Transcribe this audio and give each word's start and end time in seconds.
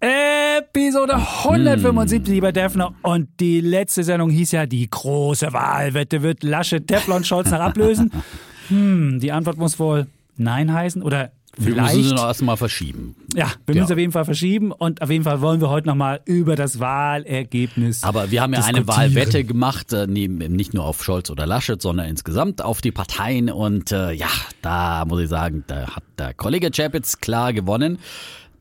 Episode 0.00 1.14
175, 1.16 2.26
lieber 2.32 2.52
Defner. 2.52 2.94
Und 3.02 3.28
die 3.38 3.60
letzte 3.60 4.02
Sendung 4.02 4.30
hieß 4.30 4.52
ja, 4.52 4.66
die 4.66 4.88
große 4.88 5.52
Wahlwette 5.52 6.22
wird 6.22 6.42
Lasche 6.42 6.84
Teflon 6.84 7.24
Scholz 7.24 7.50
noch 7.50 7.60
ablösen. 7.60 8.10
Hm, 8.68 9.18
die 9.18 9.32
Antwort 9.32 9.58
muss 9.58 9.80
wohl 9.80 10.06
Nein 10.36 10.72
heißen 10.72 11.02
oder 11.02 11.32
Wir 11.56 11.72
vielleicht. 11.72 11.96
müssen 11.96 12.08
sie 12.10 12.14
noch 12.14 12.26
erstmal 12.26 12.56
verschieben. 12.56 13.16
ja, 13.34 13.50
wir 13.66 13.74
Ja. 13.74 13.80
müssen 13.80 13.92
auf 13.94 13.98
jeden 13.98 14.12
Fall 14.12 14.24
verschieben 14.24 14.70
und 14.70 15.02
auf 15.02 15.10
jeden 15.10 15.24
Fall 15.24 15.40
wollen 15.40 15.60
wir 15.60 15.70
heute 15.70 15.88
nochmal 15.88 16.20
über 16.24 16.54
das 16.54 16.78
Wahlergebnis. 16.78 18.04
Aber 18.04 18.30
wir 18.30 18.42
haben 18.42 18.52
ja 18.54 18.62
eine. 18.62 18.86
Wahlwette 18.86 19.42
gemacht, 19.42 19.92
äh, 19.92 20.06
neben, 20.06 20.36
nicht 20.38 20.72
nur 20.72 20.84
auf 20.84 21.02
Scholz 21.02 21.30
oder 21.30 21.46
Laschet, 21.46 21.82
sondern 21.82 22.06
insgesamt 22.06 22.62
auf 22.62 22.80
die 22.80 22.92
Parteien. 22.92 23.50
Und 23.50 23.90
äh, 23.90 24.12
ja, 24.12 24.28
da 24.62 25.04
muss 25.04 25.20
ich 25.22 25.28
sagen, 25.28 25.64
da 25.66 25.88
hat 25.96 26.04
der 26.16 26.32
Kollege 26.34 26.70
Chapitz 26.70 27.18
klar 27.18 27.52
gewonnen. 27.52 27.98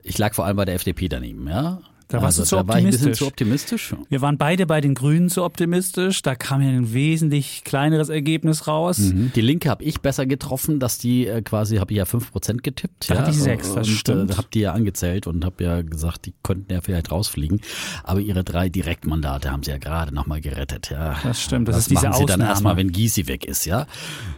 Ich 0.09 0.17
lag 0.17 0.33
vor 0.33 0.45
allem 0.45 0.57
bei 0.57 0.65
der 0.65 0.75
FDP 0.75 1.07
daneben, 1.07 1.47
ja. 1.47 1.81
Da 2.07 2.23
warst 2.23 2.39
du 2.39 2.43
zu 2.43 2.55
da 2.55 2.67
war 2.67 2.79
ich 2.79 2.85
ein 2.85 2.89
bisschen 2.89 3.09
optimistisch. 3.11 3.19
zu 3.19 3.27
optimistisch. 3.27 3.95
Wir 4.09 4.21
waren 4.21 4.39
beide 4.39 4.65
bei 4.65 4.81
den 4.81 4.95
Grünen 4.95 5.29
zu 5.29 5.43
optimistisch. 5.43 6.23
Da 6.23 6.33
kam 6.33 6.59
ja 6.63 6.69
ein 6.69 6.91
wesentlich 6.91 7.63
kleineres 7.63 8.09
Ergebnis 8.09 8.65
raus. 8.65 8.97
Mhm. 8.97 9.31
Die 9.35 9.41
Linke 9.41 9.69
habe 9.69 9.83
ich 9.83 10.01
besser 10.01 10.25
getroffen, 10.25 10.79
dass 10.79 10.97
die 10.97 11.27
äh, 11.27 11.43
quasi, 11.43 11.77
habe 11.77 11.91
ich 11.91 11.99
ja 11.99 12.05
5% 12.05 12.63
getippt. 12.63 13.11
Da 13.11 13.13
ja, 13.13 13.21
hatte 13.21 13.29
ich 13.29 13.37
sechs, 13.37 13.75
das 13.75 13.87
und, 13.87 13.93
stimmt. 13.93 14.31
Äh, 14.31 14.33
hab 14.37 14.49
die 14.49 14.61
ja 14.61 14.73
angezählt 14.73 15.27
und 15.27 15.45
habe 15.45 15.63
ja 15.63 15.83
gesagt, 15.83 16.25
die 16.25 16.33
könnten 16.41 16.73
ja 16.73 16.81
vielleicht 16.81 17.11
rausfliegen. 17.11 17.61
Aber 18.03 18.19
ihre 18.19 18.43
drei 18.43 18.69
Direktmandate 18.69 19.51
haben 19.51 19.61
sie 19.61 19.69
ja 19.69 19.77
gerade 19.77 20.11
nochmal 20.11 20.41
gerettet. 20.41 20.89
Ja. 20.89 21.15
Das 21.21 21.39
stimmt, 21.39 21.67
das 21.67 21.77
ist 21.77 21.91
diese 21.91 22.07
machen 22.07 22.17
sie 22.17 22.25
dann 22.25 22.41
Ausnahme. 22.41 22.49
erstmal, 22.49 22.77
wenn 22.77 22.91
Gysi 22.91 23.27
weg 23.27 23.45
ist, 23.45 23.65
ja. 23.65 23.85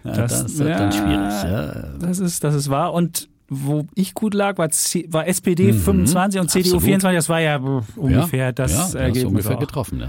ja 0.04 0.12
das, 0.12 0.44
Das- 0.44 0.58
wird 0.58 0.72
dann 0.78 0.92
ja. 0.92 0.98
schwierig. 0.98 1.44
Ja. 1.50 1.98
Das 2.06 2.20
ist, 2.20 2.44
das 2.44 2.54
ist 2.54 2.70
wahr. 2.70 2.92
Und 2.94 3.30
wo 3.54 3.86
ich 3.96 4.14
gut 4.14 4.34
lag, 4.34 4.58
war, 4.58 4.70
C 4.70 5.06
war 5.10 5.28
SPD 5.28 5.74
25 5.74 6.40
und 6.40 6.50
CDU 6.50 6.70
Mhm. 6.70 6.76
Absolut. 6.78 6.84
24. 6.84 7.18
Das 7.18 7.30
war 7.30 7.40
ja 7.42 7.56
äh, 7.58 7.82
ungefähr 7.98 8.46
ja, 8.46 8.52
das 8.54 8.72
ja, 8.72 8.78
das 8.80 8.96
Ergebnis. 8.96 9.18
ist 9.24 9.28
ungefähr 9.28 9.56
auch. 9.58 9.60
getroffen. 9.60 10.00
Ja. 10.00 10.08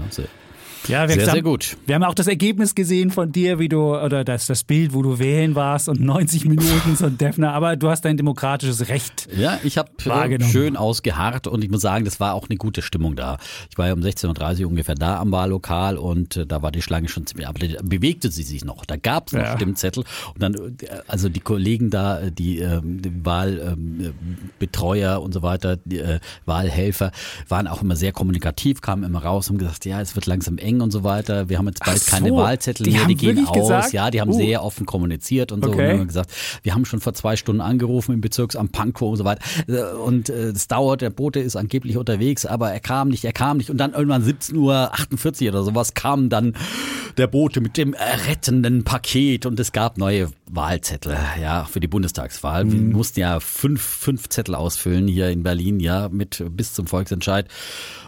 Ja, 0.87 1.07
wir, 1.07 1.15
sehr, 1.15 1.27
haben, 1.27 1.33
sehr 1.33 1.41
gut. 1.41 1.77
wir 1.85 1.95
haben 1.95 2.03
auch 2.03 2.13
das 2.13 2.27
Ergebnis 2.27 2.75
gesehen 2.75 3.11
von 3.11 3.31
dir, 3.31 3.59
wie 3.59 3.69
du, 3.69 3.95
oder 3.95 4.23
das, 4.23 4.47
das 4.47 4.63
Bild, 4.63 4.93
wo 4.93 5.01
du 5.01 5.19
wählen 5.19 5.55
warst 5.55 5.89
und 5.89 5.99
90 5.99 6.45
Minuten 6.45 6.95
so 6.95 7.05
ein 7.05 7.17
Defner. 7.17 7.53
Aber 7.53 7.75
du 7.75 7.89
hast 7.89 8.05
dein 8.05 8.17
demokratisches 8.17 8.89
Recht. 8.89 9.27
Ja, 9.35 9.59
ich 9.63 9.77
habe 9.77 9.89
äh, 10.05 10.43
schön 10.43 10.77
ausgeharrt 10.77 11.47
und 11.47 11.63
ich 11.63 11.69
muss 11.69 11.81
sagen, 11.81 12.05
das 12.05 12.19
war 12.19 12.33
auch 12.33 12.49
eine 12.49 12.57
gute 12.57 12.81
Stimmung 12.81 13.15
da. 13.15 13.37
Ich 13.69 13.77
war 13.77 13.87
ja 13.87 13.93
um 13.93 14.01
16.30 14.01 14.61
Uhr 14.63 14.69
ungefähr 14.69 14.95
da 14.95 15.19
am 15.19 15.31
Wahllokal 15.31 15.97
und 15.97 16.37
äh, 16.37 16.45
da 16.45 16.61
war 16.61 16.71
die 16.71 16.81
Schlange 16.81 17.07
schon 17.07 17.25
ziemlich, 17.25 17.47
aber 17.47 17.59
da 17.59 17.81
bewegte 17.83 18.31
sie 18.31 18.43
sich 18.43 18.65
noch. 18.65 18.85
Da 18.85 18.97
gab 18.97 19.27
es 19.27 19.33
noch 19.33 19.41
Ja. 19.41 19.55
Stimmzettel 19.55 20.03
und 20.33 20.41
dann, 20.41 20.53
äh, 20.53 20.69
also 21.07 21.29
die 21.29 21.39
Kollegen 21.39 21.89
da, 21.89 22.19
äh, 22.19 22.31
die, 22.31 22.59
ähm, 22.59 23.01
die 23.01 23.25
Wahlbetreuer 23.25 23.73
ähm, 23.73 24.13
Betreuer 24.59 25.21
und 25.21 25.33
so 25.33 25.41
weiter, 25.43 25.77
die 25.85 25.99
äh, 25.99 26.19
Wahlhelfer, 26.45 27.11
waren 27.47 27.67
auch 27.67 27.81
immer 27.81 27.95
sehr 27.95 28.11
kommunikativ, 28.11 28.81
kamen 28.81 29.03
immer 29.03 29.23
raus 29.23 29.49
und 29.49 29.55
haben 29.55 29.59
gesagt, 29.59 29.85
ja, 29.85 30.01
es 30.01 30.15
wird 30.15 30.25
langsam 30.25 30.57
eng 30.57 30.72
und 30.81 30.91
so 30.91 31.03
weiter. 31.03 31.49
Wir 31.49 31.57
haben 31.57 31.67
jetzt 31.67 31.83
bald 31.83 32.01
Ach 32.05 32.09
keine 32.11 32.29
so, 32.29 32.35
Wahlzettel 32.37 32.85
die 32.85 32.91
mehr, 32.91 33.05
die 33.05 33.15
gehen 33.15 33.45
aus. 33.47 33.53
gesagt? 33.53 33.93
Ja, 33.93 34.09
die 34.11 34.21
haben 34.21 34.31
Uh. 34.31 34.37
sehr 34.37 34.63
offen 34.63 34.85
kommuniziert 34.85 35.51
und 35.51 35.63
so. 35.63 35.71
Okay. 35.71 35.93
Und 35.93 35.99
haben 35.99 36.07
gesagt, 36.07 36.31
wir 36.63 36.73
haben 36.73 36.85
schon 36.85 36.99
vor 36.99 37.13
zwei 37.13 37.35
Stunden 37.35 37.61
angerufen 37.61 38.13
im 38.13 38.21
Bezirksamt 38.21 38.71
Pankow 38.71 39.11
und 39.11 39.17
so 39.17 39.25
weiter. 39.25 39.41
Äh, 39.67 39.93
Und 39.95 40.29
äh, 40.29 40.49
es 40.49 40.67
dauert, 40.67 41.01
der 41.01 41.09
Bote 41.09 41.39
ist 41.39 41.55
angeblich 41.55 41.97
unterwegs, 41.97 42.45
aber 42.45 42.71
er 42.71 42.79
kam 42.79 43.09
nicht, 43.09 43.23
er 43.25 43.33
kam 43.33 43.57
nicht. 43.57 43.69
Und 43.69 43.77
dann 43.77 43.93
irgendwann 43.93 44.23
17.48 44.23 45.43
Uhr 45.43 45.49
oder 45.49 45.63
sowas 45.63 45.93
kam 45.93 46.29
dann 46.29 46.53
der 47.17 47.27
Bote 47.27 47.61
mit 47.61 47.77
dem 47.77 47.93
rettenden 48.27 48.83
Paket 48.83 49.45
und 49.45 49.59
es 49.59 49.71
gab 49.71 49.97
neue 49.97 50.29
Wahlzettel, 50.55 51.17
ja, 51.41 51.65
für 51.65 51.79
die 51.79 51.87
Bundestagswahl. 51.87 52.71
Wir 52.71 52.79
mussten 52.79 53.19
ja 53.19 53.39
fünf, 53.39 53.81
fünf 53.81 54.29
Zettel 54.29 54.55
ausfüllen 54.55 55.07
hier 55.07 55.29
in 55.29 55.43
Berlin, 55.43 55.79
ja, 55.79 56.09
mit 56.09 56.43
bis 56.51 56.73
zum 56.73 56.87
Volksentscheid. 56.87 57.47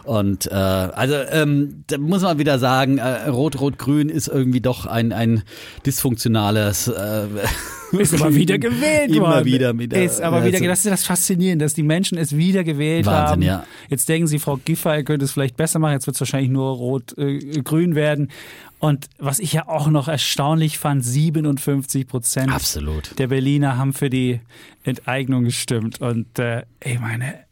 Und 0.04 0.46
äh, 0.46 0.54
also 0.54 1.14
ähm, 1.14 1.82
da 1.88 1.98
muss 1.98 2.22
man 2.22 2.38
wieder 2.38 2.58
sagen, 2.58 2.98
äh, 2.98 3.28
Rot-Rot-Grün 3.28 4.08
ist 4.08 4.28
irgendwie 4.28 4.60
doch 4.60 4.86
ein, 4.86 5.12
ein 5.12 5.42
dysfunktionales 5.84 6.88
äh, 6.88 7.26
Ist 7.92 8.14
aber 8.14 8.34
wieder 8.34 8.58
gewählt 8.58 9.10
Immer 9.10 9.28
worden. 9.28 9.44
wieder, 9.44 9.78
wieder. 9.78 10.02
Ist 10.02 10.20
aber 10.20 10.44
wieder, 10.44 10.60
das 10.60 10.84
ist 10.84 10.90
das 10.90 11.04
Faszinierende, 11.04 11.64
dass 11.64 11.74
die 11.74 11.82
Menschen 11.82 12.18
es 12.18 12.36
wieder 12.36 12.64
gewählt 12.64 13.06
Wahnsinn, 13.06 13.30
haben. 13.30 13.42
ja. 13.42 13.64
Jetzt 13.88 14.08
denken 14.08 14.26
sie, 14.26 14.38
Frau 14.38 14.56
Giffey 14.56 15.04
könnte 15.04 15.24
es 15.24 15.32
vielleicht 15.32 15.56
besser 15.56 15.78
machen. 15.78 15.92
Jetzt 15.92 16.06
wird 16.06 16.16
es 16.16 16.20
wahrscheinlich 16.20 16.50
nur 16.50 16.74
rot-grün 16.76 17.94
werden. 17.94 18.30
Und 18.78 19.06
was 19.18 19.38
ich 19.38 19.52
ja 19.52 19.68
auch 19.68 19.88
noch 19.88 20.08
erstaunlich 20.08 20.78
fand, 20.78 21.04
57 21.04 22.06
Prozent 22.06 22.52
Absolut. 22.52 23.18
der 23.18 23.28
Berliner 23.28 23.78
haben 23.78 23.92
für 23.92 24.10
die 24.10 24.40
Enteignung 24.84 25.44
gestimmt. 25.44 26.00
Und 26.00 26.38
äh, 26.38 26.62
ich 26.84 27.00
meine, 27.00 27.46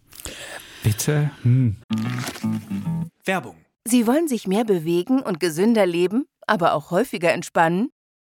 bitte. 0.83 1.31
Hm. 1.43 1.77
Werbung. 3.25 3.57
Sie 3.87 4.07
wollen 4.07 4.29
sich 4.29 4.47
mehr 4.47 4.65
bewegen 4.65 5.21
und 5.21 5.41
gesünder 5.41 5.87
leben, 5.87 6.25
aber 6.47 6.75
auch 6.75 6.91
häufiger 6.91 7.33
entspannen? 7.33 7.91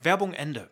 Werbung 0.00 0.32
Ende. 0.32 0.70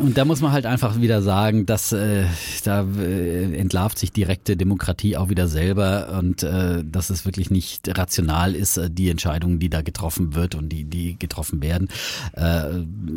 Und 0.00 0.16
da 0.18 0.24
muss 0.24 0.40
man 0.40 0.52
halt 0.52 0.66
einfach 0.66 1.00
wieder 1.00 1.22
sagen, 1.22 1.66
dass 1.66 1.92
äh, 1.92 2.24
da 2.64 2.86
äh, 2.98 3.54
entlarvt 3.56 3.98
sich 3.98 4.12
direkte 4.12 4.56
Demokratie 4.56 5.16
auch 5.16 5.28
wieder 5.28 5.48
selber 5.48 6.16
und 6.18 6.42
äh, 6.42 6.82
dass 6.84 7.10
es 7.10 7.24
wirklich 7.24 7.50
nicht 7.50 7.88
rational 7.98 8.54
ist, 8.54 8.76
äh, 8.76 8.90
die 8.90 9.08
Entscheidungen, 9.10 9.58
die 9.58 9.70
da 9.70 9.82
getroffen 9.82 10.34
wird 10.34 10.54
und 10.54 10.68
die, 10.70 10.84
die 10.84 11.18
getroffen 11.18 11.62
werden. 11.62 11.88
Äh, 12.34 12.62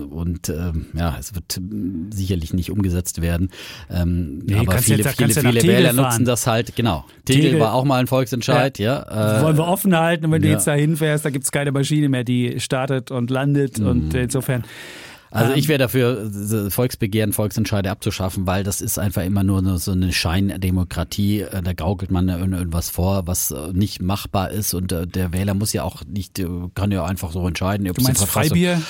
und 0.09 0.49
äh, 0.49 0.71
ja, 0.93 1.15
es 1.19 1.35
wird 1.35 1.57
äh, 1.57 1.61
sicherlich 2.15 2.53
nicht 2.53 2.71
umgesetzt 2.71 3.21
werden. 3.21 3.49
Ähm, 3.89 4.39
Nee, 4.45 4.55
aber 4.55 4.77
viele, 4.79 5.03
jetzt- 5.03 5.17
viele, 5.17 5.33
ja 5.33 5.41
viele 5.41 5.63
Wähler 5.63 5.93
fahren. 5.93 6.05
nutzen 6.05 6.25
das 6.25 6.47
halt, 6.47 6.75
genau. 6.75 7.05
Tegel, 7.25 7.43
Tegel- 7.51 7.59
war 7.59 7.73
auch 7.73 7.83
mal 7.85 7.99
ein 7.99 8.07
Volksentscheid, 8.07 8.79
ja. 8.79 9.39
äh, 9.39 9.41
Wollen 9.43 9.57
wir 9.57 9.67
offen 9.67 9.95
halten 9.95 10.25
und 10.25 10.31
wenn 10.31 10.41
du 10.41 10.47
ja. 10.47 10.53
jetzt 10.55 10.67
da 10.67 10.73
hinfährst, 10.73 11.25
da 11.25 11.29
gibt 11.29 11.45
es 11.45 11.51
keine 11.51 11.71
Maschine 11.71 12.09
mehr, 12.09 12.23
die 12.23 12.59
startet 12.59 13.11
und 13.11 13.29
landet. 13.29 13.79
Und 13.79 14.13
insofern. 14.13 14.63
Also 15.31 15.51
Ähm, 15.53 15.59
ich 15.59 15.67
wäre 15.67 15.79
dafür, 15.79 16.25
diese 16.29 16.71
Volksbegehren, 16.71 17.33
Volksentscheide 17.33 17.91
abzuschaffen, 17.91 18.47
weil 18.47 18.63
das 18.63 18.79
ist 18.81 18.97
einfach 18.99 19.23
immer 19.23 19.43
nur 19.43 19.77
so 19.79 19.91
eine 19.91 20.13
Scheindemokratie. 20.13 21.41
Äh, 21.41 21.61
Da 21.61 21.73
gaukelt 21.73 22.11
man 22.11 22.29
irgend- 22.29 22.53
irgendwas 22.53 22.89
vor, 22.89 23.27
was 23.27 23.51
äh, 23.51 23.73
nicht 23.73 24.01
machbar 24.01 24.51
ist 24.51 24.73
und 24.73 24.91
äh, 24.91 25.05
der 25.07 25.33
Wähler 25.33 25.53
muss 25.53 25.73
ja 25.73 25.83
auch 25.83 26.03
nicht, 26.05 26.39
äh, 26.39 26.47
kann 26.73 26.91
ja 26.91 27.03
einfach 27.05 27.31
so 27.31 27.45
entscheiden. 27.47 27.85
Du 27.85 28.01
meinst 28.01 28.23
Freibier? 28.25 28.81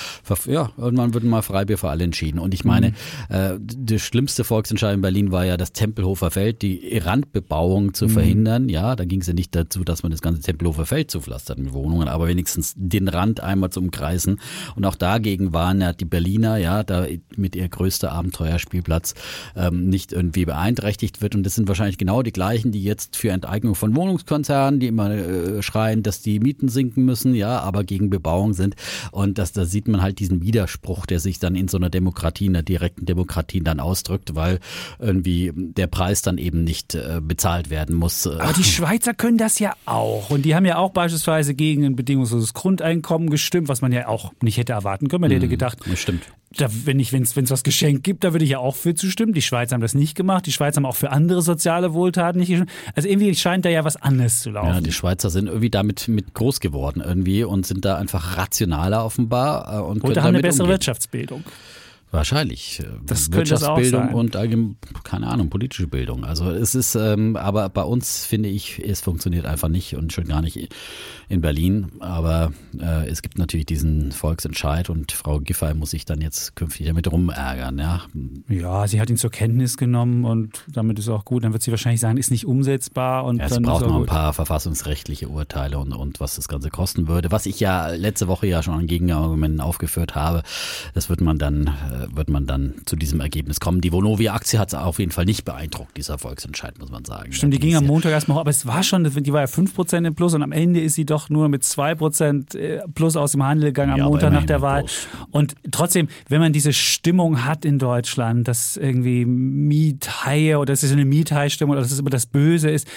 Ja, 0.47 0.71
irgendwann 0.77 1.13
wird 1.13 1.23
mal 1.23 1.41
Freibier 1.41 1.77
für 1.77 1.89
alle 1.89 2.03
entschieden. 2.03 2.39
Und 2.39 2.53
ich 2.53 2.65
meine, 2.65 2.89
Mhm. 2.89 3.35
äh, 3.35 3.57
der 3.59 3.99
schlimmste 3.99 4.43
Volksentscheid 4.43 4.93
in 4.93 5.01
Berlin 5.01 5.31
war 5.31 5.45
ja 5.45 5.57
das 5.57 5.71
Tempelhofer 5.73 6.31
Feld, 6.31 6.61
die 6.61 6.97
Randbebauung 6.97 7.87
Mhm. 7.87 7.93
zu 7.93 8.09
verhindern. 8.09 8.69
Ja, 8.69 8.95
da 8.95 9.05
ging 9.05 9.21
es 9.21 9.27
ja 9.27 9.33
nicht 9.33 9.55
dazu, 9.55 9.83
dass 9.83 10.03
man 10.03 10.11
das 10.11 10.21
ganze 10.21 10.41
Tempelhofer 10.41 10.85
Feld 10.85 11.09
zupflastert 11.11 11.57
mit 11.59 11.73
Wohnungen, 11.73 12.07
aber 12.07 12.27
wenigstens 12.27 12.73
den 12.75 13.07
Rand 13.07 13.39
einmal 13.41 13.69
zu 13.69 13.79
umkreisen. 13.79 14.39
Und 14.75 14.85
auch 14.85 14.95
dagegen 14.95 15.53
waren 15.53 15.81
ja 15.81 15.93
die 15.93 16.05
Berliner 16.05 16.24
Berliner, 16.25 16.57
ja, 16.57 16.83
da 16.83 17.05
mit 17.35 17.55
ihr 17.55 17.69
größter 17.69 18.11
Abenteuerspielplatz 18.11 19.13
ähm, 19.55 19.89
nicht 19.89 20.11
irgendwie 20.11 20.45
beeinträchtigt 20.45 21.21
wird. 21.21 21.35
Und 21.35 21.43
das 21.43 21.53
sind 21.53 21.67
wahrscheinlich 21.67 21.99
genau 21.99 22.23
die 22.23 22.31
gleichen, 22.31 22.71
die 22.71 22.83
jetzt 22.83 23.15
für 23.15 23.29
Enteignung 23.29 23.75
von 23.75 23.95
Wohnungskonzernen, 23.95 24.79
die 24.79 24.87
immer 24.87 25.11
äh, 25.11 25.61
schreien, 25.61 26.01
dass 26.01 26.23
die 26.23 26.39
Mieten 26.39 26.67
sinken 26.67 27.05
müssen, 27.05 27.35
ja, 27.35 27.59
aber 27.59 27.83
gegen 27.83 28.09
Bebauung 28.09 28.53
sind. 28.53 28.75
Und 29.11 29.37
das, 29.37 29.51
da 29.51 29.65
sieht 29.65 29.87
man 29.87 30.01
halt 30.01 30.17
diesen 30.17 30.41
Widerspruch, 30.41 31.05
der 31.05 31.19
sich 31.19 31.37
dann 31.37 31.53
in 31.53 31.67
so 31.67 31.77
einer 31.77 31.91
Demokratie, 31.91 32.47
in 32.47 32.55
einer 32.55 32.63
direkten 32.63 33.05
Demokratie 33.05 33.61
dann 33.61 33.79
ausdrückt, 33.79 34.33
weil 34.33 34.59
irgendwie 34.97 35.51
der 35.55 35.85
Preis 35.85 36.23
dann 36.23 36.39
eben 36.39 36.63
nicht 36.63 36.95
äh, 36.95 37.21
bezahlt 37.21 37.69
werden 37.69 37.95
muss. 37.95 38.25
Aber 38.25 38.53
die 38.53 38.63
Schweizer 38.63 39.13
können 39.13 39.37
das 39.37 39.59
ja 39.59 39.75
auch. 39.85 40.31
Und 40.31 40.43
die 40.43 40.55
haben 40.55 40.65
ja 40.65 40.77
auch 40.77 40.89
beispielsweise 40.89 41.53
gegen 41.53 41.85
ein 41.85 41.95
bedingungsloses 41.95 42.55
Grundeinkommen 42.55 43.29
gestimmt, 43.29 43.67
was 43.67 43.81
man 43.81 43.91
ja 43.91 44.07
auch 44.07 44.33
nicht 44.41 44.57
hätte 44.57 44.73
erwarten 44.73 45.07
können. 45.07 45.21
Man 45.21 45.31
hätte 45.31 45.47
gedacht, 45.47 45.77
Das 45.87 45.99
stimmt. 46.17 46.37
da, 46.57 46.69
wenn 46.85 46.99
ich, 46.99 47.13
wenn 47.13 47.23
es 47.23 47.35
was 47.35 47.63
Geschenk 47.63 48.03
gibt, 48.03 48.23
da 48.23 48.33
würde 48.33 48.45
ich 48.45 48.51
ja 48.51 48.59
auch 48.59 48.75
für 48.75 48.95
zustimmen. 48.95 49.33
Die 49.33 49.41
Schweizer 49.41 49.73
haben 49.73 49.81
das 49.81 49.93
nicht 49.93 50.15
gemacht. 50.15 50.45
Die 50.45 50.51
Schweizer 50.51 50.77
haben 50.77 50.85
auch 50.85 50.95
für 50.95 51.11
andere 51.11 51.41
soziale 51.41 51.93
Wohltaten 51.93 52.39
nicht 52.39 52.49
gestimmt. 52.49 52.71
Also 52.95 53.07
irgendwie 53.09 53.33
scheint 53.35 53.65
da 53.65 53.69
ja 53.69 53.83
was 53.83 53.97
anderes 53.97 54.41
zu 54.41 54.51
laufen. 54.51 54.69
Ja, 54.69 54.81
die 54.81 54.91
Schweizer 54.91 55.29
sind 55.29 55.47
irgendwie 55.47 55.69
damit 55.69 56.07
mit 56.07 56.33
groß 56.33 56.59
geworden 56.59 57.03
irgendwie 57.05 57.43
und 57.43 57.65
sind 57.65 57.85
da 57.85 57.97
einfach 57.97 58.37
rationaler 58.37 59.05
offenbar 59.05 59.79
äh, 59.79 59.81
und 59.81 60.03
Oder 60.03 60.23
haben 60.23 60.29
eine 60.29 60.41
bessere 60.41 60.63
umgehen. 60.63 60.73
Wirtschaftsbildung. 60.75 61.43
Wahrscheinlich. 62.15 62.79
äh, 62.79 62.85
Das 63.05 63.29
könnte 63.31 63.53
es 63.53 63.63
auch 63.63 63.77
Wirtschaftsbildung 63.77 64.05
sein. 64.07 64.15
und 64.15 64.35
allgemein, 64.35 64.75
keine 65.03 65.27
Ahnung, 65.27 65.49
politische 65.49 65.87
Bildung. 65.87 66.23
Also 66.23 66.49
es 66.51 66.75
ist, 66.75 66.95
ähm, 66.95 67.35
aber 67.35 67.69
bei 67.69 67.83
uns 67.83 68.25
finde 68.25 68.49
ich, 68.49 68.79
es 68.83 69.01
funktioniert 69.01 69.45
einfach 69.45 69.67
nicht 69.69 69.95
und 69.95 70.13
schon 70.13 70.25
gar 70.25 70.41
nicht 70.41 70.69
in 71.29 71.41
Berlin. 71.41 71.91
Aber 71.99 72.51
äh, 72.79 73.07
es 73.07 73.21
gibt 73.21 73.37
natürlich 73.37 73.65
diesen 73.65 74.11
Volksentscheid 74.11 74.89
und 74.89 75.11
Frau 75.11 75.39
Giffey 75.39 75.73
muss 75.73 75.91
sich 75.91 76.05
dann 76.05 76.21
jetzt 76.21 76.55
künftig 76.55 76.87
damit 76.87 77.11
rumärgern. 77.11 77.77
Ja, 77.79 78.01
Ja, 78.47 78.87
sie 78.87 78.99
hat 79.01 79.09
ihn 79.09 79.17
zur 79.17 79.31
Kenntnis 79.31 79.77
genommen 79.77 80.25
und 80.25 80.63
damit 80.71 80.99
ist 80.99 81.09
auch 81.09 81.25
gut. 81.25 81.43
Dann 81.43 81.53
wird 81.53 81.61
sie 81.63 81.71
wahrscheinlich 81.71 82.01
sagen, 82.01 82.17
ist 82.17 82.31
nicht 82.31 82.45
umsetzbar 82.45 83.25
und 83.25 83.39
Es 83.39 83.51
dann 83.53 83.63
braucht 83.63 83.85
noch 83.85 83.99
ein 83.99 84.05
paar 84.05 84.33
verfassungsrechtliche 84.33 85.27
Urteile 85.29 85.77
und, 85.79 85.93
und 85.93 86.19
was 86.19 86.35
das 86.35 86.47
Ganze 86.47 86.69
kosten 86.69 87.07
würde. 87.07 87.31
Was 87.31 87.45
ich 87.45 87.59
ja 87.59 87.89
letzte 87.89 88.27
Woche 88.27 88.47
ja 88.47 88.63
schon 88.63 88.73
an 88.75 88.87
Gegenargumenten 88.87 89.61
aufgeführt 89.61 90.15
habe, 90.15 90.43
das 90.93 91.09
wird 91.09 91.21
man 91.21 91.37
dann, 91.37 91.67
äh, 91.67 92.04
wird 92.13 92.29
man 92.29 92.45
dann 92.45 92.75
zu 92.85 92.95
diesem 92.95 93.19
Ergebnis 93.19 93.59
kommen. 93.59 93.81
Die 93.81 93.91
Vonovia-Aktie 93.91 94.59
hat 94.59 94.69
es 94.69 94.73
auf 94.73 94.99
jeden 94.99 95.11
Fall 95.11 95.25
nicht 95.25 95.45
beeindruckt, 95.45 95.97
dieser 95.97 96.17
Volksentscheid, 96.17 96.77
muss 96.79 96.91
man 96.91 97.05
sagen. 97.05 97.31
Stimmt, 97.31 97.53
die 97.53 97.59
ging 97.59 97.75
am 97.75 97.85
Montag 97.85 98.11
erstmal 98.11 98.37
hoch, 98.37 98.41
aber 98.41 98.49
es 98.49 98.65
war 98.65 98.83
schon, 98.83 99.03
die 99.03 99.33
war 99.33 99.41
ja 99.41 99.47
5% 99.47 100.05
im 100.05 100.15
Plus 100.15 100.33
und 100.33 100.43
am 100.43 100.51
Ende 100.51 100.81
ist 100.81 100.95
sie 100.95 101.05
doch 101.05 101.29
nur 101.29 101.49
mit 101.49 101.63
2% 101.63 102.57
äh, 102.57 102.81
Plus 102.93 103.15
aus 103.15 103.31
dem 103.33 103.43
Handel 103.43 103.69
gegangen 103.69 103.93
am 103.93 103.99
Ja, 103.99 104.05
Montag 104.05 104.33
nach 104.33 104.45
der 104.45 104.61
Wahl. 104.61 104.81
Plus. 104.81 105.07
Und 105.31 105.55
trotzdem, 105.71 106.07
wenn 106.29 106.39
man 106.39 106.53
diese 106.53 106.73
Stimmung 106.73 107.45
hat 107.45 107.65
in 107.65 107.79
Deutschland, 107.79 108.47
dass 108.47 108.77
irgendwie 108.77 109.25
Miethaie 109.25 110.55
oder 110.57 110.73
es 110.73 110.83
ist 110.83 110.91
eine 110.91 111.05
Miethaie-Stimmung 111.05 111.73
oder 111.73 111.81
dass 111.81 111.91
es 111.91 111.99
immer 111.99 112.09
das 112.09 112.25
Böse 112.25 112.69
ist, 112.69 112.87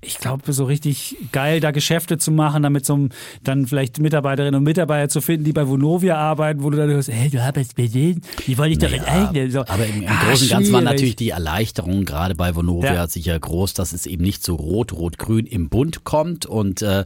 ich 0.00 0.18
glaube, 0.18 0.52
so 0.52 0.64
richtig 0.64 1.16
geil, 1.32 1.60
da 1.60 1.70
Geschäfte 1.72 2.18
zu 2.18 2.30
machen, 2.30 2.62
damit 2.62 2.86
so 2.86 3.08
dann 3.42 3.66
vielleicht 3.66 3.98
Mitarbeiterinnen 3.98 4.56
und 4.56 4.64
Mitarbeiter 4.64 5.08
zu 5.08 5.20
finden, 5.20 5.44
die 5.44 5.52
bei 5.52 5.66
Vonovia 5.66 6.16
arbeiten, 6.16 6.62
wo 6.62 6.70
du 6.70 6.76
dann 6.76 6.88
hörst, 6.88 7.10
hey, 7.10 7.30
du 7.30 7.42
arbeitest 7.42 7.76
bei 7.76 7.86
denen, 7.86 8.22
die 8.48 8.58
wollte 8.58 8.72
ich 8.72 8.78
doch 8.78 8.90
Naja, 8.90 9.04
enteignen. 9.04 9.50
So. 9.52 9.60
Aber 9.60 9.86
im, 9.86 10.02
im 10.02 10.08
Ah, 10.08 10.24
Großen 10.24 10.46
und 10.46 10.50
Ganzen 10.50 10.72
war 10.72 10.80
natürlich 10.80 11.14
die 11.16 11.30
Erleichterung 11.30 12.04
gerade 12.04 12.34
bei 12.34 12.54
Vonovia 12.56 12.94
Ja. 12.94 13.06
sicher 13.06 13.38
groß, 13.38 13.74
dass 13.74 13.92
es 13.92 14.06
eben 14.06 14.24
nicht 14.24 14.42
so 14.42 14.56
rot-rot-grün 14.56 15.46
im 15.46 15.68
Bund 15.68 16.02
kommt. 16.04 16.46
Und 16.46 16.82
äh, 16.82 17.04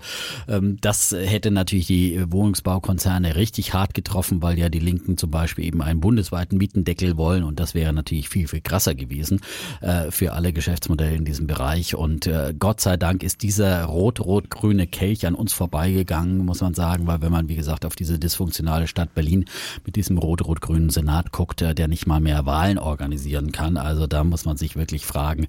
ähm, 0.49 0.79
das 0.81 1.13
hätte 1.13 1.51
natürlich 1.51 1.87
die 1.89 2.23
Wohnungsbaukonzerne 2.31 3.37
richtig 3.37 3.75
hart 3.75 3.93
getroffen, 3.95 4.41
weil 4.41 4.59
ja 4.59 4.69
die 4.69 4.79
Linken 4.79 5.19
zum 5.19 5.31
Beispiel 5.31 5.65
eben 5.65 5.83
einen 5.83 6.01
bundesweiten 6.01 6.59
Mietendeckel 6.59 7.17
wollen. 7.17 7.43
Und 7.43 7.59
das 7.61 7.75
wäre 7.75 7.93
natürlich 7.93 8.29
viel, 8.29 8.47
viel 8.49 8.61
krasser 8.61 8.95
gewesen 8.95 9.41
äh, 9.81 10.11
für 10.11 10.33
alle 10.33 10.53
Geschäftsmodelle 10.53 11.17
in 11.17 11.25
diesem 11.25 11.47
Bereich. 11.49 11.95
Und 11.97 12.27
äh, 12.29 12.55
Gott 12.59 12.81
sei 12.81 12.97
Dank 12.97 13.23
ist 13.25 13.43
dieser 13.43 13.85
rot-rot-grüne 13.85 14.87
Kelch 14.87 15.27
an 15.27 15.35
uns 15.35 15.53
vorbeigegangen, 15.53 16.39
muss 16.39 16.61
man 16.61 16.75
sagen, 16.75 17.07
weil 17.09 17.21
wenn 17.21 17.33
man, 17.33 17.49
wie 17.49 17.57
gesagt, 17.57 17.85
auf 17.85 17.97
diese 17.97 18.19
dysfunktionale 18.19 18.87
Stadt 18.87 19.13
Berlin 19.15 19.47
mit 19.85 19.97
diesem 19.97 20.19
rot-rot-grünen 20.19 20.91
Senat 20.91 21.32
guckt, 21.33 21.63
äh, 21.63 21.75
der 21.75 21.89
nicht 21.89 22.07
mal 22.07 22.21
mehr 22.21 22.47
Wahlen 22.47 22.79
organisieren 22.79 23.53
kann. 23.53 23.77
Also 23.77 24.07
da 24.07 24.25
muss 24.25 24.45
man 24.45 24.57
sich 24.57 24.77
wirklich 24.77 25.07
fragen, 25.07 25.47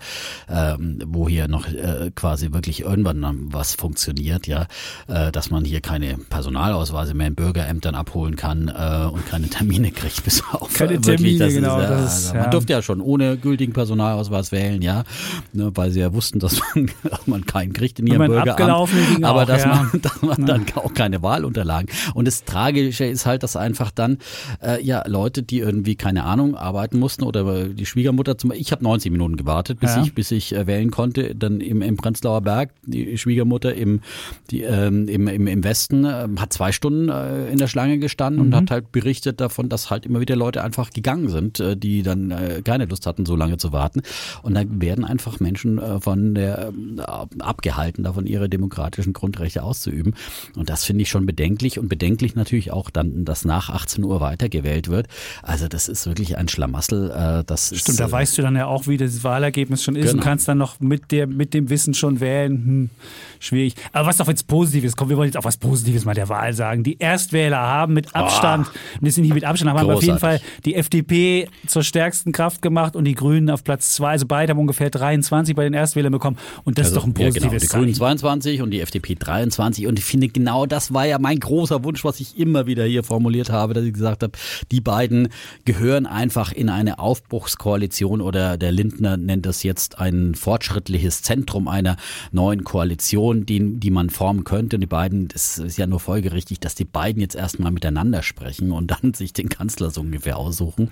ähm, 0.50 1.00
wo 1.06 1.30
hier 1.30 1.48
noch 1.48 1.68
äh, 1.68 2.12
quasi 2.16 2.52
wirklich 2.52 2.82
irgendwann 2.82 3.54
was 3.54 3.76
funktioniert, 3.76 4.48
ja, 4.48 4.68
äh, 5.08 5.32
dass 5.32 5.50
man 5.50 5.66
hier 5.66 5.82
keine 5.82 6.18
Personalausweise 6.18 7.14
mehr 7.14 7.28
in 7.28 7.36
Bürgerämtern 7.36 7.96
abholen 7.96 8.36
kann 8.36 8.68
äh, 8.68 9.08
und 9.08 9.26
keine 9.28 9.50
Termine 9.50 9.92
kriegt 9.92 10.24
bis 10.24 10.44
auf 10.52 10.74
Keine 10.74 10.92
wirklich, 10.92 11.38
Termine, 11.38 11.40
das 11.40 11.54
genau, 11.54 11.80
Ist, 11.80 11.90
das 11.90 12.00
ist, 12.00 12.26
also 12.26 12.34
man 12.36 12.44
ja. 12.44 12.50
durfte 12.50 12.74
ja 12.74 12.82
schon 12.82 13.02
ohne 13.02 13.38
gültigen 13.38 13.74
Personalausweis 13.74 14.52
wählen, 14.52 14.82
ja, 14.82 15.04
ne, 15.52 15.72
weil 15.76 15.92
sie 15.92 16.00
ja 16.00 16.14
wussten, 16.14 16.40
dass 16.40 16.60
man, 16.60 16.92
dass 17.04 17.28
man 17.28 17.46
keinen 17.46 17.74
kriegt 17.74 18.00
in 18.00 18.08
ihrem 18.08 18.28
Bürgeramt, 18.28 18.60
aber 19.24 19.42
auch, 19.42 19.46
dass 19.46 19.64
ja. 19.64 19.76
man 19.76 19.92
dass 20.02 20.22
man 20.22 20.46
dann 20.46 20.66
auch 20.76 20.94
keine 20.94 21.22
Wahlunterlagen. 21.22 21.90
Und 22.14 22.28
das 22.28 22.44
Tragische 22.46 23.06
ist 23.06 23.26
halt, 23.26 23.44
dass 23.44 23.56
einfach 23.56 23.92
dann 23.92 24.18
ja 24.82 25.04
Leute, 25.08 25.44
die 25.44 25.60
irgendwie 25.74 25.96
keine 25.96 26.24
Ahnung 26.24 26.56
arbeiten 26.56 27.00
mussten 27.00 27.24
oder 27.24 27.66
die 27.68 27.86
Schwiegermutter 27.86 28.38
zum 28.38 28.52
ich 28.52 28.72
habe 28.72 28.84
90 28.84 29.12
Minuten 29.12 29.38
gewartet, 29.38 29.80
bis 29.80 29.96
Ja. 29.96 30.04
ich 30.04 30.14
bis 30.14 30.32
ich 30.32 30.56
äh, 30.56 30.68
wählen 30.68 30.92
konnte, 30.92 31.36
dann 31.36 31.60
im, 31.62 31.82
im 31.82 31.98
Prenzlauer 31.98 32.42
Berg 32.42 32.72
die 32.86 33.18
Schwiegermutter 33.18 33.74
im 33.74 34.02
die, 34.52 34.62
ähm, 34.62 35.08
im, 35.08 35.28
im, 35.28 35.48
im 35.48 35.64
Westen 35.64 36.06
äh, 36.06 36.28
hat 36.38 36.54
zwei 36.54 36.72
Stunden 36.72 37.10
äh, 37.10 37.50
in 37.50 37.58
der 37.58 37.68
Schlange 37.68 37.98
gestanden 38.00 38.42
und 38.42 38.56
hat 38.56 38.72
halt 38.72 38.92
berichtet 38.92 39.42
davon, 39.42 39.70
dass 39.70 39.90
halt 39.90 40.06
immer 40.06 40.20
wieder 40.20 40.36
Leute 40.36 40.64
einfach 40.64 40.92
gegangen 40.92 41.30
sind, 41.30 41.60
äh, 41.60 41.76
die 41.76 42.04
dann 42.04 42.32
äh, 42.32 42.62
keine 42.64 42.86
Lust 42.86 43.06
hatten, 43.06 43.26
so 43.26 43.36
lange 43.36 43.58
zu 43.58 43.72
warten. 43.74 44.02
Und 44.42 44.54
dann 44.56 44.82
werden 44.82 45.06
einfach 45.06 45.40
Menschen 45.40 45.80
äh, 45.80 46.00
von 46.00 46.36
der 46.36 46.70
ähm, 46.70 47.00
abgehalten, 47.40 48.04
davon 48.04 48.26
ihre 48.26 48.50
demokratischen 48.50 49.14
Grundrechte 49.14 49.64
auszuüben. 49.64 50.16
Und 50.56 50.70
das 50.70 50.84
finde 50.84 51.04
ich 51.04 51.10
schon 51.10 51.26
bedenklich 51.26 51.80
und 51.80 51.88
bedenklich 51.88 52.36
natürlich 52.36 52.72
auch 52.72 52.90
dann, 52.90 53.26
dass 53.26 53.46
nach 53.46 53.70
18 53.70 54.04
Uhr 54.04 54.22
weitergewählt 54.22 54.88
wird. 54.90 55.08
Also 55.42 55.63
das 55.70 55.88
ist 55.90 56.06
wirklich 56.08 56.38
ein 56.38 56.48
Schlamassel. 56.48 57.12
Äh, 57.12 57.44
das 57.46 57.72
ist, 57.72 57.82
Stimmt, 57.82 58.00
da 58.00 58.08
äh, 58.08 58.12
weißt 58.12 58.38
du 58.38 58.42
dann 58.42 58.56
ja 58.56 58.68
auch, 58.68 58.88
wie 58.88 58.98
das 58.98 59.24
Wahlergebnis 59.24 59.84
schon 59.84 59.96
ist 59.96 60.06
und 60.06 60.12
Genau. 60.20 60.24
kannst 60.24 60.48
dann 60.48 60.58
noch 60.58 60.80
mit, 60.80 61.12
der, 61.12 61.28
mit 61.28 61.54
dem 61.54 61.70
Wissen 61.70 61.94
schon 61.94 62.20
wählen. 62.20 62.52
Hm, 62.54 62.90
schwierig. 63.40 63.76
Aber 63.92 64.08
was 64.08 64.18
doch 64.18 64.28
jetzt 64.28 64.48
Positives 64.48 64.96
kommt, 64.96 65.10
wir 65.10 65.18
wollen 65.18 65.28
jetzt 65.28 65.38
auch 65.38 65.44
was 65.44 65.58
Positives 65.58 66.06
mal 66.06 66.14
der 66.16 66.30
Wahl 66.30 66.54
sagen. 66.54 66.84
Die 66.84 66.98
Erstwähler 67.00 67.58
haben 67.60 67.94
mit 67.94 68.16
Abstand, 68.16 68.68
und 68.68 69.06
das 69.08 69.16
sind 69.16 69.24
nicht 69.24 69.34
mit 69.34 69.44
Abstand, 69.44 69.72
haben 69.72 69.90
auf 69.90 70.02
jeden 70.02 70.20
Fall 70.20 70.38
Großartig. 70.38 70.64
die 70.66 70.76
FDP 70.76 71.50
zur 71.68 71.84
stärksten 71.84 72.32
Kraft 72.32 72.62
gemacht 72.62 72.96
und 72.96 73.06
die 73.06 73.16
Grünen 73.16 73.50
auf 73.50 73.64
Platz 73.64 73.94
zwei. 73.96 74.12
Also 74.12 74.26
beide 74.28 74.52
haben 74.52 74.60
ungefähr 74.60 74.90
23 74.90 75.56
bei 75.56 75.64
den 75.64 75.74
Erstwählern 75.74 76.12
bekommen. 76.12 76.38
Und 76.64 76.78
das 76.78 76.88
ist 76.88 76.96
doch 76.96 77.06
ein 77.06 77.14
ja, 77.18 77.30
genau. 77.30 77.32
positives 77.32 77.62
Die 77.64 77.68
Grünen 77.68 77.86
Zeichen. 77.94 77.98
22 77.98 78.62
und 78.62 78.72
die 78.72 78.80
FDP 78.82 79.16
23. 79.16 79.88
Und 79.88 80.00
ich 80.00 80.06
finde, 80.06 80.28
genau 80.30 80.66
das 80.66 80.94
war 80.94 81.06
ja 81.06 81.20
mein 81.20 81.40
großer 81.40 81.84
Wunsch, 81.84 82.04
was 82.04 82.20
ich 82.20 82.38
immer 82.38 82.66
wieder 82.68 82.86
hier 82.86 83.04
formuliert 83.04 83.50
habe, 83.50 83.74
dass 83.74 83.84
ich 83.84 83.94
gesagt 83.94 84.24
habe, 84.24 84.34
die 84.72 84.82
beiden 84.82 85.30
gehören 85.66 86.06
einfach 86.06 86.52
in 86.52 86.70
eine 86.70 87.00
Aufbruchskoalition 87.00 88.22
oder 88.22 88.58
der 88.58 88.72
Lindner 88.72 89.18
nennt 89.18 89.46
das 89.46 89.64
jetzt 89.64 90.00
ein 90.00 90.36
fortschrittliches 90.36 91.22
Zentrum 91.22 91.68
einer 91.68 91.98
neuen 92.32 92.64
Koalition, 92.64 93.46
die, 93.46 93.80
die 93.80 93.92
man 93.92 94.10
formen 94.10 94.44
könnte. 94.44 94.78
Und 94.78 94.82
die 94.82 94.88
beiden, 94.88 95.28
das 95.28 95.58
ist 95.58 95.78
ja 95.78 95.88
nur 95.88 96.00
folgerichtig, 96.00 96.60
dass 96.60 96.76
die 96.76 96.86
beiden 96.86 97.22
jetzt 97.22 97.36
erstmal 97.36 97.72
miteinander 97.72 98.24
sprechen 98.24 98.72
und 98.72 98.92
dann 98.92 99.14
sich 99.14 99.34
den 99.34 99.50
Kanzler 99.50 99.90
so 99.90 100.02
ungefähr 100.02 100.38
aussuchen. 100.38 100.90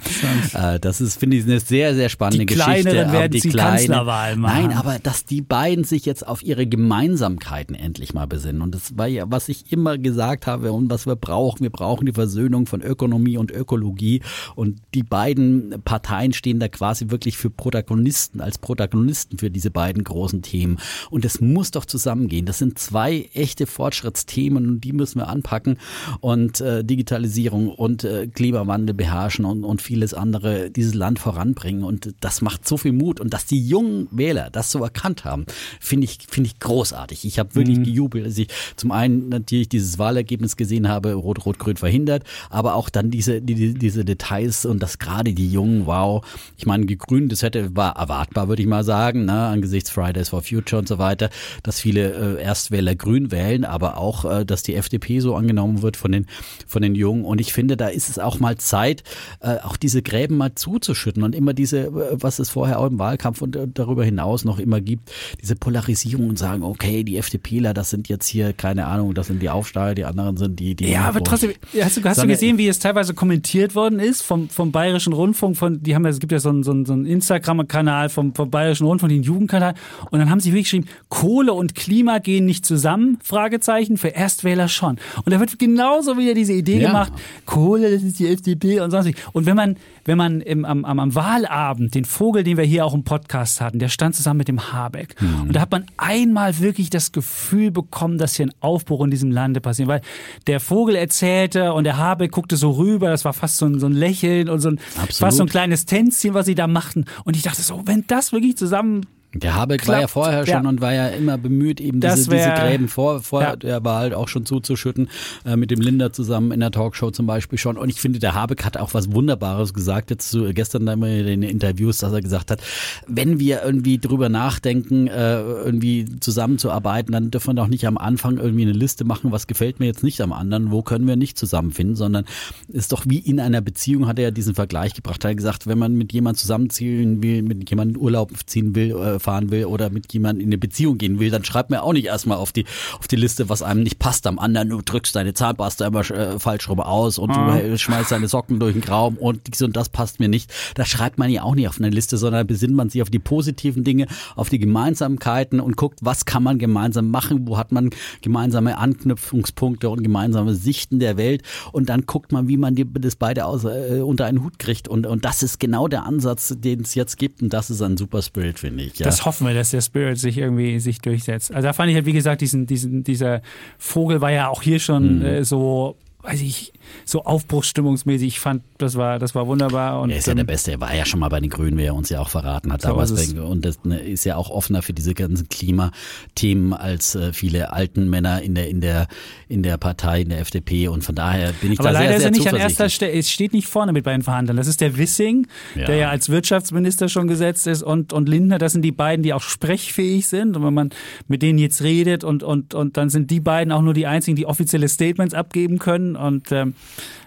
Äh, 0.54 0.80
Das 0.80 1.02
ist, 1.02 1.18
finde 1.20 1.38
ich, 1.38 1.44
eine 1.44 1.60
sehr, 1.60 1.96
sehr 1.96 2.10
spannende 2.10 2.46
Die 2.46 2.54
Geschichte. 2.54 2.82
Kleineren 2.90 3.12
werden 3.12 3.32
die 3.32 3.40
die 3.42 3.50
Kleinen- 3.50 3.78
Kanzlerwahl 3.78 4.36
machen. 4.36 4.68
Nein, 4.70 4.78
aber 4.78 5.00
dass 5.00 5.26
die 5.26 5.42
beiden 5.42 5.84
sich 5.84 6.06
jetzt 6.06 6.28
auf 6.28 6.44
ihre 6.44 6.66
Gemeinsamkeiten 6.68 7.76
endlich 7.76 8.14
mal 8.14 8.28
besinnen. 8.28 8.62
Und 8.62 8.76
das 8.76 8.98
war 8.98 9.08
ja, 9.08 9.26
was 9.28 9.50
ich 9.50 9.72
immer 9.72 9.98
gesagt 9.98 10.48
habe 10.48 10.72
und 10.72 10.90
was 10.90 11.06
wir 11.06 11.16
brauchen. 11.16 11.62
Wir 11.62 11.70
brauchen 11.70 12.06
die 12.06 12.14
Versöhnung 12.14 12.66
von 12.66 12.82
Ökonomie 12.82 13.38
und 13.38 13.52
Ökologie. 13.52 14.22
Und 14.56 14.80
die 14.94 15.04
beiden 15.04 15.82
Parteien 15.84 16.34
stehen 16.34 16.60
da 16.60 16.68
quasi 16.68 17.10
wirklich 17.10 17.38
für 17.38 17.50
Protagonisten, 17.50 18.42
als 18.42 18.58
Protagonisten 18.58 19.38
für 19.38 19.50
diese 19.50 19.72
beiden 19.72 20.04
großen 20.04 20.42
Themen. 20.42 20.78
Und 21.10 21.26
das 21.26 21.42
muss 21.42 21.72
doch 21.72 21.86
zusammengehen. 21.86 22.46
Das 22.46 22.58
sind 22.58 22.80
zwei 22.80 23.30
echte 23.34 23.68
Fortschrittsthemen 23.68 24.68
und 24.68 24.82
die 24.82 24.94
müssen 24.94 25.20
wir 25.20 25.28
anpacken. 25.28 25.78
Und 26.20 26.62
äh, 26.62 26.84
Digitalisierung 26.84 27.70
und 27.70 28.04
äh, 28.04 28.28
Klimawandel 28.28 28.94
beherrschen 28.94 29.46
und, 29.46 29.64
und 29.64 29.82
vieles 29.82 30.14
andere 30.14 30.70
dieses 30.70 30.94
Land 30.94 31.20
voranbringen. 31.20 31.84
Und 31.84 32.14
das 32.20 32.42
macht 32.42 32.68
so 32.68 32.78
viel 32.78 32.94
Mut. 32.94 33.20
Und 33.20 33.34
dass 33.34 33.46
die 33.46 33.66
jungen 33.66 34.08
Wähler 34.12 34.50
das 34.52 34.72
so 34.72 34.84
erkannt 34.84 35.26
haben, 35.26 35.46
finde 35.80 36.06
ich, 36.06 36.20
finde 36.30 36.48
ich 36.48 36.60
großartig. 36.60 37.26
Ich 37.26 37.40
habe 37.40 37.56
wirklich 37.56 37.84
gejubelt, 37.84 38.26
als 38.26 38.38
ich 38.38 38.48
zum 38.76 38.92
einen 38.92 39.30
natürlich 39.30 39.70
dieses 39.70 40.00
Wahlergebnis 40.00 40.58
gesehen 40.58 40.88
habe, 40.88 41.14
Rot-Rot-Grün 41.14 41.78
verhindert, 41.78 42.24
aber 42.50 42.76
auch 42.76 42.90
dann 42.90 43.12
diese, 43.12 43.42
die, 43.42 43.74
diese 43.74 44.06
Details 44.06 44.41
heiß 44.42 44.66
und 44.66 44.82
dass 44.82 45.00
gerade 45.00 45.34
die 45.34 45.50
Jungen, 45.50 45.86
wow, 45.86 46.26
ich 46.58 46.66
meine, 46.66 46.86
die 46.86 46.98
Grünen, 46.98 47.30
das 47.30 47.44
hätte, 47.44 47.76
war 47.76 47.96
erwartbar, 47.96 48.48
würde 48.48 48.62
ich 48.62 48.68
mal 48.68 48.84
sagen, 48.84 49.26
ne, 49.26 49.48
angesichts 49.48 49.90
Fridays 49.90 50.30
for 50.30 50.42
Future 50.42 50.80
und 50.80 50.88
so 50.88 50.98
weiter, 50.98 51.30
dass 51.64 51.80
viele 51.80 52.38
äh, 52.38 52.42
Erstwähler 52.42 52.96
grün 52.96 53.32
wählen, 53.32 53.66
aber 53.66 53.98
auch, 53.98 54.26
äh, 54.26 54.46
dass 54.46 54.64
die 54.64 54.76
FDP 54.76 55.20
so 55.20 55.36
angenommen 55.36 55.82
wird 55.82 55.98
von 55.98 56.12
den, 56.12 56.28
von 56.68 56.82
den 56.82 56.96
Jungen. 56.96 57.26
Und 57.26 57.42
ich 57.42 57.54
finde, 57.54 57.78
da 57.78 57.88
ist 57.88 58.10
es 58.10 58.20
auch 58.20 58.40
mal 58.40 58.58
Zeit, 58.58 59.04
äh, 59.42 59.58
auch 59.58 59.78
diese 59.78 60.02
Gräben 60.02 60.38
mal 60.38 60.56
zuzuschütten 60.56 61.24
und 61.24 61.36
immer 61.36 61.54
diese, 61.54 61.88
äh, 61.88 61.92
was 62.14 62.40
es 62.40 62.50
vorher 62.50 62.80
auch 62.80 62.88
im 62.88 63.00
Wahlkampf 63.00 63.42
und 63.42 63.56
äh, 63.56 63.68
darüber 63.72 64.04
hinaus 64.04 64.46
noch 64.46 64.60
immer 64.60 64.82
gibt, 64.82 65.12
diese 65.42 65.56
Polarisierung 65.56 66.30
und 66.30 66.40
sagen, 66.40 66.64
okay, 66.64 67.04
die 67.04 67.18
FDPler, 67.18 67.74
das 67.74 67.90
sind 67.90 68.10
jetzt 68.10 68.28
hier, 68.28 68.54
keine 68.54 68.88
Ahnung, 68.88 69.14
das 69.14 69.28
sind 69.28 69.42
die 69.42 69.50
Aufsteiger, 69.50 69.96
die 69.96 70.06
anderen 70.06 70.38
sind 70.38 70.60
die, 70.60 70.76
die. 70.76 70.90
Ja, 70.90 71.06
aber 71.06 71.24
trotzdem, 71.24 71.54
hast 71.82 71.98
du, 71.98 72.04
hast 72.04 72.24
du 72.24 72.28
gesehen, 72.28 72.58
wie 72.58 72.68
es 72.68 72.80
teilweise 72.80 73.14
kommentiert 73.14 73.76
worden 73.76 74.00
ist 74.00 74.22
vom, 74.32 74.48
vom 74.48 74.72
Bayerischen 74.72 75.12
Rundfunk, 75.12 75.58
von, 75.58 75.84
die 75.84 75.94
haben 75.94 76.06
ja, 76.06 76.10
es 76.10 76.20
gibt 76.20 76.32
ja 76.32 76.40
so 76.40 76.48
einen, 76.48 76.64
so 76.64 76.72
einen, 76.72 76.86
so 76.86 76.94
einen 76.94 77.06
Instagram-Kanal 77.06 78.08
vom, 78.08 78.34
vom 78.34 78.50
Bayerischen 78.50 78.88
Rundfunk, 78.88 79.12
den 79.12 79.24
Jugendkanal, 79.24 79.74
und 80.10 80.20
dann 80.20 80.30
haben 80.30 80.40
sie 80.40 80.52
wirklich 80.52 80.68
geschrieben, 80.68 80.86
Kohle 81.10 81.52
und 81.52 81.76
Klima 81.76 82.20
gehen 82.20 82.46
nicht 82.46 82.66
zusammen, 82.66 83.18
Fragezeichen, 83.22 83.98
für 83.98 84.08
Erstwähler 84.08 84.70
schon. 84.70 85.00
Und 85.26 85.34
da 85.34 85.40
wird 85.42 85.60
genauso 85.60 86.18
wieder 86.18 86.34
diese 86.34 86.54
Idee 86.54 86.80
Ja. 86.80 86.88
gemacht, 86.88 87.12
Kohle, 87.46 87.92
das 87.92 88.04
ist 88.04 88.20
die 88.20 88.28
FDP 88.28 88.80
und 88.80 88.92
sonst 88.92 89.12
Und 89.34 89.46
wenn 89.46 89.58
man, 89.58 89.76
wenn 90.06 90.18
man 90.18 90.42
im, 90.42 90.66
am, 90.66 90.86
am, 90.86 91.00
am 91.00 91.16
Wahlabend 91.16 91.96
den 91.96 92.06
Vogel, 92.06 92.44
den 92.44 92.58
wir 92.58 92.64
hier 92.64 92.86
auch 92.86 92.94
im 92.94 93.04
Podcast 93.04 93.62
hatten, 93.62 93.80
der 93.80 93.90
stand 93.90 94.16
zusammen 94.16 94.40
mit 94.40 94.48
dem 94.48 94.74
Habeck. 94.74 95.20
Mhm. 95.22 95.42
Und 95.42 95.56
da 95.56 95.62
hat 95.62 95.72
man 95.72 95.86
einmal 95.98 96.60
wirklich 96.60 96.90
das 96.90 97.12
Gefühl 97.12 97.72
bekommen, 97.72 98.18
dass 98.18 98.36
hier 98.36 98.48
ein 98.48 98.54
Aufbruch 98.60 99.04
in 99.04 99.12
diesem 99.12 99.32
Lande 99.32 99.62
passiert. 99.62 99.88
Weil 99.88 100.02
der 100.48 100.60
Vogel 100.60 100.96
erzählte 100.96 101.74
und 101.74 101.84
der 101.84 101.98
Habeck 101.98 102.32
guckte 102.32 102.58
so 102.58 102.72
rüber, 102.72 103.10
das 103.10 103.26
war 103.26 103.34
fast 103.34 103.58
so 103.58 103.66
ein, 103.66 103.80
so 103.80 103.88
ein 103.88 103.94
Lächeln 103.94 104.50
und 104.50 104.60
so 104.60 104.70
ein, 104.70 104.80
Absolut. 104.96 105.16
fast 105.16 105.38
so 105.38 105.44
ein 105.44 105.50
kleines 105.50 105.86
Tänzchen, 105.86 106.34
was 106.34 106.46
sie 106.46 106.56
da 106.56 106.68
machten. 106.68 107.06
Und 107.24 107.36
ich 107.36 107.44
dachte 107.44 107.62
so, 107.62 107.82
wenn 107.86 108.06
das 108.08 108.32
wirklich 108.32 108.58
zusammen 108.58 109.06
Der 109.34 109.56
Habeck 109.56 109.88
war 109.88 109.96
ja 109.96 110.00
Klappt. 110.02 110.12
vorher 110.12 110.46
schon 110.46 110.64
Ja. 110.64 110.70
und 110.70 110.82
war 110.82 110.94
ja 110.94 111.08
immer 111.08 111.38
bemüht, 111.38 111.80
eben 111.80 112.02
diese, 112.02 112.16
diese 112.16 112.32
wär- 112.32 112.56
Gräben 112.60 112.88
vor, 112.90 113.22
vor 113.22 113.42
Ja. 113.42 113.56
der 113.56 113.84
Wahl 113.86 114.14
auch 114.14 114.28
schon 114.28 114.46
zuzuschütten, 114.46 115.08
äh, 115.46 115.56
mit 115.56 115.72
dem 115.72 115.80
Linder 115.80 116.12
zusammen 116.12 116.52
in 116.52 116.60
der 116.60 116.72
Talkshow 116.72 117.12
zum 117.12 117.28
Beispiel 117.28 117.58
schon. 117.58 117.78
Und 117.78 117.88
ich 117.90 118.02
finde, 118.02 118.20
der 118.20 118.34
Habeck 118.36 118.66
hat 118.66 118.76
auch 118.78 118.94
was 118.94 119.14
Wunderbares 119.14 119.74
gesagt, 119.74 120.10
jetzt 120.10 120.30
so, 120.32 120.50
gestern 120.54 120.86
da 120.86 120.94
in 120.94 121.02
den 121.02 121.44
Interviews, 121.44 122.00
dass 122.00 122.12
er 122.12 122.22
gesagt 122.22 122.52
hat, 122.52 122.60
wenn 123.08 123.40
wir 123.40 123.62
irgendwie 123.64 123.98
drüber 124.00 124.28
nachdenken, 124.28 125.08
äh, 125.08 125.40
irgendwie 125.42 126.06
zusammenzuarbeiten, 126.20 127.14
dann 127.14 127.32
dürfen 127.32 127.52
wir 127.52 127.54
doch 127.54 127.68
nicht 127.68 127.86
am 127.88 127.98
Anfang 127.98 128.38
irgendwie 128.38 128.64
eine 128.64 128.74
Liste 128.74 129.06
machen, 129.06 129.32
was 129.32 129.48
gefällt 129.48 129.80
mir 129.80 129.86
jetzt 129.86 130.04
nicht 130.04 130.20
am 130.22 130.34
anderen, 130.34 130.72
wo 130.72 130.82
können 130.82 131.08
wir 131.08 131.16
nicht 131.16 131.38
zusammenfinden, 131.38 131.96
sondern 131.96 132.26
ist 132.68 132.92
doch 132.92 133.04
wie 133.08 133.20
in 133.20 133.40
einer 133.40 133.62
Beziehung, 133.62 134.08
hat 134.08 134.20
er 134.20 134.26
ja 134.26 134.32
diesen 134.32 134.56
Vergleich 134.56 134.94
gebracht, 134.94 135.24
hat 135.24 135.32
er 135.32 135.36
gesagt, 135.36 135.68
wenn 135.68 135.78
man 135.80 135.94
mit 135.96 136.12
jemandem 136.12 136.40
zusammenziehen 136.40 137.24
will, 137.24 137.44
mit 137.44 137.70
jemandem 137.70 137.96
in 137.96 138.02
Urlaub 138.02 138.32
ziehen 138.46 138.76
will, 138.76 138.92
äh, 138.92 139.20
fahren 139.22 139.52
will 139.52 139.66
oder 139.66 139.90
mit 139.90 140.12
jemandem 140.14 140.42
in 140.42 140.50
eine 140.50 140.58
Beziehung 140.58 140.98
gehen 140.98 141.20
will, 141.20 141.30
dann 141.30 141.44
schreibt 141.44 141.70
mir 141.70 141.84
auch 141.84 141.94
nicht 141.94 142.06
erstmal 142.06 142.38
auf 142.38 142.52
die, 142.52 142.66
auf 143.00 143.08
die 143.08 143.16
Liste, 143.16 143.50
was 143.50 143.62
einem 143.62 143.84
nicht 143.84 144.00
passt 144.00 144.28
am 144.28 144.40
anderen. 144.40 144.70
Du 144.70 144.82
drückst 144.82 145.16
deine 145.16 145.34
Zahnpasta 145.34 145.88
immer 145.88 146.10
äh, 146.12 146.40
falsch 146.40 146.70
rum 146.70 146.80
aus 146.80 147.18
und 147.18 147.36
du 147.36 147.40
äh, 147.40 147.78
schmeißt 147.78 148.12
deine 148.12 148.28
Socken 148.28 148.60
durch 148.60 148.74
den 148.74 148.84
Raum 148.84 149.18
und 149.18 149.42
dies 149.48 149.62
und 149.62 149.76
das 149.76 149.90
passt 149.90 150.20
mir 150.20 150.28
nicht. 150.28 150.52
Da 150.76 150.86
schreibt 150.86 151.18
man 151.18 151.30
ja 151.30 151.44
auch 151.44 151.56
nicht 151.56 151.68
auf 151.68 151.80
eine 151.80 151.90
Liste, 151.90 152.18
sondern 152.18 152.48
besinnt 152.48 152.74
man 152.74 152.90
sich 152.90 153.02
auf 153.02 153.10
die 153.10 153.20
positiven 153.20 153.84
Dinge, 153.84 154.08
auf 154.36 154.50
die 154.50 154.60
Gemeinsamkeiten 154.60 155.60
und 155.60 155.78
guckt, 155.78 156.00
was 156.02 156.26
kann 156.26 156.44
man 156.44 156.60
gemeinsam 156.60 157.10
machen, 157.10 157.48
wo 157.48 157.58
hat 157.58 157.72
man 157.72 157.92
gemeinsame 158.22 158.78
Anknüpfungspunkte 158.78 159.90
und 159.90 160.04
gemeinsame 160.04 160.56
Sichten 160.56 161.00
der 161.00 161.18
Welt 161.18 161.44
und 161.72 161.90
dann 161.90 162.06
guckt 162.06 162.32
man, 162.32 162.48
wie 162.48 162.58
man 162.58 162.76
die, 162.76 162.86
das 162.92 163.16
beide 163.16 163.46
aus, 163.46 163.64
äh, 163.64 164.02
unter 164.02 164.26
einen 164.26 164.44
Hut 164.44 164.60
kriegt 164.60 164.88
und, 164.88 165.06
und 165.06 165.26
das 165.26 165.44
ist 165.44 165.60
genau 165.60 165.88
der 165.88 166.06
Ansatz, 166.06 166.56
den 166.58 166.82
es 166.82 166.96
jetzt 166.96 167.18
gibt 167.18 167.42
und 167.42 167.54
das 167.54 167.70
ist 167.70 167.82
ein 167.82 167.98
super 167.98 168.22
Spirit, 168.22 168.60
finde 168.60 168.84
ich. 168.84 169.00
Ja. 169.00 169.08
Das 169.12 169.26
hoffen 169.26 169.48
wir, 169.48 169.54
dass 169.54 169.72
der 169.72 169.82
Spirit 169.82 170.18
sich 170.18 170.38
irgendwie 170.38 170.80
sich 170.80 171.00
durchsetzt. 171.00 171.54
Also 171.54 171.68
da 171.68 171.74
fand 171.74 171.90
ich 171.90 171.96
halt, 171.96 172.06
wie 172.06 172.14
gesagt, 172.14 172.42
diesen, 172.42 172.66
diesen, 172.68 173.04
dieser 173.04 173.42
Vogel 173.78 174.22
war 174.22 174.32
ja 174.32 174.48
auch 174.50 174.62
hier 174.62 174.80
schon 174.80 175.20
Mhm. 175.20 175.26
äh, 175.26 175.44
so, 175.44 175.96
weiß 176.24 176.42
ich, 176.42 176.74
so 177.06 177.24
aufbruchsstimmungsmäßig. 177.24 178.28
Ich 178.28 178.40
fand, 178.40 178.64
das 178.78 178.96
war, 178.96 179.20
das 179.20 179.36
war 179.36 179.48
wunderbar. 179.48 180.02
Und, 180.02 180.10
Er 180.10 180.18
ist 180.18 180.28
ja 180.28 180.34
der 180.34 180.44
Beste. 180.44 180.72
Er 180.72 180.80
war 180.82 180.94
ja 180.96 181.06
schon 181.06 181.20
mal 181.20 181.30
bei 181.30 181.40
den 181.40 181.50
Grünen, 181.50 181.78
wie 181.78 181.84
er 181.84 181.96
uns 181.96 182.10
ja 182.10 182.20
auch 182.20 182.30
verraten 182.30 182.72
hat 182.72 182.82
So 182.82 182.90
damals. 182.90 183.12
ist. 183.12 183.38
Und 183.38 183.66
das 183.66 183.84
ne, 183.84 184.00
ist 184.00 184.24
ja 184.24 184.36
auch 184.36 184.50
offener 184.50 184.82
für 184.82 184.94
diese 184.94 185.14
ganzen 185.14 185.48
Klimathemen 185.50 186.74
als 186.74 187.16
äh, 187.16 187.34
viele 187.34 187.74
alten 187.74 188.10
Männer 188.10 188.42
in 188.42 188.56
der, 188.56 188.70
in 188.70 188.82
der, 188.82 189.08
in 189.48 189.64
der 189.64 189.78
Partei, 189.78 190.22
in 190.22 190.30
der 190.30 190.40
FDP. 190.40 190.88
Und 190.88 191.04
von 191.04 191.16
daher 191.16 191.52
bin 191.62 191.72
ich 191.72 191.80
aber 191.80 191.92
da 191.92 192.00
leider 192.00 192.08
sehr, 192.08 192.16
ist 192.18 192.22
sehr 192.24 192.32
er 192.32 192.38
nicht 192.38 192.48
an 192.54 192.60
erster. 192.60 192.90
Stelle, 192.90 193.12
es 193.14 193.30
steht 193.30 193.54
nicht 193.54 193.68
vorne 193.68 193.92
mit 193.94 194.04
bei 194.04 194.12
den 194.12 194.22
Verhandlern. 194.22 194.58
Das 194.58 194.68
ist 194.68 194.82
der 194.82 194.98
Wissing, 194.98 195.48
Ja. 195.76 195.86
der 195.86 195.96
ja 195.96 196.10
als 196.10 196.30
Wirtschaftsminister 196.30 197.10
schon 197.10 197.28
gesetzt 197.28 197.68
ist 197.68 197.84
und, 197.84 198.14
und 198.14 198.28
Lindner, 198.28 198.58
das 198.58 198.74
sind 198.74 198.82
die 198.84 198.92
beiden, 198.92 199.24
die 199.24 199.34
auch 199.34 199.42
sprechfähig 199.42 200.28
sind. 200.28 200.56
Und 200.58 200.66
wenn 200.66 200.74
man 200.74 200.90
mit 201.28 201.42
denen 201.42 201.60
jetzt 201.60 201.82
redet 201.82 202.24
und, 202.24 202.44
und, 202.44 202.74
und 202.74 202.98
dann 202.98 203.10
sind 203.10 203.32
die 203.32 203.40
beiden 203.40 203.72
auch 203.72 203.82
nur 203.82 203.94
die 203.94 204.08
einzigen, 204.08 204.36
die 204.36 204.46
offizielle 204.46 204.88
Statements 204.90 205.34
abgeben 205.34 205.80
können. 205.80 206.16
Und 206.16 206.52
ähm, 206.52 206.74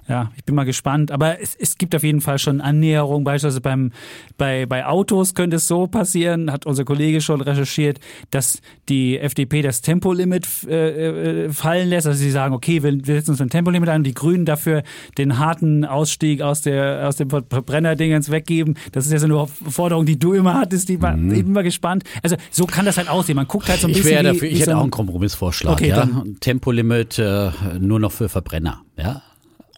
ja, 0.07 0.31
ich 0.37 0.45
bin 0.45 0.55
mal 0.55 0.65
gespannt. 0.65 1.11
Aber 1.11 1.41
es, 1.41 1.55
es 1.59 1.79
gibt 1.79 1.95
auf 1.97 2.03
jeden 2.03 2.21
Fall 2.21 2.39
schon 2.39 2.61
Annäherung. 2.61 3.25
Beispielsweise 3.25 3.63
beim, 3.63 3.91
bei, 4.37 4.67
bei 4.67 4.85
Autos 4.85 5.35
könnte 5.35 5.57
es 5.57 5.67
so 5.67 5.87
passieren, 5.87 6.53
hat 6.53 6.67
unser 6.67 6.85
Kollege 6.85 7.23
schon 7.23 7.41
recherchiert, 7.41 8.01
dass 8.31 8.59
die 8.91 9.19
FDP 9.19 9.63
das 9.63 9.81
Tempolimit 9.81 10.47
äh, 10.69 11.45
äh, 11.47 11.49
fallen 11.51 11.89
lässt. 11.89 12.07
Also 12.07 12.19
sie 12.19 12.31
sagen, 12.31 12.55
okay, 12.55 12.83
wir, 12.83 12.93
wir 12.93 13.15
setzen 13.15 13.31
uns 13.31 13.41
ein 13.41 13.49
Tempolimit 13.49 13.89
an, 13.89 14.05
die 14.05 14.13
Grünen 14.13 14.45
dafür 14.45 14.83
den 15.17 15.39
harten 15.39 15.87
Ausstieg 15.87 16.43
aus, 16.43 16.61
der, 16.61 17.09
aus 17.09 17.17
dem 17.17 17.31
Verbrenner-Dingens 17.31 18.31
weggeben. 18.31 18.77
Das 18.93 19.07
ist 19.07 19.13
ja 19.13 19.19
so 19.19 19.25
eine 19.27 19.47
Forderung, 19.71 20.05
die 20.05 20.19
du 20.19 20.35
immer 20.35 20.53
hattest, 20.53 20.91
die 20.91 21.01
war 21.01 21.15
immer 21.15 21.63
gespannt. 21.63 22.05
Also 22.23 22.37
so 22.51 22.67
kann 22.67 22.85
das 22.85 22.99
halt 22.99 23.09
aussehen. 23.09 23.37
Man 23.37 23.49
guckt 23.49 23.71
halt 23.71 23.81
so 23.81 23.87
ein 23.87 23.93
Mhm. 23.93 23.97
Ich 23.97 24.03
bisschen. 24.03 24.19
wie, 24.19 24.23
dafür, 24.25 24.43
wie 24.43 24.47
ich 24.49 24.55
hätte 24.61 24.65
so 24.67 24.71
ein- 24.73 24.77
auch 24.77 24.83
einen 24.83 24.91
Kompromissvorschlag. 24.91 25.73
Okay, 25.73 25.89
ja? 25.89 26.07
Tempolimit 26.41 27.19
äh, 27.19 27.51
nur 27.81 28.01
noch 28.01 28.13
für 28.13 28.29
Verbrenner. 28.29 28.83
Ja. 28.99 29.23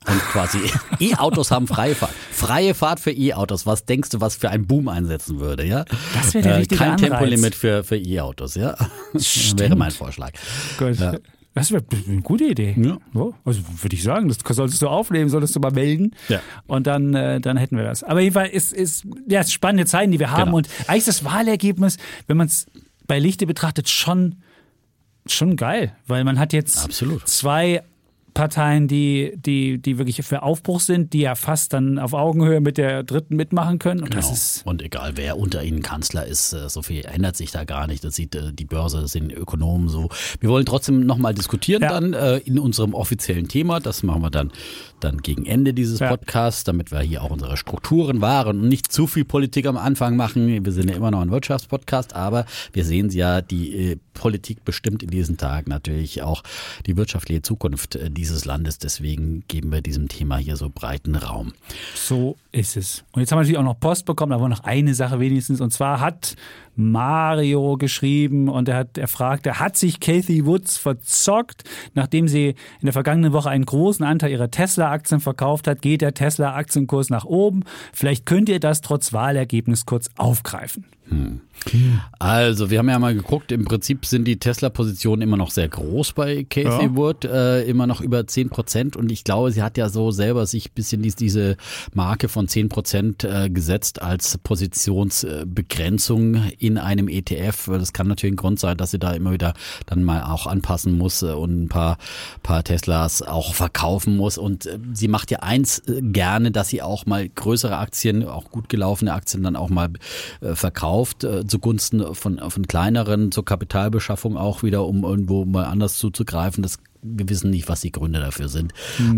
Und 0.09 0.21
quasi 0.21 0.59
E-Autos 1.01 1.51
haben 1.51 1.67
freie 1.67 1.95
Fahrt. 1.95 2.13
Freie 2.31 2.75
Fahrt 2.75 3.01
für 3.01 3.11
E-Autos. 3.11 3.67
Was 3.67 3.85
denkst 3.85 4.11
du, 4.11 4.21
was 4.21 4.37
für 4.37 4.51
ein 4.51 4.67
Boom 4.67 4.89
einsetzen 4.89 5.41
würde, 5.41 5.65
ja? 5.67 5.85
Das 6.15 6.35
wäre 6.35 6.45
der 6.45 6.59
richtige 6.59 6.79
Kein 6.79 6.93
Anreiz. 6.93 7.11
Tempolimit 7.11 7.55
für, 7.55 7.85
für 7.85 7.97
E-Autos, 7.97 8.55
ja? 8.55 8.77
Wäre 9.57 9.77
mein 9.77 9.91
Vorschlag. 9.91 10.33
Gut. 10.79 10.99
Ja. 10.99 11.15
Das 11.57 11.73
wäre 11.73 11.83
eine 12.07 12.21
gute 12.21 12.45
Idee. 12.45 12.77
Ja. 12.77 12.99
also 13.47 13.61
würde 13.81 13.97
ich 13.97 14.03
sagen, 14.03 14.29
das 14.29 14.37
solltest 14.55 14.83
du 14.83 14.89
aufnehmen, 14.89 15.31
solltest 15.31 15.57
du 15.57 15.61
mal 15.61 15.73
melden. 15.73 16.15
Ja. 16.29 16.43
Und 16.67 16.87
dann, 16.87 17.15
äh, 17.15 17.41
dann 17.41 17.57
hätten 17.57 17.79
wir 17.79 17.85
das. 17.85 18.05
Aber 18.05 18.21
jedenfalls 18.21 18.53
ist, 18.53 18.75
ist 18.75 19.07
ja, 19.27 19.43
spannende 19.43 19.87
Zeiten, 19.87 20.13
die 20.13 20.19
wir 20.19 20.33
haben. 20.33 20.47
Genau. 20.47 20.59
Und 20.59 20.69
eigentlich 20.87 20.99
ist 20.99 21.09
das 21.09 21.25
Wahlergebnis, 21.25 21.97
wenn 22.27 22.37
man 22.37 22.49
es 22.49 22.67
bei 23.07 23.19
Lichte 23.19 23.47
betrachtet, 23.47 23.89
schon, 23.89 24.43
schon 25.27 25.57
geil. 25.57 25.97
Weil 26.07 26.25
man 26.25 26.39
hat 26.39 26.53
jetzt 26.53 26.85
Absolut. 26.85 27.27
zwei 27.27 27.83
Parteien, 28.37 28.87
die, 28.87 29.33
die, 29.37 29.79
die 29.81 29.99
wirklich 29.99 30.25
für 30.25 30.43
Aufbruch 30.43 30.81
sind, 30.81 31.13
die 31.13 31.21
ja 31.21 31.35
fast 31.35 31.73
dann 31.73 31.99
auf 31.99 32.13
Augenhöhe 32.13 32.61
mit 32.61 32.77
der 32.79 33.03
dritten 33.03 33.35
mitmachen 33.37 33.79
können. 33.79 34.03
Und 34.03 34.15
das 34.15 34.27
Genau. 34.27 34.35
ist 34.35 34.63
Und 34.67 34.83
egal 34.83 35.13
wer 35.17 35.39
unter 35.39 35.65
ihnen 35.65 35.83
Kanzler 35.83 36.27
ist, 36.27 36.53
äh, 36.53 36.69
so 36.69 36.83
viel 36.83 37.05
ändert 37.07 37.37
sich 37.37 37.51
da 37.51 37.65
gar 37.65 37.87
nicht. 37.87 38.05
Das 38.05 38.15
sieht 38.15 38.35
äh, 38.35 38.53
die 38.53 38.65
Börse, 38.67 39.01
das 39.01 39.13
sind 39.13 39.33
Ökonomen 39.33 39.89
so. 39.89 40.09
Wir 40.41 40.51
wollen 40.51 40.67
trotzdem 40.67 41.01
nochmal 41.07 41.35
diskutieren 41.35 41.83
Ja. 41.83 41.89
dann 41.89 42.13
äh, 42.13 42.37
in 42.39 42.59
unserem 42.59 42.95
offiziellen 42.95 43.49
Thema. 43.49 43.81
Das 43.81 44.03
machen 44.03 44.23
wir 44.23 44.31
dann, 44.31 44.53
dann 45.07 45.23
gegen 45.23 45.47
Ende 45.47 45.73
dieses 45.73 46.01
Ja. 46.01 46.09
Podcasts, 46.09 46.65
damit 46.65 46.91
wir 46.91 47.01
hier 47.01 47.23
auch 47.23 47.31
unsere 47.31 47.57
Strukturen 47.57 48.21
wahren 48.21 48.61
und 48.61 48.69
nicht 48.69 48.93
zu 48.93 49.07
viel 49.07 49.25
Politik 49.25 49.67
am 49.67 49.77
Anfang 49.77 50.17
machen. 50.17 50.65
Wir 50.65 50.73
sind 50.73 50.91
ja 50.91 50.97
immer 50.97 51.11
noch 51.11 51.21
ein 51.21 51.31
Wirtschaftspodcast, 51.31 52.15
aber 52.15 52.45
wir 52.73 52.85
sehen 52.85 53.11
ja, 53.11 53.41
die 53.41 53.93
äh, 53.93 53.97
Politik 54.15 54.65
bestimmt 54.65 55.03
in 55.03 55.11
diesen 55.11 55.37
Tagen 55.37 55.71
natürlich 55.71 56.23
auch 56.23 56.43
die 56.87 56.97
wirtschaftliche 56.97 57.43
Zukunft 57.43 57.97
äh, 57.97 58.11
dieses 58.11 58.45
Landes. 58.45 58.79
Deswegen 58.79 59.45
geben 59.49 59.71
wir 59.73 59.81
diesem 59.81 60.09
Thema 60.09 60.39
hier 60.39 60.57
so 60.57 60.71
breiten 60.71 61.15
Raum. 61.15 61.53
So 61.95 62.37
ist 62.53 62.77
es. 62.77 63.05
Und 63.13 63.21
jetzt 63.21 63.31
haben 63.31 63.39
wir 63.39 63.43
natürlich 63.43 63.59
auch 63.59 63.63
noch 63.63 63.79
Post 63.79 64.07
bekommen, 64.07 64.33
aber 64.33 64.49
noch 64.49 64.65
eine 64.65 64.95
Sache 64.95 65.21
wenigstens. 65.21 65.61
Und 65.61 65.73
zwar 65.73 66.01
hat 66.01 66.35
Mario 66.77 67.77
geschrieben 67.77 68.49
und 68.49 68.69
er 68.69 68.77
hat, 68.77 68.99
er 68.99 69.09
fragte, 69.09 69.59
hat 69.59 69.77
sich 69.77 70.01
Kathy 70.01 70.47
Woods 70.47 70.77
verzockt, 70.77 71.65
nachdem 71.95 72.29
sie 72.29 72.49
in 72.49 72.85
der 72.85 72.93
vergangenen 72.93 73.33
Woche 73.33 73.51
einen 73.51 73.67
großen 73.67 74.05
Anteil 74.05 74.31
ihrer 74.31 74.51
Tesla-Aktien 74.51 75.21
verkauft 75.21 75.67
hat, 75.67 75.83
geht 75.83 76.03
der 76.03 76.15
Tesla-Aktienkurs 76.15 77.11
nach 77.11 77.25
oben. 77.25 77.65
Vielleicht 77.93 78.27
könnt 78.27 78.49
ihr 78.49 78.61
das 78.61 78.81
trotz 78.81 79.13
Wahlergebnis 79.13 79.87
kurz 79.87 80.11
aufgreifen. 80.17 80.85
Also, 82.19 82.71
wir 82.71 82.79
haben 82.79 82.89
ja 82.89 82.99
mal 82.99 83.15
geguckt, 83.15 83.53
im 83.53 83.65
Prinzip 83.65 84.07
sind 84.07 84.25
die 84.25 84.39
Tesla-Positionen 84.39 85.23
immer 85.23 85.37
noch 85.37 85.51
sehr 85.51 85.69
groß 85.69 86.13
bei 86.13 86.45
Casey 86.45 86.85
Ja. 86.85 86.97
Wood, 86.97 87.25
äh, 87.25 87.63
immer 87.65 87.87
noch 87.87 88.01
über 88.01 88.27
10 88.27 88.51
Prozent. 88.51 88.97
Und 88.97 89.13
ich 89.13 89.25
glaube, 89.25 89.53
sie 89.53 89.63
hat 89.63 89.77
ja 89.77 89.89
so 89.89 90.11
selber 90.11 90.47
sich 90.47 90.71
ein 90.71 90.75
bisschen 90.75 91.03
dies, 91.03 91.17
diese 91.17 91.57
Marke 91.93 92.29
von 92.29 92.49
10 92.49 92.69
Prozent 92.69 93.25
äh, 93.25 93.51
gesetzt 93.51 94.03
als 94.03 94.39
Positionsbegrenzung 94.39 96.43
in 96.59 96.79
einem 96.79 97.09
ETF. 97.09 97.67
Das 97.67 97.93
kann 97.93 98.09
natürlich 98.09 98.35
ein 98.35 98.37
Grund 98.37 98.61
sein, 98.61 98.77
dass 98.77 98.93
sie 98.93 98.99
da 98.99 99.13
immer 99.13 99.33
wieder 99.33 99.55
dann 99.87 100.05
mal 100.05 100.23
auch 100.23 100.47
anpassen 100.47 100.97
muss 100.97 101.23
äh, 101.23 101.27
und 101.27 101.65
ein 101.65 101.69
paar, 101.69 101.99
paar 102.43 102.65
Teslas 102.65 103.23
auch 103.23 103.55
verkaufen 103.55 104.17
muss. 104.17 104.39
Und 104.39 104.67
äh, 104.67 104.79
sie 104.93 105.09
macht 105.09 105.31
ja 105.31 105.41
eins 105.41 105.81
äh, 105.81 106.01
gerne, 106.03 106.51
dass 106.51 106.69
sie 106.69 106.83
auch 106.83 107.07
mal 107.07 107.29
größere 107.29 107.77
Aktien, 107.77 108.27
auch 108.27 108.51
gut 108.51 108.69
gelaufene 108.69 109.13
Aktien 109.13 109.43
dann 109.43 109.57
auch 109.57 109.71
mal 109.71 109.89
äh, 110.41 110.55
verkauft, 110.55 111.25
äh, 111.25 111.45
zugunsten 111.49 112.15
von, 112.15 112.39
von 112.51 112.67
kleineren, 112.67 113.33
zur 113.33 113.45
Kapitalbeschaffung 113.45 114.37
auch 114.37 114.63
wieder, 114.63 114.87
um 114.87 115.05
irgendwo 115.05 115.45
mal 115.45 115.65
anders 115.65 115.99
zuzugreifen. 115.99 116.63
Das 116.63 116.79
wir 117.07 117.29
wissen 117.29 117.51
nicht, 117.51 117.69
was 117.69 117.81
die 117.81 117.93
Gründe 117.93 118.21
dafür 118.21 118.49
sind. 118.49 118.73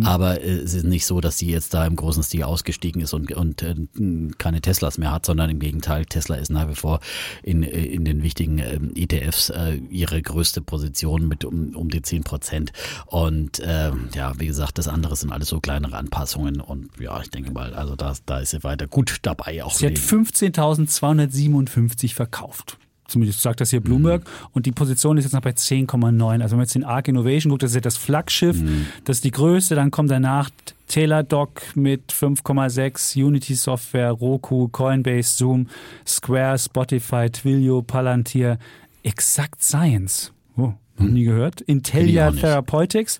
Aber 0.04 0.40
äh, 0.42 0.50
es 0.58 0.74
ist 0.74 0.84
nicht 0.84 1.06
so, 1.06 1.20
dass 1.20 1.38
sie 1.38 1.50
jetzt 1.50 1.74
da 1.74 1.86
im 1.86 1.96
großen 1.96 2.22
Stil 2.22 2.42
ausgestiegen 2.42 3.02
ist 3.02 3.12
und, 3.14 3.32
und 3.32 3.62
äh, 3.62 3.74
keine 4.38 4.60
Teslas 4.60 4.98
mehr 4.98 5.12
hat, 5.12 5.26
sondern 5.26 5.50
im 5.50 5.58
Gegenteil, 5.58 6.04
Tesla 6.06 6.36
ist 6.36 6.50
nach 6.50 6.68
wie 6.68 6.74
vor 6.74 7.00
in, 7.42 7.62
äh, 7.62 7.84
in 7.84 8.04
den 8.04 8.22
wichtigen 8.22 8.58
ähm, 8.58 8.92
ETFs 8.94 9.50
äh, 9.50 9.74
ihre 9.90 10.20
größte 10.20 10.60
Position 10.62 11.28
mit 11.28 11.44
um, 11.44 11.74
um 11.74 11.88
die 11.88 12.02
10 12.02 12.24
Prozent. 12.24 12.72
Und 13.06 13.58
äh, 13.60 13.90
ja, 14.14 14.32
wie 14.38 14.46
gesagt, 14.46 14.78
das 14.78 14.88
andere 14.88 15.16
sind 15.16 15.32
alles 15.32 15.48
so 15.48 15.60
kleinere 15.60 15.96
Anpassungen. 15.96 16.60
Und 16.60 16.88
ja, 17.00 17.20
ich 17.20 17.30
denke 17.30 17.52
mal, 17.52 17.74
also 17.74 17.96
da, 17.96 18.14
da 18.26 18.38
ist 18.40 18.50
sie 18.50 18.62
weiter 18.64 18.86
gut 18.86 19.16
dabei. 19.22 19.62
Auch 19.64 19.74
Sie 19.74 19.86
hat 19.86 19.96
die- 19.96 20.00
15.257 20.00 22.14
verkauft. 22.14 22.78
Zumindest 23.08 23.40
sagt 23.40 23.60
das 23.60 23.70
hier 23.70 23.80
Bloomberg. 23.80 24.22
Und 24.52 24.66
die 24.66 24.72
Position 24.72 25.16
ist 25.16 25.24
jetzt 25.24 25.32
noch 25.32 25.40
bei 25.40 25.50
10,9. 25.50 26.42
Also 26.42 26.52
wenn 26.52 26.58
man 26.58 26.60
jetzt 26.60 26.74
den 26.74 26.84
Arc 26.84 27.08
Innovation 27.08 27.50
guckt, 27.50 27.62
das 27.62 27.70
ist 27.70 27.76
ja 27.76 27.80
das 27.80 27.96
Flaggschiff, 27.96 28.56
das 29.04 29.16
ist 29.16 29.24
die 29.24 29.30
größte. 29.30 29.74
Dann 29.74 29.90
kommt 29.90 30.10
danach 30.10 30.50
Teladoc 30.88 31.62
mit 31.74 32.12
5,6, 32.12 33.22
Unity 33.22 33.54
Software, 33.54 34.12
Roku, 34.12 34.68
Coinbase, 34.68 35.36
Zoom, 35.36 35.68
Square, 36.06 36.58
Spotify, 36.58 37.30
Twilio, 37.30 37.82
Palantir, 37.82 38.58
Exact 39.02 39.62
Science. 39.62 40.32
Oh, 40.56 40.74
noch 40.98 41.08
nie 41.08 41.24
gehört. 41.24 41.60
Intellia. 41.62 42.30
Therapeutics, 42.30 43.18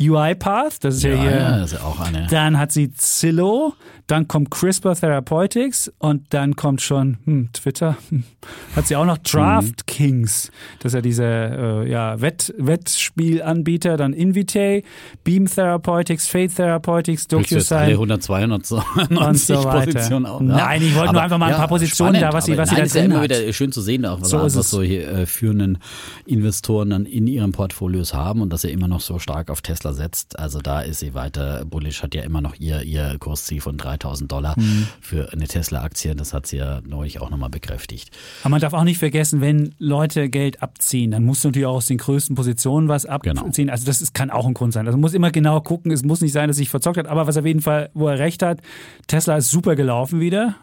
UiPath, 0.00 0.82
das 0.84 0.96
ist 0.96 1.02
ja, 1.04 1.10
ja, 1.10 1.20
hier. 1.22 1.30
ja, 1.32 1.58
das 1.58 1.72
ist 1.72 1.78
ja 1.80 1.84
auch 1.84 2.00
eine. 2.00 2.26
Dann 2.30 2.58
hat 2.58 2.72
sie 2.72 2.92
Zillow, 2.92 3.74
dann 4.06 4.26
kommt 4.28 4.50
CRISPR 4.50 4.94
Therapeutics 4.94 5.92
und 5.98 6.32
dann 6.34 6.56
kommt 6.56 6.80
schon 6.82 7.18
hm, 7.24 7.48
Twitter. 7.52 7.96
Hm, 8.08 8.24
hat 8.76 8.86
sie 8.86 8.96
auch 8.96 9.04
noch 9.04 9.18
DraftKings, 9.18 10.50
das 10.80 10.92
ist 10.92 10.94
ja 10.94 11.00
dieser 11.00 11.82
äh, 11.84 11.90
ja, 11.90 12.20
Wett, 12.20 12.52
Wettspielanbieter, 12.58 13.96
dann 13.96 14.12
Invitae, 14.12 14.82
Beam 15.24 15.46
Therapeutics, 15.46 16.26
Fate 16.26 16.54
Therapeutics, 16.54 17.26
jetzt 17.30 17.34
alle 17.34 17.42
DocuSign 17.42 17.90
100, 17.92 18.22
290 18.22 19.56
und 19.56 19.62
so. 19.62 19.68
Positionen 19.68 20.26
auch, 20.26 20.40
Nein, 20.40 20.82
ich 20.82 20.94
wollte 20.94 21.12
nur 21.12 21.22
einfach 21.22 21.38
mal 21.38 21.50
ein 21.52 21.56
paar 21.56 21.68
Positionen 21.68 22.14
spannend, 22.16 22.32
da, 22.32 22.36
was 22.36 22.44
sie- 22.46 22.56
was 22.56 22.70
sie 22.70 22.76
da 22.76 22.82
ist 22.82 22.94
ja 22.94 23.02
drin 23.02 23.10
immer 23.12 23.20
hat. 23.22 23.30
wieder 23.30 23.52
schön 23.52 23.72
zu 23.72 23.80
sehen, 23.80 24.04
auch 24.06 24.20
was, 24.20 24.30
So 24.30 24.38
was 24.42 24.54
so 24.70 24.82
hier 24.82 25.08
äh, 25.08 25.26
führenden 25.26 25.78
Investoren 26.26 26.90
dann 26.90 27.06
in 27.06 27.19
ihren 27.26 27.52
Portfolios 27.52 28.14
haben 28.14 28.42
und 28.42 28.52
dass 28.52 28.64
er 28.64 28.70
immer 28.70 28.88
noch 28.88 29.00
so 29.00 29.18
stark 29.18 29.50
auf 29.50 29.60
Tesla 29.62 29.92
setzt. 29.92 30.38
Also 30.38 30.60
da 30.60 30.80
ist 30.80 31.00
sie 31.00 31.14
weiter 31.14 31.64
bullish, 31.64 32.02
hat 32.02 32.14
ja 32.14 32.22
immer 32.22 32.40
noch 32.40 32.54
ihr, 32.58 32.82
ihr 32.82 33.16
Kursziel 33.18 33.60
von 33.60 33.76
3000 33.76 34.30
Dollar 34.30 34.54
Mhm. 34.58 34.86
für 35.00 35.32
eine 35.32 35.46
Tesla-Aktie. 35.46 36.14
Das 36.14 36.32
hat 36.34 36.46
sie 36.46 36.58
ja 36.58 36.80
neulich 36.86 37.20
auch 37.20 37.30
nochmal 37.30 37.50
bekräftigt. 37.50 38.10
Aber 38.42 38.50
man 38.50 38.60
darf 38.60 38.72
auch 38.72 38.84
nicht 38.84 38.98
vergessen, 38.98 39.40
wenn 39.40 39.74
Leute 39.78 40.28
Geld 40.28 40.62
abziehen, 40.62 41.10
dann 41.10 41.24
musst 41.24 41.44
du 41.44 41.48
natürlich 41.48 41.66
auch 41.66 41.76
aus 41.76 41.86
den 41.86 41.98
größten 41.98 42.36
Positionen 42.36 42.88
was 42.88 43.06
Genau. 43.22 43.42
abziehen. 43.46 43.70
Also 43.70 43.86
das 43.86 44.00
ist, 44.00 44.14
kann 44.14 44.30
auch 44.30 44.46
ein 44.46 44.54
Grund 44.54 44.72
sein. 44.72 44.86
Also 44.86 44.96
man 44.96 45.02
muss 45.02 45.14
immer 45.14 45.30
genau 45.30 45.60
gucken. 45.60 45.90
Es 45.92 46.02
muss 46.04 46.20
nicht 46.20 46.32
sein, 46.32 46.48
dass 46.48 46.56
sich 46.56 46.68
verzockt 46.70 46.96
hat. 46.98 47.06
Aber 47.06 47.26
was 47.26 47.36
auf 47.36 47.46
jeden 47.46 47.60
Fall, 47.62 47.90
wo 47.94 48.08
er 48.08 48.18
recht 48.18 48.42
hat, 48.42 48.60
Tesla 49.06 49.36
ist 49.36 49.50
super 49.50 49.76
gelaufen 49.76 50.20
wieder. 50.20 50.56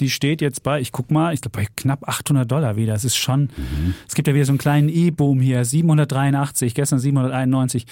Die 0.00 0.10
steht 0.10 0.40
jetzt 0.40 0.62
bei, 0.62 0.80
ich 0.80 0.92
guck 0.92 1.10
mal, 1.10 1.34
ich 1.34 1.40
glaube 1.42 1.58
bei 1.60 1.66
knapp 1.76 2.08
800 2.08 2.50
Dollar 2.50 2.76
wieder. 2.76 2.94
Das 2.94 3.04
ist 3.04 3.16
schon, 3.16 3.42
Mhm. 3.56 3.94
es 4.08 4.14
gibt 4.14 4.26
ja 4.28 4.34
wieder 4.34 4.44
so 4.46 4.52
einen 4.52 4.58
kleinen 4.58 4.88
E-Boom 4.88 5.40
hier, 5.40 5.64
783, 5.64 6.74
gestern 6.74 6.98
791. 6.98 7.86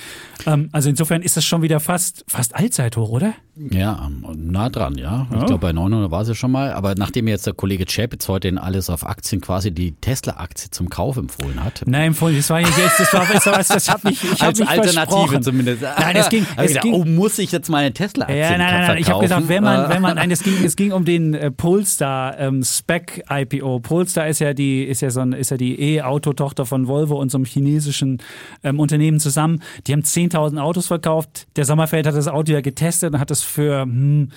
Ähm, 0.47 0.69
also 0.73 0.89
insofern 0.89 1.23
ist 1.23 1.37
das 1.37 1.45
schon 1.45 1.63
wieder 1.63 1.81
fast, 1.81 2.25
fast 2.27 2.55
Allzeithoch, 2.57 3.11
oder? 3.11 3.35
Ja, 3.71 4.09
nah 4.37 4.69
dran, 4.71 4.97
ja. 4.97 5.27
Ich 5.31 5.37
Ja. 5.37 5.45
glaube, 5.47 5.59
bei 5.59 5.73
900 5.73 6.11
war 6.13 6.25
sie 6.25 6.35
schon 6.37 6.53
mal. 6.53 6.73
Aber 6.73 6.95
nachdem 6.95 7.27
jetzt 7.29 7.45
der 7.47 7.55
Kollege 7.55 7.85
Chapitz 7.87 8.29
heute 8.29 8.47
in 8.49 8.57
alles 8.57 8.89
auf 8.89 9.05
Aktien 9.05 9.41
quasi 9.41 9.73
die 9.73 9.93
Tesla-Aktie 9.93 10.71
zum 10.71 10.89
Kauf 10.89 11.17
empfohlen 11.17 11.63
hat, 11.65 11.83
Nein, 11.87 12.09
empfohlen, 12.09 12.37
das 12.37 12.49
war 12.51 12.61
nicht 12.61 12.79
jetzt, 12.79 13.01
das 13.01 13.13
war, 13.13 13.27
das, 13.33 13.47
war, 13.47 13.59
das 13.59 13.89
hat 13.89 14.05
mich, 14.05 14.23
ich 14.23 14.41
als 14.43 14.61
mich 14.61 14.69
Alternative 14.69 15.41
zumindest. 15.41 15.83
Nein, 15.83 16.17
es 16.17 16.29
ging, 16.29 16.47
es 16.57 16.69
gedacht, 16.69 16.83
ging, 16.85 16.93
oh, 16.95 17.05
muss 17.05 17.39
ich 17.39 17.51
jetzt 17.51 17.69
meine 17.69 17.93
Tesla-Aktie 17.93 18.39
Ja, 18.41 18.51
nein, 18.51 18.59
nein, 18.61 18.87
nein. 18.87 18.99
Ich 18.99 19.09
habe 19.11 19.27
verkaufen? 19.27 19.47
gesagt, 19.47 19.49
wenn 19.49 19.65
man, 19.65 19.89
wenn 19.91 20.03
man, 20.03 20.15
nein, 20.17 20.31
es 20.31 20.43
ging, 20.45 20.65
es 20.65 20.77
ging 20.77 20.93
um 20.93 21.05
den 21.05 21.35
äh, 21.35 21.51
Polestar 21.99 22.39
ähm, 22.39 22.63
Spec 22.63 23.25
IPO. 23.29 23.81
Polestar 23.81 24.29
ist 24.29 24.39
ja 24.39 24.55
die, 24.55 24.85
ist 24.85 25.01
ja 25.01 25.11
so 25.11 25.21
ein, 25.21 25.33
ist 25.33 25.51
ja 25.51 25.57
die 25.57 25.97
E-Auto-Tochter 25.97 26.65
von 26.65 26.87
Volvo 26.87 27.21
und 27.21 27.31
so 27.31 27.39
einem 27.39 27.45
chinesischen 27.45 28.19
ähm, 28.63 28.79
Unternehmen 28.79 29.19
zusammen. 29.19 29.63
Die 29.87 29.93
haben 29.93 30.03
10.000 30.03 30.61
Autos 30.61 30.87
verkauft. 30.87 31.49
Der 31.57 31.65
Sommerfeld 31.65 32.07
hat 32.07 32.15
das 32.15 32.29
Auto 32.29 32.53
ja 32.53 32.61
getestet 32.61 33.15
und 33.15 33.21
hat 33.21 33.33
es 33.33 33.43
für 33.43 33.83
hm, 33.83 34.31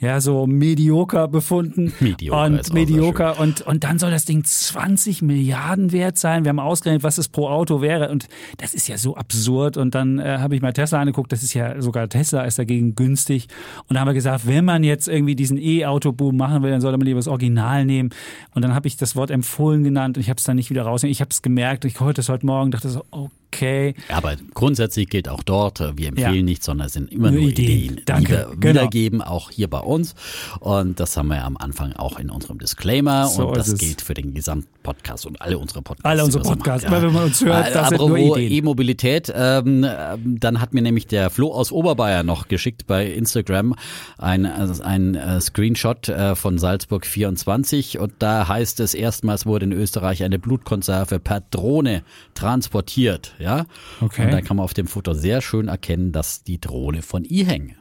ja 0.00 0.20
so 0.20 0.46
medioker 0.46 1.28
befunden. 1.28 1.92
Auch 2.30 2.46
und 2.46 2.72
medioker 2.72 3.38
und 3.38 3.60
und 3.62 3.84
dann 3.84 3.98
soll 3.98 4.10
das 4.10 4.24
Ding 4.24 4.42
20 4.44 5.22
Milliarden 5.22 5.92
wert 5.92 6.18
sein. 6.18 6.44
Wir 6.44 6.48
haben 6.48 6.58
ausgerechnet, 6.58 7.04
was 7.04 7.18
es 7.18 7.28
pro 7.28 7.48
Auto 7.48 7.80
wäre 7.82 8.10
und 8.10 8.26
das 8.56 8.74
ist 8.74 8.88
ja 8.88 8.98
so 8.98 9.16
absurd. 9.16 9.76
Und 9.76 9.94
dann 9.94 10.18
äh, 10.18 10.38
habe 10.38 10.56
ich 10.56 10.62
mal 10.62 10.72
Tesla 10.72 11.00
angeguckt. 11.00 11.30
Das 11.30 11.42
ist 11.42 11.54
ja 11.54 11.80
sogar 11.80 12.08
Tesla 12.08 12.42
ist 12.42 12.58
dagegen 12.58 12.94
günstig. 12.94 13.48
Und 13.88 13.94
da 13.94 14.00
haben 14.00 14.08
wir 14.08 14.14
gesagt, 14.14 14.46
wenn 14.46 14.64
man 14.64 14.82
jetzt 14.82 15.08
irgendwie 15.08 15.36
diesen 15.36 15.58
E-Auto-Boom 15.58 16.36
machen 16.36 16.62
will, 16.62 16.70
dann 16.70 16.80
sollte 16.80 16.98
man 16.98 17.01
lieber 17.02 17.18
das 17.18 17.28
Original 17.28 17.84
nehmen. 17.84 18.10
Und 18.54 18.62
dann 18.62 18.74
habe 18.74 18.88
ich 18.88 18.96
das 18.96 19.16
Wort 19.16 19.30
empfohlen 19.30 19.84
genannt 19.84 20.16
und 20.16 20.22
ich 20.22 20.30
habe 20.30 20.38
es 20.38 20.44
dann 20.44 20.56
nicht 20.56 20.70
wieder 20.70 20.82
rausgenommen. 20.82 21.12
Ich 21.12 21.20
habe 21.20 21.30
es 21.30 21.42
gemerkt. 21.42 21.84
Ich 21.84 22.00
heute 22.00 22.20
es 22.20 22.28
heute 22.28 22.46
Morgen 22.46 22.70
dachte 22.70 22.88
so, 22.88 23.04
okay. 23.52 23.94
Ja, 24.08 24.16
aber 24.16 24.36
grundsätzlich 24.54 25.08
gilt 25.08 25.28
auch 25.28 25.42
dort, 25.42 25.80
äh, 25.80 25.96
wir 25.96 26.08
empfehlen 26.08 26.34
Ja. 26.34 26.42
nichts, 26.42 26.66
sondern 26.66 26.86
es 26.86 26.92
sind 26.94 27.12
immer 27.12 27.30
Nur 27.30 27.42
Ideen. 27.42 27.98
Ideen, 27.98 28.00
die 28.20 28.28
wir 28.28 28.46
Genau. 28.58 28.80
wiedergeben, 28.80 29.22
auch 29.22 29.50
hier 29.50 29.68
bei 29.68 29.78
uns. 29.80 30.14
Und 30.60 31.00
das 31.00 31.16
haben 31.16 31.28
wir 31.28 31.36
ja 31.36 31.44
am 31.44 31.56
Anfang 31.56 31.92
auch 31.94 32.18
in 32.18 32.30
unserem 32.30 32.58
Disclaimer. 32.58 33.26
So 33.28 33.48
und 33.48 33.56
das 33.56 33.76
gilt 33.76 34.00
für 34.02 34.14
den 34.14 34.34
Gesamtpodcast 34.34 35.26
und 35.26 35.40
alle 35.40 35.58
unsere 35.58 35.82
Podcasts. 35.82 36.04
Alle 36.08 36.24
unsere 36.24 36.42
Podcasts. 36.44 36.84
machen, 36.88 36.96
Immer 36.96 37.06
wenn 37.08 37.14
man 37.14 37.24
uns 37.24 37.44
hört, 37.44 37.74
das 37.74 37.88
sind 37.90 37.98
nur 37.98 38.10
apropos 38.16 38.38
Ideen. 38.38 38.52
E-Mobilität, 38.52 39.32
ähm, 39.34 39.84
ähm, 39.88 40.40
dann 40.40 40.60
hat 40.60 40.74
mir 40.74 40.82
nämlich 40.82 41.06
der 41.06 41.30
Flo 41.30 41.52
aus 41.52 41.72
Oberbayern 41.72 42.26
noch 42.26 42.48
geschickt 42.48 42.86
bei 42.86 43.06
Instagram 43.06 43.74
ein, 44.18 44.46
also 44.46 44.82
ein 44.82 45.14
äh, 45.14 45.40
Screenshot 45.40 46.08
äh, 46.08 46.34
von 46.34 46.58
Salzburg 46.58 47.06
24 47.06 47.98
und 47.98 48.12
da 48.18 48.48
heißt 48.48 48.80
es, 48.80 48.94
erstmals 48.94 49.46
wurde 49.46 49.64
in 49.66 49.72
Österreich 49.72 50.22
eine 50.24 50.38
Blutkonserve 50.38 51.18
per 51.18 51.40
Drohne 51.50 52.02
transportiert. 52.34 53.34
Ja? 53.42 53.66
Okay. 54.00 54.24
Und 54.24 54.32
da 54.32 54.40
kann 54.40 54.56
man 54.56 54.64
auf 54.64 54.74
dem 54.74 54.86
Foto 54.86 55.12
sehr 55.12 55.40
schön 55.42 55.68
erkennen, 55.68 56.12
dass 56.12 56.42
die 56.44 56.60
Drohne 56.60 57.02
von 57.02 57.24
Iheng 57.24 57.76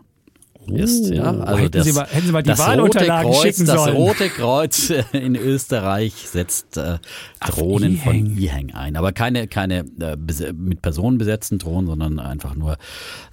ist. 0.68 1.10
Ja? 1.10 1.24
Also 1.24 1.54
Oh, 1.54 1.58
hätten 1.58 1.72
das, 1.72 1.86
Sie 1.88 1.94
mal- 1.94 2.06
hätten 2.08 2.26
Sie 2.28 2.32
mal 2.32 2.44
die 2.44 2.50
das 2.50 2.60
Wahlunterlagen 2.60 3.26
Rote 3.32 3.42
Kreuz, 3.42 3.56
schicken 3.56 3.66
Das 3.68 3.84
sollen. 3.84 3.96
Rote 3.98 4.30
Kreuz 4.30 4.94
in 5.12 5.36
Österreich 5.36 6.14
setzt 6.14 6.78
äh, 6.78 7.00
Drohnen 7.40 7.98
von 7.98 8.14
Eheng. 8.16 8.38
Eheng 8.38 8.74
ein. 8.76 8.96
Aber 8.96 9.12
keine, 9.12 9.48
keine 9.48 9.80
äh, 10.00 10.16
mit 10.54 10.84
Personen 10.84 11.18
besetzten 11.18 11.58
Drohnen, 11.58 11.88
sondern 11.88 12.20
einfach 12.20 12.54
nur 12.56 12.78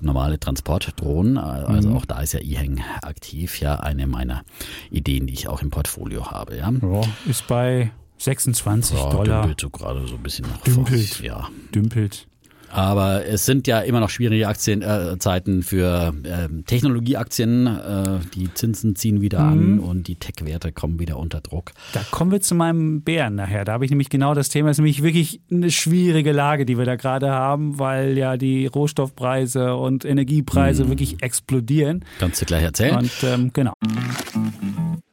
normale 0.00 0.40
Transportdrohnen. 0.40 1.36
Äh, 1.36 1.40
Also 1.40 1.90
Mhm. 1.90 1.96
auch 1.98 2.06
da 2.06 2.22
ist 2.22 2.32
ja 2.32 2.40
Eheng 2.40 2.80
aktiv. 3.02 3.60
Ja, 3.60 3.74
eine 3.80 4.06
meiner 4.06 4.42
Ideen, 4.90 5.26
die 5.26 5.34
ich 5.34 5.48
auch 5.48 5.60
im 5.60 5.68
Portfolio 5.70 6.30
habe. 6.30 6.56
Ja, 6.56 6.70
Ja, 6.70 7.00
ist 7.28 7.46
bei 7.46 7.90
26 8.18 8.96
ja 8.98 9.10
Dollar. 9.10 9.42
dümpelt 9.42 9.60
so 9.60 9.70
gerade 9.70 10.06
so 10.06 10.14
ein 10.16 10.22
bisschen 10.22 10.46
nach 10.48 10.58
Dümpelt. 10.62 11.20
Ja. 11.20 11.48
Dümpelt. 11.74 12.26
Aber 12.70 13.24
es 13.24 13.46
sind 13.46 13.66
ja 13.66 13.80
immer 13.80 13.98
noch 13.98 14.10
schwierige 14.10 14.46
Aktien, 14.46 14.82
äh, 14.82 15.16
Zeiten 15.18 15.62
für 15.62 16.12
ähm, 16.26 16.66
Technologieaktien. 16.66 17.66
Äh, 17.66 18.18
die 18.34 18.52
Zinsen 18.52 18.94
ziehen 18.94 19.22
wieder 19.22 19.40
Mhm. 19.40 19.52
an 19.52 19.78
und 19.80 20.06
die 20.06 20.16
Tech-Werte 20.16 20.72
kommen 20.72 20.98
wieder 20.98 21.16
unter 21.16 21.40
Druck. 21.40 21.72
Da 21.94 22.02
kommen 22.10 22.30
wir 22.30 22.42
zu 22.42 22.54
meinem 22.54 23.00
Bären 23.00 23.36
nachher. 23.36 23.64
Da 23.64 23.72
habe 23.72 23.86
ich 23.86 23.90
nämlich 23.90 24.10
genau 24.10 24.34
das 24.34 24.50
Thema. 24.50 24.68
Es 24.68 24.74
ist 24.74 24.80
nämlich 24.80 25.02
wirklich 25.02 25.40
eine 25.50 25.70
schwierige 25.70 26.32
Lage, 26.32 26.66
die 26.66 26.76
wir 26.76 26.84
da 26.84 26.96
gerade 26.96 27.30
haben, 27.30 27.78
weil 27.78 28.18
ja 28.18 28.36
die 28.36 28.66
Rohstoffpreise 28.66 29.74
und 29.74 30.04
Energiepreise 30.04 30.84
Mhm. 30.84 30.88
wirklich 30.90 31.22
explodieren. 31.22 32.04
Kannst 32.18 32.42
du 32.42 32.44
gleich 32.44 32.64
erzählen? 32.64 32.96
Und 32.98 33.10
ähm, 33.22 33.50
genau. 33.54 33.72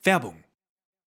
Werbung. 0.03 0.33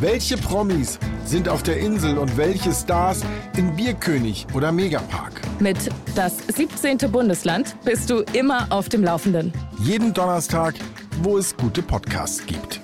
Welche 0.00 0.36
Promis 0.36 0.98
sind 1.24 1.48
auf 1.48 1.62
der 1.62 1.78
Insel 1.78 2.18
und 2.18 2.36
welche 2.36 2.72
Stars 2.72 3.22
in 3.56 3.74
Bierkönig 3.74 4.46
oder 4.54 4.70
Megapark? 4.70 5.40
Mit 5.58 5.76
das 6.14 6.38
17. 6.46 6.98
Bundesland 7.10 7.74
bist 7.84 8.08
du 8.08 8.20
immer 8.32 8.66
auf 8.70 8.88
dem 8.88 9.02
Laufenden. 9.02 9.52
Jeden 9.80 10.14
Donnerstag, 10.14 10.74
wo 11.22 11.36
es 11.36 11.56
gute 11.56 11.82
Podcasts 11.82 12.46
gibt. 12.46 12.80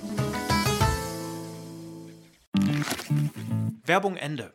Werbung 3.87 4.17
Ende. 4.17 4.53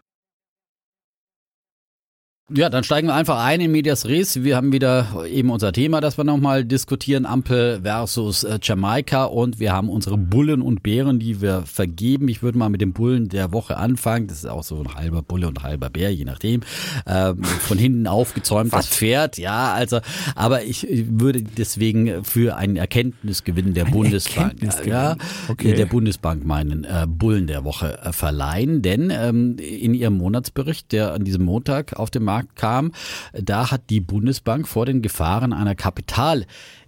Ja, 2.52 2.70
dann 2.70 2.84
steigen 2.84 3.08
wir 3.08 3.14
einfach 3.14 3.44
ein 3.44 3.62
in 3.62 3.72
Medias 3.72 4.08
Res. 4.08 4.44
Wir 4.44 4.56
haben 4.56 4.72
wieder 4.72 5.24
eben 5.30 5.52
unser 5.52 5.72
Thema, 5.72 6.02
das 6.02 6.18
wir 6.18 6.24
nochmal 6.24 6.66
diskutieren, 6.66 7.28
Ampel 7.28 7.82
versus 7.84 8.44
äh, 8.44 8.58
Jamaika 8.60 9.26
und 9.26 9.60
wir 9.60 9.72
haben 9.72 9.88
unsere 9.88 10.18
Bullen 10.18 10.64
und 10.64 10.82
Bären, 10.82 11.20
die 11.20 11.42
wir 11.42 11.62
vergeben. 11.68 12.28
Ich 12.28 12.42
würde 12.42 12.58
mal 12.58 12.70
mit 12.70 12.82
dem 12.82 12.92
Bullen 12.92 13.30
der 13.30 13.52
Woche 13.52 13.78
anfangen. 13.78 14.26
Das 14.26 14.40
ist 14.40 14.48
auch 14.48 14.64
so 14.64 14.80
ein 14.82 14.96
halber 14.96 15.22
Bulle 15.22 15.48
und 15.48 15.62
halber 15.62 15.92
Bär, 15.92 16.12
je 16.12 16.26
nachdem. 16.26 16.62
Ähm, 17.06 17.44
von 17.44 17.78
hinten 17.78 18.08
aufgezäumt 18.08 18.74
das 18.74 18.88
Pferd, 18.88 19.38
ja, 19.38 19.72
also, 19.72 20.00
aber 20.34 20.64
ich 20.64 20.88
würde 21.08 21.44
deswegen 21.44 22.24
für 22.24 22.56
einen 22.56 22.78
Erkenntnisgewinn 22.78 23.76
der 23.76 23.86
Ein 23.86 23.92
Bundesbank, 23.92 24.54
Erkenntnisgewinn, 24.54 24.92
ja, 24.92 25.18
okay. 25.50 25.74
der 25.76 25.86
Bundesbank 25.86 26.44
meinen 26.46 26.84
äh, 26.84 27.06
Bullen 27.08 27.46
der 27.46 27.64
Woche 27.64 28.00
äh, 28.02 28.12
verleihen, 28.12 28.82
denn 28.82 29.12
ähm, 29.14 29.58
in 29.60 29.94
ihrem 29.94 30.18
Monatsbericht, 30.18 30.92
der 30.92 31.14
an 31.14 31.24
diesem 31.24 31.46
Montag 31.46 31.94
auf 31.94 32.10
den 32.10 32.24
Markt 32.24 32.39
kam, 32.44 32.92
da 33.34 33.72
hat 33.72 33.90
die 33.90 34.02
Bundesbank 34.02 34.68
vor 34.68 34.86
den 34.86 35.02
Gefahren 35.02 35.54
einer 35.54 35.76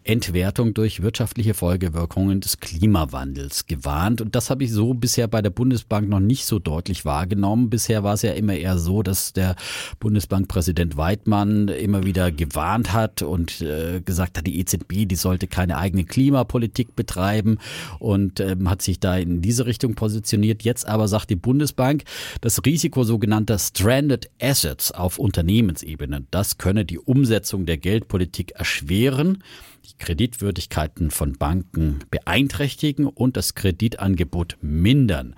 Kapitalentwertung 0.03 0.73
durch 0.73 1.01
wirtschaftliche 1.01 1.53
Folgewirkungen 1.53 2.41
des 2.41 2.59
Klimawandels 2.59 3.67
gewarnt. 3.67 4.21
Und 4.21 4.35
das 4.35 4.49
habe 4.49 4.63
ich 4.63 4.71
so 4.71 4.93
bisher 4.93 5.27
bei 5.27 5.41
der 5.41 5.51
Bundesbank 5.51 6.09
noch 6.09 6.19
nicht 6.19 6.45
so 6.45 6.59
deutlich 6.59 7.05
wahrgenommen. 7.05 7.69
Bisher 7.69 8.03
war 8.03 8.15
es 8.15 8.23
ja 8.23 8.33
immer 8.33 8.53
eher 8.53 8.77
so, 8.77 9.03
dass 9.03 9.33
der 9.33 9.55
Bundesbankpräsident 9.99 10.97
Weidmann 10.97 11.67
immer 11.67 12.03
wieder 12.03 12.31
gewarnt 12.31 12.93
hat 12.93 13.21
und 13.21 13.61
äh, 13.61 14.01
gesagt 14.01 14.37
hat, 14.37 14.47
die 14.47 14.59
EZB, 14.59 15.05
die 15.05 15.15
sollte 15.15 15.47
keine 15.47 15.77
eigene 15.77 16.03
Klimapolitik 16.03 16.95
betreiben 16.95 17.59
und 17.99 18.39
ähm, 18.39 18.69
hat 18.69 18.81
sich 18.81 18.99
da 18.99 19.17
in 19.17 19.41
diese 19.41 19.65
Richtung 19.65 19.95
positioniert. 19.95 20.63
Jetzt 20.63 20.87
aber 20.87 21.07
sagt 21.07 21.29
die 21.29 21.35
Bundesbank, 21.35 22.03
das 22.41 22.65
Risiko 22.65 23.03
sogenannter 23.03 23.59
Stranded 23.59 24.29
Assets 24.41 24.91
auf 24.91 25.19
Unternehmensebene, 25.19 26.25
das 26.31 26.57
könne 26.57 26.85
die 26.85 26.99
Umsetzung 26.99 27.65
der 27.65 27.77
Geldpolitik 27.77 28.51
erschweren 28.51 29.43
die 29.85 29.97
Kreditwürdigkeiten 29.97 31.11
von 31.11 31.33
Banken 31.33 31.99
beeinträchtigen 32.09 33.07
und 33.07 33.37
das 33.37 33.55
Kreditangebot 33.55 34.57
mindern. 34.61 35.35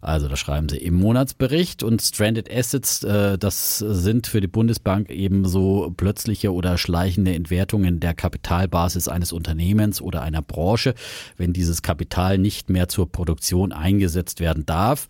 Also 0.00 0.28
da 0.28 0.36
schreiben 0.36 0.68
sie 0.68 0.76
im 0.76 0.94
Monatsbericht 0.94 1.82
und 1.82 2.00
Stranded 2.00 2.48
Assets, 2.52 3.02
äh, 3.02 3.38
das 3.38 3.78
sind 3.78 4.26
für 4.28 4.40
die 4.40 4.46
Bundesbank 4.46 5.10
eben 5.10 5.46
so 5.46 5.92
plötzliche 5.96 6.52
oder 6.52 6.78
schleichende 6.78 7.34
Entwertungen 7.34 7.98
der 7.98 8.14
Kapitalbasis 8.14 9.08
eines 9.08 9.32
Unternehmens 9.32 10.00
oder 10.00 10.22
einer 10.22 10.42
Branche, 10.42 10.94
wenn 11.36 11.52
dieses 11.52 11.82
Kapital 11.82 12.38
nicht 12.38 12.70
mehr 12.70 12.88
zur 12.88 13.10
Produktion 13.10 13.72
eingesetzt 13.72 14.38
werden 14.38 14.64
darf 14.64 15.08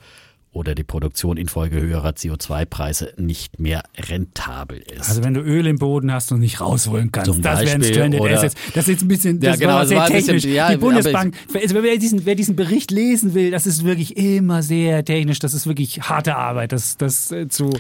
oder 0.57 0.75
die 0.75 0.85
Produktion 0.85 1.37
infolge 1.37 1.81
höherer 1.81 2.11
CO2-Preise 2.11 3.13
nicht 3.19 3.59
mehr 3.61 3.83
rentabel 4.09 4.79
ist. 4.79 5.09
Also 5.09 5.23
wenn 5.23 5.35
du 5.35 5.41
Öl 5.41 5.67
im 5.67 5.77
Boden 5.79 6.11
hast 6.13 6.33
und 6.33 6.41
nicht 6.41 6.61
rausholen 6.61 7.13
kannst, 7.13 7.31
Zum 7.33 7.43
das 7.43 7.61
wären 7.65 7.83
Stranded 7.83 8.21
oder- 8.21 8.33
Assets. 8.35 8.55
Das 8.75 8.85
ist 8.85 8.95
jetzt 8.95 9.03
ein 9.03 9.09
bisschen, 9.09 9.41
Ja, 9.43 9.51
das 9.51 9.61
genau, 9.61 9.75
war 9.75 9.87
sehr 9.87 9.99
war 9.99 10.07
ein 10.07 10.13
bisschen- 10.13 10.37
technisch. 10.39 10.55
ja, 10.55 10.71
die 10.71 10.77
Bundesbank, 10.79 11.35
also 11.55 11.83
wer 11.83 11.97
diesen, 11.99 12.25
wer 12.25 12.35
diesen 12.35 12.57
Bericht 12.57 12.91
lesen 12.91 13.35
will, 13.35 13.51
das 13.51 13.67
ist 13.67 13.85
wirklich 13.85 14.17
immer 14.17 14.63
sehr 14.63 15.05
technisch. 15.05 15.39
Das 15.41 15.53
ist 15.55 15.67
wirklich 15.67 16.01
harte 16.03 16.37
Arbeit, 16.37 16.73
das, 16.73 16.97
das 16.97 17.31
äh, 17.31 17.49
zu, 17.49 17.71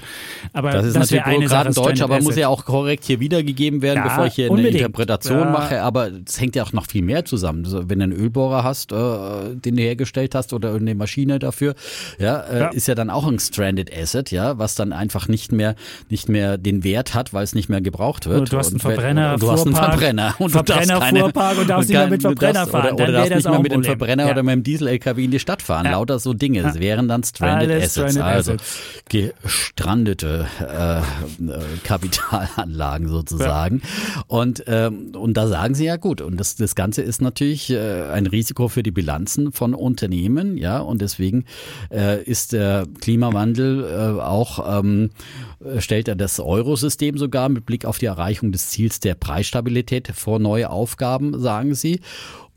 aber 0.52 0.72
Das 0.72 0.86
ist 0.86 0.92
wäre 0.94 1.00
natürlich 1.00 1.24
eine 1.24 1.38
Bürokratendeutsch, 1.38 2.02
aber 2.02 2.20
muss 2.20 2.36
ja 2.36 2.48
auch 2.48 2.64
korrekt 2.64 3.04
hier 3.04 3.20
wiedergegeben 3.20 3.80
werden, 3.82 3.98
Ja, 3.98 4.04
bevor 4.08 4.26
ich 4.26 4.34
hier 4.34 4.46
eine 4.46 4.52
unbedingt. 4.54 4.76
Interpretation 4.76 5.38
Ja. 5.38 5.50
mache. 5.50 5.82
Aber 5.82 6.10
es 6.26 6.40
hängt 6.40 6.56
ja 6.56 6.62
auch 6.62 6.72
noch 6.72 6.86
viel 6.86 7.02
mehr 7.02 7.24
zusammen. 7.24 7.66
Wenn 7.88 7.98
du 7.98 8.04
einen 8.04 8.12
Ölbohrer 8.12 8.64
hast, 8.64 8.92
äh, 8.92 8.96
den 9.54 9.76
du 9.76 9.82
hergestellt 9.82 10.34
hast 10.34 10.52
oder 10.52 10.74
eine 10.74 10.94
Maschine 10.94 11.38
dafür, 11.38 11.74
ja, 12.18 12.40
äh, 12.42 12.65
Ja. 12.66 12.76
ist 12.76 12.88
ja 12.88 12.94
dann 12.94 13.10
auch 13.10 13.26
ein 13.26 13.38
Stranded 13.38 13.90
Asset, 13.96 14.30
ja, 14.30 14.58
was 14.58 14.74
dann 14.74 14.92
einfach 14.92 15.28
nicht 15.28 15.52
mehr, 15.52 15.74
nicht 16.08 16.28
mehr 16.28 16.58
den 16.58 16.84
Wert 16.84 17.14
hat, 17.14 17.32
weil 17.32 17.44
es 17.44 17.54
nicht 17.54 17.68
mehr 17.68 17.80
gebraucht 17.80 18.26
wird. 18.26 18.40
Oder 18.42 18.50
du 18.50 18.58
hast 18.58 18.70
einen 18.70 18.80
Verbrenner, 18.80 19.34
und 19.34 19.42
du 19.42 19.50
hast 19.50 19.66
einen 19.66 19.74
Verbrenner 19.74 20.34
und 20.38 20.54
du 20.54 20.62
darfst 20.62 20.72
Verbrenner, 20.72 21.00
keine, 21.00 21.20
Fuhrpark 21.20 21.58
und 21.58 21.70
darfst 21.70 21.88
nicht 21.88 21.98
mehr 21.98 22.08
mit 22.08 22.24
du 22.24 22.28
Verbrenner 22.28 22.52
darfst, 22.52 22.72
fahren. 22.72 22.94
Oder, 22.94 23.04
oder 23.04 23.12
darfst 23.12 23.30
das 23.30 23.44
nicht 23.44 23.50
mehr 23.50 23.60
mit 23.60 23.72
dem. 23.72 23.84
Verbrenner 23.84 24.26
Ja. 24.26 24.32
oder 24.32 24.42
mit 24.42 24.52
dem 24.52 24.62
Diesel-LKW 24.62 25.24
in 25.24 25.30
die 25.30 25.38
Stadt 25.38 25.62
fahren. 25.62 25.86
Ja. 25.86 25.92
Lauter 25.92 26.18
so 26.18 26.34
Dinge. 26.34 26.60
Es 26.60 26.78
wären 26.80 27.08
dann 27.08 27.22
Stranded 27.22 27.70
Alles 27.70 27.84
Assets. 27.96 28.12
Stranded 28.12 28.22
also 28.22 28.52
Assets. 28.52 28.78
gestrandete 29.08 30.46
äh, 30.60 30.98
äh, 30.98 31.02
Kapitalanlagen 31.84 33.08
sozusagen. 33.08 33.82
Und, 34.26 34.64
ähm, 34.66 35.12
und 35.14 35.34
da 35.36 35.46
sagen 35.46 35.74
sie 35.74 35.84
ja 35.84 35.96
gut. 35.96 36.20
Und 36.20 36.38
das, 36.38 36.56
das 36.56 36.74
Ganze 36.74 37.02
ist 37.02 37.20
natürlich 37.20 37.70
äh, 37.70 38.02
ein 38.12 38.26
Risiko 38.26 38.68
für 38.68 38.82
die 38.82 38.90
Bilanzen 38.90 39.52
von 39.52 39.74
Unternehmen, 39.74 40.56
ja. 40.56 40.78
Und 40.78 41.00
deswegen 41.00 41.44
äh, 41.90 42.22
ist 42.22 42.52
der 42.56 42.86
Klimawandel 43.00 43.84
äh, 43.84 44.20
auch 44.20 44.80
ähm, 44.80 45.10
äh, 45.64 45.80
stellt 45.80 46.08
er 46.08 46.16
das 46.16 46.40
Eurosystem 46.40 47.18
sogar 47.18 47.48
mit 47.48 47.66
Blick 47.66 47.84
auf 47.84 47.98
die 47.98 48.06
Erreichung 48.06 48.50
des 48.50 48.70
Ziels 48.70 48.98
der 48.98 49.14
Preisstabilität 49.14 50.08
vor 50.08 50.38
neue 50.38 50.70
Aufgaben, 50.70 51.38
sagen 51.38 51.74
sie. 51.74 52.00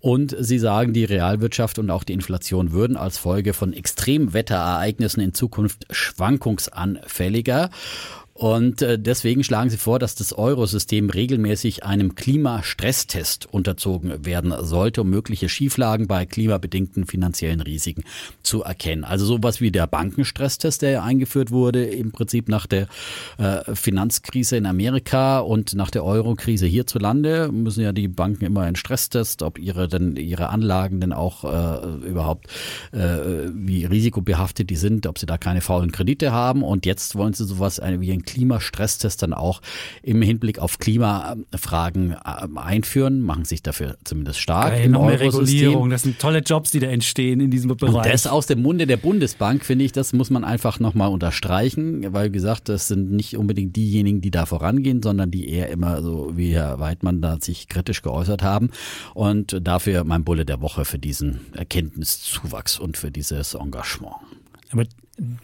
Und 0.02 0.34
sie 0.40 0.60
sagen, 0.60 0.94
die 0.94 1.04
Realwirtschaft 1.04 1.78
und 1.78 1.90
auch 1.90 2.06
die 2.06 2.14
Inflation 2.14 2.72
würden 2.72 2.96
als 2.96 3.18
Folge 3.18 3.52
von 3.54 3.74
Extremwetterereignissen 3.74 5.22
in 5.22 5.34
Zukunft 5.34 5.86
schwankungsanfälliger. 5.92 7.70
Und 8.40 8.82
äh, 8.82 8.98
deswegen 8.98 9.44
schlagen 9.44 9.70
sie 9.70 9.76
vor, 9.76 10.00
dass 10.00 10.16
das 10.16 10.32
Eurosystem 10.32 11.10
regelmäßig 11.10 11.84
einem 11.84 12.16
Klimastresstest 12.16 13.48
unterzogen 13.52 14.26
werden 14.26 14.54
sollte, 14.62 15.02
um 15.02 15.10
mögliche 15.10 15.50
Schieflagen 15.50 16.08
bei 16.08 16.26
klimabedingten 16.26 17.06
finanziellen 17.06 17.60
Risiken 17.60 18.06
zu 18.42 18.64
erkennen. 18.64 19.04
Also 19.04 19.26
sowas 19.26 19.60
wie 19.60 19.72
der 19.72 19.88
Bankenstresstest, 19.88 20.84
der 20.84 20.92
ja 20.92 21.04
eingeführt 21.04 21.52
wurde, 21.52 21.84
im 21.84 22.14
Prinzip 22.14 22.48
nach 22.48 22.66
der 22.66 22.88
äh, 23.40 23.76
Finanzkrise 23.76 24.56
in 24.56 24.68
Amerika 24.68 25.40
und 25.40 25.76
nach 25.76 25.92
der 25.92 26.06
Eurokrise 26.06 26.66
hierzulande, 26.66 27.52
müssen 27.52 27.84
ja 27.84 27.92
die 27.92 28.08
Banken 28.08 28.46
immer 28.46 28.62
einen 28.62 28.78
Stresstest, 28.78 29.42
ob 29.42 29.60
ihre 29.60 29.90
denn 29.90 30.16
ihre 30.16 30.48
Anlagen 30.48 31.02
denn 31.02 31.12
auch 31.12 31.44
äh, 31.44 32.08
überhaupt 32.08 32.48
äh, 32.94 33.50
wie 33.54 33.84
risikobehaftet 33.84 34.70
die 34.70 34.78
sind, 34.78 35.08
ob 35.08 35.20
sie 35.20 35.26
da 35.26 35.38
keine 35.38 35.60
faulen 35.60 35.92
Kredite 35.92 36.32
haben. 36.32 36.64
Und 36.64 36.86
jetzt 36.86 37.18
wollen 37.18 37.34
sie 37.34 37.44
sowas 37.44 37.80
äh, 37.80 38.00
wie 38.00 38.14
ein 38.14 38.24
Klimastresstest 38.30 39.22
dann 39.24 39.34
auch 39.34 39.62
im 40.04 40.22
Hinblick 40.22 40.60
auf 40.60 40.78
Klimafragen 40.80 42.12
äh, 42.12 42.48
einführen, 42.56 43.22
machen 43.22 43.46
sich 43.46 43.64
dafür 43.64 43.98
zumindest 44.04 44.40
stark. 44.40 44.72
Geil, 44.72 44.86
im 44.86 44.92
noch 44.92 45.06
mehr. 45.06 45.20
Regulierung. 45.20 45.90
Das 45.90 46.04
sind 46.04 46.20
tolle 46.20 46.40
Jobs, 46.40 46.72
die 46.72 46.80
da 46.80 46.88
entstehen 46.88 47.40
in 47.40 47.52
diesem 47.52 47.72
Und 47.72 47.80
Bereich. 47.80 48.12
das 48.12 48.28
aus 48.28 48.46
dem 48.46 48.62
Munde 48.62 48.88
der 48.88 48.98
Bundesbank, 48.98 49.66
finde 49.66 49.86
ich, 49.86 49.92
das 49.92 50.14
muss 50.14 50.30
man 50.30 50.44
einfach 50.44 50.80
nochmal 50.80 51.10
unterstreichen, 51.10 52.14
weil 52.14 52.30
wie 52.30 52.34
gesagt, 52.34 52.70
das 52.70 52.88
sind 52.88 53.12
nicht 53.12 53.38
unbedingt 53.38 53.76
diejenigen, 53.76 54.22
die 54.22 54.32
da 54.32 54.46
vorangehen, 54.46 55.02
sondern 55.02 55.32
die 55.32 55.50
eher 55.50 55.70
immer 55.70 56.02
so 56.02 56.32
wie 56.36 56.54
Herr 56.54 56.80
Weidmann 56.80 57.22
da 57.22 57.38
sich 57.40 57.68
kritisch 57.68 58.02
geäußert 58.02 58.44
haben. 58.44 58.70
Und 59.14 59.58
dafür 59.62 60.04
mein 60.04 60.24
Bulle 60.24 60.46
der 60.46 60.62
Woche 60.62 60.86
für 60.86 61.00
diesen 61.00 61.42
Erkenntniszuwachs 61.54 62.80
und 62.80 62.98
für 62.98 63.12
dieses 63.12 63.54
Engagement. 63.54 64.16
Aber 64.72 64.84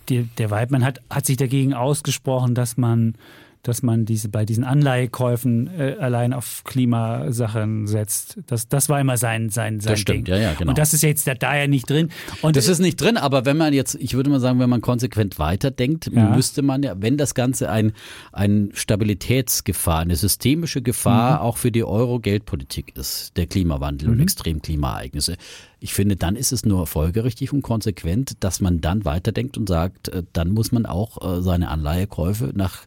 die, 0.10 0.24
der 0.38 0.50
Weidmann 0.52 0.84
hat, 0.86 1.00
hat 1.10 1.26
sich 1.26 1.38
dagegen 1.38 1.74
ausgesprochen, 1.74 2.56
dass 2.56 2.78
man, 2.78 3.16
dass 3.64 3.82
man 3.82 4.06
diese, 4.06 4.30
bei 4.30 4.46
diesen 4.46 4.64
Anleihekäufen 4.64 5.68
äh, 5.80 5.96
allein 6.00 6.34
auf 6.34 6.64
Klimasachen 6.66 7.88
setzt. 7.88 8.38
Das, 8.46 8.68
das 8.68 8.90
war 8.90 9.02
immer 9.02 9.18
sein, 9.18 9.50
sein, 9.50 9.80
sein 9.80 9.94
Das 9.94 10.00
stimmt, 10.02 10.28
Ding. 10.28 10.36
ja, 10.36 10.40
ja, 10.40 10.54
genau. 10.54 10.70
Und 10.70 10.78
das 10.78 10.94
ist 10.94 11.02
jetzt 11.02 11.26
da, 11.28 11.34
da 11.34 11.56
ja 11.58 11.66
nicht 11.66 11.90
drin. 11.90 12.10
Und 12.44 12.56
Das 12.56 12.68
ist 12.68 12.78
nicht 12.80 13.02
drin, 13.02 13.18
aber 13.18 13.46
wenn 13.46 13.58
man 13.58 13.74
jetzt, 13.74 13.96
ich 13.96 14.14
würde 14.14 14.30
mal 14.30 14.40
sagen, 14.40 14.60
wenn 14.60 14.70
man 14.70 14.82
konsequent 14.82 15.40
weiterdenkt, 15.40 16.12
Ja. 16.14 16.30
müsste 16.36 16.62
man 16.62 16.84
ja, 16.84 16.94
wenn 17.00 17.18
das 17.18 17.34
Ganze 17.34 17.72
ein, 17.72 17.94
ein 18.32 18.70
Stabilitätsgefahr, 18.74 20.00
eine 20.02 20.16
systemische 20.16 20.82
Gefahr 20.84 21.42
auch 21.42 21.58
für 21.58 21.72
die 21.72 21.84
Euro-Geldpolitik 21.84 22.96
ist, 22.96 23.36
der 23.36 23.48
Klimawandel 23.48 24.10
und 24.10 24.20
Extremklimaereignisse, 24.20 25.38
ich 25.80 25.94
finde, 25.94 26.16
dann 26.16 26.36
ist 26.36 26.52
es 26.52 26.66
nur 26.66 26.88
folgerichtig 26.88 27.54
und 27.54 27.62
konsequent, 27.62 28.44
dass 28.44 28.62
man 28.62 28.82
dann 28.82 29.06
weiterdenkt 29.06 29.58
und 29.58 29.68
sagt, 29.68 30.10
äh, 30.10 30.24
dann 30.34 30.52
muss 30.52 30.72
man 30.72 30.86
auch 30.86 31.38
äh, 31.38 31.42
seine 31.42 31.70
Anleihekäufe 31.70 32.52
nach 32.56 32.84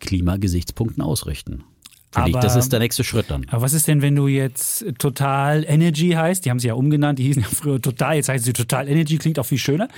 Klimagesichtspunkten 0.00 1.02
ausrichten. 1.02 1.64
Finde 2.14 2.28
ich, 2.30 2.36
Aber- 2.36 2.42
das 2.42 2.56
ist 2.56 2.72
der 2.72 2.80
nächste 2.80 3.04
Schritt 3.04 3.30
dann. 3.30 3.46
Aber 3.48 3.62
was 3.62 3.72
ist 3.72 3.88
denn, 3.88 4.02
wenn 4.02 4.14
du 4.14 4.26
jetzt 4.26 4.84
Total 4.98 5.64
Energy 5.66 6.10
heißt? 6.10 6.44
Die 6.44 6.50
haben 6.50 6.58
sie 6.58 6.68
ja 6.68 6.74
umgenannt, 6.74 7.18
die 7.18 7.22
hießen 7.24 7.42
ja 7.42 7.48
früher 7.48 7.80
Total, 7.80 8.16
jetzt 8.16 8.28
heißen 8.28 8.44
sie 8.44 8.52
Total 8.52 8.86
Energy, 8.88 9.16
klingt 9.16 9.38
auch 9.38 9.46
viel 9.46 9.58
schöner. 9.58 9.88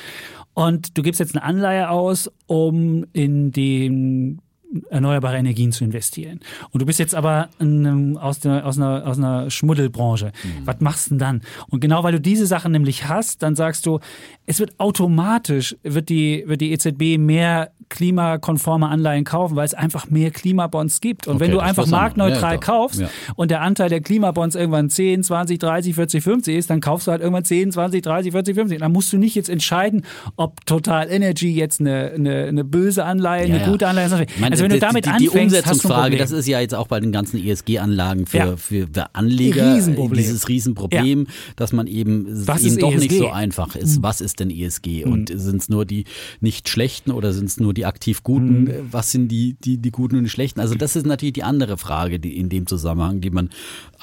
Und 0.53 0.97
du 0.97 1.03
gibst 1.03 1.19
jetzt 1.19 1.35
eine 1.35 1.43
Anleihe 1.43 1.91
aus, 1.91 2.31
um 2.47 3.05
in 3.13 3.51
den 3.51 4.41
erneuerbare 4.91 5.37
Energien 5.37 5.73
zu 5.73 5.85
investieren. 5.85 6.41
Und 6.71 6.81
du 6.81 6.87
bist 6.87 6.99
jetzt 6.99 7.15
aber 7.15 7.49
in, 7.59 8.17
aus, 8.17 8.41
der, 8.41 8.67
aus, 8.67 8.77
einer, 8.77 9.07
aus 9.07 9.19
einer 9.19 9.51
Schmuddelbranche. 9.51 10.27
Mhm. 10.27 10.67
Was 10.67 10.81
machst 10.81 11.07
du 11.07 11.11
denn 11.11 11.19
dann? 11.19 11.41
Und 11.69 11.81
genau 11.81 12.03
weil 12.03 12.13
du 12.13 12.21
diese 12.21 12.47
Sachen 12.47 12.73
nämlich 12.73 13.09
hast, 13.09 13.43
dann 13.43 13.57
sagst 13.57 13.87
du, 13.87 14.01
es 14.47 14.61
wird 14.61 14.79
automatisch, 14.79 15.77
wird 15.83 16.09
die, 16.09 16.45
wird 16.47 16.61
die 16.61 16.73
EZB 16.73 17.19
mehr 17.19 17.71
klimakonforme 17.89 18.89
Anleihen 18.89 19.25
kaufen, 19.25 19.57
weil 19.57 19.67
es 19.67 19.75
einfach 19.75 20.11
mehr 20.11 20.31
Klimabonds 20.31 21.01
gibt. 21.01 21.27
Und 21.27 21.37
okay, 21.37 21.45
wenn 21.45 21.51
du 21.53 21.61
einfach 21.61 21.87
marktneutral 21.87 22.55
ja, 22.55 22.59
kaufst 22.59 23.01
ja. 23.01 23.09
und 23.37 23.51
der 23.51 23.61
Anteil 23.61 23.89
der 23.89 24.01
Klimabonds 24.01 24.57
irgendwann 24.57 24.91
10, 24.91 25.23
20, 25.23 25.59
30, 25.59 25.95
40, 25.95 26.25
50 26.25 26.57
ist, 26.57 26.71
dann 26.71 26.81
kaufst 26.81 27.07
du 27.07 27.13
halt 27.13 27.21
irgendwann 27.21 27.45
10, 27.45 27.73
20, 27.73 28.03
30, 28.03 28.33
40, 28.33 28.55
50. 28.55 28.79
Dann 28.81 28.93
musst 28.93 29.13
du 29.13 29.19
nicht 29.19 29.35
jetzt 29.35 29.49
entscheiden, 29.49 30.03
ob 30.37 30.65
Total 30.67 31.11
Energy 31.11 31.55
jetzt 31.55 31.81
eine, 31.81 32.13
eine, 32.15 32.45
eine 32.45 32.65
böse 32.65 33.05
Anleihe, 33.05 33.47
ja, 33.47 33.57
eine 33.57 33.65
gute 33.65 33.87
Anleihe 33.87 34.07
ist. 34.07 34.13
Also 34.13 34.64
wenn 34.65 34.71
du 34.71 34.79
damit 34.79 35.05
die, 35.05 35.09
die, 35.09 35.29
anfängst, 35.29 35.35
die 35.35 35.39
Umsetzungsfrage, 35.39 36.17
das 36.17 36.31
ist 36.31 36.47
ja 36.47 36.61
jetzt 36.61 36.75
auch 36.75 36.89
bei 36.89 37.01
den 37.01 37.13
ganzen 37.13 37.45
ESG-Anlagen 37.45 38.27
für, 38.27 38.57
für, 38.57 38.87
für 38.87 39.15
Anleger 39.15 39.75
Riesenproblem. 39.75 40.19
dieses 40.19 40.49
Riesenproblem, 40.49 41.27
dass 41.57 41.73
man 41.73 41.87
eben 41.87 42.27
Was 42.47 42.65
eben 42.65 42.79
doch 42.79 42.93
ESG? 42.93 43.09
nicht 43.09 43.19
so 43.19 43.29
einfach 43.29 43.77
ist. 43.77 43.97
Hm. 43.97 44.03
Was 44.03 44.21
ist 44.21 44.41
denn 44.41 44.51
ESG? 44.51 45.05
Und 45.05 45.31
hm. 45.31 45.39
sind 45.39 45.63
es 45.63 45.69
nur 45.69 45.85
die 45.85 46.05
nicht 46.41 46.69
schlechten 46.69 47.11
oder 47.11 47.33
sind 47.33 47.47
es 47.47 47.61
nur 47.61 47.75
die 47.75 47.87
aktiv 47.87 48.23
guten? 48.23 48.67
Hm. 48.67 48.89
Was 48.91 49.13
sind 49.13 49.29
die, 49.29 49.57
die, 49.65 49.79
die 49.79 49.91
guten 49.91 50.17
und 50.17 50.25
die 50.25 50.31
schlechten? 50.31 50.61
Also 50.61 50.75
das 50.75 50.97
ist 50.97 51.07
natürlich 51.07 51.35
die 51.35 51.43
andere 51.43 51.77
Frage, 51.77 52.19
die 52.19 52.39
in 52.39 52.49
dem 52.49 52.67
Zusammenhang, 52.67 53.21
die 53.21 53.31
man, 53.31 53.51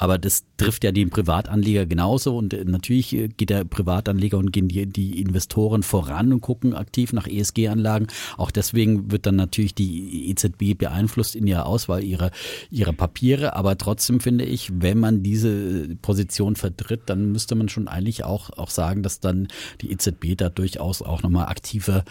aber 0.02 0.18
das 0.18 0.42
trifft 0.56 0.82
ja 0.82 0.90
den 0.90 1.10
Privatanleger 1.10 1.86
genauso 1.86 2.36
und 2.36 2.52
äh, 2.52 2.64
natürlich 2.64 3.14
äh, 3.14 3.28
geht 3.28 3.50
der 3.50 3.62
Privatanleger 3.62 4.36
und 4.36 4.50
gehen 4.50 4.66
die, 4.66 4.84
die 4.84 5.20
Investoren 5.20 5.84
voran 5.84 6.32
und 6.32 6.40
gucken 6.40 6.74
aktiv 6.74 7.12
nach 7.12 7.28
ESG-Anlagen. 7.28 8.08
Auch 8.36 8.50
deswegen 8.50 9.12
wird 9.12 9.26
dann 9.26 9.36
natürlich 9.36 9.76
die 9.76 10.28
EZB 10.28 10.76
beeinflusst 10.76 11.36
in 11.36 11.46
ihrer 11.46 11.66
Auswahl 11.66 12.02
ihrer, 12.02 12.32
ihrer 12.68 12.92
Papiere. 12.92 13.54
Aber 13.54 13.78
trotzdem 13.78 14.18
finde 14.18 14.44
ich, 14.44 14.72
wenn 14.74 14.98
man 14.98 15.22
diese 15.22 15.94
Position 16.02 16.56
vertritt, 16.56 17.02
dann 17.06 17.30
müsste 17.30 17.54
man 17.54 17.68
schon 17.68 17.86
eigentlich 17.86 18.24
auch, 18.24 18.50
auch 18.58 18.70
sagen, 18.70 19.04
dass 19.04 19.20
dann 19.20 19.46
die 19.82 19.92
EZB 19.92 20.36
da 20.36 20.48
durchaus 20.48 21.02
auch 21.02 21.22
nochmal 21.22 21.46
aktiver, 21.46 22.04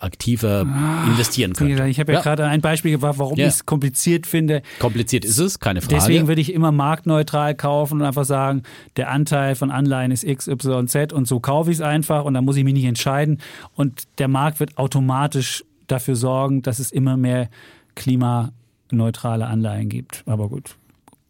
aktiver 0.00 0.66
ah, 0.66 1.06
investieren 1.06 1.52
könnte. 1.52 1.86
Ich 1.88 2.00
habe 2.00 2.12
ja, 2.12 2.18
ja, 2.18 2.22
gerade 2.22 2.44
ein 2.44 2.60
Beispiel 2.60 2.92
gebracht, 2.92 3.18
warum 3.18 3.36
ja. 3.36 3.46
ich 3.46 3.54
es 3.54 3.66
kompliziert 3.66 4.26
finde. 4.26 4.62
Kompliziert 4.78 5.24
ist 5.24 5.38
es, 5.38 5.58
keine 5.58 5.80
Frage. 5.80 5.94
Deswegen 5.94 6.28
würde 6.28 6.40
ich 6.40 6.52
immer 6.52 6.72
marktneutral 6.72 7.54
kaufen 7.54 8.00
und 8.00 8.06
einfach 8.06 8.24
sagen, 8.24 8.62
der 8.96 9.10
Anteil 9.10 9.54
von 9.54 9.70
Anleihen 9.70 10.10
ist 10.10 10.24
X, 10.24 10.48
Y, 10.48 10.88
Z 10.88 11.12
und 11.12 11.26
so 11.26 11.40
kaufe 11.40 11.70
ich 11.70 11.78
es 11.78 11.82
einfach 11.82 12.24
und 12.24 12.34
dann 12.34 12.44
muss 12.44 12.56
ich 12.56 12.64
mich 12.64 12.74
nicht 12.74 12.84
entscheiden. 12.84 13.38
Und 13.74 14.04
der 14.18 14.28
Markt 14.28 14.60
wird 14.60 14.78
automatisch 14.78 15.64
dafür 15.86 16.16
sorgen, 16.16 16.62
dass 16.62 16.78
es 16.78 16.90
immer 16.90 17.16
mehr 17.16 17.48
klimaneutrale 17.94 19.46
Anleihen 19.46 19.88
gibt. 19.88 20.22
Aber 20.26 20.48
gut. 20.48 20.76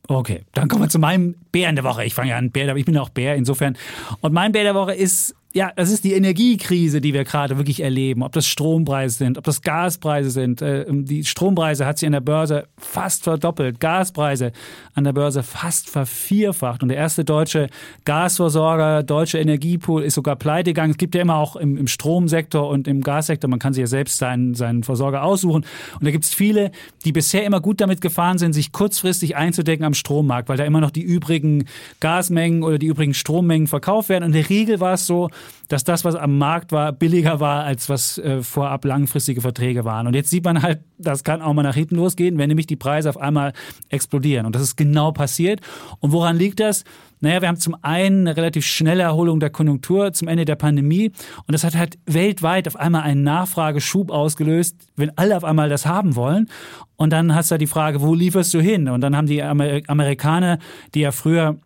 Okay, 0.08 0.44
dann 0.52 0.68
kommen 0.68 0.82
wir 0.82 0.88
zu 0.88 0.98
meinem 0.98 1.34
Bären 1.50 1.74
der 1.74 1.84
Woche. 1.84 2.04
Ich 2.04 2.14
fange 2.14 2.30
ja 2.30 2.36
an, 2.36 2.50
Bär, 2.50 2.70
aber 2.70 2.78
ich 2.78 2.84
bin 2.84 2.96
auch 2.96 3.08
Bär 3.08 3.34
insofern. 3.34 3.76
Und 4.20 4.32
mein 4.32 4.52
Bär 4.52 4.62
der 4.62 4.74
Woche 4.74 4.94
ist 4.94 5.34
ja, 5.56 5.72
das 5.74 5.90
ist 5.90 6.04
die 6.04 6.12
Energiekrise, 6.12 7.00
die 7.00 7.14
wir 7.14 7.24
gerade 7.24 7.56
wirklich 7.56 7.82
erleben. 7.82 8.22
Ob 8.22 8.32
das 8.32 8.46
Strompreise 8.46 9.16
sind, 9.16 9.38
ob 9.38 9.44
das 9.44 9.62
Gaspreise 9.62 10.28
sind. 10.28 10.60
Äh, 10.60 10.84
die 10.86 11.24
Strompreise 11.24 11.86
hat 11.86 11.96
sich 11.96 12.06
an 12.06 12.12
der 12.12 12.20
Börse 12.20 12.66
fast 12.76 13.24
verdoppelt. 13.24 13.80
Gaspreise 13.80 14.52
an 14.92 15.04
der 15.04 15.14
Börse 15.14 15.42
fast 15.42 15.88
vervierfacht. 15.88 16.82
Und 16.82 16.90
der 16.90 16.98
erste 16.98 17.24
deutsche 17.24 17.68
Gasversorger, 18.04 19.02
deutsche 19.02 19.38
Energiepool 19.38 20.02
ist 20.02 20.12
sogar 20.16 20.36
pleite 20.36 20.74
gegangen. 20.74 20.90
Es 20.90 20.98
gibt 20.98 21.14
ja 21.14 21.22
immer 21.22 21.36
auch 21.36 21.56
im, 21.56 21.86
Stromsektor 21.86 22.68
und 22.68 22.86
im 22.86 23.00
Gassektor, 23.00 23.48
man 23.48 23.58
kann 23.58 23.72
sich 23.72 23.80
ja 23.80 23.86
selbst 23.86 24.18
seinen, 24.18 24.54
seinen 24.54 24.82
Versorger 24.82 25.22
aussuchen. 25.22 25.64
Und 25.94 26.04
da 26.04 26.10
gibt 26.10 26.24
es 26.24 26.34
viele, 26.34 26.70
die 27.06 27.12
bisher 27.12 27.46
immer 27.46 27.62
gut 27.62 27.80
damit 27.80 28.02
gefahren 28.02 28.36
sind, 28.36 28.52
sich 28.52 28.72
kurzfristig 28.72 29.36
einzudecken 29.36 29.86
am 29.86 29.94
Strommarkt, 29.94 30.50
weil 30.50 30.58
da 30.58 30.64
immer 30.64 30.82
noch 30.82 30.90
die 30.90 31.00
übrigen 31.00 31.64
Gasmengen 32.00 32.62
oder 32.62 32.76
die 32.76 32.88
übrigen 32.88 33.14
Strommengen 33.14 33.68
verkauft 33.68 34.10
werden. 34.10 34.24
Und 34.24 34.34
in 34.34 34.42
der 34.42 34.50
Regel 34.50 34.80
war 34.80 34.92
es 34.92 35.06
so, 35.06 35.30
dass 35.68 35.84
das, 35.84 36.04
was 36.04 36.14
am 36.14 36.38
Markt 36.38 36.72
war, 36.72 36.92
billiger 36.92 37.40
war, 37.40 37.64
als 37.64 37.88
was 37.88 38.18
äh, 38.18 38.42
vorab 38.42 38.84
langfristige 38.84 39.40
Verträge 39.40 39.84
waren. 39.84 40.06
Und 40.06 40.14
jetzt 40.14 40.30
sieht 40.30 40.44
man 40.44 40.62
halt, 40.62 40.80
das 40.98 41.24
kann 41.24 41.42
auch 41.42 41.52
mal 41.52 41.62
nach 41.62 41.74
hinten 41.74 41.96
losgehen, 41.96 42.38
wenn 42.38 42.48
nämlich 42.48 42.66
die 42.66 42.76
Preise 42.76 43.08
auf 43.08 43.18
einmal 43.18 43.52
explodieren. 43.88 44.46
Und 44.46 44.54
das 44.54 44.62
ist 44.62 44.76
genau 44.76 45.12
passiert. 45.12 45.60
Und 46.00 46.12
woran 46.12 46.36
liegt 46.36 46.60
das? 46.60 46.84
Naja, 47.20 47.40
wir 47.40 47.48
haben 47.48 47.58
zum 47.58 47.76
einen 47.82 48.26
eine 48.26 48.36
relativ 48.36 48.66
schnelle 48.66 49.02
Erholung 49.02 49.40
der 49.40 49.50
Konjunktur 49.50 50.12
zum 50.12 50.28
Ende 50.28 50.44
der 50.44 50.56
Pandemie. 50.56 51.12
Und 51.46 51.52
das 51.52 51.64
hat 51.64 51.74
halt 51.74 51.98
weltweit 52.04 52.68
auf 52.68 52.76
einmal 52.76 53.02
einen 53.02 53.22
Nachfrageschub 53.22 54.10
ausgelöst, 54.10 54.76
wenn 54.96 55.16
alle 55.16 55.36
auf 55.36 55.44
einmal 55.44 55.70
das 55.70 55.86
haben 55.86 56.14
wollen. 56.14 56.48
Und 56.96 57.10
dann 57.10 57.34
hast 57.34 57.50
du 57.50 57.52
halt 57.52 57.62
die 57.62 57.66
Frage, 57.66 58.02
wo 58.02 58.14
lieferst 58.14 58.52
du 58.52 58.60
hin? 58.60 58.88
Und 58.88 59.00
dann 59.00 59.16
haben 59.16 59.26
die 59.26 59.42
Amerikaner, 59.42 60.58
die 60.94 61.00
ja 61.00 61.12
früher 61.12 61.56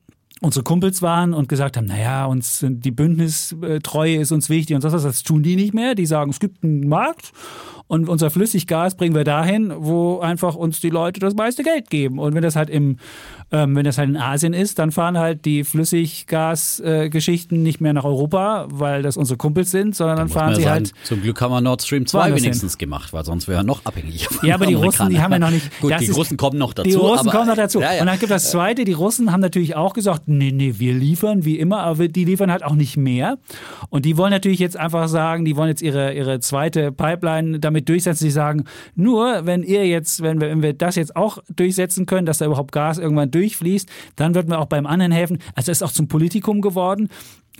unsere 0.40 0.64
Kumpels 0.64 1.02
waren 1.02 1.34
und 1.34 1.48
gesagt 1.48 1.76
haben, 1.76 1.86
naja, 1.86 2.24
uns 2.24 2.64
die 2.66 2.90
Bündnistreue 2.90 4.16
ist 4.16 4.32
uns 4.32 4.48
wichtig 4.48 4.74
und 4.74 4.82
so 4.82 4.90
was, 4.90 5.02
das 5.02 5.22
tun 5.22 5.42
die 5.42 5.56
nicht 5.56 5.74
mehr. 5.74 5.94
Die 5.94 6.06
sagen, 6.06 6.30
es 6.30 6.40
gibt 6.40 6.64
einen 6.64 6.88
Markt 6.88 7.32
und 7.90 8.08
unser 8.08 8.30
Flüssiggas 8.30 8.94
bringen 8.94 9.16
wir 9.16 9.24
dahin, 9.24 9.72
wo 9.76 10.20
einfach 10.20 10.54
uns 10.54 10.78
die 10.78 10.90
Leute 10.90 11.18
das 11.18 11.34
meiste 11.34 11.64
Geld 11.64 11.90
geben. 11.90 12.20
Und 12.20 12.36
wenn 12.36 12.42
das 12.42 12.54
halt 12.54 12.70
im, 12.70 12.98
ähm, 13.50 13.74
wenn 13.74 13.82
das 13.82 13.98
halt 13.98 14.08
in 14.10 14.16
Asien 14.16 14.52
ist, 14.52 14.78
dann 14.78 14.92
fahren 14.92 15.18
halt 15.18 15.44
die 15.44 15.64
Flüssiggasgeschichten 15.64 17.58
äh, 17.58 17.60
nicht 17.60 17.80
mehr 17.80 17.92
nach 17.92 18.04
Europa, 18.04 18.68
weil 18.70 19.02
das 19.02 19.16
unsere 19.16 19.36
Kumpels 19.38 19.72
sind, 19.72 19.96
sondern 19.96 20.18
dann, 20.18 20.28
dann 20.28 20.32
fahren 20.32 20.54
sie 20.54 20.62
sagen, 20.62 20.72
halt. 20.72 20.92
Zum 21.02 21.20
Glück 21.20 21.40
haben 21.40 21.50
wir 21.50 21.60
Nord 21.60 21.82
Stream 21.82 22.06
2 22.06 22.36
wenigstens 22.36 22.78
gemacht, 22.78 23.12
weil 23.12 23.24
sonst 23.24 23.48
wäre 23.48 23.62
er 23.62 23.64
noch 23.64 23.84
abhängig. 23.84 24.28
Ja, 24.44 24.54
aber 24.54 24.66
die 24.66 24.74
Russen, 24.74 25.10
die 25.10 25.20
haben 25.20 25.32
ja 25.32 25.40
noch 25.40 25.50
nicht. 25.50 25.80
Gut, 25.80 25.92
die 25.98 26.10
Russen 26.10 26.36
kommen 26.36 26.58
noch 26.58 26.72
dazu. 26.74 26.88
Die 26.88 26.94
Russen 26.94 27.28
aber, 27.28 27.38
kommen 27.38 27.48
noch 27.48 27.56
dazu. 27.56 27.80
Ja, 27.80 27.94
ja. 27.94 28.02
Und 28.02 28.06
dann 28.06 28.20
gibt 28.20 28.30
das 28.30 28.52
zweite, 28.52 28.84
die 28.84 28.92
Russen 28.92 29.32
haben 29.32 29.40
natürlich 29.40 29.74
auch 29.74 29.94
gesagt, 29.94 30.28
nee, 30.28 30.52
nee, 30.52 30.76
wir 30.78 30.94
liefern 30.94 31.44
wie 31.44 31.58
immer, 31.58 31.80
aber 31.80 32.06
die 32.06 32.24
liefern 32.24 32.52
halt 32.52 32.62
auch 32.62 32.76
nicht 32.76 32.96
mehr. 32.96 33.38
Und 33.88 34.04
die 34.04 34.16
wollen 34.16 34.30
natürlich 34.30 34.60
jetzt 34.60 34.76
einfach 34.76 35.08
sagen, 35.08 35.44
die 35.44 35.56
wollen 35.56 35.70
jetzt 35.70 35.82
ihre, 35.82 36.14
ihre 36.14 36.38
zweite 36.38 36.92
Pipeline 36.92 37.58
damit 37.58 37.79
durchsetzen. 37.84 38.24
Sie 38.24 38.30
sagen, 38.30 38.64
nur 38.94 39.46
wenn 39.46 39.62
ihr 39.62 39.86
jetzt, 39.86 40.22
wenn 40.22 40.40
wir, 40.40 40.48
wenn 40.48 40.62
wir 40.62 40.74
das 40.74 40.96
jetzt 40.96 41.16
auch 41.16 41.38
durchsetzen 41.54 42.06
können, 42.06 42.26
dass 42.26 42.38
da 42.38 42.46
überhaupt 42.46 42.72
Gas 42.72 42.98
irgendwann 42.98 43.30
durchfließt, 43.30 43.88
dann 44.16 44.34
würden 44.34 44.50
wir 44.50 44.58
auch 44.58 44.66
beim 44.66 44.86
anderen 44.86 45.12
helfen. 45.12 45.38
Also 45.54 45.72
ist 45.72 45.82
auch 45.82 45.92
zum 45.92 46.08
Politikum 46.08 46.60
geworden. 46.60 47.08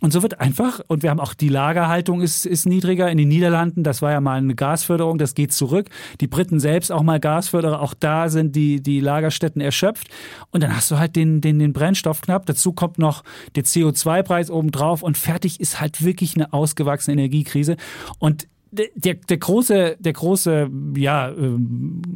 Und 0.01 0.13
so 0.13 0.23
wird 0.23 0.41
einfach, 0.41 0.81
und 0.87 1.03
wir 1.03 1.11
haben 1.11 1.21
auch 1.21 1.35
die 1.35 1.49
Lagerhaltung 1.49 2.23
ist, 2.23 2.47
ist 2.47 2.67
niedriger 2.67 3.11
in 3.11 3.19
den 3.19 3.29
Niederlanden. 3.29 3.83
Das 3.83 4.01
war 4.01 4.13
ja 4.13 4.21
mal 4.21 4.39
eine 4.39 4.55
Gasförderung, 4.55 5.19
das 5.19 5.35
geht 5.35 5.53
zurück. 5.53 5.91
Die 6.21 6.27
Briten 6.27 6.59
selbst 6.59 6.91
auch 6.91 7.03
mal 7.03 7.21
Gasförderer, 7.21 7.81
auch 7.81 7.93
da 7.93 8.31
sind 8.31 8.57
die, 8.57 8.83
die 8.83 9.01
Lagerstätten 9.01 9.61
erschöpft. 9.61 10.09
Und 10.51 10.63
dann 10.63 10.75
hast 10.75 10.91
du 10.91 10.99
halt 10.99 11.17
den, 11.17 11.43
den, 11.43 11.59
den 11.59 11.75
Brennstoff 11.75 12.23
knapp. 12.23 12.47
Dazu 12.47 12.73
kommt 12.73 12.99
noch 12.99 13.23
der 13.57 13.65
CO2-Preis 13.65 14.51
obendrauf 14.51 15.03
und 15.03 15.19
fertig 15.19 15.61
ist 15.61 15.81
halt 15.81 16.03
wirklich 16.03 16.35
eine 16.35 16.53
ausgewachsene 16.53 17.13
Energiekrise. 17.13 17.77
Und 18.19 18.49
der, 18.71 19.15
der 19.15 19.39
große, 19.39 19.97
der 19.99 20.13
große 20.13 20.71
ja, 20.97 21.31
äh, 21.31 21.59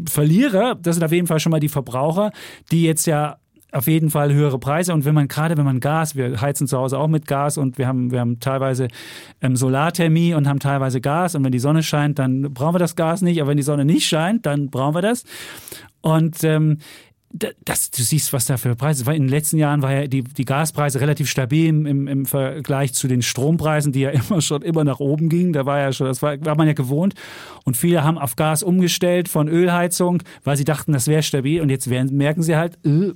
Verlierer, 0.08 0.76
das 0.76 0.96
sind 0.96 1.04
auf 1.04 1.12
jeden 1.12 1.26
Fall 1.26 1.40
schon 1.40 1.50
mal 1.50 1.60
die 1.60 1.68
Verbraucher, 1.68 2.32
die 2.70 2.84
jetzt 2.84 3.06
ja 3.06 3.38
auf 3.74 3.88
jeden 3.88 4.08
Fall 4.10 4.32
höhere 4.32 4.58
Preise. 4.58 4.94
Und 4.94 5.04
wenn 5.04 5.14
man 5.14 5.26
gerade, 5.26 5.56
wenn 5.56 5.64
man 5.64 5.80
Gas, 5.80 6.14
wir 6.14 6.40
heizen 6.40 6.68
zu 6.68 6.78
Hause 6.78 6.96
auch 6.98 7.08
mit 7.08 7.26
Gas 7.26 7.58
und 7.58 7.76
wir 7.76 7.88
haben, 7.88 8.12
wir 8.12 8.20
haben 8.20 8.38
teilweise 8.38 8.88
ähm, 9.42 9.56
Solarthermie 9.56 10.34
und 10.34 10.48
haben 10.48 10.60
teilweise 10.60 11.00
Gas. 11.00 11.34
Und 11.34 11.44
wenn 11.44 11.52
die 11.52 11.58
Sonne 11.58 11.82
scheint, 11.82 12.20
dann 12.20 12.54
brauchen 12.54 12.76
wir 12.76 12.78
das 12.78 12.94
Gas 12.94 13.20
nicht. 13.20 13.40
Aber 13.40 13.50
wenn 13.50 13.56
die 13.56 13.64
Sonne 13.64 13.84
nicht 13.84 14.06
scheint, 14.06 14.46
dann 14.46 14.70
brauchen 14.70 14.94
wir 14.94 15.02
das. 15.02 15.24
Und 16.02 16.44
ähm, 16.44 16.78
das, 17.64 17.90
du 17.90 18.02
siehst, 18.02 18.32
was 18.32 18.46
da 18.46 18.56
für 18.56 18.76
Preise. 18.76 19.06
Weil 19.06 19.16
in 19.16 19.24
den 19.24 19.28
letzten 19.28 19.58
Jahren 19.58 19.82
war 19.82 19.92
ja 19.92 20.06
die, 20.06 20.22
die 20.22 20.44
Gaspreise 20.44 21.00
relativ 21.00 21.28
stabil 21.28 21.66
im, 21.66 21.84
im, 21.84 22.06
im 22.06 22.26
Vergleich 22.26 22.94
zu 22.94 23.08
den 23.08 23.22
Strompreisen, 23.22 23.92
die 23.92 24.00
ja 24.00 24.10
immer 24.10 24.40
schon 24.40 24.62
immer 24.62 24.84
nach 24.84 25.00
oben 25.00 25.28
gingen. 25.28 25.52
Da 25.52 25.66
war 25.66 25.80
ja 25.80 25.92
schon, 25.92 26.06
das 26.06 26.22
war, 26.22 26.42
war 26.44 26.56
man 26.56 26.68
ja 26.68 26.74
gewohnt. 26.74 27.14
Und 27.64 27.76
viele 27.76 28.04
haben 28.04 28.18
auf 28.18 28.36
Gas 28.36 28.62
umgestellt 28.62 29.28
von 29.28 29.48
Ölheizung, 29.48 30.22
weil 30.44 30.56
sie 30.56 30.64
dachten, 30.64 30.92
das 30.92 31.08
wäre 31.08 31.22
stabil. 31.22 31.60
Und 31.60 31.70
jetzt 31.70 31.90
werden, 31.90 32.16
merken 32.16 32.42
sie 32.42 32.56
halt, 32.56 32.78
äh, 32.86 33.12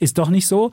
ist 0.00 0.18
doch 0.18 0.30
nicht 0.30 0.46
so. 0.46 0.70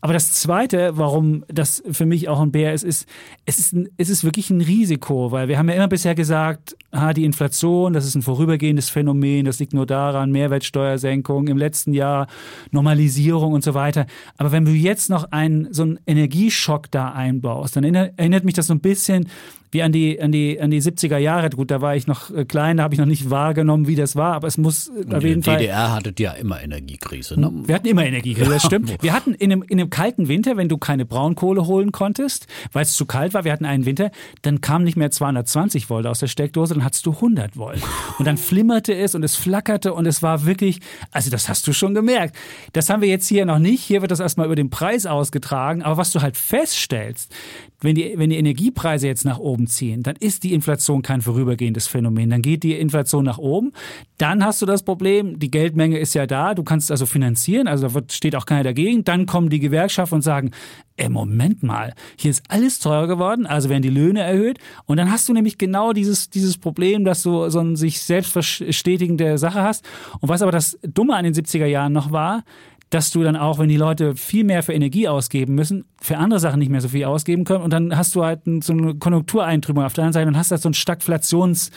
Aber 0.00 0.12
das 0.12 0.32
Zweite, 0.32 0.92
warum 0.96 1.44
das 1.48 1.82
für 1.90 2.06
mich 2.06 2.28
auch 2.28 2.40
ein 2.40 2.52
Bär 2.52 2.72
ist, 2.72 2.82
ist, 2.82 3.08
es 3.44 3.58
ist, 3.58 3.72
ein, 3.72 3.88
es 3.96 4.08
ist 4.08 4.24
wirklich 4.24 4.50
ein 4.50 4.60
Risiko, 4.60 5.32
weil 5.32 5.48
wir 5.48 5.58
haben 5.58 5.68
ja 5.68 5.74
immer 5.74 5.88
bisher 5.88 6.14
gesagt, 6.14 6.76
ah, 6.90 7.12
die 7.12 7.24
Inflation, 7.24 7.92
das 7.92 8.06
ist 8.06 8.14
ein 8.14 8.22
vorübergehendes 8.22 8.90
Phänomen, 8.90 9.44
das 9.44 9.58
liegt 9.58 9.74
nur 9.74 9.86
daran, 9.86 10.30
Mehrwertsteuersenkung 10.32 11.48
im 11.48 11.56
letzten 11.56 11.92
Jahr, 11.92 12.26
Normalisierung 12.70 13.52
und 13.52 13.62
so 13.62 13.74
weiter. 13.74 14.06
Aber 14.36 14.52
wenn 14.52 14.64
du 14.64 14.72
jetzt 14.72 15.10
noch 15.10 15.30
einen, 15.30 15.72
so 15.72 15.82
einen 15.82 16.00
Energieschock 16.06 16.90
da 16.90 17.12
einbaust, 17.12 17.76
dann 17.76 17.84
erinnert 17.84 18.44
mich 18.44 18.54
das 18.54 18.66
so 18.66 18.74
ein 18.74 18.80
bisschen 18.80 19.28
wie 19.72 19.82
an 19.82 19.90
die, 19.90 20.20
an 20.20 20.30
die, 20.32 20.60
an 20.60 20.70
die 20.70 20.82
70er 20.82 21.16
Jahre. 21.16 21.48
Gut, 21.48 21.70
da 21.70 21.80
war 21.80 21.96
ich 21.96 22.06
noch 22.06 22.30
äh, 22.30 22.44
klein, 22.44 22.76
da 22.76 22.82
habe 22.82 22.94
ich 22.94 23.00
noch 23.00 23.06
nicht 23.06 23.30
wahrgenommen, 23.30 23.88
wie 23.88 23.96
das 23.96 24.16
war, 24.16 24.34
aber 24.34 24.46
es 24.46 24.58
muss 24.58 24.88
Und 24.88 25.14
auf 25.14 25.24
jeden 25.24 25.42
Fall. 25.42 25.56
Die 25.56 25.64
DDR 25.64 25.92
hattet 25.94 26.20
ja 26.20 26.32
immer 26.32 26.62
Energiekrise, 26.62 27.40
ne? 27.40 27.50
Wir 27.64 27.74
hatten 27.74 27.86
immer 27.86 28.04
Energiekrise, 28.04 28.60
das 28.62 28.66
stimmt. 28.68 29.02
Wir 29.02 29.12
hatten 29.12 29.34
in 29.34 29.52
einem, 29.52 29.62
in 29.62 29.80
einem 29.80 29.90
kalten 29.90 30.28
Winter, 30.28 30.56
wenn 30.56 30.68
du 30.68 30.78
keine 30.78 31.04
Braunkohle 31.04 31.66
holen 31.66 31.92
konntest, 31.92 32.46
weil 32.72 32.82
es 32.82 32.94
zu 32.94 33.06
kalt 33.06 33.34
war, 33.34 33.44
wir 33.44 33.52
hatten 33.52 33.64
einen 33.64 33.86
Winter, 33.86 34.10
dann 34.42 34.60
kam 34.60 34.84
nicht 34.84 34.96
mehr 34.96 35.10
220 35.10 35.90
Volt 35.90 36.06
aus 36.06 36.20
der 36.20 36.26
Steckdose, 36.26 36.74
dann 36.74 36.84
hattest 36.84 37.06
du 37.06 37.12
100 37.12 37.56
Volt. 37.56 37.82
Und 38.18 38.26
dann 38.26 38.36
flimmerte 38.36 38.94
es 38.94 39.14
und 39.14 39.22
es 39.22 39.36
flackerte 39.36 39.94
und 39.94 40.06
es 40.06 40.22
war 40.22 40.46
wirklich, 40.46 40.80
also 41.10 41.30
das 41.30 41.48
hast 41.48 41.66
du 41.66 41.72
schon 41.72 41.94
gemerkt. 41.94 42.36
Das 42.72 42.90
haben 42.90 43.02
wir 43.02 43.08
jetzt 43.08 43.28
hier 43.28 43.44
noch 43.44 43.58
nicht. 43.58 43.82
Hier 43.82 44.00
wird 44.00 44.10
das 44.10 44.20
erstmal 44.20 44.46
über 44.46 44.56
den 44.56 44.70
Preis 44.70 45.06
ausgetragen. 45.06 45.82
Aber 45.82 45.96
was 45.96 46.12
du 46.12 46.22
halt 46.22 46.36
feststellst, 46.36 47.34
wenn 47.82 47.94
die, 47.94 48.14
wenn 48.16 48.30
die 48.30 48.36
Energiepreise 48.36 49.06
jetzt 49.06 49.24
nach 49.24 49.38
oben 49.38 49.66
ziehen, 49.66 50.02
dann 50.02 50.16
ist 50.16 50.44
die 50.44 50.52
Inflation 50.52 51.02
kein 51.02 51.20
vorübergehendes 51.20 51.86
Phänomen. 51.86 52.30
Dann 52.30 52.42
geht 52.42 52.62
die 52.62 52.74
Inflation 52.74 53.24
nach 53.24 53.38
oben. 53.38 53.72
Dann 54.18 54.44
hast 54.44 54.62
du 54.62 54.66
das 54.66 54.82
Problem, 54.82 55.38
die 55.38 55.50
Geldmenge 55.50 55.98
ist 55.98 56.14
ja 56.14 56.26
da, 56.26 56.54
du 56.54 56.62
kannst 56.62 56.90
also 56.90 57.06
finanzieren, 57.06 57.66
also 57.66 57.88
da 57.88 57.94
wird, 57.94 58.12
steht 58.12 58.36
auch 58.36 58.46
keiner 58.46 58.62
dagegen. 58.62 59.04
Dann 59.04 59.26
kommen 59.26 59.50
die 59.50 59.60
Gewerkschaften 59.60 60.16
und 60.16 60.22
sagen, 60.22 60.52
ey, 60.96 61.08
Moment 61.08 61.62
mal, 61.62 61.94
hier 62.16 62.30
ist 62.30 62.42
alles 62.48 62.78
teurer 62.78 63.06
geworden, 63.06 63.46
also 63.46 63.68
werden 63.68 63.82
die 63.82 63.90
Löhne 63.90 64.20
erhöht. 64.20 64.58
Und 64.84 64.98
dann 64.98 65.10
hast 65.10 65.28
du 65.28 65.32
nämlich 65.32 65.58
genau 65.58 65.92
dieses, 65.92 66.30
dieses 66.30 66.58
Problem, 66.58 67.04
dass 67.04 67.22
du 67.22 67.48
so 67.48 67.60
ein 67.60 67.76
sich 67.76 68.00
selbst 68.00 68.32
verstetigende 68.32 69.38
Sache 69.38 69.62
hast. 69.62 69.84
Und 70.20 70.28
was 70.28 70.42
aber 70.42 70.52
das 70.52 70.78
Dumme 70.82 71.16
an 71.16 71.24
den 71.24 71.34
70er 71.34 71.66
Jahren 71.66 71.92
noch 71.92 72.12
war, 72.12 72.44
dass 72.92 73.10
du 73.10 73.22
dann 73.22 73.36
auch, 73.36 73.58
wenn 73.58 73.70
die 73.70 73.78
Leute 73.78 74.14
viel 74.16 74.44
mehr 74.44 74.62
für 74.62 74.74
Energie 74.74 75.08
ausgeben 75.08 75.54
müssen, 75.54 75.86
für 75.98 76.18
andere 76.18 76.38
Sachen 76.38 76.58
nicht 76.58 76.68
mehr 76.68 76.82
so 76.82 76.88
viel 76.88 77.06
ausgeben 77.06 77.44
können 77.44 77.64
und 77.64 77.72
dann 77.72 77.96
hast 77.96 78.14
du 78.14 78.22
halt 78.22 78.40
so 78.60 78.74
eine 78.74 78.94
Konjunktureintrübung 78.94 79.82
auf 79.82 79.94
der 79.94 80.04
anderen 80.04 80.12
Seite 80.12 80.28
und 80.28 80.36
hast 80.36 80.52
da 80.52 80.58
so 80.58 80.68
ein 80.68 80.74
Stagflations, 80.74 81.70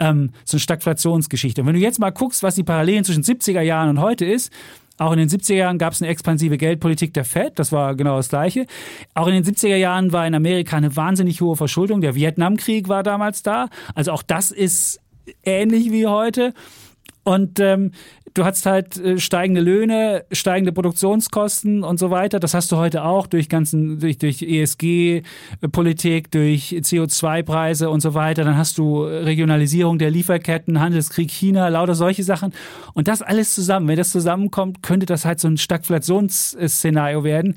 ähm, 0.00 0.30
so 0.46 0.54
eine 0.54 0.60
Stagflationsgeschichte. 0.60 1.60
Und 1.60 1.66
wenn 1.66 1.74
du 1.74 1.80
jetzt 1.80 1.98
mal 1.98 2.10
guckst, 2.10 2.42
was 2.42 2.54
die 2.54 2.64
Parallelen 2.64 3.04
zwischen 3.04 3.22
70er 3.22 3.60
Jahren 3.60 3.90
und 3.90 4.00
heute 4.00 4.24
ist, 4.24 4.50
auch 4.96 5.12
in 5.12 5.18
den 5.18 5.28
70er 5.28 5.54
Jahren 5.54 5.76
gab 5.76 5.92
es 5.92 6.00
eine 6.00 6.10
expansive 6.10 6.56
Geldpolitik 6.56 7.12
der 7.12 7.26
Fed, 7.26 7.58
das 7.58 7.70
war 7.70 7.94
genau 7.94 8.16
das 8.16 8.30
Gleiche. 8.30 8.64
Auch 9.12 9.26
in 9.26 9.34
den 9.34 9.44
70er 9.44 9.76
Jahren 9.76 10.12
war 10.12 10.26
in 10.26 10.34
Amerika 10.34 10.78
eine 10.78 10.96
wahnsinnig 10.96 11.42
hohe 11.42 11.56
Verschuldung. 11.56 12.00
Der 12.00 12.14
Vietnamkrieg 12.14 12.88
war 12.88 13.02
damals 13.02 13.42
da. 13.42 13.68
Also 13.94 14.12
auch 14.12 14.22
das 14.22 14.50
ist 14.50 14.98
ähnlich 15.44 15.90
wie 15.90 16.06
heute. 16.06 16.54
Und 17.24 17.58
ähm, 17.58 17.92
du 18.34 18.44
hast 18.44 18.66
halt 18.66 18.96
äh, 18.98 19.18
steigende 19.18 19.60
Löhne, 19.60 20.24
steigende 20.30 20.72
Produktionskosten 20.72 21.82
und 21.82 21.98
so 21.98 22.10
weiter. 22.10 22.38
Das 22.38 22.52
hast 22.52 22.70
du 22.70 22.76
heute 22.76 23.04
auch 23.04 23.26
durch 23.26 23.48
ganzen, 23.48 23.98
durch, 23.98 24.18
durch 24.18 24.42
ESG-Politik, 24.42 26.30
durch 26.30 26.70
CO2-Preise 26.70 27.88
und 27.88 28.00
so 28.00 28.14
weiter. 28.14 28.44
Dann 28.44 28.56
hast 28.56 28.76
du 28.78 29.04
Regionalisierung 29.04 29.98
der 29.98 30.10
Lieferketten, 30.10 30.80
Handelskrieg 30.80 31.30
China, 31.30 31.68
lauter 31.68 31.94
solche 31.94 32.24
Sachen. 32.24 32.52
Und 32.92 33.08
das 33.08 33.22
alles 33.22 33.54
zusammen, 33.54 33.88
wenn 33.88 33.96
das 33.96 34.10
zusammenkommt, 34.10 34.82
könnte 34.82 35.06
das 35.06 35.24
halt 35.24 35.40
so 35.40 35.48
ein 35.48 35.56
Stagflationsszenario 35.56 37.24
werden. 37.24 37.56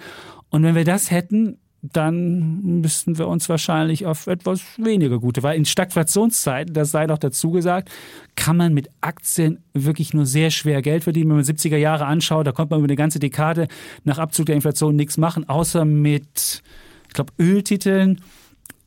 Und 0.49 0.63
wenn 0.63 0.75
wir 0.75 0.85
das 0.85 1.11
hätten, 1.11 1.57
dann 1.93 2.81
müssten 2.81 3.17
wir 3.17 3.27
uns 3.27 3.49
wahrscheinlich 3.49 4.05
auf 4.05 4.27
etwas 4.27 4.61
weniger 4.77 5.19
gute, 5.19 5.43
weil 5.43 5.57
in 5.57 5.65
Stagflationszeiten, 5.65 6.73
das 6.73 6.91
sei 6.91 7.07
doch 7.07 7.17
dazu 7.17 7.51
gesagt, 7.51 7.89
kann 8.35 8.57
man 8.57 8.73
mit 8.73 8.89
Aktien 9.01 9.63
wirklich 9.73 10.13
nur 10.13 10.25
sehr 10.25 10.51
schwer 10.51 10.81
Geld 10.81 11.03
verdienen. 11.03 11.29
Wenn 11.29 11.37
man 11.37 11.45
70er 11.45 11.77
Jahre 11.77 12.05
anschaut, 12.05 12.47
da 12.47 12.51
konnte 12.51 12.71
man 12.71 12.79
über 12.79 12.87
eine 12.87 12.95
ganze 12.95 13.19
Dekade 13.19 13.67
nach 14.03 14.17
Abzug 14.17 14.47
der 14.47 14.55
Inflation 14.55 14.95
nichts 14.95 15.17
machen, 15.17 15.47
außer 15.47 15.85
mit, 15.85 16.63
ich 17.07 17.13
glaube, 17.13 17.33
Öltiteln 17.39 18.21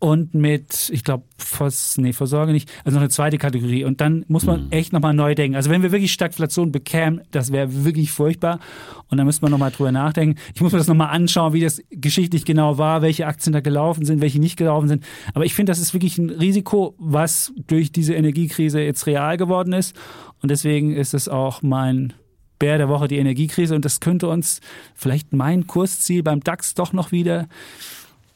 und 0.01 0.33
mit, 0.33 0.91
ich 0.93 1.05
glaube, 1.05 1.25
nee, 1.99 2.15
Versorge 2.15 2.53
nicht, 2.53 2.73
also 2.85 2.97
noch 2.97 3.03
eine 3.03 3.11
zweite 3.11 3.37
Kategorie. 3.37 3.85
Und 3.85 4.01
dann 4.01 4.25
muss 4.29 4.47
man 4.47 4.65
mhm. 4.65 4.73
echt 4.73 4.95
nochmal 4.95 5.13
neu 5.13 5.35
denken. 5.35 5.57
Also 5.57 5.69
wenn 5.69 5.83
wir 5.83 5.93
wirklich 5.93 6.13
Stagflation 6.13 6.73
bekämen, 6.73 7.21
das 7.33 7.53
wäre 7.53 7.85
wirklich 7.85 8.11
furchtbar. 8.11 8.61
Und 9.09 9.19
dann 9.19 9.27
müsste 9.27 9.43
man 9.43 9.53
nochmal 9.53 9.71
drüber 9.71 9.93
nachdenken. 9.93 10.41
Ich 10.55 10.63
muss 10.63 10.73
mir 10.73 10.79
das 10.79 10.89
nochmal 10.89 11.11
anschauen, 11.11 11.53
wie 11.53 11.61
das 11.61 11.83
geschichtlich 11.91 12.47
genau 12.47 12.79
war, 12.79 13.03
welche 13.03 13.27
Aktien 13.27 13.53
da 13.53 13.61
gelaufen 13.61 14.07
sind, 14.07 14.23
welche 14.23 14.41
nicht 14.41 14.57
gelaufen 14.57 14.89
sind. 14.89 15.05
Aber 15.35 15.45
ich 15.45 15.55
finde, 15.55 15.71
das 15.71 15.79
ist 15.79 15.93
wirklich 15.93 16.17
ein 16.17 16.31
Risiko, 16.31 16.95
was 16.99 17.53
durch 17.67 17.93
diese 17.93 18.15
Energiekrise 18.15 18.81
jetzt 18.81 19.07
real 19.07 19.37
geworden 19.37 19.75
ist. 19.75 19.95
Und 20.41 20.51
deswegen 20.51 20.97
ist 20.97 21.13
es 21.13 21.29
auch 21.29 21.61
mein 21.61 22.15
Bär 22.59 22.79
der 22.79 22.89
Woche, 22.89 23.07
die 23.07 23.19
Energiekrise. 23.19 23.75
Und 23.75 23.85
das 23.85 24.01
könnte 24.01 24.29
uns 24.29 24.63
vielleicht 24.95 25.35
mein 25.35 25.67
Kursziel 25.67 26.23
beim 26.23 26.41
DAX 26.41 26.73
doch 26.73 26.95
noch 26.95 27.13
wieder 27.13 27.49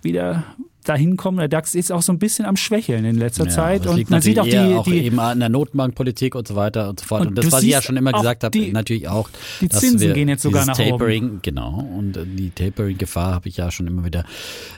wieder 0.04 0.44
dahin 0.84 1.16
kommen. 1.16 1.38
Der 1.38 1.48
DAX 1.48 1.74
ist 1.74 1.90
auch 1.90 2.02
so 2.02 2.12
ein 2.12 2.18
bisschen 2.18 2.44
am 2.44 2.56
Schwächeln 2.56 3.04
in 3.04 3.16
letzter 3.16 3.46
ja, 3.46 3.50
Zeit. 3.50 3.86
Und 3.86 4.08
man 4.10 4.22
sieht 4.22 4.38
auch 4.38 4.44
die, 4.44 4.58
auch 4.58 4.84
die 4.84 5.04
eben 5.04 5.18
an 5.18 5.40
der 5.40 5.48
Notenbankpolitik 5.48 6.34
und 6.34 6.46
so 6.46 6.54
weiter 6.54 6.88
und 6.88 7.00
so 7.00 7.06
fort. 7.06 7.22
Und, 7.22 7.28
und 7.28 7.38
das, 7.38 7.50
was 7.50 7.62
ich 7.62 7.70
ja 7.70 7.82
schon 7.82 7.96
immer 7.96 8.12
gesagt 8.12 8.44
habe, 8.44 8.72
natürlich 8.72 9.08
auch. 9.08 9.28
Die 9.60 9.68
Zinsen 9.68 10.14
gehen 10.14 10.28
jetzt 10.28 10.42
sogar 10.42 10.66
nach 10.66 10.76
Tapering, 10.76 11.24
oben. 11.24 11.38
Genau. 11.42 11.88
Und 11.96 12.16
äh, 12.16 12.24
die 12.26 12.50
Tapering-Gefahr 12.50 13.34
habe 13.34 13.48
ich 13.48 13.56
ja 13.56 13.70
schon 13.70 13.86
immer 13.86 14.04
wieder 14.04 14.24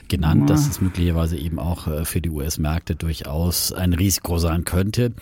genannt, 0.07 0.49
ja. 0.49 0.55
dass 0.55 0.67
es 0.67 0.81
möglicherweise 0.81 1.37
eben 1.37 1.59
auch 1.59 1.87
äh, 1.87 2.05
für 2.05 2.21
die 2.21 2.29
US-Märkte 2.29 2.95
durchaus 2.95 3.73
ein 3.73 3.93
Risiko 3.93 4.37
sein 4.37 4.63
könnte. 4.63 5.13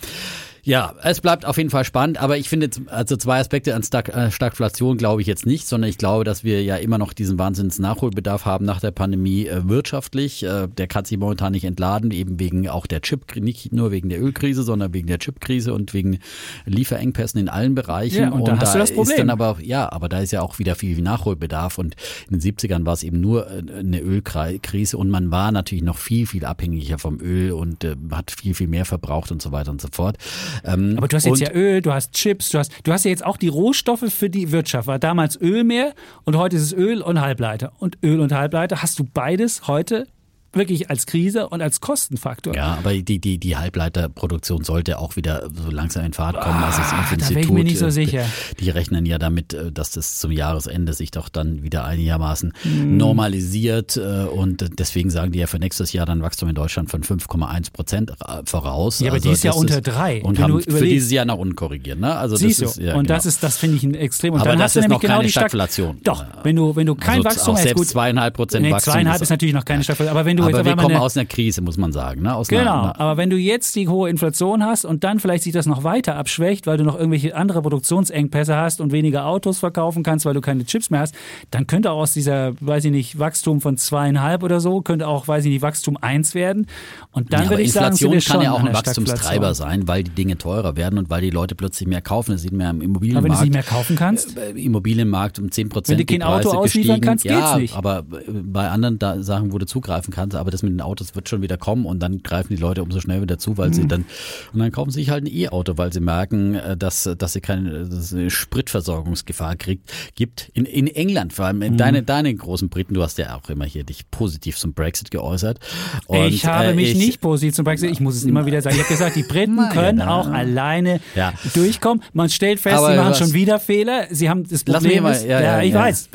Ja, 0.66 0.96
es 1.04 1.20
bleibt 1.20 1.46
auf 1.46 1.58
jeden 1.58 1.70
Fall 1.70 1.84
spannend, 1.84 2.20
aber 2.20 2.38
ich 2.38 2.48
finde 2.48 2.68
also 2.86 3.16
zwei 3.16 3.38
Aspekte 3.38 3.72
an 3.76 3.84
Stag 3.84 4.08
äh, 4.08 4.32
Stagflation 4.32 4.96
glaube 4.96 5.20
ich 5.20 5.28
jetzt 5.28 5.46
nicht, 5.46 5.68
sondern 5.68 5.88
ich 5.88 5.96
glaube, 5.96 6.24
dass 6.24 6.42
wir 6.42 6.60
ja 6.64 6.74
immer 6.74 6.98
noch 6.98 7.12
diesen 7.12 7.38
Wahnsinns 7.38 7.78
Nachholbedarf 7.78 8.46
haben 8.46 8.64
nach 8.64 8.80
der 8.80 8.90
Pandemie 8.90 9.46
äh, 9.46 9.68
wirtschaftlich. 9.68 10.42
Äh, 10.42 10.66
der 10.66 10.88
kann 10.88 11.04
sich 11.04 11.18
momentan 11.18 11.52
nicht 11.52 11.62
entladen, 11.62 12.10
eben 12.10 12.40
wegen 12.40 12.68
auch 12.68 12.88
der 12.88 13.00
Chip, 13.00 13.36
nicht 13.36 13.72
nur 13.72 13.92
wegen 13.92 14.08
der 14.08 14.20
Ölkrise, 14.20 14.64
sondern 14.64 14.92
wegen 14.92 15.06
der 15.06 15.20
Chipkrise 15.20 15.72
und 15.72 15.94
wegen 15.94 16.18
Lieferengpässen 16.64 17.40
in 17.40 17.48
allen 17.48 17.76
Bereichen. 17.76 18.22
Ja, 18.22 18.30
und, 18.30 18.40
und 18.40 18.48
da 18.48 18.60
hast 18.60 18.74
du 18.74 18.80
das 18.80 18.92
Problem. 18.92 19.12
Ist 19.12 19.20
dann 19.20 19.30
aber, 19.30 19.58
ja, 19.62 19.92
aber 19.92 20.08
da 20.08 20.18
ist 20.18 20.32
ja 20.32 20.42
auch 20.42 20.58
wieder 20.58 20.74
viel 20.74 21.00
Nachholbedarf 21.00 21.78
und 21.78 21.94
in 22.28 22.40
den 22.40 22.56
70ern 22.56 22.84
war 22.84 22.94
es 22.94 23.04
eben 23.04 23.20
nur 23.20 23.48
äh, 23.48 23.62
eine 23.78 24.00
Ölkrise 24.00 24.98
und 24.98 25.10
man 25.10 25.30
war 25.30 25.52
natürlich 25.52 25.84
noch 25.84 25.98
viel, 25.98 26.26
viel 26.26 26.44
abhängiger 26.44 26.98
vom 26.98 27.20
Öl 27.20 27.52
und 27.52 27.84
äh, 27.84 27.94
hat 28.10 28.32
viel, 28.32 28.54
viel 28.54 28.66
mehr 28.66 28.84
verbraucht 28.84 29.30
und 29.30 29.40
so 29.40 29.52
weiter 29.52 29.70
und 29.70 29.80
so 29.80 29.86
fort. 29.92 30.18
Ähm, 30.64 30.94
Aber 30.96 31.08
du 31.08 31.16
hast 31.16 31.26
jetzt 31.26 31.40
ja 31.40 31.52
Öl, 31.52 31.82
du 31.82 31.92
hast 31.92 32.12
Chips, 32.12 32.50
du 32.50 32.58
hast, 32.58 32.72
du 32.84 32.92
hast 32.92 33.04
ja 33.04 33.10
jetzt 33.10 33.24
auch 33.24 33.36
die 33.36 33.48
Rohstoffe 33.48 34.04
für 34.08 34.30
die 34.30 34.52
Wirtschaft. 34.52 34.86
War 34.86 34.98
damals 34.98 35.40
Öl 35.40 35.64
mehr 35.64 35.94
und 36.24 36.36
heute 36.36 36.56
ist 36.56 36.62
es 36.62 36.72
Öl 36.72 37.02
und 37.02 37.20
Halbleiter. 37.20 37.72
Und 37.78 37.98
Öl 38.02 38.20
und 38.20 38.32
Halbleiter 38.32 38.82
hast 38.82 38.98
du 38.98 39.04
beides 39.04 39.66
heute 39.68 40.06
wirklich 40.52 40.90
als 40.90 41.06
Krise 41.06 41.48
und 41.48 41.62
als 41.62 41.80
Kostenfaktor. 41.80 42.54
Ja, 42.54 42.74
aber 42.78 42.94
die, 42.94 43.18
die, 43.18 43.38
die 43.38 43.56
Halbleiterproduktion 43.56 44.64
sollte 44.64 44.98
auch 44.98 45.16
wieder 45.16 45.48
so 45.52 45.70
langsam 45.70 46.04
in 46.04 46.12
Fahrt 46.12 46.40
kommen. 46.40 46.62
Also 46.62 46.78
das 46.78 46.92
Ach, 46.92 47.16
da 47.16 47.28
bin 47.28 47.38
ich 47.38 47.50
mir 47.50 47.64
nicht 47.64 47.78
so 47.78 47.90
sicher. 47.90 48.24
Die 48.60 48.70
rechnen 48.70 49.06
ja 49.06 49.18
damit, 49.18 49.54
äh, 49.54 49.70
dass 49.70 49.90
das 49.90 50.18
zum 50.18 50.32
Jahresende 50.32 50.92
sich 50.92 51.10
doch 51.10 51.28
dann 51.28 51.62
wieder 51.62 51.84
einigermaßen 51.84 52.52
hm. 52.62 52.96
normalisiert. 52.96 53.96
Äh, 53.96 54.24
und 54.24 54.78
deswegen 54.78 55.10
sagen 55.10 55.32
die 55.32 55.38
ja 55.38 55.46
für 55.46 55.58
nächstes 55.58 55.92
Jahr 55.92 56.06
dann 56.06 56.22
Wachstum 56.22 56.48
in 56.48 56.54
Deutschland 56.54 56.90
von 56.90 57.02
5,1 57.02 57.72
Prozent 57.72 58.10
äh, 58.10 58.42
voraus. 58.44 59.00
Ja, 59.00 59.08
aber 59.08 59.16
also 59.16 59.28
die 59.28 59.34
ist 59.34 59.44
ja 59.44 59.52
unter 59.52 59.80
drei. 59.80 60.22
Und 60.22 60.38
haben 60.38 60.60
für 60.60 60.84
dieses 60.84 61.10
Jahr 61.10 61.24
noch 61.24 61.38
unkorrigiert. 61.38 61.98
Ne? 61.98 62.14
Also 62.14 62.36
Siehst 62.36 62.62
das 62.62 62.72
ist, 62.72 62.78
ja, 62.78 62.94
und 62.94 63.06
genau. 63.06 63.16
das 63.16 63.26
ist, 63.26 63.42
das 63.42 63.56
finde 63.56 63.76
ich 63.76 63.82
ein 63.84 63.94
extrem. 63.94 64.34
Und 64.34 64.40
aber 64.40 64.50
dann 64.50 64.58
das 64.58 64.64
hast 64.64 64.76
du 64.76 64.80
ist 64.80 64.84
nämlich 64.84 64.96
noch 64.96 65.02
genau 65.02 65.16
keine 65.16 65.28
Stagflation. 65.28 65.98
Doch, 66.02 66.24
wenn 66.42 66.56
du, 66.56 66.76
wenn 66.76 66.86
du 66.86 66.94
kein 66.94 67.16
also 67.16 67.24
Wachstum 67.24 67.54
hast, 67.54 67.62
selbst 67.62 67.78
gut. 67.78 67.88
zweieinhalb 67.88 68.34
Prozent 68.34 68.62
nee, 68.62 68.70
Wachstum. 68.70 68.94
Zweieinhalb 68.94 69.22
ist 69.22 69.30
natürlich 69.30 69.54
noch 69.54 69.64
keine 69.64 69.84
Stagflation. 69.84 70.16
Aber 70.16 70.24
wenn 70.24 70.35
du 70.36 70.42
aber 70.44 70.58
jetzt 70.58 70.66
wir 70.66 70.76
kommen 70.76 70.96
aus 70.96 71.16
einer 71.16 71.26
Krise, 71.26 71.62
muss 71.62 71.76
man 71.76 71.92
sagen. 71.92 72.22
Ne? 72.22 72.34
Aus 72.34 72.48
genau, 72.48 72.82
einer, 72.82 73.00
aber 73.00 73.16
wenn 73.16 73.30
du 73.30 73.36
jetzt 73.36 73.74
die 73.76 73.88
hohe 73.88 74.08
Inflation 74.10 74.64
hast 74.64 74.84
und 74.84 75.04
dann 75.04 75.20
vielleicht 75.20 75.44
sich 75.44 75.52
das 75.52 75.66
noch 75.66 75.84
weiter 75.84 76.16
abschwächt, 76.16 76.66
weil 76.66 76.78
du 76.78 76.84
noch 76.84 76.96
irgendwelche 76.96 77.34
andere 77.36 77.62
Produktionsengpässe 77.62 78.56
hast 78.56 78.80
und 78.80 78.92
weniger 78.92 79.26
Autos 79.26 79.58
verkaufen 79.58 80.02
kannst, 80.02 80.24
weil 80.26 80.34
du 80.34 80.40
keine 80.40 80.64
Chips 80.64 80.90
mehr 80.90 81.00
hast, 81.00 81.14
dann 81.50 81.66
könnte 81.66 81.90
auch 81.90 81.98
aus 81.98 82.12
dieser, 82.12 82.52
weiß 82.60 82.84
ich 82.86 82.92
nicht, 82.92 83.18
Wachstum 83.18 83.60
von 83.60 83.76
zweieinhalb 83.76 84.42
oder 84.42 84.60
so, 84.60 84.80
könnte 84.80 85.08
auch, 85.08 85.28
weiß 85.28 85.44
ich 85.44 85.50
nicht, 85.50 85.62
Wachstum 85.62 85.96
eins 86.00 86.34
werden. 86.34 86.66
Und 87.12 87.32
dann 87.32 87.44
ja, 87.44 87.50
würde 87.50 87.62
ich 87.62 87.74
Inflation 87.74 88.20
sagen, 88.20 88.32
kann 88.32 88.42
ja 88.42 88.52
auch 88.52 88.62
ein 88.62 88.74
Wachstumstreiber 88.74 89.54
sein, 89.54 89.88
weil 89.88 90.02
die 90.02 90.10
Dinge 90.10 90.38
teurer 90.38 90.76
werden 90.76 90.98
und 90.98 91.10
weil 91.10 91.22
die 91.22 91.30
Leute 91.30 91.54
plötzlich 91.54 91.88
mehr 91.88 92.02
kaufen. 92.02 92.32
Das 92.32 92.42
sieht 92.42 92.52
man 92.52 92.60
ja 92.60 92.70
im 92.70 92.82
Immobilienmarkt. 92.82 93.26
Aber 93.26 93.34
wenn 93.34 93.40
du 93.40 93.44
sie 93.44 93.50
mehr 93.50 93.62
kaufen 93.62 93.96
kannst? 93.96 94.36
Äh, 94.36 94.50
Immobilienmarkt 94.50 95.38
um 95.38 95.50
10 95.50 95.68
Prozent. 95.68 95.98
Wenn 95.98 96.06
du 96.06 96.12
kein 96.12 96.22
Auto 96.22 96.50
ausliefern 96.50 97.00
kannst, 97.00 97.24
geht's 97.24 97.34
ja, 97.34 97.58
nicht. 97.58 97.74
aber 97.76 98.04
bei 98.28 98.68
anderen 98.68 99.22
Sachen, 99.22 99.52
wo 99.52 99.58
du 99.58 99.66
zugreifen 99.66 100.12
kannst, 100.12 100.25
aber 100.34 100.50
das 100.50 100.62
mit 100.62 100.72
den 100.72 100.80
Autos 100.80 101.14
wird 101.14 101.28
schon 101.28 101.42
wieder 101.42 101.56
kommen 101.56 101.86
und 101.86 102.00
dann 102.00 102.22
greifen 102.22 102.54
die 102.54 102.60
Leute 102.60 102.82
umso 102.82 103.00
schnell 103.00 103.22
wieder 103.22 103.38
zu, 103.38 103.56
weil 103.56 103.68
mhm. 103.68 103.74
sie 103.74 103.86
dann 103.86 104.04
und 104.52 104.58
dann 104.58 104.72
kaufen 104.72 104.90
sie 104.90 105.00
sich 105.00 105.10
halt 105.10 105.24
ein 105.24 105.32
E-Auto, 105.32 105.76
weil 105.76 105.92
sie 105.92 106.00
merken, 106.00 106.54
äh, 106.54 106.76
dass 106.76 107.08
dass 107.16 107.32
sie 107.32 107.40
keine 107.40 107.84
dass 107.84 108.12
eine 108.12 108.30
Spritversorgungsgefahr 108.30 109.56
kriegt 109.56 109.92
gibt. 110.14 110.50
In, 110.54 110.64
in 110.64 110.86
England 110.86 111.32
vor 111.32 111.46
allem 111.46 111.58
mhm. 111.58 111.76
deine 111.76 112.02
deine 112.02 112.34
großen 112.34 112.68
Briten, 112.68 112.94
du 112.94 113.02
hast 113.02 113.18
ja 113.18 113.36
auch 113.36 113.48
immer 113.48 113.64
hier 113.64 113.84
dich 113.84 114.10
positiv 114.10 114.56
zum 114.56 114.72
Brexit 114.72 115.10
geäußert. 115.10 115.58
Und, 116.06 116.26
ich 116.26 116.46
habe 116.46 116.68
äh, 116.68 116.74
mich 116.74 116.92
ich, 116.92 116.98
nicht 116.98 117.20
positiv 117.20 117.54
zum 117.54 117.64
Brexit. 117.64 117.90
Ich 117.90 118.00
muss 118.00 118.16
es 118.16 118.24
immer 118.24 118.46
wieder 118.46 118.62
sagen. 118.62 118.76
Ich 118.76 118.82
habe 118.82 118.92
gesagt, 118.92 119.16
die 119.16 119.22
Briten 119.22 119.56
können 119.72 119.98
ja, 119.98 120.08
auch 120.08 120.28
alleine 120.28 121.00
ja. 121.14 121.32
durchkommen. 121.54 122.02
Man 122.12 122.28
stellt 122.28 122.60
fest, 122.60 122.76
Aber 122.76 122.92
sie 122.92 122.96
machen 122.96 123.14
schon 123.14 123.32
wieder 123.32 123.58
Fehler. 123.58 124.06
Sie 124.10 124.28
haben 124.28 124.48
das 124.48 124.64
Problem, 124.64 125.06
ist, 125.06 125.24
ja, 125.24 125.40
ja, 125.40 125.62
ich 125.62 125.74
weiß, 125.74 126.10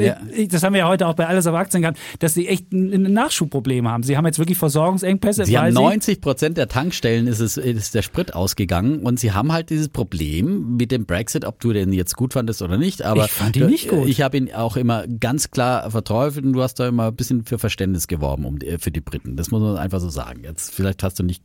das 0.50 0.64
haben 0.64 0.74
wir 0.74 0.80
ja 0.80 0.88
heute 0.88 1.08
auch 1.08 1.14
bei 1.14 1.28
alles 1.28 1.48
auf 1.48 1.56
Aktien 1.56 1.82
gehabt, 1.82 2.00
dass 2.20 2.34
sie 2.34 2.48
echt 2.48 2.72
ein 2.72 3.14
Nachschubproblem 3.14 3.88
haben. 3.88 4.01
Haben. 4.02 4.08
Sie 4.08 4.18
haben 4.18 4.26
jetzt 4.26 4.40
wirklich 4.40 4.58
Versorgungsengpässe. 4.58 5.46
Sie 5.46 5.58
haben 5.58 5.74
90 5.74 6.22
Prozent 6.22 6.58
der 6.58 6.68
Tankstellen 6.68 7.28
ist, 7.28 7.40
es, 7.40 7.58
ist 7.58 7.96
der 7.96 8.02
Sprit 8.02 8.34
ausgegangen 8.34 9.00
und 9.00 9.20
sie 9.20 9.32
haben 9.32 9.52
halt 9.52 9.70
dieses 9.70 9.90
Problem 9.90 10.76
mit 10.78 10.92
dem 10.92 11.06
Brexit, 11.06 11.46
ob 11.46 11.60
du 11.60 11.74
den 11.74 11.94
jetzt 11.94 12.16
gut 12.16 12.34
fandest 12.34 12.62
oder 12.62 12.78
nicht. 12.78 13.02
Aber 13.04 13.26
Ich 13.26 13.32
fand 13.32 13.56
ihn 13.56 13.68
nicht 13.68 13.90
gut. 13.90 14.08
Ich 14.08 14.22
habe 14.22 14.38
ihn 14.38 14.52
auch 14.54 14.78
immer 14.78 15.06
ganz 15.08 15.52
klar 15.52 15.90
verteufelt 15.92 16.46
und 16.46 16.54
du 16.54 16.62
hast 16.62 16.76
da 16.80 16.88
immer 16.88 17.08
ein 17.08 17.16
bisschen 17.16 17.46
für 17.46 17.58
Verständnis 17.60 18.08
geworben 18.08 18.46
um, 18.46 18.60
die- 18.60 18.78
für 18.80 18.92
die 18.92 19.02
Briten. 19.02 19.36
Das 19.38 19.52
muss 19.52 19.62
man 19.62 19.78
einfach 19.78 20.00
so 20.00 20.10
sagen. 20.10 20.42
Jetzt 20.44 20.74
vielleicht 20.74 21.04
hast 21.04 21.20
du 21.20 21.24
nicht 21.24 21.44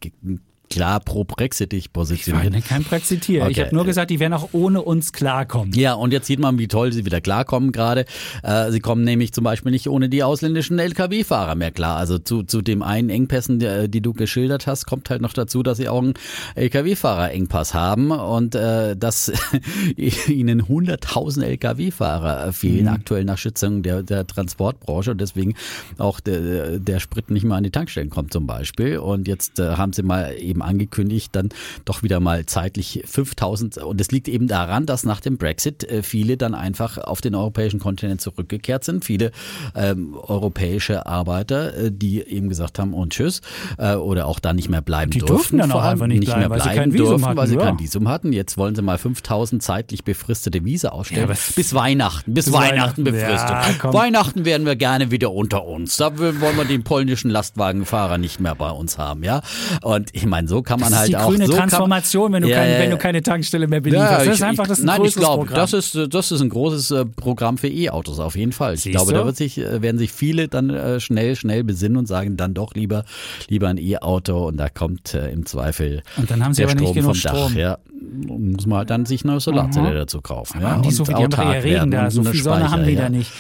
klar 0.71 1.01
pro 1.01 1.25
Brexit 1.25 1.73
dich 1.73 1.87
Ich 1.87 1.93
positioniert. 1.93 2.53
ne- 2.53 2.61
kein 2.63 2.83
Brexiteer. 2.85 3.49
Ich 3.49 3.57
Okay. 3.59 3.67
habe 3.67 3.75
nur 3.75 3.85
gesagt, 3.85 4.11
die 4.11 4.21
werden 4.21 4.33
auch 4.33 4.49
ohne 4.53 4.83
uns 4.83 5.13
klarkommen. 5.13 5.73
Ja, 5.75 5.95
und 5.95 6.13
jetzt 6.13 6.27
sieht 6.27 6.39
man, 6.41 6.59
wie 6.59 6.69
toll 6.69 6.93
sie 6.93 7.05
wieder 7.05 7.21
klarkommen 7.21 7.73
gerade. 7.73 8.05
Äh, 8.43 8.71
sie 8.73 8.81
kommen 8.81 9.05
nämlich 9.05 9.33
zum 9.33 9.45
Beispiel 9.45 9.73
nicht 9.73 9.89
ohne 9.89 10.09
die 10.09 10.23
ausländischen 10.23 10.79
Lkw-Fahrer 10.79 11.55
mehr 11.55 11.71
klar. 11.71 11.97
Also 11.97 12.19
zu, 12.19 12.43
zu 12.43 12.63
dem 12.63 12.83
einen 12.83 13.11
Engpässen, 13.11 13.59
die, 13.59 13.89
die 13.89 14.01
du 14.01 14.13
geschildert 14.13 14.67
hast, 14.67 14.87
kommt 14.87 15.11
halt 15.11 15.23
noch 15.23 15.33
dazu, 15.33 15.63
dass 15.63 15.79
sie 15.79 15.89
auch 15.89 16.03
einen 16.03 16.15
Lkw-Fahrer-Engpass 16.55 17.75
haben 17.75 18.11
und 18.11 18.55
äh, 18.55 18.97
dass 18.97 19.33
ihnen 19.97 20.63
100.000 20.63 21.43
Lkw-Fahrer 21.43 22.53
fehlen 22.53 22.89
aktuell 22.89 23.25
nach 23.25 23.39
Schätzungen 23.39 23.83
der, 23.83 24.03
der 24.03 24.27
Transportbranche 24.27 25.13
und 25.13 25.21
deswegen 25.21 25.55
auch 25.99 26.21
der, 26.21 26.79
der 26.79 27.01
Sprit 27.01 27.31
nicht 27.31 27.45
mehr 27.45 27.57
an 27.57 27.65
die 27.65 27.71
Tankstellen 27.71 28.11
kommt 28.11 28.33
zum 28.33 28.47
Beispiel. 28.47 28.99
Und 28.99 29.29
jetzt 29.29 29.59
äh, 29.59 29.77
haben 29.77 29.93
sie 29.93 30.03
mal 30.03 30.35
eben 30.39 30.56
angekündigt, 30.63 31.31
dann 31.33 31.51
doch 31.85 32.03
wieder 32.03 32.21
mal 32.21 32.47
zeitlich 32.47 33.03
5000 33.07 33.79
und 33.79 34.01
es 34.01 34.11
liegt 34.11 34.29
eben 34.29 34.49
daran, 34.49 34.87
dass 34.87 35.05
nach 35.05 35.21
dem 35.21 35.39
Brexit 35.39 35.85
äh, 35.85 36.03
viele 36.03 36.37
dann 36.37 36.55
einfach 36.55 36.99
auf 36.99 37.21
den 37.21 37.35
europäischen 37.35 37.81
Kontinent 37.81 38.21
zurückgekehrt 38.21 38.85
sind. 38.85 39.05
Viele 39.05 39.33
ähm, 39.75 40.15
europäische 40.15 41.07
Arbeiter, 41.07 41.77
äh, 41.77 41.91
die 41.93 42.21
eben 42.21 42.49
gesagt 42.49 42.79
haben 42.79 42.95
und 42.95 43.13
tschüss 43.13 43.41
äh, 43.79 43.95
oder 43.95 44.27
auch 44.27 44.41
da 44.41 44.53
nicht 44.53 44.69
mehr 44.69 44.83
bleiben 44.83 45.11
Die 45.11 45.19
durften. 45.19 45.35
durften 45.35 45.59
dann 45.59 45.73
auch 45.73 45.83
einfach 45.83 46.07
nicht 46.07 46.25
bleiben, 46.25 46.41
mehr 46.41 46.51
weil 46.51 46.61
bleiben 46.61 46.93
Visum 46.93 47.07
durften, 47.07 47.27
hatten, 47.27 47.37
weil 47.37 47.47
sie 47.47 47.55
ja. 47.57 47.61
kein 47.63 47.79
Visum 47.79 48.09
hatten. 48.09 48.33
Jetzt 48.33 48.57
wollen 48.59 48.75
sie 48.75 48.83
mal 48.83 48.99
5000 48.99 49.63
zeitlich 49.63 50.05
befristete 50.05 50.65
Visa 50.65 50.91
ausstellen. 50.91 51.29
Ja, 51.29 51.37
bis 51.55 51.75
Weihnachten, 51.75 52.35
bis, 52.35 52.47
bis 52.47 52.55
Weihnachten 52.55 52.77
Weihnachten. 52.77 53.05
befristet. 53.05 53.85
Ja. 53.85 53.93
Weihnachten 53.93 54.45
werden 54.45 54.67
wir 54.67 54.77
gerne 54.77 55.11
wieder 55.11 55.33
unter 55.33 55.65
uns. 55.65 55.97
Da 55.97 56.19
wollen 56.19 56.41
wir 56.41 56.65
den 56.65 56.85
polnischen 56.85 57.31
Lastwagenfahrer 57.31 58.19
nicht 58.19 58.41
mehr 58.41 58.55
bei 58.55 58.71
uns 58.71 58.99
haben, 58.99 59.23
ja. 59.23 59.43
Und 59.83 60.11
ich 60.13 60.27
meine, 60.27 60.46
so 60.47 60.63
kann 60.63 60.81
man 60.81 60.91
Das 60.91 60.99
halt 61.01 61.09
ist 61.09 61.13
die 61.13 61.17
auch 61.17 61.29
grüne 61.29 61.47
so 61.47 61.53
kann 61.53 61.69
Transformation, 61.69 62.33
wenn 62.33 62.43
du, 62.43 62.49
Ja, 62.49 62.57
kein, 62.59 62.71
ja, 62.73 62.79
wenn 62.79 62.91
du 62.91 62.97
ja. 62.97 63.03
keine 63.03 63.23
Tankstelle 63.23 63.67
mehr 63.69 63.81
belieferst. 63.81 64.13
das 64.13 64.25
ich- 64.27 64.33
ist 64.33 64.43
einfach 64.43 64.67
das 64.67 64.81
ein 64.81 64.87
Nein, 64.87 65.05
ich 65.05 65.15
glaube, 65.15 65.47
das 65.53 65.73
ist, 65.73 65.99
das 66.11 66.33
ist 66.33 66.41
ein 66.41 66.49
großes 66.49 66.91
äh, 66.91 67.05
Programm 67.05 67.59
für 67.59 67.69
E-Autos 67.69 68.19
auf 68.19 68.37
jeden 68.37 68.53
Fall. 68.53 68.75
Ich 68.75 68.83
Siehst 68.83 68.97
glaube, 68.97 69.13
du? 69.13 69.19
da 69.19 69.25
wird 69.27 69.37
sich, 69.37 69.59
äh, 69.59 69.83
werden 69.83 69.99
sich 69.99 70.13
viele 70.13 70.49
dann 70.49 70.71
äh, 70.71 71.01
schnell, 71.01 71.37
schnell 71.37 71.65
besinnen 71.65 71.97
und 71.99 72.07
sagen, 72.07 72.37
dann 72.37 72.55
doch 72.55 72.75
lieber, 72.75 73.05
lieber 73.49 73.69
ein 73.69 73.79
E-Auto 73.79 74.47
und 74.47 74.57
da 74.57 74.69
kommt 74.69 75.15
äh, 75.15 75.31
im 75.31 75.47
Zweifel 75.47 76.03
Und 76.17 76.31
dann 76.31 76.45
haben 76.45 76.55
sie 76.55 76.63
der 76.63 76.71
aber 76.71 76.81
nicht 76.81 76.89
Strom 76.91 76.95
genug 77.03 77.17
vom 77.17 77.23
Dach. 77.33 77.37
Strom. 77.49 77.57
Ja, 77.57 77.79
muss 78.27 78.67
man 78.67 78.79
halt 78.79 78.91
dann 78.91 79.07
sich 79.07 79.25
eine 79.25 79.41
Solarzelle 79.41 79.95
dazu 79.95 80.21
kaufen. 80.21 80.61
Ja, 80.61 80.71
haben 80.73 80.83
die 80.83 80.91
so 80.91 81.05
viel, 81.05 81.15
die 81.17 81.23
haben 81.25 81.51
Regen 81.51 81.91
da, 81.91 82.11
so 82.11 82.23
viel 82.25 82.43
Sonne 82.43 82.71
haben 82.71 82.85
die 82.85 82.93
ja. 82.93 83.03
da 83.03 83.09
nicht. 83.09 83.31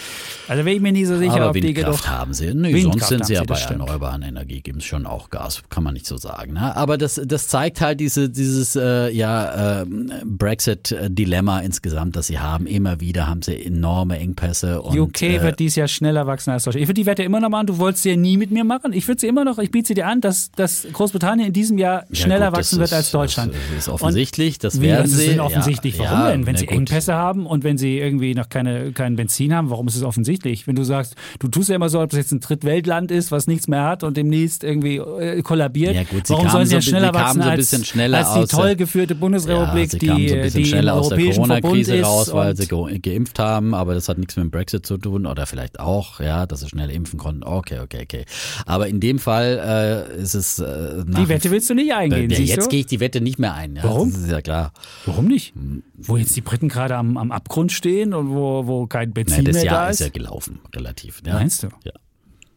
Also 0.49 0.63
bin 0.65 0.75
ich 0.77 0.81
mir 0.81 0.93
nie 0.93 1.05
so 1.05 1.17
sicher, 1.17 1.35
Aber 1.35 1.49
ob 1.49 1.55
die 1.55 1.63
Windkraft 1.63 2.05
genug 2.05 2.09
haben 2.09 2.33
sie. 2.33 2.55
Nee, 2.55 2.73
Windkraft 2.75 2.99
sonst 2.99 3.09
sind 3.09 3.27
sie 3.27 3.35
ja 3.35 3.41
bei 3.41 3.55
das 3.55 3.71
erneuerbaren 3.71 4.23
Energie 4.23 4.61
geben 4.61 4.79
es 4.79 4.85
schon 4.85 5.07
auch 5.07 5.31
Gas, 5.31 5.63
kann 5.71 5.83
man 5.83 5.95
nicht 5.95 6.07
so 6.07 6.17
sagen. 6.17 6.53
Ne? 6.55 6.77
Aber 6.77 6.97
das, 6.99 7.21
das 7.25 7.49
zeigt 7.49 7.81
halt 7.81 7.99
diese, 8.01 8.31
dieses 8.31 8.77
äh, 8.77 9.11
ja, 9.11 9.83
äh, 9.83 9.87
Brexit-Dilemma 10.25 11.61
insgesamt, 11.61 12.17
das 12.17 12.29
sie 12.29 12.39
haben. 12.39 12.67
Immer 12.67 13.01
wieder 13.01 13.27
haben 13.27 13.43
sie 13.43 13.61
enorme 13.65 14.19
Engpässe. 14.19 14.83
Und, 14.83 14.97
UK 14.99 15.23
äh, 15.23 15.43
wird 15.43 15.59
dies 15.59 15.75
Jahr 15.75 15.89
schneller 15.89 16.27
wachsen 16.27 16.51
als 16.51 16.65
Deutschland. 16.65 16.83
Ich 16.83 16.89
würde 16.89 17.01
die 17.01 17.07
Wette 17.07 17.23
immer 17.23 17.41
noch 17.41 17.49
machen. 17.49 17.67
Du 17.67 17.79
wolltest 17.79 18.05
sie 18.05 18.11
ja 18.11 18.17
nie 18.17 18.37
mit 18.37 18.51
mir 18.51 18.65
machen. 18.65 18.93
Ich 18.93 19.09
würde 19.09 19.21
sie 19.21 19.27
immer 19.27 19.45
noch, 19.45 19.59
ich 19.59 19.71
biete 19.71 19.89
sie 19.89 19.95
dir 19.95 20.07
an, 20.07 20.21
dass, 20.21 20.51
dass 20.53 20.87
Großbritannien 20.93 21.49
in 21.49 21.53
diesem 21.53 21.79
Jahr 21.79 22.05
ja, 22.09 22.15
schneller 22.15 22.51
gut, 22.51 22.59
wachsen 22.59 22.79
das 22.79 22.91
wird 22.91 22.91
ist- 22.91 22.97
als 22.97 23.11
Deutschland. 23.11 23.53
Das 23.55 23.79
ist 23.79 23.89
offensichtlich, 23.89 24.59
das 24.59 24.81
werden 24.81 25.03
das 25.11 25.13
sie. 25.13 25.27
ist 25.27 25.39
offensichtlich. 25.41 25.97
ja, 25.99 26.05
Warum 26.05 26.19
ja, 26.21 26.31
denn? 26.31 26.47
Wenn 26.47 26.57
sie 26.57 26.67
gut. 26.67 26.77
Engpässe 26.77 27.15
haben 27.15 27.47
und 27.47 27.65
wenn 27.65 27.79
sie 27.79 27.99
irgendwie 27.99 28.35
noch 28.35 28.49
keine, 28.49 28.93
kein 28.93 29.17
Benzin 29.17 29.53
haben, 29.55 29.71
warum 29.71 29.89
ist 29.89 29.97
es 29.97 30.03
offensichtlich? 30.03 30.36
Wenn 30.45 30.75
du 30.77 30.85
sagst, 30.85 31.15
du 31.39 31.49
tust 31.49 31.69
ja 31.69 31.77
immer 31.77 31.89
so, 31.89 32.01
ob 32.01 32.11
das 32.11 32.19
jetzt 32.19 32.33
ein 32.33 32.41
Drittweltland 32.41 33.11
ist, 33.11 33.31
was 33.33 33.47
nichts 33.47 33.69
mehr 33.69 33.85
hat 33.85 34.03
und 34.03 34.17
demnächst 34.17 34.65
irgendwie 34.65 34.97
äh, 34.97 35.43
kollabiert. 35.43 35.95
Ja, 35.95 36.03
gut, 36.05 36.27
sie 36.27 36.33
warum 36.35 36.49
sollen 36.49 36.67
sie 36.67 36.71
so 36.71 36.75
ja 36.75 36.79
ein- 36.79 36.83
schneller 36.83 37.15
wachsen 37.15 37.43
so 37.43 37.49
als, 37.49 37.59
bisschen 37.59 37.85
schneller 37.85 38.27
als 38.29 38.51
die 38.51 38.57
toll 38.57 38.77
geführte 38.77 39.15
Bundesrepublik, 39.15 39.93
ja, 39.93 39.99
die, 39.99 40.29
so 40.29 40.35
ein 40.35 40.41
bisschen 40.43 40.63
die 40.65 40.71
im 40.71 40.89
aus 40.89 41.09
der 41.09 41.19
Europäischen 41.19 41.45
Verbund 41.45 41.63
Corona-Krise 41.63 41.97
ist 41.97 42.07
raus, 42.07 42.33
weil 42.33 42.57
sie 42.57 42.67
ge 42.69 42.99
geimpft 42.99 43.39
haben, 43.39 43.75
aber 43.75 43.95
das 43.95 44.09
hat 44.09 44.19
nichts 44.19 44.37
mit 44.37 44.45
dem 44.45 44.51
Brexit 44.51 44.87
zu 44.87 44.99
tun 44.99 45.27
oder 45.27 45.47
vielleicht 45.47 45.81
auch, 45.81 46.21
ja, 46.21 46.47
dass 46.47 46.61
sie 46.61 46.69
schnell 46.69 46.91
impfen 46.91 47.19
konnten. 47.19 47.43
Okay, 47.45 47.81
okay, 47.81 48.01
okay. 48.03 48.25
Aber 48.67 48.89
in 48.89 49.01
dem 49.01 49.19
Fall 49.19 50.07
äh, 50.17 50.21
ist 50.23 50.35
es 50.35 50.59
äh, 50.59 51.05
Die 51.07 51.29
Wette 51.29 51.51
willst 51.51 51.69
du 51.71 51.75
nicht 51.75 51.93
eingehen, 51.93 52.31
siehst 52.31 52.55
jetzt 52.55 52.71
gehe 52.71 52.81
ich 52.81 52.87
die 52.87 53.01
Wette 53.01 53.21
nicht 53.21 53.39
mehr 53.39 53.55
ein. 53.55 53.77
Ja, 53.77 53.85
Warum? 53.85 54.11
Das 54.13 54.21
ist 54.21 54.31
ja 54.31 54.41
klar. 54.43 54.73
Warum 55.05 55.27
nicht? 55.27 55.55
Hm. 55.55 55.83
Wo 55.99 56.17
jetzt 56.17 56.37
die 56.37 56.41
Briten 56.43 56.69
gerade 56.69 56.97
am, 56.97 57.17
am 57.17 57.33
Abgrund 57.33 57.73
stehen 57.73 58.13
und 58.15 58.31
wo, 58.31 58.67
wo 58.67 58.87
kein 58.87 59.13
Benzin 59.13 59.45
das 59.45 59.55
mehr 59.57 59.65
Jahr 59.65 59.85
da 59.85 59.89
ist 59.89 60.01
ist? 60.01 60.07
ja 60.07 60.13
gelaufen, 60.27 60.61
relativ. 60.75 61.23
Ja. 61.25 61.35
Meinst 61.35 61.63
du? 61.63 61.69
Ja. 61.85 61.93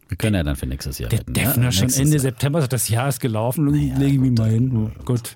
Wir 0.07 0.17
können 0.17 0.35
ja 0.35 0.43
dann 0.43 0.55
für 0.55 0.65
nächstes 0.65 0.97
Jahr 0.97 1.09
Der. 1.09 1.23
Defner 1.23 1.65
ja? 1.65 1.71
schon 1.71 1.89
Ende 1.89 2.13
Jahr. 2.13 2.19
September 2.19 2.67
das 2.67 2.89
Jahr 2.89 3.09
ist 3.09 3.19
gelaufen 3.19 3.67
und 3.67 3.75
lege 3.75 4.13
ich 4.13 4.19
mich 4.19 4.37
mal 4.37 4.49
hin. 4.49 4.91
Gut. 5.05 5.35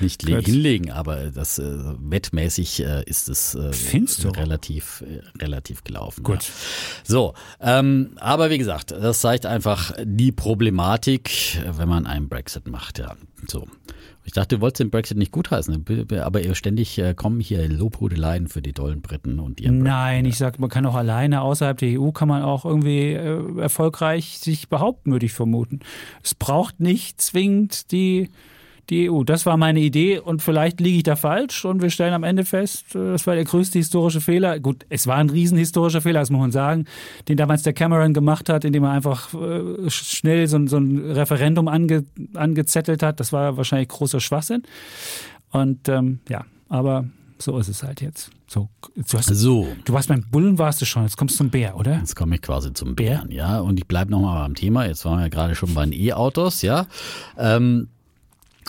Nicht 0.00 0.26
Gut. 0.26 0.44
hinlegen, 0.44 0.90
aber 0.90 1.30
das 1.30 1.58
äh, 1.58 1.78
wettmäßig 2.00 2.84
äh, 2.84 3.04
ist 3.06 3.28
es 3.28 3.54
äh, 3.54 3.70
relativ 4.36 5.02
äh, 5.06 5.20
relativ 5.40 5.84
gelaufen. 5.84 6.24
Gut. 6.24 6.42
Ja. 6.42 6.52
So, 7.04 7.34
ähm, 7.60 8.10
aber 8.16 8.50
wie 8.50 8.58
gesagt, 8.58 8.90
das 8.90 9.20
zeigt 9.20 9.46
einfach 9.46 9.92
die 10.04 10.32
Problematik, 10.32 11.56
äh, 11.56 11.78
wenn 11.78 11.88
man 11.88 12.06
einen 12.06 12.28
Brexit 12.28 12.66
macht. 12.68 12.98
Ja, 12.98 13.14
so. 13.46 13.68
Ich 14.24 14.32
dachte, 14.32 14.56
du 14.56 14.60
wolltest 14.60 14.80
den 14.80 14.90
Brexit 14.90 15.18
nicht 15.18 15.32
gutheißen, 15.32 15.84
aber 16.22 16.42
ihr 16.42 16.54
ständig 16.54 16.98
äh, 16.98 17.14
kommen 17.14 17.40
hier 17.40 17.68
Lobhudeleien 17.68 18.46
für 18.46 18.62
die 18.62 18.72
tollen 18.72 19.02
Briten 19.02 19.40
und 19.40 19.60
ihren 19.60 19.78
Nein, 19.78 20.24
ich 20.24 20.38
sag, 20.38 20.60
man 20.60 20.70
kann 20.70 20.86
auch 20.86 20.94
alleine 20.94 21.42
außerhalb 21.42 21.76
der 21.76 22.00
EU 22.00 22.12
kann 22.12 22.28
man 22.28 22.42
auch 22.42 22.64
irgendwie 22.64 23.12
äh, 23.12 23.58
erfolgreich 23.58 24.38
sich 24.38 24.68
behaupten, 24.68 25.10
würde 25.10 25.26
ich 25.26 25.32
vermuten. 25.32 25.80
Es 26.22 26.34
braucht 26.34 26.78
nicht 26.78 27.20
zwingend 27.20 27.90
die, 27.90 28.30
die 28.90 29.10
EU. 29.10 29.22
Das 29.24 29.46
war 29.46 29.56
meine 29.56 29.80
Idee 29.80 30.18
und 30.18 30.42
vielleicht 30.42 30.80
liege 30.80 30.96
ich 30.98 31.02
da 31.04 31.16
falsch 31.16 31.64
und 31.64 31.80
wir 31.82 31.90
stellen 31.90 32.12
am 32.14 32.24
Ende 32.24 32.44
fest, 32.44 32.94
äh, 32.94 33.12
das 33.12 33.26
war 33.26 33.34
der 33.34 33.44
größte 33.44 33.78
historische 33.78 34.20
Fehler. 34.20 34.58
Gut, 34.60 34.84
es 34.88 35.06
war 35.06 35.16
ein 35.16 35.30
riesenhistorischer 35.30 36.00
Fehler, 36.00 36.20
das 36.20 36.30
muss 36.30 36.40
man 36.40 36.52
sagen, 36.52 36.86
den 37.28 37.36
damals 37.36 37.62
der 37.62 37.72
Cameron 37.72 38.12
gemacht 38.12 38.48
hat, 38.48 38.64
indem 38.64 38.84
er 38.84 38.90
einfach 38.90 39.32
äh, 39.34 39.88
schnell 39.88 40.46
so, 40.48 40.56
ein- 40.56 40.68
so 40.68 40.78
ein 40.78 40.98
Referendum 41.12 41.68
ange, 41.68 42.04
angezettelt 42.34 43.02
hat. 43.02 43.20
Das 43.20 43.32
war 43.32 43.56
wahrscheinlich 43.56 43.88
großer 43.88 44.20
Schwachsinn. 44.20 44.62
Und 45.50 45.88
ähm, 45.88 46.20
ja, 46.28 46.44
aber 46.68 47.04
so 47.38 47.58
ist 47.58 47.68
es 47.68 47.82
halt 47.82 48.00
jetzt. 48.00 48.30
So, 48.46 48.68
du, 48.94 49.18
hast, 49.18 49.26
So, 49.34 49.66
du 49.84 49.92
warst 49.92 50.08
beim 50.08 50.22
Bullen, 50.30 50.58
warst 50.58 50.80
du 50.80 50.84
schon, 50.84 51.02
jetzt 51.04 51.16
kommst 51.16 51.34
du 51.34 51.38
zum 51.38 51.50
Bär, 51.50 51.76
oder? 51.76 51.96
Jetzt 51.98 52.14
komme 52.14 52.34
ich 52.36 52.42
quasi 52.42 52.72
zum 52.72 52.94
Bär? 52.94 53.16
Bären, 53.16 53.30
ja. 53.30 53.58
Und 53.60 53.78
ich 53.78 53.86
bleibe 53.86 54.10
nochmal 54.10 54.42
beim 54.44 54.54
Thema. 54.54 54.86
Jetzt 54.86 55.04
waren 55.04 55.18
wir 55.18 55.22
ja 55.24 55.28
gerade 55.28 55.54
schon 55.54 55.72
bei 55.74 55.84
den 55.84 55.92
E-Autos, 55.92 56.62
ja. 56.62 56.86
Ähm, 57.38 57.88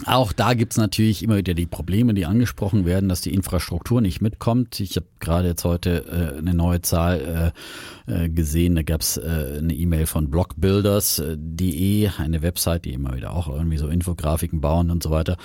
auch 0.05 0.33
da 0.33 0.53
gibt's 0.53 0.77
natürlich 0.77 1.21
immer 1.23 1.37
wieder 1.37 1.53
die 1.53 1.67
Probleme, 1.67 2.13
die 2.13 2.25
angesprochen 2.25 2.85
werden, 2.85 3.09
dass 3.09 3.21
die 3.21 3.33
Infrastruktur 3.33 4.01
nicht 4.01 4.21
mitkommt. 4.21 4.79
Ich 4.79 4.95
habe 4.95 5.05
gerade 5.19 5.49
jetzt 5.49 5.63
heute 5.63 6.05
äh, 6.07 6.37
eine 6.39 6.53
neue 6.53 6.81
Zahl 6.81 7.53
äh, 8.07 8.25
äh, 8.25 8.29
gesehen. 8.29 8.75
Da 8.75 8.81
gab's 8.81 9.17
äh, 9.17 9.59
eine 9.59 9.73
E-Mail 9.73 10.07
von 10.07 10.29
blockbuilders.de, 10.31 12.09
eine 12.17 12.41
Website, 12.41 12.85
die 12.85 12.93
immer 12.93 13.15
wieder 13.15 13.33
auch 13.33 13.47
irgendwie 13.47 13.77
so 13.77 13.87
Infografiken 13.87 14.61
bauen 14.61 14.89
und 14.89 15.03
so 15.03 15.11
weiter. 15.11 15.37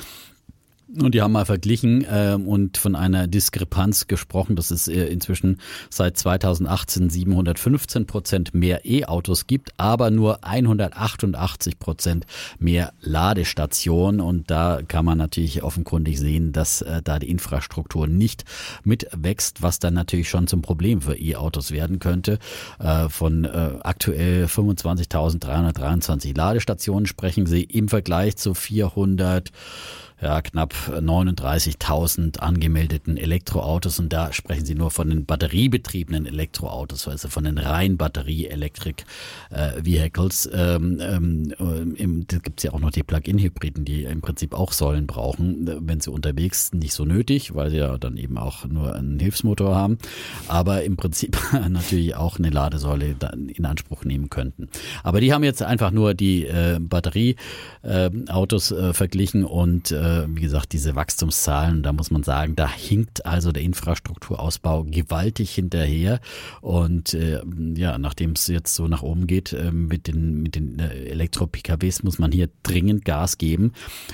Und 0.96 1.14
die 1.14 1.20
haben 1.20 1.32
mal 1.32 1.44
verglichen 1.44 2.06
ähm, 2.10 2.48
und 2.48 2.78
von 2.78 2.96
einer 2.96 3.26
Diskrepanz 3.26 4.06
gesprochen, 4.06 4.56
dass 4.56 4.70
es 4.70 4.88
äh, 4.88 5.04
inzwischen 5.04 5.60
seit 5.90 6.16
2018 6.16 7.10
715 7.10 8.06
Prozent 8.06 8.54
mehr 8.54 8.86
E-Autos 8.86 9.46
gibt, 9.46 9.72
aber 9.76 10.10
nur 10.10 10.44
188 10.44 11.78
Prozent 11.78 12.24
mehr 12.58 12.94
Ladestationen. 13.02 14.22
Und 14.22 14.50
da 14.50 14.80
kann 14.88 15.04
man 15.04 15.18
natürlich 15.18 15.62
offenkundig 15.62 16.18
sehen, 16.18 16.52
dass 16.52 16.80
äh, 16.80 17.02
da 17.04 17.18
die 17.18 17.28
Infrastruktur 17.28 18.06
nicht 18.06 18.46
mitwächst, 18.82 19.60
was 19.60 19.80
dann 19.80 19.92
natürlich 19.92 20.30
schon 20.30 20.46
zum 20.46 20.62
Problem 20.62 21.02
für 21.02 21.16
E-Autos 21.20 21.70
werden 21.70 21.98
könnte. 21.98 22.38
Äh, 22.78 23.10
von 23.10 23.44
äh, 23.44 23.72
aktuell 23.82 24.46
25.323 24.46 26.34
Ladestationen 26.34 27.04
sprechen 27.04 27.44
sie 27.44 27.64
im 27.64 27.88
Vergleich 27.88 28.36
zu 28.36 28.54
400 28.54 29.52
ja, 30.20 30.42
knapp 30.42 30.74
39.000 30.88 32.38
angemeldeten 32.38 33.16
Elektroautos 33.16 34.00
und 34.00 34.12
da 34.12 34.32
sprechen 34.32 34.66
Sie 34.66 34.74
nur 34.74 34.90
von 34.90 35.10
den 35.10 35.26
batteriebetriebenen 35.26 36.26
Elektroautos, 36.26 37.06
also 37.06 37.28
von 37.28 37.44
den 37.44 37.58
rein 37.58 37.96
Batterie-Electric-Vehicles. 37.96 40.50
Ähm, 40.52 41.54
ähm, 41.58 42.24
da 42.26 42.38
gibt 42.38 42.58
es 42.60 42.64
ja 42.64 42.72
auch 42.72 42.80
noch 42.80 42.90
die 42.90 43.04
Plug-in-Hybriden, 43.04 43.84
die 43.84 44.02
im 44.04 44.20
Prinzip 44.20 44.54
auch 44.54 44.72
Säulen 44.72 45.06
brauchen, 45.06 45.86
wenn 45.86 46.00
sie 46.00 46.10
unterwegs 46.10 46.72
nicht 46.72 46.94
so 46.94 47.04
nötig, 47.04 47.54
weil 47.54 47.70
sie 47.70 47.76
ja 47.76 47.96
dann 47.98 48.16
eben 48.16 48.38
auch 48.38 48.64
nur 48.64 48.96
einen 48.96 49.20
Hilfsmotor 49.20 49.76
haben, 49.76 49.98
aber 50.48 50.82
im 50.82 50.96
Prinzip 50.96 51.38
natürlich 51.68 52.16
auch 52.16 52.38
eine 52.38 52.50
Ladesäule 52.50 53.14
in 53.54 53.64
Anspruch 53.64 54.04
nehmen 54.04 54.30
könnten. 54.30 54.68
Aber 55.02 55.20
die 55.20 55.32
haben 55.32 55.44
jetzt 55.44 55.62
einfach 55.62 55.92
nur 55.92 56.14
die 56.14 56.46
äh, 56.46 56.80
Batterieautos 56.80 58.72
äh, 58.72 58.88
äh, 58.88 58.92
verglichen 58.92 59.44
und 59.44 59.90
äh, 59.90 60.07
äh, 60.08 60.26
wie 60.28 60.40
gesagt, 60.40 60.72
diese 60.72 60.94
Wachstumszahlen, 60.94 61.82
da 61.82 61.92
muss 61.92 62.10
man 62.10 62.22
sagen, 62.22 62.56
da 62.56 62.70
hinkt 62.70 63.26
also 63.26 63.52
der 63.52 63.62
Infrastrukturausbau 63.62 64.84
gewaltig 64.84 65.54
hinterher. 65.54 66.20
Und 66.60 67.14
äh, 67.14 67.40
ja, 67.74 67.98
nachdem 67.98 68.32
es 68.32 68.46
jetzt 68.46 68.74
so 68.74 68.88
nach 68.88 69.02
oben 69.02 69.26
geht 69.26 69.52
äh, 69.52 69.70
mit 69.70 70.06
den, 70.06 70.42
mit 70.42 70.54
den 70.54 70.78
äh, 70.78 70.88
Elektro-PKWs, 71.10 72.02
muss 72.02 72.18
man 72.18 72.32
hier 72.32 72.48
dringend 72.62 73.04
Gas 73.04 73.38
geben, 73.38 73.72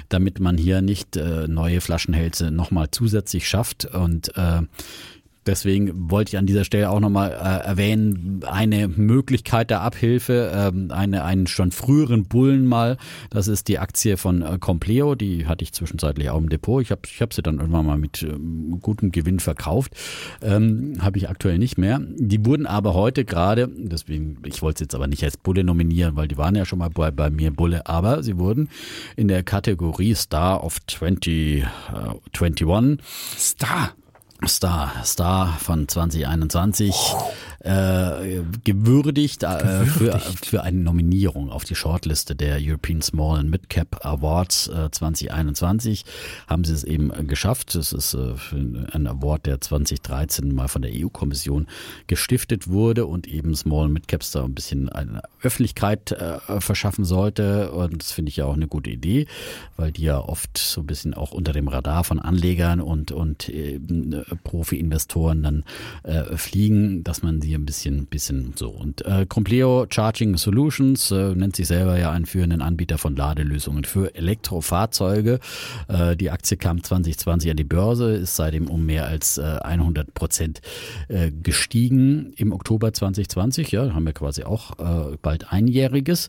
damit 0.08 0.40
man 0.40 0.58
hier 0.58 0.82
nicht 0.82 1.16
äh, 1.16 1.48
neue 1.48 1.80
Flaschenhälse 1.80 2.50
nochmal 2.50 2.90
zusätzlich 2.90 3.48
schafft. 3.48 3.84
Und 3.86 4.36
äh, 4.36 4.62
Deswegen 5.46 6.10
wollte 6.10 6.30
ich 6.30 6.38
an 6.38 6.46
dieser 6.46 6.64
Stelle 6.64 6.90
auch 6.90 7.00
nochmal 7.00 7.30
äh, 7.32 7.66
erwähnen, 7.66 8.40
eine 8.46 8.88
Möglichkeit 8.88 9.70
der 9.70 9.82
Abhilfe, 9.82 10.52
ähm, 10.54 10.90
eine, 10.90 11.24
einen 11.24 11.46
schon 11.46 11.70
früheren 11.70 12.24
Bullen 12.24 12.66
mal, 12.66 12.96
das 13.30 13.48
ist 13.48 13.68
die 13.68 13.78
Aktie 13.78 14.16
von 14.16 14.42
äh, 14.42 14.58
Compleo, 14.58 15.14
die 15.14 15.46
hatte 15.46 15.64
ich 15.64 15.72
zwischenzeitlich 15.72 16.30
auch 16.30 16.38
im 16.38 16.48
Depot. 16.48 16.82
Ich 16.82 16.90
habe 16.90 17.02
ich 17.06 17.20
hab 17.20 17.34
sie 17.34 17.42
dann 17.42 17.58
irgendwann 17.58 17.86
mal 17.86 17.98
mit 17.98 18.22
ähm, 18.22 18.78
gutem 18.80 19.12
Gewinn 19.12 19.40
verkauft, 19.40 19.92
ähm, 20.42 20.94
habe 21.00 21.18
ich 21.18 21.28
aktuell 21.28 21.58
nicht 21.58 21.78
mehr. 21.78 22.00
Die 22.16 22.44
wurden 22.44 22.66
aber 22.66 22.94
heute 22.94 23.24
gerade, 23.24 23.68
deswegen, 23.68 24.38
ich 24.44 24.62
wollte 24.62 24.76
es 24.76 24.80
jetzt 24.80 24.94
aber 24.94 25.06
nicht 25.06 25.24
als 25.24 25.36
Bulle 25.36 25.64
nominieren, 25.64 26.16
weil 26.16 26.28
die 26.28 26.38
waren 26.38 26.54
ja 26.54 26.64
schon 26.64 26.78
mal 26.78 26.90
bei, 26.90 27.10
bei 27.10 27.30
mir 27.30 27.50
Bulle, 27.50 27.86
aber 27.86 28.22
sie 28.22 28.38
wurden 28.38 28.68
in 29.16 29.28
der 29.28 29.42
Kategorie 29.42 30.14
Star 30.14 30.64
of 30.64 30.78
20, 30.86 31.62
äh, 31.62 31.66
21 32.32 32.98
Star 33.36 33.94
Star, 34.48 34.92
Star 35.04 35.58
von 35.58 35.88
2021 35.88 36.94
äh, 37.64 38.42
gewürdigt, 38.64 39.42
äh, 39.42 39.86
für, 39.86 40.18
für 40.18 40.62
eine 40.62 40.78
Nominierung 40.78 41.50
auf 41.50 41.64
die 41.64 41.74
Shortliste 41.74 42.36
der 42.36 42.58
European 42.60 43.00
Small 43.00 43.40
and 43.40 43.50
Mid 43.50 43.70
Cap 43.70 44.04
Awards 44.04 44.68
äh, 44.68 44.90
2021 44.90 46.04
haben 46.46 46.64
sie 46.64 46.74
es 46.74 46.84
eben 46.84 47.26
geschafft. 47.26 47.74
Das 47.74 47.92
ist 47.92 48.14
äh, 48.14 48.34
ein 48.92 49.06
Award, 49.06 49.46
der 49.46 49.60
2013 49.62 50.54
mal 50.54 50.68
von 50.68 50.82
der 50.82 50.90
EU-Kommission 50.94 51.66
gestiftet 52.06 52.68
wurde 52.68 53.06
und 53.06 53.26
eben 53.26 53.54
Small 53.54 53.86
and 53.86 53.94
Mid 53.94 54.08
Caps 54.08 54.30
da 54.32 54.44
ein 54.44 54.54
bisschen 54.54 54.90
eine 54.90 55.22
Öffentlichkeit 55.40 56.12
äh, 56.12 56.60
verschaffen 56.60 57.06
sollte. 57.06 57.72
Und 57.72 58.02
das 58.02 58.12
finde 58.12 58.28
ich 58.28 58.36
ja 58.36 58.44
auch 58.44 58.54
eine 58.54 58.68
gute 58.68 58.90
Idee, 58.90 59.26
weil 59.76 59.90
die 59.90 60.02
ja 60.02 60.18
oft 60.18 60.58
so 60.58 60.82
ein 60.82 60.86
bisschen 60.86 61.14
auch 61.14 61.32
unter 61.32 61.52
dem 61.52 61.68
Radar 61.68 62.04
von 62.04 62.18
Anlegern 62.18 62.82
und, 62.82 63.10
und 63.10 63.48
äh, 63.48 63.80
Profi-Investoren 64.36 65.42
dann 65.42 65.64
äh, 66.02 66.36
fliegen, 66.36 67.04
dass 67.04 67.22
man 67.22 67.40
sie 67.40 67.54
ein 67.54 67.64
bisschen, 67.64 68.06
bisschen 68.06 68.52
so. 68.56 68.70
Und 68.70 69.04
äh, 69.06 69.26
Compleo 69.26 69.86
Charging 69.88 70.36
Solutions 70.36 71.10
äh, 71.10 71.34
nennt 71.34 71.56
sich 71.56 71.66
selber 71.66 71.98
ja 71.98 72.10
einen 72.10 72.26
führenden 72.26 72.62
Anbieter 72.62 72.98
von 72.98 73.16
Ladelösungen 73.16 73.84
für 73.84 74.14
Elektrofahrzeuge. 74.14 75.40
Äh, 75.88 76.16
die 76.16 76.30
Aktie 76.30 76.56
kam 76.56 76.82
2020 76.82 77.50
an 77.50 77.56
die 77.56 77.64
Börse, 77.64 78.12
ist 78.12 78.36
seitdem 78.36 78.68
um 78.68 78.86
mehr 78.86 79.06
als 79.06 79.38
äh, 79.38 79.42
100 79.42 80.14
Prozent 80.14 80.60
äh, 81.08 81.30
gestiegen 81.30 82.32
im 82.36 82.52
Oktober 82.52 82.92
2020. 82.92 83.70
Ja, 83.72 83.94
haben 83.94 84.04
wir 84.04 84.12
quasi 84.12 84.44
auch 84.44 84.78
äh, 84.78 85.16
bald 85.20 85.52
einjähriges 85.52 86.28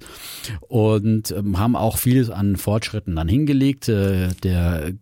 und 0.67 1.31
ähm, 1.31 1.59
haben 1.59 1.75
auch 1.75 1.97
vieles 1.97 2.29
an 2.29 2.55
Fortschritten 2.55 3.15
dann 3.15 3.27
hingelegt. 3.27 3.89
Äh, 3.89 4.29
der 4.43 4.93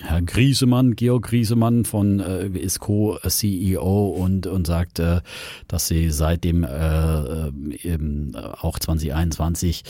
Herr 0.00 0.22
Griesemann, 0.22 0.96
Georg 0.96 1.26
Griesemann 1.26 1.84
von 1.84 2.17
äh, 2.20 2.48
ist 2.48 2.80
Co-CEO 2.80 4.08
und, 4.08 4.46
und 4.46 4.66
sagt, 4.66 4.98
äh, 4.98 5.20
dass 5.68 5.88
sie 5.88 6.10
seitdem 6.10 6.64
äh, 6.64 7.48
eben 7.82 8.34
auch 8.36 8.78
2021 8.78 9.84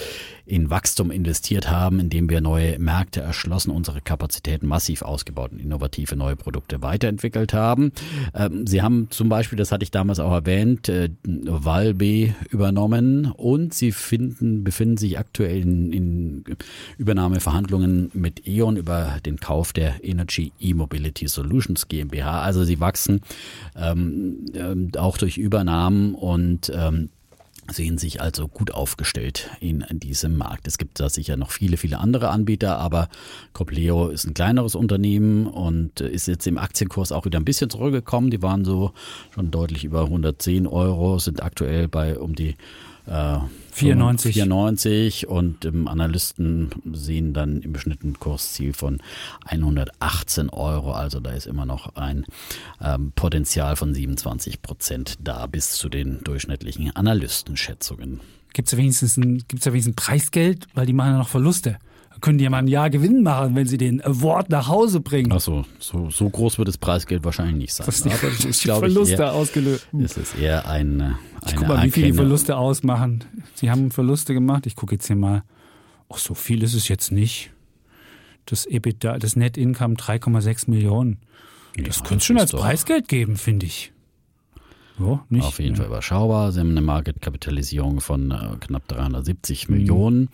in 0.47 0.71
Wachstum 0.71 1.11
investiert 1.11 1.71
haben, 1.71 2.01
indem 2.01 2.31
wir 2.31 2.41
neue 2.41 2.79
Märkte 2.79 3.21
erschlossen, 3.21 3.71
unsere 3.71 4.01
Kapazitäten 4.01 4.67
massiv 4.67 5.03
ausgebaut 5.03 5.53
und 5.53 5.61
innovative 5.61 6.17
neue 6.17 6.37
Produkte 6.37 6.83
weiterentwickelt 6.83 7.53
haben. 7.53 7.93
Ähm, 8.35 8.67
sie 8.67 8.83
haben 8.83 9.09
zum 9.11 9.29
Beispiel, 9.29 9.59
das 9.59 9.73
hatte 9.73 9.83
ich 9.83 9.91
damals 9.91 10.21
auch 10.21 10.33
erwähnt, 10.33 10.89
äh, 10.89 11.11
Valbe 11.25 12.35
übernommen 12.51 13.27
und 13.27 13.75
sie 13.75 13.93
finden, 13.93 14.65
befinden 14.65 14.97
sich 14.97 15.19
aktuell 15.19 15.61
in, 15.61 15.93
in 15.93 16.45
Übernahmeverhandlungen 16.97 18.11
mit 18.15 18.47
E.ON 18.47 18.77
über 18.77 19.19
den 19.25 19.39
Kauf 19.39 19.73
der 19.73 20.03
Energy 20.03 20.53
E-Mobility 20.61 21.29
Solutions 21.29 21.89
GmbH. 21.89 22.18
Also 22.27 22.65
sie 22.65 22.81
wachsen 22.81 23.21
ähm, 23.77 24.47
ähm, 24.55 24.91
auch 24.97 25.19
durch 25.19 25.39
Übernahmen 25.39 26.15
und 26.15 26.73
ähm, 26.75 27.11
sehen 27.71 27.99
sich 27.99 28.21
also 28.21 28.49
gut 28.49 28.73
aufgestellt 28.73 29.51
in, 29.61 29.85
diesem 29.91 30.37
Markt. 30.37 30.67
Es 30.67 30.79
gibt 30.79 31.01
da 31.01 31.09
sicher 31.09 31.37
noch 31.37 31.51
viele, 31.51 31.77
viele 31.77 31.99
andere 31.99 32.31
Anbieter, 32.31 32.79
aber 32.79 33.09
Copleo 33.53 34.09
ist 34.09 34.27
ein 34.27 34.35
kleineres 34.35 34.75
Unternehmen 34.75 35.47
und 35.47 36.01
ist 36.01 36.29
jetzt 36.29 36.47
im 36.47 36.59
Aktienkurs 36.59 37.13
auch 37.13 37.27
wieder 37.27 37.39
ein 37.39 37.45
bisschen 37.45 37.69
zurückgekommen. 37.69 38.31
Die 38.31 38.43
waren 38.43 38.65
so 38.65 38.93
schon 39.35 39.51
deutlich 39.51 39.85
über 39.85 40.05
110 40.05 40.67
Euro, 40.67 41.19
sind 41.19 41.43
aktuell 41.43 41.89
bei 41.89 42.19
um 42.19 42.35
die 42.35 42.57
äh, 43.07 43.39
94. 43.79 44.35
94 44.35 45.29
und 45.29 45.65
ähm, 45.65 45.89
Analysten 45.89 46.71
sehen 46.93 47.33
dann 47.33 47.63
im 47.63 47.73
beschnittenen 47.73 48.19
Kursziel 48.19 48.73
von 48.73 49.01
118 49.47 50.51
Euro. 50.51 50.93
Also 50.93 51.21
da 51.21 51.31
ist 51.31 51.47
immer 51.47 51.67
noch 51.67 51.95
ein 51.97 52.25
ähm, 52.81 53.13
Potenzial 53.15 53.77
von 53.77 53.95
27 53.95 54.63
Prozent 54.63 55.19
da 55.23 55.47
bis 55.47 55.73
zu 55.73 55.89
den 55.89 56.23
durchschnittlichen 56.25 56.95
Analystenschätzungen. 56.95 58.21
Gibt 58.53 58.69
es 58.69 58.77
wenigstens 58.77 59.17
ein, 59.17 59.45
gibt's 59.47 59.65
ja 59.65 59.73
wenigstens 59.73 59.93
ein 59.93 59.97
Preisgeld, 59.97 60.67
weil 60.75 60.87
die 60.87 60.93
machen 60.93 61.13
ja 61.13 61.19
noch 61.19 61.29
Verluste 61.29 61.79
können 62.21 62.39
die 62.39 62.45
ja 62.45 62.51
mal 62.51 62.59
ein 62.59 62.69
Jahr 62.69 62.91
Gewinn 62.91 63.23
machen, 63.23 63.55
wenn 63.55 63.67
sie 63.67 63.79
den 63.79 64.03
Award 64.03 64.51
nach 64.51 64.69
Hause 64.69 65.01
bringen. 65.01 65.33
Achso, 65.33 65.65
so, 65.79 66.11
so 66.11 66.29
groß 66.29 66.59
wird 66.59 66.69
das 66.69 66.79
Preisgeld 66.79 67.25
wahrscheinlich 67.25 67.57
nicht 67.57 67.75
sein. 67.75 67.87
Das, 67.87 68.03
die, 68.03 68.11
Aber 68.11 68.29
das 68.29 68.45
ist, 68.45 68.63
Verluste 68.63 69.15
ich, 69.15 69.21
eher, 69.21 69.33
ausgelöst. 69.33 69.89
Es 70.03 70.17
ist 70.17 70.39
eher 70.39 70.69
ein, 70.69 71.01
eine 71.01 71.19
Ich 71.47 71.57
guck 71.57 71.69
mal, 71.69 71.85
wie 71.85 71.91
viel 71.91 72.07
die 72.07 72.13
Verluste 72.13 72.57
ausmachen. 72.57 73.25
Sie 73.55 73.71
haben 73.71 73.91
Verluste 73.91 74.35
gemacht. 74.35 74.67
Ich 74.67 74.77
gucke 74.77 74.95
jetzt 74.95 75.07
hier 75.07 75.17
mal. 75.17 75.43
Ach, 76.09 76.19
so 76.19 76.35
viel 76.35 76.63
ist 76.63 76.75
es 76.75 76.89
jetzt 76.89 77.13
nicht. 77.13 77.51
Das 78.47 78.65
EBITDA, 78.65 79.19
das 79.19 79.37
Net 79.37 79.59
Income 79.59 79.95
3,6 79.95 80.71
Millionen. 80.71 81.19
Das 81.77 81.99
ja, 81.99 82.03
könnte 82.03 82.17
es 82.17 82.25
schon 82.25 82.39
als 82.39 82.53
Preisgeld 82.53 83.09
geben, 83.09 83.37
finde 83.37 83.67
ich. 83.67 83.93
Ja, 84.99 85.25
nicht, 85.29 85.45
Auf 85.45 85.61
jeden 85.61 85.75
ja. 85.75 85.83
Fall 85.83 85.87
überschaubar. 85.87 86.53
Sie 86.53 86.61
haben 86.61 86.71
eine 86.71 86.81
Marketkapitalisierung 86.81 88.01
von 88.01 88.31
äh, 88.31 88.57
knapp 88.61 88.89
370 88.89 89.69
mhm. 89.69 89.77
Millionen. 89.77 90.29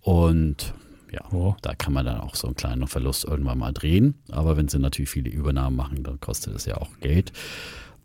Und 0.00 0.74
ja, 1.12 1.22
oh. 1.32 1.54
da 1.62 1.74
kann 1.74 1.92
man 1.92 2.04
dann 2.04 2.20
auch 2.20 2.34
so 2.34 2.48
einen 2.48 2.56
kleinen 2.56 2.86
Verlust 2.86 3.24
irgendwann 3.24 3.58
mal 3.58 3.72
drehen. 3.72 4.14
Aber 4.30 4.56
wenn 4.56 4.68
sie 4.68 4.78
natürlich 4.78 5.10
viele 5.10 5.30
Übernahmen 5.30 5.76
machen, 5.76 6.02
dann 6.02 6.20
kostet 6.20 6.54
es 6.54 6.66
ja 6.66 6.76
auch 6.76 6.90
Geld. 7.00 7.32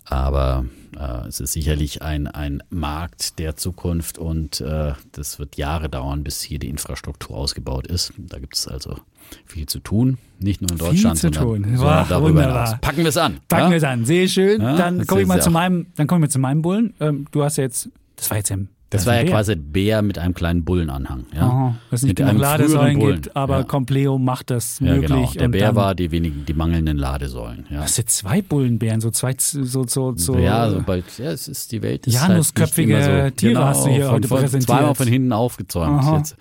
Aber 0.06 0.66
äh, 1.00 1.28
es 1.28 1.40
ist 1.40 1.54
sicherlich 1.54 2.02
ein, 2.02 2.28
ein 2.28 2.64
Markt 2.70 3.40
der 3.40 3.56
Zukunft 3.56 4.18
und 4.18 4.60
äh, 4.60 4.94
das 5.12 5.40
wird 5.40 5.58
Jahre 5.58 5.90
dauern, 5.90 6.24
bis 6.24 6.42
hier 6.42 6.60
die 6.60 6.70
Infrastruktur 6.70 7.38
ausgebaut 7.38 7.88
ist. 7.88 8.12
Da 8.18 8.40
gibt 8.40 8.56
es 8.56 8.68
also 8.68 8.98
viel 9.46 9.68
zu 9.68 9.80
tun. 9.80 10.18
Nicht 10.40 10.62
nur 10.62 10.72
in 10.72 10.78
Deutschland, 10.78 11.20
viel 11.20 11.32
zu 11.32 11.40
sondern, 11.40 11.64
tun. 11.64 11.78
sondern 11.78 12.10
darüber 12.10 12.42
hinaus. 12.42 12.76
Packen 12.82 12.98
wir 12.98 13.08
es 13.08 13.18
an. 13.18 13.40
Packen 13.48 13.66
ja? 13.66 13.70
wir 13.70 13.78
es 13.78 13.84
an. 13.84 14.06
Sehr 14.06 14.28
schön. 14.28 14.62
Ja? 14.62 14.76
Dann 14.76 15.06
komme 15.06 15.22
ich 15.22 15.28
mal 15.28 15.42
zu 15.42 15.52
meinem, 15.52 15.88
dann 15.96 16.08
komme 16.08 16.20
ich 16.20 16.30
mal 16.30 16.32
zu 16.32 16.40
meinem 16.40 16.62
Bullen. 16.62 16.94
Ähm, 17.00 17.28
du 17.32 17.44
hast 17.44 17.58
jetzt, 17.58 17.90
das 18.16 18.30
war 18.30 18.38
jetzt 18.38 18.50
ja 18.50 18.58
das, 18.92 19.06
war 19.06 19.16
ja 19.16 19.24
Bär. 19.24 19.32
quasi 19.32 19.56
Bär 19.56 20.02
mit 20.02 20.20
einem 20.20 20.34
kleinen 20.34 20.64
Bullenanhang. 20.64 21.26
Ja? 21.34 21.42
Aha, 21.42 21.76
was 21.90 22.04
nicht 22.04 22.20
mit 22.20 22.28
genug 22.28 22.42
Ladesäulen 22.42 23.00
gibt, 23.00 23.36
aber 23.36 23.60
ja. 23.60 23.64
Compleo 23.64 24.18
macht 24.18 24.50
das 24.50 24.80
ja, 24.80 24.94
möglich. 24.94 25.10
Genau. 25.10 25.34
Der 25.34 25.48
Bär 25.48 25.76
war 25.76 25.96
die 25.96 26.12
wenigen, 26.12 26.46
die 26.46 26.54
mangelnden 26.54 26.98
Ladesäulen. 26.98 27.66
Ja. 27.70 27.82
Das 27.82 27.96
sind 27.96 28.10
zwei 28.10 28.42
Bullenbären, 28.42 29.02
so 29.02 29.10
zwei, 29.10 29.34
so, 29.38 29.88
so, 29.88 30.14
so. 30.16 30.38
Ja, 30.38 30.70
sobald, 30.70 31.06
ja, 31.18 31.32
es 31.32 31.48
ist 31.48 31.72
die 31.72 31.82
Welt. 31.82 32.06
Ist 32.06 32.16
Janusköpfige 32.16 32.98
halt 32.98 33.40
so, 33.40 33.48
Tiere 33.48 33.54
genau, 33.54 33.66
hast 33.66 33.86
du 33.86 33.90
hier 33.90 34.06
von, 34.06 34.16
heute 34.16 34.28
präsentiert. 34.28 34.64
Zweimal 34.64 34.96
von 34.96 35.08
hinten 35.08 35.34
aufgezäumt. 35.34 36.04
Jetzt. 36.18 36.36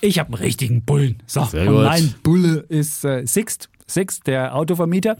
Ich 0.00 0.18
habe 0.18 0.34
einen 0.34 0.42
richtigen 0.42 0.82
Bullen. 0.84 1.22
So, 1.26 1.44
Sehr 1.44 1.68
und 1.68 1.76
gut. 1.76 1.84
mein 1.84 2.14
Bulle 2.22 2.64
ist 2.68 3.04
äh, 3.04 3.26
Sixt, 3.26 3.68
Sixt, 3.86 4.26
der 4.26 4.54
Autovermieter. 4.54 5.16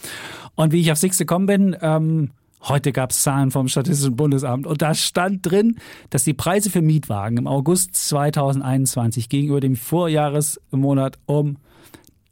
Und 0.55 0.73
wie 0.73 0.81
ich 0.81 0.93
auf 0.93 0.99
Sixt 0.99 1.19
gekommen 1.19 1.47
bin, 1.47 1.77
ähm, 1.81 2.31
Heute 2.67 2.93
gab 2.93 3.11
es 3.11 3.23
Zahlen 3.23 3.51
vom 3.51 3.69
Statistischen 3.69 4.17
Bundesamt 4.17 4.67
und 4.67 4.81
da 4.81 4.95
stand 4.95 5.45
drin, 5.45 5.77
dass 6.09 6.25
die 6.25 6.33
Preise 6.33 6.71
für 6.71 6.81
Mietwagen 6.81 7.37
im 7.37 7.47
August 7.47 7.95
2021 7.95 9.29
gegenüber 9.29 9.61
dem 9.61 9.77
Vorjahresmonat 9.77 11.19
um 11.27 11.59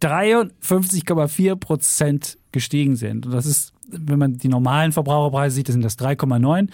53,4 0.01 1.57
Prozent 1.57 2.39
gestiegen 2.51 2.97
sind. 2.97 3.27
Und 3.27 3.33
das 3.33 3.45
ist, 3.45 3.73
wenn 3.93 4.19
man 4.19 4.39
die 4.39 4.49
normalen 4.49 4.93
Verbraucherpreise 4.93 5.57
sieht, 5.57 5.69
sind 5.69 5.85
das 5.85 5.99
3,9. 5.99 6.69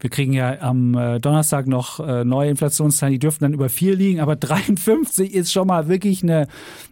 Wir 0.00 0.10
kriegen 0.10 0.32
ja 0.32 0.60
am 0.60 0.94
äh, 0.94 1.18
Donnerstag 1.18 1.66
noch 1.66 1.98
äh, 2.00 2.24
neue 2.24 2.50
Inflationszahlen, 2.50 3.12
die 3.12 3.18
dürften 3.18 3.44
dann 3.44 3.54
über 3.54 3.68
4 3.68 3.96
liegen, 3.96 4.20
aber 4.20 4.36
53 4.44 5.32
ist 5.32 5.52
schon 5.52 5.66
mal 5.66 5.88
wirklich 5.88 6.22
eine 6.22 6.46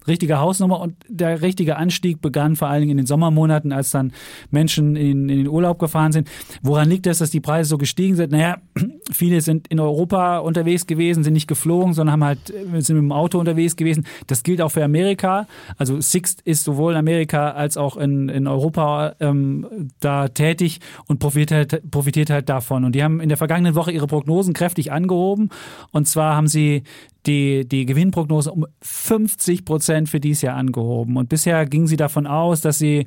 richtige 0.06 0.38
Hausnummer 0.38 0.80
und 0.80 0.94
der 1.08 1.42
richtige 1.42 1.76
Anstieg 1.76 2.20
begann 2.20 2.56
vor 2.56 2.68
allen 2.68 2.80
Dingen 2.80 2.92
in 2.92 2.96
den 2.98 3.06
Sommermonaten, 3.06 3.72
als 3.72 3.90
dann 3.90 4.12
Menschen 4.50 4.96
in, 4.96 5.28
in 5.28 5.38
den 5.38 5.48
Urlaub 5.48 5.78
gefahren 5.78 6.12
sind. 6.12 6.28
Woran 6.62 6.88
liegt 6.88 7.06
das, 7.06 7.18
dass 7.18 7.30
die 7.30 7.40
Preise 7.40 7.70
so 7.70 7.78
gestiegen 7.78 8.16
sind? 8.16 8.32
Naja, 8.32 8.58
viele 9.12 9.40
sind 9.40 9.68
in 9.68 9.80
Europa 9.80 10.38
unterwegs 10.38 10.86
gewesen, 10.86 11.22
sind 11.22 11.34
nicht 11.34 11.48
geflogen, 11.48 11.94
sondern 11.94 12.12
haben 12.12 12.24
halt, 12.24 12.50
äh, 12.50 12.80
sind 12.80 12.96
mit 12.96 13.04
dem 13.04 13.12
Auto 13.12 13.38
unterwegs 13.38 13.76
gewesen. 13.76 14.06
Das 14.26 14.42
gilt 14.42 14.60
auch 14.60 14.70
für 14.70 14.84
Amerika. 14.84 15.46
Also 15.76 16.00
Sixt 16.00 16.40
ist 16.42 16.64
sowohl 16.64 16.92
in 16.92 16.98
Amerika 16.98 17.50
als 17.50 17.76
auch 17.76 17.96
in, 17.96 18.28
in 18.28 18.46
Europa 18.46 19.14
ähm, 19.20 19.66
da 20.00 20.28
tätig 20.28 20.80
und 21.06 21.18
profitiert, 21.18 21.82
profitiert 21.90 22.30
halt 22.30 22.48
davon. 22.48 22.84
Und 22.84 22.94
die 22.94 23.02
haben 23.02 23.20
in 23.20 23.28
der 23.28 23.38
vergangenen 23.38 23.74
Woche 23.74 23.92
ihre 23.92 24.06
Prognosen 24.06 24.54
kräftig 24.54 24.92
angehoben. 24.92 25.50
Und 25.90 26.06
zwar 26.06 26.36
haben 26.36 26.48
sie 26.48 26.82
die, 27.26 27.66
die 27.68 27.86
Gewinnprognose 27.86 28.50
um 28.52 28.66
50 28.80 29.64
Prozent 29.64 30.08
für 30.08 30.20
dieses 30.20 30.42
Jahr 30.42 30.56
angehoben. 30.56 31.16
Und 31.16 31.28
bisher 31.28 31.66
ging 31.66 31.86
sie 31.86 31.96
davon 31.96 32.26
aus, 32.26 32.60
dass 32.60 32.78
sie, 32.78 33.06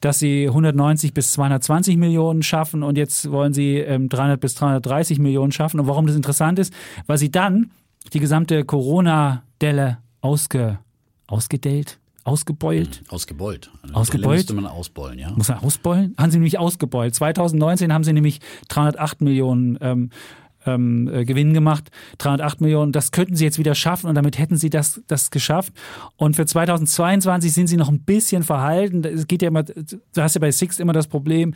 dass 0.00 0.18
sie 0.18 0.48
190 0.48 1.14
bis 1.14 1.32
220 1.32 1.96
Millionen 1.96 2.42
schaffen 2.42 2.82
und 2.82 2.98
jetzt 2.98 3.30
wollen 3.30 3.52
sie 3.52 3.76
ähm, 3.76 4.08
300 4.08 4.40
bis 4.40 4.54
330 4.56 5.18
Millionen 5.18 5.52
schaffen. 5.52 5.80
Und 5.80 5.86
warum 5.86 6.06
das 6.06 6.16
interessant 6.16 6.58
ist, 6.58 6.72
weil 7.06 7.18
sie 7.18 7.30
dann 7.30 7.70
die 8.12 8.20
gesamte 8.20 8.64
Corona-Delle 8.64 9.98
ausge, 10.20 10.78
ausgedellt, 11.26 11.98
ausgebeult. 12.24 13.02
Ausgebeult. 13.08 13.70
Eine 13.82 13.94
Ausgebeult? 13.94 14.36
Müsste 14.36 14.54
man 14.54 14.66
ausbeulen, 14.66 15.18
ja. 15.18 15.30
Muss 15.30 15.48
man 15.48 15.58
ausbeulen? 15.58 16.14
Haben 16.18 16.30
sie 16.30 16.38
nämlich 16.38 16.58
ausgebeult. 16.58 17.14
2019 17.14 17.92
haben 17.92 18.04
sie 18.04 18.12
nämlich 18.12 18.40
308 18.68 19.20
Millionen 19.20 19.78
ähm, 19.80 20.10
ähm, 20.66 21.10
äh, 21.12 21.24
Gewinn 21.24 21.54
gemacht, 21.54 21.90
308 22.18 22.60
Millionen. 22.60 22.92
Das 22.92 23.10
könnten 23.10 23.36
sie 23.36 23.44
jetzt 23.44 23.58
wieder 23.58 23.74
schaffen 23.74 24.08
und 24.08 24.14
damit 24.14 24.38
hätten 24.38 24.56
sie 24.56 24.70
das, 24.70 25.02
das 25.06 25.30
geschafft. 25.30 25.72
Und 26.16 26.36
für 26.36 26.46
2022 26.46 27.52
sind 27.52 27.66
sie 27.66 27.76
noch 27.76 27.88
ein 27.88 28.02
bisschen 28.02 28.42
verhalten. 28.42 29.04
Es 29.04 29.26
geht 29.26 29.42
ja 29.42 29.48
immer, 29.48 29.64
du 29.64 30.00
hast 30.16 30.34
ja 30.34 30.40
bei 30.40 30.50
Sixt 30.50 30.80
immer 30.80 30.92
das 30.92 31.08
Problem, 31.08 31.54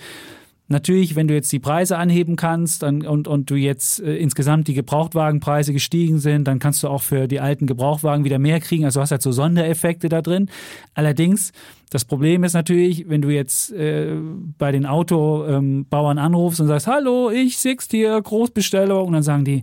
Natürlich, 0.68 1.14
wenn 1.14 1.28
du 1.28 1.34
jetzt 1.34 1.52
die 1.52 1.60
Preise 1.60 1.96
anheben 1.96 2.34
kannst 2.34 2.82
dann, 2.82 3.06
und, 3.06 3.28
und 3.28 3.50
du 3.50 3.54
jetzt 3.54 4.00
äh, 4.00 4.16
insgesamt 4.16 4.66
die 4.66 4.74
Gebrauchtwagenpreise 4.74 5.72
gestiegen 5.72 6.18
sind, 6.18 6.48
dann 6.48 6.58
kannst 6.58 6.82
du 6.82 6.88
auch 6.88 7.02
für 7.02 7.28
die 7.28 7.38
alten 7.38 7.68
Gebrauchtwagen 7.68 8.24
wieder 8.24 8.40
mehr 8.40 8.58
kriegen. 8.58 8.84
Also 8.84 9.00
hast 9.00 9.12
halt 9.12 9.22
so 9.22 9.30
Sondereffekte 9.30 10.08
da 10.08 10.22
drin. 10.22 10.50
Allerdings, 10.94 11.52
das 11.90 12.04
Problem 12.04 12.42
ist 12.42 12.54
natürlich, 12.54 13.08
wenn 13.08 13.22
du 13.22 13.30
jetzt 13.30 13.72
äh, 13.72 14.16
bei 14.58 14.72
den 14.72 14.86
Autobauern 14.86 16.18
ähm, 16.18 16.24
anrufst 16.24 16.60
und 16.60 16.66
sagst, 16.66 16.88
hallo, 16.88 17.30
ich 17.30 17.58
Sixt 17.58 17.92
hier, 17.92 18.20
Großbestellung, 18.20 19.06
und 19.06 19.12
dann 19.12 19.22
sagen 19.22 19.44
die, 19.44 19.62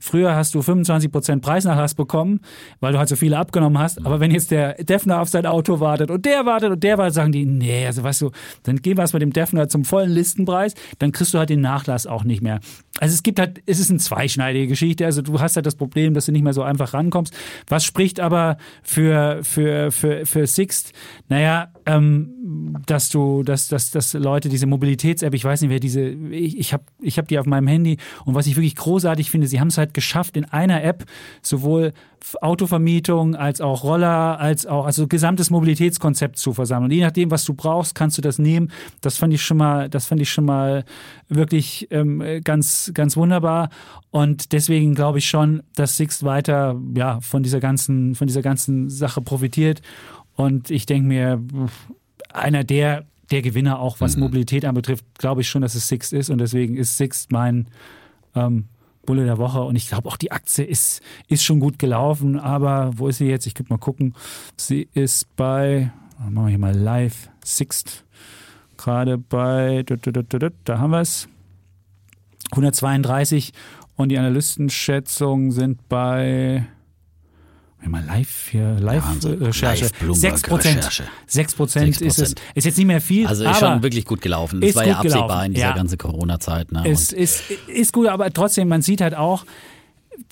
Früher 0.00 0.34
hast 0.34 0.54
du 0.54 0.60
25% 0.60 1.40
Preisnachlass 1.40 1.94
bekommen, 1.94 2.40
weil 2.80 2.92
du 2.92 2.98
halt 2.98 3.08
so 3.08 3.16
viele 3.16 3.38
abgenommen 3.38 3.78
hast. 3.78 4.04
Aber 4.04 4.20
wenn 4.20 4.30
jetzt 4.30 4.50
der 4.50 4.74
Defner 4.74 5.20
auf 5.20 5.28
sein 5.28 5.46
Auto 5.46 5.80
wartet 5.80 6.10
und 6.10 6.24
der 6.24 6.46
wartet 6.46 6.70
und 6.72 6.82
der 6.82 6.98
wartet, 6.98 7.14
sagen 7.14 7.32
die, 7.32 7.46
nee, 7.46 7.86
also 7.86 8.02
weißt 8.02 8.22
du, 8.22 8.30
dann 8.62 8.76
gehen 8.76 8.96
wir 8.96 9.04
es 9.04 9.12
mit 9.12 9.22
dem 9.22 9.32
Defner 9.32 9.68
zum 9.68 9.84
vollen 9.84 10.10
Listenpreis, 10.10 10.74
dann 10.98 11.12
kriegst 11.12 11.34
du 11.34 11.38
halt 11.38 11.50
den 11.50 11.60
Nachlass 11.60 12.06
auch 12.06 12.24
nicht 12.24 12.42
mehr. 12.42 12.60
Also 13.00 13.14
es 13.14 13.22
gibt 13.22 13.38
halt, 13.38 13.62
es 13.66 13.78
ist 13.78 13.90
eine 13.90 13.98
zweischneidige 13.98 14.66
Geschichte. 14.66 15.04
Also 15.04 15.22
du 15.22 15.40
hast 15.40 15.56
halt 15.56 15.66
das 15.66 15.76
Problem, 15.76 16.14
dass 16.14 16.26
du 16.26 16.32
nicht 16.32 16.42
mehr 16.42 16.52
so 16.52 16.62
einfach 16.62 16.94
rankommst. 16.94 17.34
Was 17.68 17.84
spricht 17.84 18.20
aber 18.20 18.56
für, 18.82 19.40
für, 19.42 19.90
für, 19.92 20.26
für 20.26 20.46
Sixt? 20.46 20.92
Naja, 21.28 21.72
ähm, 21.86 22.37
dass 22.86 23.10
du, 23.10 23.42
dass, 23.42 23.68
dass, 23.68 23.90
dass 23.90 24.14
Leute 24.14 24.48
diese 24.48 24.66
Mobilitäts-App, 24.66 25.34
ich 25.34 25.44
weiß 25.44 25.60
nicht, 25.60 25.70
wer 25.70 25.80
diese, 25.80 26.02
ich, 26.02 26.58
ich 26.58 26.72
habe 26.72 26.84
ich 27.00 27.18
hab 27.18 27.28
die 27.28 27.38
auf 27.38 27.46
meinem 27.46 27.66
Handy 27.66 27.98
und 28.24 28.34
was 28.34 28.46
ich 28.46 28.56
wirklich 28.56 28.76
großartig 28.76 29.30
finde, 29.30 29.46
sie 29.46 29.60
haben 29.60 29.68
es 29.68 29.78
halt 29.78 29.92
geschafft, 29.92 30.36
in 30.36 30.44
einer 30.46 30.82
App 30.82 31.04
sowohl 31.42 31.92
Autovermietung 32.40 33.36
als 33.36 33.60
auch 33.60 33.84
Roller, 33.84 34.40
als 34.40 34.66
auch, 34.66 34.86
also 34.86 35.06
gesamtes 35.06 35.50
Mobilitätskonzept 35.50 36.38
zu 36.38 36.52
versammeln. 36.52 36.90
Und 36.90 36.96
je 36.96 37.02
nachdem, 37.02 37.30
was 37.30 37.44
du 37.44 37.54
brauchst, 37.54 37.94
kannst 37.94 38.18
du 38.18 38.22
das 38.22 38.38
nehmen. 38.38 38.70
Das 39.00 39.18
fand 39.18 39.32
ich 39.34 39.42
schon 39.42 39.56
mal, 39.56 39.88
das 39.88 40.06
fand 40.06 40.20
ich 40.20 40.30
schon 40.30 40.44
mal 40.44 40.84
wirklich 41.28 41.88
ähm, 41.90 42.40
ganz, 42.44 42.90
ganz 42.94 43.16
wunderbar. 43.16 43.68
Und 44.10 44.52
deswegen 44.52 44.94
glaube 44.94 45.18
ich 45.18 45.28
schon, 45.28 45.62
dass 45.74 45.96
Sixt 45.96 46.24
weiter, 46.24 46.80
ja, 46.96 47.20
von 47.20 47.42
dieser 47.42 47.60
ganzen, 47.60 48.14
von 48.14 48.26
dieser 48.26 48.42
ganzen 48.42 48.90
Sache 48.90 49.20
profitiert. 49.20 49.82
Und 50.34 50.70
ich 50.70 50.86
denke 50.86 51.08
mir, 51.08 51.42
einer 52.38 52.64
der, 52.64 53.04
der 53.30 53.42
Gewinner 53.42 53.78
auch, 53.78 54.00
was 54.00 54.16
mhm. 54.16 54.24
Mobilität 54.24 54.64
anbetrifft, 54.64 55.04
glaube 55.18 55.40
ich 55.40 55.48
schon, 55.48 55.62
dass 55.62 55.74
es 55.74 55.88
Sixt 55.88 56.12
ist. 56.12 56.30
Und 56.30 56.38
deswegen 56.38 56.76
ist 56.76 56.96
Sixt 56.96 57.32
mein 57.32 57.68
ähm, 58.34 58.68
Bulle 59.04 59.24
der 59.24 59.38
Woche. 59.38 59.62
Und 59.62 59.76
ich 59.76 59.88
glaube 59.88 60.08
auch 60.08 60.16
die 60.16 60.32
Aktie 60.32 60.64
ist, 60.64 61.02
ist 61.28 61.44
schon 61.44 61.60
gut 61.60 61.78
gelaufen. 61.78 62.38
Aber 62.38 62.92
wo 62.96 63.08
ist 63.08 63.18
sie 63.18 63.26
jetzt? 63.26 63.46
Ich 63.46 63.54
könnte 63.54 63.72
mal 63.72 63.78
gucken. 63.78 64.14
Sie 64.56 64.88
ist 64.94 65.34
bei, 65.36 65.90
machen 66.18 66.34
wir 66.34 66.48
hier 66.48 66.58
mal 66.58 66.76
live, 66.76 67.30
Sixt. 67.44 68.04
Gerade 68.76 69.18
bei, 69.18 69.82
da 69.82 70.78
haben 70.78 70.90
wir 70.90 71.00
es. 71.00 71.28
132 72.52 73.52
und 73.96 74.10
die 74.10 74.18
Analystenschätzungen 74.18 75.50
sind 75.50 75.88
bei 75.88 76.66
wir 77.80 77.88
mal 77.88 78.04
live 78.04 78.48
hier, 78.50 78.76
Live-Recherche. 78.80 79.90
Ja, 80.06 80.14
6 80.14 80.42
Prozent. 80.42 81.02
6 81.26 81.54
Prozent 81.54 82.00
ist 82.00 82.18
es. 82.18 82.34
Ist 82.54 82.64
jetzt 82.64 82.76
nicht 82.76 82.86
mehr 82.86 83.00
viel. 83.00 83.26
Also 83.26 83.44
ist 83.44 83.58
schon 83.58 83.82
wirklich 83.82 84.04
gut 84.04 84.20
gelaufen. 84.20 84.60
Das 84.60 84.74
war 84.74 84.86
ja 84.86 84.98
absehbar 84.98 85.26
gelaufen. 85.26 85.46
in 85.46 85.54
dieser 85.54 85.66
ja. 85.66 85.74
ganzen 85.74 85.98
Corona-Zeit. 85.98 86.72
Ne? 86.72 86.84
Es 86.88 87.12
ist, 87.12 87.42
ist 87.68 87.92
gut, 87.92 88.08
aber 88.08 88.32
trotzdem, 88.32 88.68
man 88.68 88.82
sieht 88.82 89.00
halt 89.00 89.14
auch, 89.14 89.44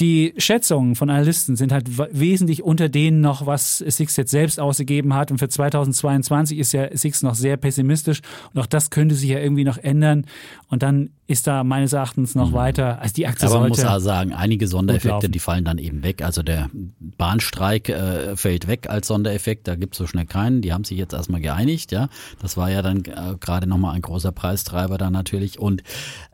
die 0.00 0.34
Schätzungen 0.36 0.94
von 0.94 1.08
Analysten 1.08 1.56
sind 1.56 1.72
halt 1.72 1.86
wesentlich 1.96 2.62
unter 2.62 2.88
denen 2.88 3.20
noch, 3.20 3.46
was 3.46 3.78
Six 3.78 4.16
jetzt 4.16 4.30
selbst 4.30 4.60
ausgegeben 4.60 5.14
hat. 5.14 5.30
Und 5.30 5.38
für 5.38 5.48
2022 5.48 6.58
ist 6.58 6.72
ja 6.72 6.94
Six 6.94 7.22
noch 7.22 7.34
sehr 7.34 7.56
pessimistisch. 7.56 8.20
Und 8.52 8.60
auch 8.60 8.66
das 8.66 8.90
könnte 8.90 9.14
sich 9.14 9.30
ja 9.30 9.38
irgendwie 9.38 9.64
noch 9.64 9.78
ändern. 9.78 10.26
Und 10.68 10.82
dann 10.82 11.10
ist 11.28 11.46
da 11.46 11.64
meines 11.64 11.92
Erachtens 11.92 12.34
noch 12.34 12.50
mhm. 12.50 12.54
weiter. 12.54 13.00
Also 13.00 13.14
die 13.14 13.26
Aktie 13.26 13.48
Aber 13.48 13.60
man 13.60 13.70
muss 13.70 13.84
auch 13.84 13.98
sagen, 13.98 14.32
einige 14.32 14.68
Sondereffekte, 14.68 15.28
die 15.28 15.38
fallen 15.38 15.64
dann 15.64 15.78
eben 15.78 16.02
weg. 16.02 16.22
Also 16.22 16.42
der 16.42 16.70
Bahnstreik 17.00 17.88
äh, 17.88 18.36
fällt 18.36 18.68
weg 18.68 18.88
als 18.88 19.08
Sondereffekt. 19.08 19.66
Da 19.66 19.74
gibt 19.74 19.94
es 19.94 19.98
so 19.98 20.06
schnell 20.06 20.26
keinen. 20.26 20.60
Die 20.60 20.72
haben 20.72 20.84
sich 20.84 20.98
jetzt 20.98 21.14
erstmal 21.14 21.40
geeinigt. 21.40 21.90
Ja, 21.90 22.08
Das 22.42 22.56
war 22.56 22.70
ja 22.70 22.82
dann 22.82 22.98
äh, 22.98 23.36
gerade 23.40 23.66
nochmal 23.66 23.94
ein 23.94 24.02
großer 24.02 24.30
Preistreiber 24.30 24.98
da 24.98 25.10
natürlich. 25.10 25.58
Und 25.58 25.82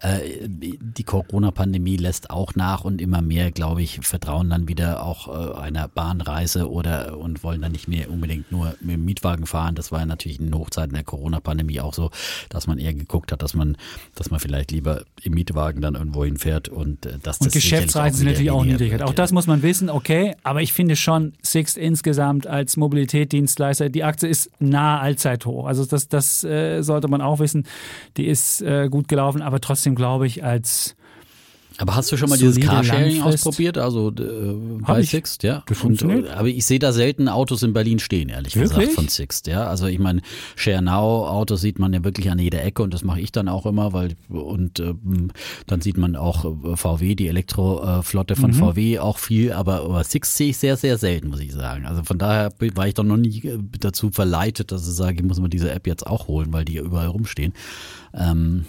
äh, 0.00 0.18
die 0.46 1.04
Corona-Pandemie 1.04 1.96
lässt 1.96 2.30
auch 2.30 2.54
nach 2.54 2.84
und 2.84 3.00
immer 3.00 3.22
mehr, 3.22 3.50
glaube 3.55 3.82
ich, 3.82 4.00
vertrauen 4.03 4.50
dann 4.50 4.68
wieder 4.68 5.05
auch 5.05 5.28
äh, 5.28 5.59
einer 5.59 5.88
Bahnreise 5.88 6.70
oder 6.70 7.18
und 7.18 7.42
wollen 7.42 7.62
dann 7.62 7.72
nicht 7.72 7.88
mehr 7.88 8.11
unbedingt 8.11 8.50
nur 8.50 8.74
mit 8.80 8.96
dem 8.96 9.05
Mietwagen 9.05 9.46
fahren. 9.46 9.74
Das 9.74 9.92
war 9.92 10.00
ja 10.00 10.07
natürlich 10.07 10.40
in 10.40 10.55
Hochzeiten 10.55 10.94
der 10.94 11.05
Corona-Pandemie 11.05 11.80
auch 11.80 11.94
so, 11.94 12.11
dass 12.48 12.66
man 12.66 12.78
eher 12.78 12.94
geguckt 12.94 13.32
hat, 13.32 13.42
dass 13.42 13.55
man, 13.55 13.76
dass 14.14 14.30
man 14.30 14.40
vielleicht 14.40 14.70
lieber 14.70 15.05
im 15.22 15.34
Mietwagen 15.34 15.80
dann 15.80 15.94
irgendwo 15.94 16.24
hinfährt 16.24 16.68
und 16.68 17.07
äh, 17.07 17.18
das 17.22 17.38
Und 17.38 17.53
Geschäftsreisen 17.53 18.18
sind 18.18 18.28
natürlich 18.28 18.50
auch 18.50 18.64
niedrig. 18.64 18.92
Wird, 18.92 19.03
auch 19.03 19.14
das 19.14 19.32
muss 19.32 19.46
man 19.46 19.62
wissen, 19.62 19.90
okay, 19.90 20.34
aber 20.42 20.62
ich 20.62 20.72
finde 20.72 20.96
schon, 20.96 21.32
Sixt 21.42 21.76
insgesamt 21.76 22.46
als 22.46 22.76
Mobilitätsdienstleister, 22.76 23.88
die 23.88 24.05
Aktie 24.05 24.28
ist 24.28 24.50
nahe 24.59 25.00
Allzeithoch. 25.00 25.66
Also 25.66 25.84
das, 25.84 26.09
das 26.09 26.44
äh, 26.44 26.82
sollte 26.82 27.09
man 27.09 27.20
auch 27.20 27.38
wissen. 27.38 27.66
Die 28.16 28.26
ist 28.26 28.62
äh, 28.62 28.88
gut 28.88 29.09
gelaufen, 29.09 29.42
aber 29.42 29.61
trotzdem 29.61 29.94
glaube 29.94 30.26
ich, 30.26 30.44
als 30.44 30.96
aber 31.82 31.96
hast 31.96 32.12
du 32.12 32.16
schon 32.16 32.28
mal 32.28 32.38
dieses 32.38 32.60
Carsharing 32.60 33.16
Langfrist. 33.16 33.44
ausprobiert? 33.44 33.76
Also 33.76 34.10
äh, 34.10 34.54
bei 34.86 35.00
ich, 35.00 35.10
Sixt, 35.10 35.42
ja? 35.42 35.64
Und, 35.82 36.28
aber 36.28 36.46
ich 36.46 36.64
sehe 36.64 36.78
da 36.78 36.92
selten 36.92 37.28
Autos 37.28 37.64
in 37.64 37.72
Berlin 37.72 37.98
stehen, 37.98 38.28
ehrlich 38.28 38.54
wirklich? 38.54 38.78
gesagt, 38.78 38.94
von 38.94 39.08
Sixt, 39.08 39.48
ja. 39.48 39.66
Also 39.66 39.86
ich 39.86 39.98
meine, 39.98 40.22
Share 40.54 40.80
Now 40.80 41.26
Autos 41.26 41.60
sieht 41.60 41.80
man 41.80 41.92
ja 41.92 42.04
wirklich 42.04 42.30
an 42.30 42.38
jeder 42.38 42.62
Ecke 42.62 42.84
und 42.84 42.94
das 42.94 43.02
mache 43.02 43.20
ich 43.20 43.32
dann 43.32 43.48
auch 43.48 43.66
immer, 43.66 43.92
weil 43.92 44.14
und 44.28 44.78
äh, 44.78 44.94
dann 45.66 45.80
sieht 45.80 45.98
man 45.98 46.14
auch 46.14 46.44
äh, 46.44 46.76
VW, 46.76 47.16
die 47.16 47.26
Elektroflotte 47.26 48.36
von 48.36 48.52
mhm. 48.52 48.54
VW 48.54 49.00
auch 49.00 49.18
viel, 49.18 49.52
aber, 49.52 49.82
aber 49.82 50.04
Sixt 50.04 50.36
sehe 50.36 50.50
ich 50.50 50.58
sehr, 50.58 50.76
sehr 50.76 50.98
selten, 50.98 51.30
muss 51.30 51.40
ich 51.40 51.52
sagen. 51.52 51.84
Also 51.84 52.04
von 52.04 52.16
daher 52.16 52.52
war 52.76 52.86
ich 52.86 52.94
doch 52.94 53.02
noch 53.02 53.16
nie 53.16 53.42
äh, 53.44 53.58
dazu 53.80 54.10
verleitet, 54.10 54.70
dass 54.70 54.86
ich 54.86 54.94
sage, 54.94 55.16
ich 55.16 55.24
muss 55.24 55.40
mir 55.40 55.48
diese 55.48 55.72
App 55.72 55.88
jetzt 55.88 56.06
auch 56.06 56.28
holen, 56.28 56.52
weil 56.52 56.64
die 56.64 56.76
überall 56.76 57.08
rumstehen. 57.08 57.54
Ähm, 58.14 58.66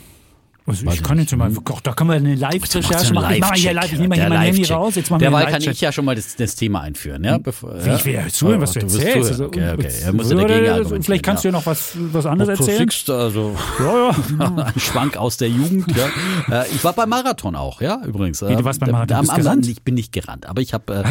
Also 0.65 0.85
Weiß 0.85 0.93
ich 0.95 1.03
kann 1.03 1.17
nicht. 1.17 1.29
jetzt 1.29 1.37
mal, 1.37 1.51
doch, 1.65 1.81
da 1.81 1.91
können 1.91 2.09
wir 2.11 2.15
eine 2.15 2.35
Live-Recherche 2.35 3.13
machen. 3.13 3.33
Ich 3.33 3.41
mache 3.41 3.53
hier 3.55 3.73
live, 3.73 3.91
ich 3.91 3.99
nehme 3.99 4.15
mal 4.15 4.29
mein 4.29 4.41
Handy 4.41 4.63
raus. 4.65 4.95
Jetzt 4.95 5.09
machen 5.11 5.19
Derweil 5.19 5.47
kann 5.47 5.61
ich 5.61 5.81
ja 5.81 5.91
schon 5.91 6.05
mal 6.05 6.15
das, 6.15 6.37
das 6.37 6.55
Thema 6.55 6.81
einführen. 6.81 7.21
Ja? 7.25 7.37
Bevor, 7.37 7.73
Wie, 7.83 7.89
ich 7.89 8.05
will 8.05 8.13
ja 8.13 8.27
zuhören, 8.29 8.61
was 8.61 8.71
du 8.71 8.79
erzählst. 8.79 9.31
Also, 9.31 9.45
okay, 9.47 9.73
okay. 9.73 9.91
Er 10.05 10.13
muss 10.13 10.31
ja 10.31 10.37
dagegen 10.37 11.03
Vielleicht 11.03 11.23
kannst 11.25 11.43
du 11.43 11.49
ja 11.49 11.51
noch 11.51 11.65
was, 11.65 11.91
was 11.97 12.25
anderes 12.25 12.59
erzählen. 12.59 12.87
siehst, 12.89 13.09
also 13.09 13.55
Ja, 13.79 14.11
ja. 14.39 14.65
ein 14.73 14.79
Schwank 14.79 15.17
aus 15.17 15.35
der 15.37 15.49
Jugend. 15.49 15.85
Ja. 15.97 16.07
Äh, 16.63 16.65
Ich 16.73 16.83
war 16.83 16.93
beim 16.93 17.09
Marathon 17.09 17.55
auch, 17.55 17.81
ja, 17.81 18.01
übrigens. 18.05 18.41
Wie, 18.41 18.55
du 18.55 18.63
warst 18.63 18.79
beim 18.79 18.91
Marathon? 18.91 19.17
Am- 19.17 19.29
am- 19.29 19.41
gerannt? 19.41 19.67
Ich 19.67 19.81
bin 19.81 19.95
nicht 19.95 20.11
gerannt, 20.11 20.45
aber 20.45 20.61
ich 20.61 20.73
habe 20.73 21.03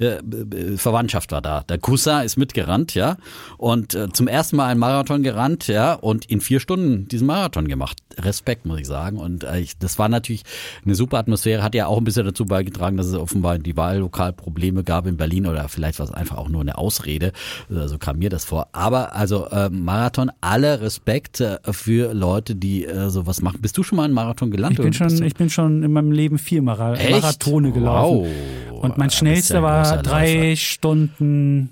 äh, 0.00 0.04
äh, 0.04 0.18
äh, 0.18 0.76
Verwandtschaft 0.76 1.32
war 1.32 1.40
da. 1.42 1.62
Der 1.68 1.78
Cousin 1.78 2.22
ist 2.22 2.36
mitgerannt, 2.36 2.94
ja, 2.94 3.16
und 3.56 3.94
äh, 3.94 4.08
zum 4.12 4.28
ersten 4.28 4.56
Mal 4.56 4.66
einen 4.66 4.80
Marathon 4.80 5.22
gerannt, 5.22 5.66
ja, 5.68 5.94
und 5.94 6.24
in 6.26 6.40
vier 6.40 6.60
Stunden 6.60 7.08
diesen 7.08 7.26
Marathon 7.26 7.66
gemacht. 7.68 7.98
Respekt, 8.18 8.66
muss 8.66 8.80
ich 8.80 8.86
sagen. 8.86 8.99
Und 9.08 9.44
äh, 9.44 9.60
ich, 9.60 9.78
das 9.78 9.98
war 9.98 10.08
natürlich 10.08 10.42
eine 10.84 10.94
super 10.94 11.18
Atmosphäre, 11.18 11.62
hat 11.62 11.74
ja 11.74 11.86
auch 11.86 11.98
ein 11.98 12.04
bisschen 12.04 12.24
dazu 12.24 12.44
beigetragen, 12.44 12.96
dass 12.96 13.06
es 13.06 13.14
offenbar 13.14 13.58
die 13.58 13.76
Wahllokalprobleme 13.76 14.84
gab 14.84 15.06
in 15.06 15.16
Berlin 15.16 15.46
oder 15.46 15.68
vielleicht 15.68 15.98
war 15.98 16.06
es 16.06 16.12
einfach 16.12 16.36
auch 16.36 16.48
nur 16.48 16.60
eine 16.60 16.78
Ausrede. 16.78 17.32
Also 17.74 17.98
kam 17.98 18.18
mir 18.18 18.30
das 18.30 18.44
vor. 18.44 18.68
Aber 18.72 19.14
also 19.14 19.46
äh, 19.46 19.70
Marathon, 19.70 20.30
alle 20.40 20.80
Respekt 20.80 21.40
äh, 21.40 21.58
für 21.70 22.14
Leute, 22.14 22.54
die 22.54 22.84
äh, 22.84 23.10
sowas 23.10 23.42
machen. 23.42 23.60
Bist 23.60 23.76
du 23.78 23.82
schon 23.82 23.96
mal 23.96 24.04
einen 24.04 24.14
Marathon 24.14 24.50
gelandet? 24.50 24.78
Ich 24.78 24.84
bin, 24.84 24.92
schon, 24.92 25.22
ich 25.22 25.34
bin 25.34 25.50
schon 25.50 25.82
in 25.82 25.92
meinem 25.92 26.12
Leben 26.12 26.38
vier 26.38 26.62
Mara 26.62 26.94
Echt? 26.94 27.10
Marathone 27.10 27.72
gelaufen. 27.72 28.30
Wow. 28.70 28.84
Und 28.84 28.98
mein 28.98 29.10
schnellster 29.10 29.62
war 29.62 30.02
drei. 30.02 30.56
Stunden 30.56 31.70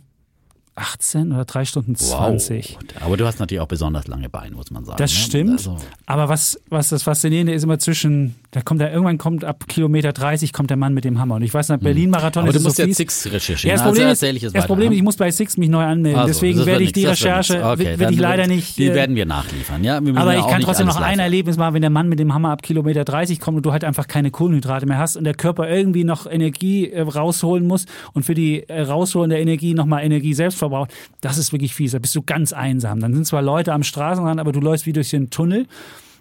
18 0.78 1.32
oder 1.32 1.44
drei 1.44 1.64
Stunden 1.64 1.94
20. 1.94 2.78
Wow. 2.78 3.02
Aber 3.02 3.16
du 3.16 3.26
hast 3.26 3.40
natürlich 3.40 3.60
auch 3.60 3.68
besonders 3.68 4.06
lange 4.06 4.28
Beine, 4.28 4.54
muss 4.56 4.70
man 4.70 4.84
sagen. 4.84 4.98
Das 4.98 5.12
ne? 5.12 5.18
stimmt. 5.18 5.50
Also, 5.52 5.76
Aber 6.06 6.28
was, 6.28 6.60
was 6.68 6.88
das 6.88 7.02
Faszinierende 7.02 7.52
ist 7.52 7.64
immer 7.64 7.78
zwischen, 7.78 8.36
da 8.52 8.60
kommt 8.62 8.80
er, 8.80 8.92
irgendwann 8.92 9.18
kommt 9.18 9.44
ab 9.44 9.64
Kilometer 9.68 10.12
30 10.12 10.52
kommt 10.52 10.70
der 10.70 10.76
Mann 10.76 10.94
mit 10.94 11.04
dem 11.04 11.18
Hammer. 11.18 11.36
Und 11.36 11.42
ich 11.42 11.52
weiß, 11.52 11.68
nach 11.68 11.78
Berlin-Marathon 11.78 12.44
Mhm. 12.44 12.48
aber 12.48 12.56
ist 12.56 12.56
du 12.56 12.58
es 12.60 12.64
musst 12.64 12.76
so 12.76 12.84
fies. 12.84 12.96
Six 12.96 13.26
recherchieren. 13.26 13.68
Ja, 13.68 13.74
das 13.74 13.82
also 13.82 13.92
Problem, 13.92 14.12
ist, 14.12 14.22
ich 14.22 14.42
es 14.44 14.52
das. 14.52 14.66
Problem 14.66 14.92
ist, 14.92 14.96
ich 14.98 15.02
muss 15.02 15.16
bei 15.16 15.30
Six 15.30 15.56
mich 15.56 15.68
neu 15.68 15.84
anmelden. 15.84 16.20
Also, 16.20 16.32
Deswegen 16.32 16.64
werde 16.66 16.84
ich 16.84 16.92
die 16.92 17.04
nix, 17.04 17.12
Recherche. 17.12 17.64
Okay, 17.64 17.98
werde 17.98 18.12
ich 18.12 18.20
leider 18.20 18.46
nicht. 18.46 18.78
Die 18.78 18.86
äh, 18.86 18.94
werden 18.94 19.16
wir 19.16 19.26
nachliefern, 19.26 19.84
ja. 19.84 20.04
Wir 20.04 20.16
aber 20.16 20.32
ja 20.34 20.40
ich 20.40 20.46
kann 20.46 20.56
nicht 20.58 20.66
trotzdem 20.66 20.86
noch 20.86 21.00
ein 21.00 21.18
Erlebnis 21.18 21.56
machen, 21.56 21.74
wenn 21.74 21.82
der 21.82 21.90
Mann 21.90 22.08
mit 22.08 22.18
dem 22.18 22.32
Hammer 22.34 22.50
ab 22.50 22.62
Kilometer 22.62 23.04
30 23.04 23.40
kommt 23.40 23.56
und 23.58 23.66
du 23.66 23.72
halt 23.72 23.84
einfach 23.84 24.06
keine 24.06 24.30
Kohlenhydrate 24.30 24.86
mehr 24.86 24.98
hast 24.98 25.16
und 25.16 25.24
der 25.24 25.34
Körper 25.34 25.68
irgendwie 25.68 26.04
noch 26.04 26.26
Energie 26.26 26.90
äh, 26.90 27.00
rausholen 27.02 27.66
muss 27.66 27.86
und 28.12 28.24
für 28.24 28.34
die 28.34 28.68
äh, 28.68 28.82
Rausholen 28.82 29.30
der 29.30 29.40
Energie 29.40 29.74
nochmal 29.74 30.04
Energie 30.04 30.34
selbst 30.34 30.58
verbraucht. 30.68 30.92
Das 31.20 31.38
ist 31.38 31.52
wirklich 31.52 31.74
fies. 31.74 31.92
Da 31.92 31.98
bist 31.98 32.14
du 32.14 32.22
ganz 32.22 32.52
einsam. 32.52 33.00
Dann 33.00 33.14
sind 33.14 33.26
zwar 33.26 33.42
Leute 33.42 33.72
am 33.72 33.82
Straßenrand, 33.82 34.38
aber 34.40 34.52
du 34.52 34.60
läufst 34.60 34.86
wie 34.86 34.92
durch 34.92 35.10
den 35.10 35.30
Tunnel. 35.30 35.66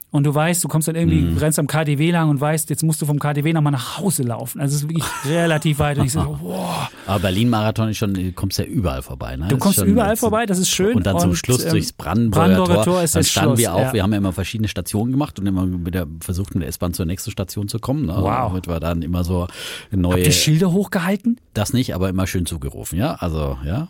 Und 0.10 0.24
du 0.24 0.34
weißt, 0.34 0.64
du 0.64 0.70
kommst 0.70 0.88
dann 0.88 0.96
irgendwie, 0.96 1.20
Mhm. 1.20 1.38
rennst 1.38 1.60
am 1.60 1.68
KDW 1.68 2.12
lang 2.12 2.30
und 2.30 2.40
weißt, 2.40 2.70
jetzt 2.70 2.82
musst 2.82 3.02
du 3.02 3.06
vom 3.06 3.20
KDW 3.20 3.52
nochmal 3.52 3.74
nach 3.74 3.98
Hause 3.98 4.24
laufen. 4.24 4.62
Also 4.62 4.74
es 4.78 4.84
ist 4.84 4.90
wirklich 4.90 5.04
relativ 5.26 5.80
weit. 5.80 5.98
Und 6.00 6.06
ich 6.06 6.14
so, 6.14 6.40
wow. 6.42 6.88
Aber 7.06 7.20
Berlin-Marathon 7.20 7.90
ist 7.90 7.98
schon, 7.98 8.14
du 8.14 8.32
kommst 8.32 8.58
ja 8.58 8.64
überall 8.64 9.02
vorbei. 9.02 9.36
Ne? 9.36 9.50
Du 9.50 9.58
kommst 9.58 9.80
schon- 9.80 9.88
überall 9.90 10.16
vorbei, 10.16 10.46
das 10.46 10.60
ist 10.60 10.70
schön. 10.70 10.96
Und 10.96 11.06
dann 11.06 11.20
zum 11.20 11.32
Und, 11.32 11.36
Schluss 11.36 11.66
ähm, 11.66 11.72
durchs 11.72 11.92
Brandenburger, 11.92 12.46
Brandenburger 12.48 12.74
Tor. 12.76 12.84
Tor 12.86 13.04
ist 13.04 13.16
dann 13.16 13.20
das 13.20 13.30
standen 13.30 13.50
Schluss, 13.50 13.60
wir 13.60 13.74
auch, 13.74 13.80
ja. 13.82 13.94
wir 13.94 14.04
haben 14.04 14.12
ja 14.14 14.18
immer 14.18 14.32
verschiedene 14.32 14.70
Stationen 14.70 15.12
gemacht 15.12 15.40
und 15.40 15.46
immer 15.46 15.68
wieder 15.86 16.08
versucht, 16.22 16.56
mit 16.56 16.62
der 16.62 16.70
S-Bahn 16.70 16.94
zur 16.94 17.06
nächsten 17.06 17.32
Station 17.32 17.68
zu 17.68 17.78
kommen. 17.80 18.06
Ne? 18.06 18.16
Wow. 18.16 18.48
Damit 18.54 18.68
wir 18.70 18.80
dann 18.80 19.02
immer 19.02 19.26
so 19.26 19.48
neue, 19.92 20.14
Habt 20.14 20.26
ihr 20.26 20.32
Schilder 20.32 20.72
hochgehalten? 20.72 21.38
das 21.54 21.74
nicht, 21.74 21.94
aber 21.94 22.08
immer 22.08 22.28
schön 22.28 22.46
zugerufen, 22.46 22.98
ja. 22.98 23.16
Also, 23.16 23.58
ja. 23.66 23.90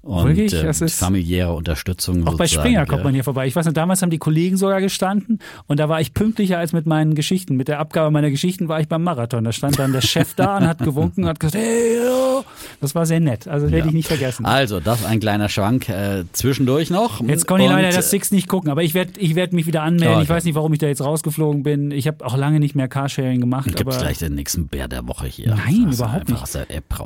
Und 0.00 0.26
Wirklich? 0.28 0.54
äh, 0.54 0.62
Das 0.62 0.80
ist- 0.80 0.98
familiäre 0.98 1.52
Unterstützung. 1.52 2.26
Auch 2.26 2.36
bei 2.36 2.46
Springer 2.46 2.86
kommt 2.86 2.98
ja. 3.00 3.04
man 3.04 3.14
hier 3.14 3.24
vorbei. 3.24 3.46
Ich 3.46 3.56
weiß 3.56 3.66
nicht, 3.66 3.76
damals 3.76 4.00
haben 4.00 4.10
die 4.10 4.18
Kollegen 4.18 4.56
sogar 4.56 4.80
gestanden 4.80 5.40
und 5.66 5.80
da 5.80 5.88
war 5.88 6.00
ich 6.00 6.14
pünktlicher 6.14 6.58
als 6.58 6.72
mit 6.72 6.86
meinen 6.86 7.14
Geschichten. 7.14 7.56
Mit 7.56 7.68
der 7.68 7.78
Abgabe 7.80 8.10
meiner 8.10 8.30
Geschichten 8.30 8.68
war 8.68 8.80
ich 8.80 8.88
beim 8.88 9.02
Marathon. 9.02 9.44
Da 9.44 9.52
stand 9.52 9.78
dann 9.78 9.92
der 9.92 10.00
Chef 10.00 10.34
da 10.34 10.56
und 10.58 10.66
hat 10.66 10.78
gewunken 10.78 11.24
und 11.24 11.30
hat 11.30 11.40
gesagt, 11.40 11.56
hey, 11.56 11.96
yo. 11.98 12.44
Das 12.80 12.94
war 12.94 13.06
sehr 13.06 13.20
nett. 13.20 13.48
Also 13.48 13.70
werde 13.72 13.88
ich 13.88 13.94
nicht 13.94 14.06
vergessen. 14.08 14.46
Also, 14.46 14.78
das 14.80 15.04
ein 15.04 15.18
kleiner 15.20 15.48
Schwank 15.48 15.88
äh, 15.88 16.24
zwischendurch 16.32 16.90
noch. 16.90 17.20
Jetzt 17.26 17.46
konnte 17.48 17.64
ich 17.64 17.70
leider 17.70 17.90
das 17.90 18.10
Six 18.10 18.30
nicht 18.30 18.46
gucken, 18.48 18.70
aber 18.70 18.82
ich 18.84 18.94
werde 18.94 19.18
ich 19.18 19.34
werd 19.34 19.52
mich 19.52 19.66
wieder 19.66 19.82
anmelden. 19.82 20.14
Okay. 20.14 20.22
Ich 20.22 20.28
weiß 20.28 20.44
nicht, 20.44 20.54
warum 20.54 20.72
ich 20.72 20.78
da 20.78 20.86
jetzt 20.86 21.00
rausgeflogen 21.02 21.64
bin. 21.64 21.90
Ich 21.90 22.06
habe 22.06 22.24
auch 22.24 22.36
lange 22.36 22.60
nicht 22.60 22.74
mehr 22.76 22.86
Carsharing 22.88 23.40
gemacht. 23.40 23.66
Gibt 23.66 23.80
aber 23.80 23.96
gleich 23.96 24.18
den 24.18 24.34
nächsten 24.36 24.68
Bär 24.68 24.86
der 24.86 25.06
Woche 25.08 25.26
hier. 25.26 25.48
Nein, 25.48 25.86
Also 25.86 26.04
überhaupt 26.04 26.28
nicht. 26.28 26.58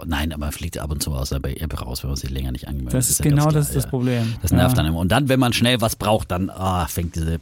Nein, 0.07 0.33
aber 0.33 0.41
man 0.41 0.53
fliegt 0.53 0.79
ab 0.79 0.91
und 0.91 1.03
zu 1.03 1.13
aus 1.13 1.31
der 1.31 1.41
App 1.43 1.81
raus, 1.81 2.03
wenn 2.03 2.11
man 2.11 2.17
sich 2.17 2.31
länger 2.31 2.53
nicht 2.53 2.69
angemeldet 2.89 2.99
Das 2.99 3.07
ist. 3.07 3.21
ist 3.21 3.25
ja 3.25 3.31
genau 3.31 3.45
ganz 3.45 3.55
das, 3.55 3.67
klar, 3.67 3.75
das 3.77 3.85
ja. 3.85 3.91
Problem. 3.91 4.35
Das 4.43 4.53
nervt 4.53 4.77
Ja. 4.77 4.83
dann 4.83 4.87
immer. 4.87 4.99
Und 5.01 5.11
dann, 5.13 5.29
wenn 5.29 5.41
man 5.41 5.53
schnell 5.53 5.81
was 5.81 5.97
braucht, 5.97 6.31
dann 6.31 6.51
ah, 6.51 6.87
fängt 6.87 7.17
diese 7.17 7.41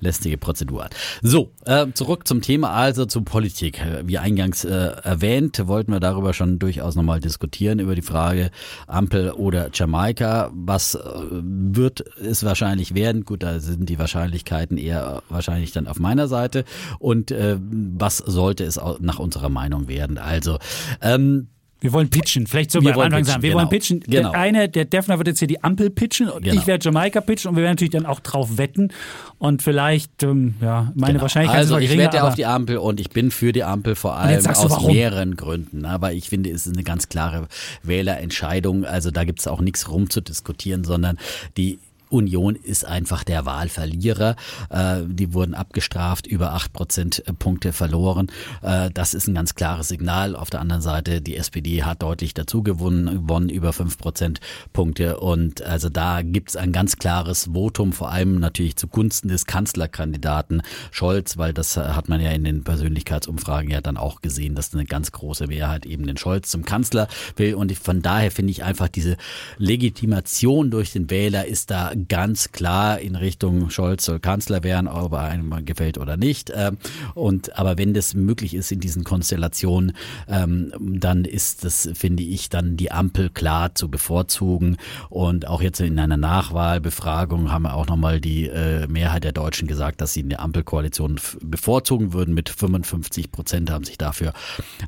lästige 0.00 0.36
Prozedur 0.36 0.84
an. 0.84 0.90
So, 1.22 1.50
äh, 1.64 1.86
zurück 1.94 2.28
zum 2.28 2.42
Thema, 2.42 2.70
also 2.72 3.06
zur 3.06 3.24
Politik. 3.24 3.80
Wie 4.04 4.18
eingangs 4.18 4.64
äh, 4.64 4.68
erwähnt, 5.02 5.62
wollten 5.66 5.90
wir 5.92 6.00
darüber 6.00 6.34
schon 6.34 6.58
durchaus 6.58 6.96
nochmal 6.96 7.20
diskutieren, 7.20 7.78
über 7.78 7.94
die 7.94 8.02
Frage 8.02 8.50
Ampel 8.86 9.30
oder 9.30 9.70
Jamaika. 9.72 10.50
Was 10.54 10.96
äh, 10.96 11.00
wird 11.30 12.04
es 12.20 12.44
wahrscheinlich 12.44 12.94
werden? 12.94 13.24
Gut, 13.24 13.42
da 13.42 13.58
sind 13.58 13.88
die 13.88 13.98
Wahrscheinlichkeiten 13.98 14.76
eher 14.76 15.22
wahrscheinlich 15.30 15.72
dann 15.72 15.86
auf 15.86 15.98
meiner 15.98 16.28
Seite. 16.28 16.64
Und 16.98 17.30
äh, 17.30 17.56
was 17.60 18.18
sollte 18.18 18.64
es 18.64 18.78
nach 19.00 19.18
unserer 19.18 19.48
Meinung 19.48 19.88
werden? 19.88 20.18
Also, 20.18 20.58
ähm, 21.00 21.48
Wir 21.84 21.92
wollen 21.92 22.08
pitchen. 22.08 22.46
Vielleicht 22.46 22.70
so 22.70 22.80
Wir 22.80 22.94
am 22.94 23.00
Anfang 23.00 23.18
pitchen, 23.18 23.24
sagen. 23.26 23.42
Wir 23.42 23.50
genau. 23.50 23.60
wollen 23.60 23.68
pitchen. 23.68 24.00
Genau. 24.00 24.30
Der 24.30 24.40
eine, 24.40 24.70
der 24.70 24.86
Defner 24.86 25.18
wird 25.18 25.28
jetzt 25.28 25.40
hier 25.40 25.48
die 25.48 25.62
Ampel 25.62 25.90
pitchen 25.90 26.30
und 26.30 26.42
Genau. 26.42 26.58
ich 26.58 26.66
werde 26.66 26.82
Jamaika 26.82 27.20
pitchen 27.20 27.50
und 27.50 27.56
wir 27.56 27.62
werden 27.62 27.72
natürlich 27.74 27.90
dann 27.92 28.06
auch 28.06 28.20
drauf 28.20 28.56
wetten. 28.56 28.88
Und 29.36 29.62
vielleicht, 29.62 30.22
ähm, 30.22 30.54
ja, 30.62 30.90
meine 30.94 31.12
Genau. 31.12 31.22
Wahrscheinlichkeit 31.24 31.58
also 31.58 31.76
ist 31.76 31.82
ich 31.82 31.88
zwar 31.90 31.96
geringer, 31.96 32.12
wette 32.14 32.24
auf 32.24 32.36
die 32.36 32.46
Ampel 32.46 32.78
und 32.78 33.00
ich 33.00 33.10
bin 33.10 33.30
für 33.30 33.52
die 33.52 33.64
Ampel 33.64 33.96
vor 33.96 34.16
allem 34.16 34.46
aus 34.46 34.86
mehreren 34.86 35.36
Gründen. 35.36 35.84
Aber 35.84 36.14
ich 36.14 36.30
finde, 36.30 36.48
es 36.48 36.66
ist 36.66 36.72
eine 36.72 36.84
ganz 36.84 37.10
klare 37.10 37.48
Wählerentscheidung. 37.82 38.86
Also 38.86 39.10
da 39.10 39.24
gibt 39.24 39.40
es 39.40 39.46
auch 39.46 39.60
nichts 39.60 39.90
rumzudiskutieren, 39.90 40.84
sondern 40.84 41.18
die 41.58 41.80
Union 42.10 42.54
ist 42.54 42.84
einfach 42.84 43.24
der 43.24 43.46
Wahlverlierer. 43.46 44.36
Äh, 44.70 45.02
die 45.06 45.32
wurden 45.32 45.54
abgestraft, 45.54 46.26
über 46.26 46.52
acht 46.52 46.72
Prozentpunkte 46.72 47.72
verloren. 47.72 48.30
Äh, 48.62 48.90
das 48.92 49.14
ist 49.14 49.26
ein 49.26 49.34
ganz 49.34 49.54
klares 49.54 49.88
Signal. 49.88 50.36
Auf 50.36 50.50
der 50.50 50.60
anderen 50.60 50.82
Seite, 50.82 51.20
die 51.20 51.36
SPD 51.36 51.82
hat 51.82 52.02
deutlich 52.02 52.34
dazu 52.34 52.62
gewonnen, 52.62 53.26
gewonnen 53.26 53.48
über 53.48 53.72
fünf 53.72 53.98
Prozentpunkte. 53.98 55.18
Und 55.18 55.62
also 55.62 55.88
da 55.88 56.22
gibt 56.22 56.50
es 56.50 56.56
ein 56.56 56.72
ganz 56.72 56.96
klares 56.96 57.50
Votum, 57.52 57.92
vor 57.92 58.10
allem 58.10 58.38
natürlich 58.38 58.76
zugunsten 58.76 59.28
des 59.28 59.46
Kanzlerkandidaten 59.46 60.62
Scholz, 60.90 61.36
weil 61.36 61.52
das 61.52 61.76
äh, 61.76 61.80
hat 61.80 62.08
man 62.08 62.20
ja 62.20 62.30
in 62.30 62.44
den 62.44 62.64
Persönlichkeitsumfragen 62.64 63.70
ja 63.70 63.80
dann 63.80 63.96
auch 63.96 64.20
gesehen, 64.20 64.54
dass 64.54 64.74
eine 64.74 64.84
ganz 64.84 65.12
große 65.12 65.46
Mehrheit 65.46 65.86
eben 65.86 66.06
den 66.06 66.16
Scholz 66.16 66.50
zum 66.50 66.64
Kanzler 66.64 67.08
will. 67.36 67.54
Und 67.54 67.76
von 67.76 68.02
daher 68.02 68.30
finde 68.30 68.50
ich 68.50 68.64
einfach 68.64 68.88
diese 68.88 69.16
Legitimation 69.58 70.70
durch 70.70 70.92
den 70.92 71.10
Wähler 71.10 71.46
ist 71.46 71.70
da 71.70 71.93
ganz 72.08 72.52
klar 72.52 72.98
in 72.98 73.16
Richtung 73.16 73.70
Scholz 73.70 74.04
soll 74.04 74.20
Kanzler 74.20 74.62
werden, 74.62 74.88
ob 74.88 75.14
einem 75.14 75.64
gefällt 75.64 75.98
oder 75.98 76.16
nicht. 76.16 76.52
Ähm, 76.54 76.78
Und 77.14 77.56
aber 77.58 77.78
wenn 77.78 77.94
das 77.94 78.14
möglich 78.14 78.54
ist 78.54 78.72
in 78.72 78.80
diesen 78.80 79.04
Konstellationen, 79.04 79.92
ähm, 80.28 80.72
dann 80.78 81.24
ist 81.24 81.64
das, 81.64 81.88
finde 81.94 82.22
ich, 82.22 82.48
dann 82.48 82.76
die 82.76 82.90
Ampel 82.90 83.30
klar 83.30 83.74
zu 83.74 83.88
bevorzugen. 83.88 84.76
Und 85.08 85.46
auch 85.46 85.62
jetzt 85.62 85.80
in 85.80 85.98
einer 85.98 86.16
Nachwahlbefragung 86.16 87.50
haben 87.50 87.66
auch 87.66 87.86
nochmal 87.86 88.20
die 88.20 88.46
äh, 88.46 88.86
Mehrheit 88.86 89.24
der 89.24 89.32
Deutschen 89.32 89.68
gesagt, 89.68 90.00
dass 90.00 90.12
sie 90.12 90.22
eine 90.22 90.38
Ampelkoalition 90.38 91.20
bevorzugen 91.40 92.12
würden. 92.12 92.34
Mit 92.34 92.48
55 92.48 93.30
Prozent 93.30 93.70
haben 93.70 93.84
sich 93.84 93.98
dafür 93.98 94.32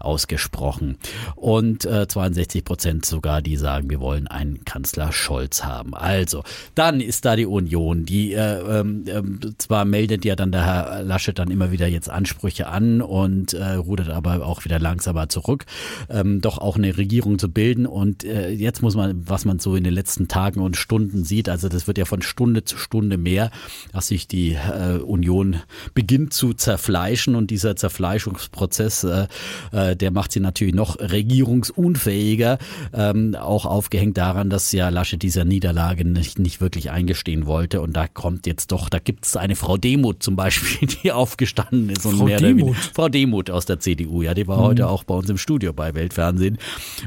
ausgesprochen. 0.01 0.99
Und 1.35 1.85
äh, 1.85 2.07
62 2.09 2.65
Prozent 2.65 3.07
sogar, 3.07 3.43
die 3.43 3.57
sagen, 3.57 3.91
wir 3.91 4.01
wollen 4.01 4.27
einen 4.27 4.65
Kanzler 4.65 5.13
Scholz 5.13 5.65
haben. 5.65 5.95
Also, 5.95 6.43
dann 6.75 6.96
ist 7.01 7.25
da 7.25 7.37
die 7.37 7.47
Union, 7.47 8.05
die 8.05 8.33
äh, 8.33 8.81
ähm, 8.81 9.05
ähm, 9.09 9.41
zwar 9.59 9.85
meldet 9.85 10.25
ja 10.25 10.37
dann 10.37 10.53
der 10.53 10.65
Herr 10.65 11.03
Laschet 11.03 11.39
dann 11.39 11.51
immer 11.51 11.73
wieder 11.73 11.87
jetzt 11.87 12.11
Ansprüche 12.11 12.67
an 12.67 13.01
und 13.01 13.55
äh, 13.55 13.75
rudert 13.75 14.11
aber 14.11 14.47
auch 14.47 14.65
wieder 14.65 14.79
langsamer 14.79 15.29
zurück, 15.29 15.65
ähm, 16.09 16.41
doch 16.41 16.59
auch 16.59 16.77
eine 16.77 16.97
Regierung 16.97 17.39
zu 17.39 17.51
bilden. 17.51 17.87
Und 17.87 18.25
äh, 18.25 18.51
jetzt 18.51 18.83
muss 18.83 18.95
man, 18.95 19.29
was 19.29 19.45
man 19.45 19.59
so 19.59 19.77
in 19.77 19.85
den 19.85 19.95
letzten 19.95 20.29
Tagen 20.29 20.61
und 20.61 20.77
Stunden 20.77 21.25
sieht, 21.25 21.49
also 21.49 21.69
das 21.69 21.87
wird 21.87 21.99
ja 21.99 22.05
von 22.05 22.23
Stunde 22.23 22.65
zu 22.65 22.79
Stunde 22.79 23.19
mehr, 23.19 23.51
dass 23.93 24.09
sich 24.09 24.29
die 24.29 24.53
äh, 24.53 24.99
Union 24.99 25.57
beginnt 25.95 26.33
zu 26.33 26.55
zerfleischen 26.55 27.35
und 27.35 27.51
dieser 27.51 27.77
Zerfleischungsprozess, 27.77 29.05
äh, 29.05 29.27
äh, 29.73 29.97
der 29.97 30.11
macht 30.11 30.33
sie 30.33 30.41
natürlich 30.41 30.75
noch 30.75 30.99
regierungsunfähiger, 30.99 32.59
ähm, 32.93 33.35
auch 33.35 33.67
aufgehängt 33.67 34.17
daran, 34.17 34.51
dass 34.51 34.73
ja 34.73 34.89
Laschet 34.89 35.23
dieser 35.23 35.45
Niederlage 35.45 36.05
nicht, 36.05 36.39
nicht 36.39 36.61
wirklich 36.61 36.86
nicht 36.87 36.93
eingestehen 36.93 37.47
wollte. 37.47 37.81
Und 37.81 37.95
da 37.95 38.07
kommt 38.07 38.47
jetzt 38.47 38.73
doch, 38.73 38.89
da 38.89 38.99
gibt 38.99 39.27
es 39.27 39.37
eine 39.37 39.57
Frau 39.57 39.77
Demuth 39.77 40.23
zum 40.23 40.37
Beispiel, 40.37 40.89
die 41.03 41.13
aufgestanden 41.13 41.91
ist 41.91 42.07
und 42.07 42.19
Frau 42.19 42.25
mehr 42.25 42.39
Demuth? 42.39 42.77
Frau 42.95 43.09
Demuth 43.09 43.51
aus 43.51 43.67
der 43.67 43.81
CDU, 43.81 44.23
ja, 44.23 44.35
die 44.35 44.47
war 44.47 44.59
heute 44.59 44.89
auch 44.89 45.05
bei 45.05 45.15
uns 45.15 45.29
im 45.29 45.39
Studio 45.39 45.73
bei 45.73 45.95
Weltfernsehen 45.95 46.59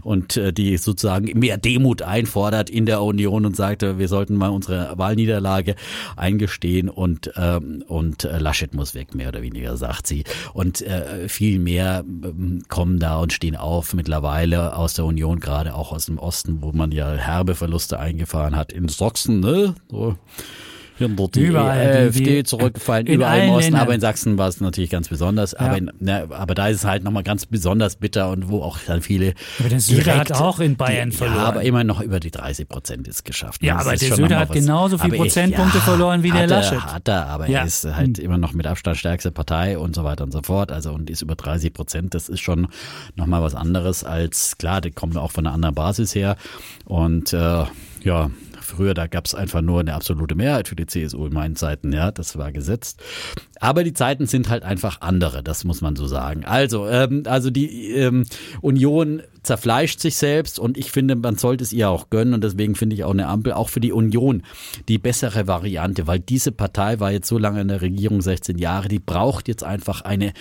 und 0.04 0.38
äh, 0.38 0.52
die 0.54 0.78
sozusagen 0.78 1.38
mehr 1.38 1.58
Demut 1.58 2.02
einfordert 2.02 2.70
in 2.70 2.86
der 2.86 3.02
Union 3.02 3.46
und 3.46 3.56
sagte, 3.56 3.98
wir 3.98 4.08
sollten 4.08 4.36
mal 4.36 4.50
unsere 4.50 4.98
Wahlniederlage 4.98 5.76
eingestehen 6.16 6.90
und 6.90 7.32
ähm, 7.36 7.84
und 7.88 8.24
äh, 8.24 8.38
Laschet 8.40 8.74
muss 8.74 8.96
weg, 8.96 9.16
mehr 9.16 9.30
oder 9.30 9.42
weniger, 9.42 9.78
sagt 9.78 10.08
sie. 10.08 10.24
Und 10.54 10.82
äh, 10.82 11.30
viel 11.30 11.60
mehr 11.60 12.04
ähm, 12.06 12.64
kommen 12.68 13.00
da 13.00 13.20
und 13.20 13.34
stehen 13.34 13.56
auf 13.56 13.94
mittlerweile 13.94 14.76
aus 14.76 14.94
der 14.94 15.06
Union, 15.06 15.40
gerade 15.40 15.76
auch 15.76 15.92
aus 15.92 16.06
dem 16.08 16.18
Osten, 16.18 16.62
wo 16.62 16.72
man 16.72 16.92
ja 16.92 17.14
herbe 17.14 17.56
Verluste 17.56 18.00
eingefahren 18.00 18.56
hat. 18.56 18.72
In 18.72 18.88
Sachsen, 18.90 19.40
ne? 19.40 19.69
So. 19.90 20.16
Hinter 20.98 21.28
die 21.30 21.40
Überall, 21.46 21.92
die- 21.92 22.08
AfD 22.20 22.26
die- 22.40 22.44
zurückgefallen, 22.44 23.08
in 23.08 23.14
überall 23.14 23.44
im 23.44 23.50
Osten, 23.52 23.64
Ländern. 23.68 23.82
aber 23.84 23.96
in 23.96 24.02
Sachsen 24.02 24.38
war 24.38 24.50
es 24.50 24.60
natürlich 24.60 24.90
ganz 24.90 25.08
besonders. 25.08 25.54
Aber, 25.54 25.70
Ja. 25.72 25.76
in, 25.78 25.92
ne, 26.02 26.28
aber 26.30 26.56
da 26.56 26.68
ist 26.68 26.80
es 26.80 26.84
halt 26.84 27.06
nochmal 27.06 27.24
ganz 27.24 27.46
besonders 27.46 27.96
bitter 27.96 28.30
und 28.32 28.50
wo 28.50 28.62
auch 28.62 28.78
dann 28.86 29.02
viele. 29.02 29.34
Aber 29.60 29.70
der 29.70 29.80
Söder 29.80 30.04
direkt- 30.04 30.32
hat 30.32 30.42
auch 30.42 30.60
in 30.60 30.76
Bayern 30.76 31.12
die, 31.12 31.16
verloren. 31.16 31.38
Ja, 31.38 31.46
aber 31.46 31.62
immer 31.62 31.86
noch 31.86 32.02
über 32.02 32.20
die 32.20 32.32
30 32.32 32.68
Prozent 32.68 33.08
ist 33.08 33.24
geschafft. 33.24 33.64
Ja, 33.64 33.76
Das 33.78 33.88
aber 33.88 33.96
der 33.96 34.14
Söder 34.14 34.40
hat 34.40 34.50
was. 34.50 34.58
genauso 34.58 34.98
viel 34.98 35.06
Aber 35.06 35.14
ich- 35.16 35.22
Prozentpunkte 35.22 35.80
verloren 35.80 36.22
wie 36.24 36.32
der 36.32 36.42
hat 36.42 36.50
Laschet. 36.50 36.82
Hat 36.82 37.08
er, 37.08 37.28
aber 37.28 37.48
Ja. 37.50 37.60
er 37.62 37.66
ist 37.68 37.86
halt 37.86 38.20
immer 38.20 38.38
noch 38.38 38.52
mit 38.52 38.68
Abstand 38.68 38.98
stärkste 38.98 39.32
Partei 39.32 39.78
und 39.78 39.96
so 39.96 40.04
weiter 40.04 40.26
und 40.26 40.34
so 40.34 40.42
fort. 40.42 40.70
Also 40.70 40.92
und 40.92 41.10
ist 41.10 41.22
über 41.22 41.36
30 41.36 41.72
Prozent. 41.72 42.14
Das 42.14 42.28
ist 42.28 42.42
schon 42.42 42.68
nochmal 43.16 43.42
was 43.42 43.56
anderes 43.56 44.04
als, 44.04 44.58
klar, 44.58 44.82
die 44.82 44.92
kommen 44.92 45.16
auch 45.16 45.32
von 45.32 45.48
einer 45.48 45.56
anderen 45.56 45.76
Basis 45.76 46.14
her. 46.14 46.36
Und 46.84 47.32
äh, 47.32 47.64
ja, 48.04 48.32
Früher, 48.70 48.94
da 48.94 49.08
gab 49.08 49.26
es 49.26 49.36
einfach 49.36 49.62
nur 49.62 49.80
eine 49.80 49.94
absolute 49.94 50.36
Mehrheit 50.36 50.68
für 50.68 50.76
die 50.76 50.86
CSU 50.86 51.26
in 51.26 51.34
meinen 51.34 51.56
Zeiten, 51.56 51.92
ja, 51.92 52.12
das 52.12 52.38
war 52.38 52.52
gesetzt. 52.52 53.02
Aber 53.60 53.84
die 53.84 53.94
Zeiten 53.94 54.28
sind 54.28 54.50
halt 54.50 54.64
einfach 54.64 55.02
andere, 55.02 55.44
das 55.44 55.64
muss 55.64 55.82
man 55.82 55.96
so 55.96 56.08
sagen. 56.08 56.46
Also, 56.46 56.88
ähm, 56.88 57.24
also 57.26 57.50
die 57.50 57.92
ähm, 57.92 58.26
Union 58.62 59.22
zerfleischt 59.44 60.00
sich 60.00 60.16
selbst 60.16 60.60
und 60.60 60.78
ich 60.78 60.92
finde, 60.92 61.16
man 61.16 61.36
sollte 61.36 61.64
es 61.64 61.74
ihr 61.74 61.90
auch 61.90 62.10
gönnen 62.10 62.34
und 62.34 62.44
deswegen 62.44 62.76
finde 62.76 62.96
ich 62.96 63.04
auch 63.04 63.12
eine 63.12 63.28
Ampel 63.28 63.54
auch 63.54 63.70
für 63.70 63.80
die 63.80 63.92
Union 63.92 64.44
die 64.88 64.98
bessere 64.98 65.48
Variante, 65.48 66.08
weil 66.08 66.20
diese 66.20 66.52
Partei 66.52 67.00
war 67.00 67.12
jetzt 67.12 67.28
so 67.28 67.38
lange 67.38 67.62
in 67.62 67.68
der 67.68 67.82
Regierung, 67.82 68.22
16 68.22 68.58
Jahre, 68.58 68.88
die 68.88 69.00
braucht 69.00 69.48
jetzt 69.48 69.64
einfach 69.64 70.02
eine 70.02 70.34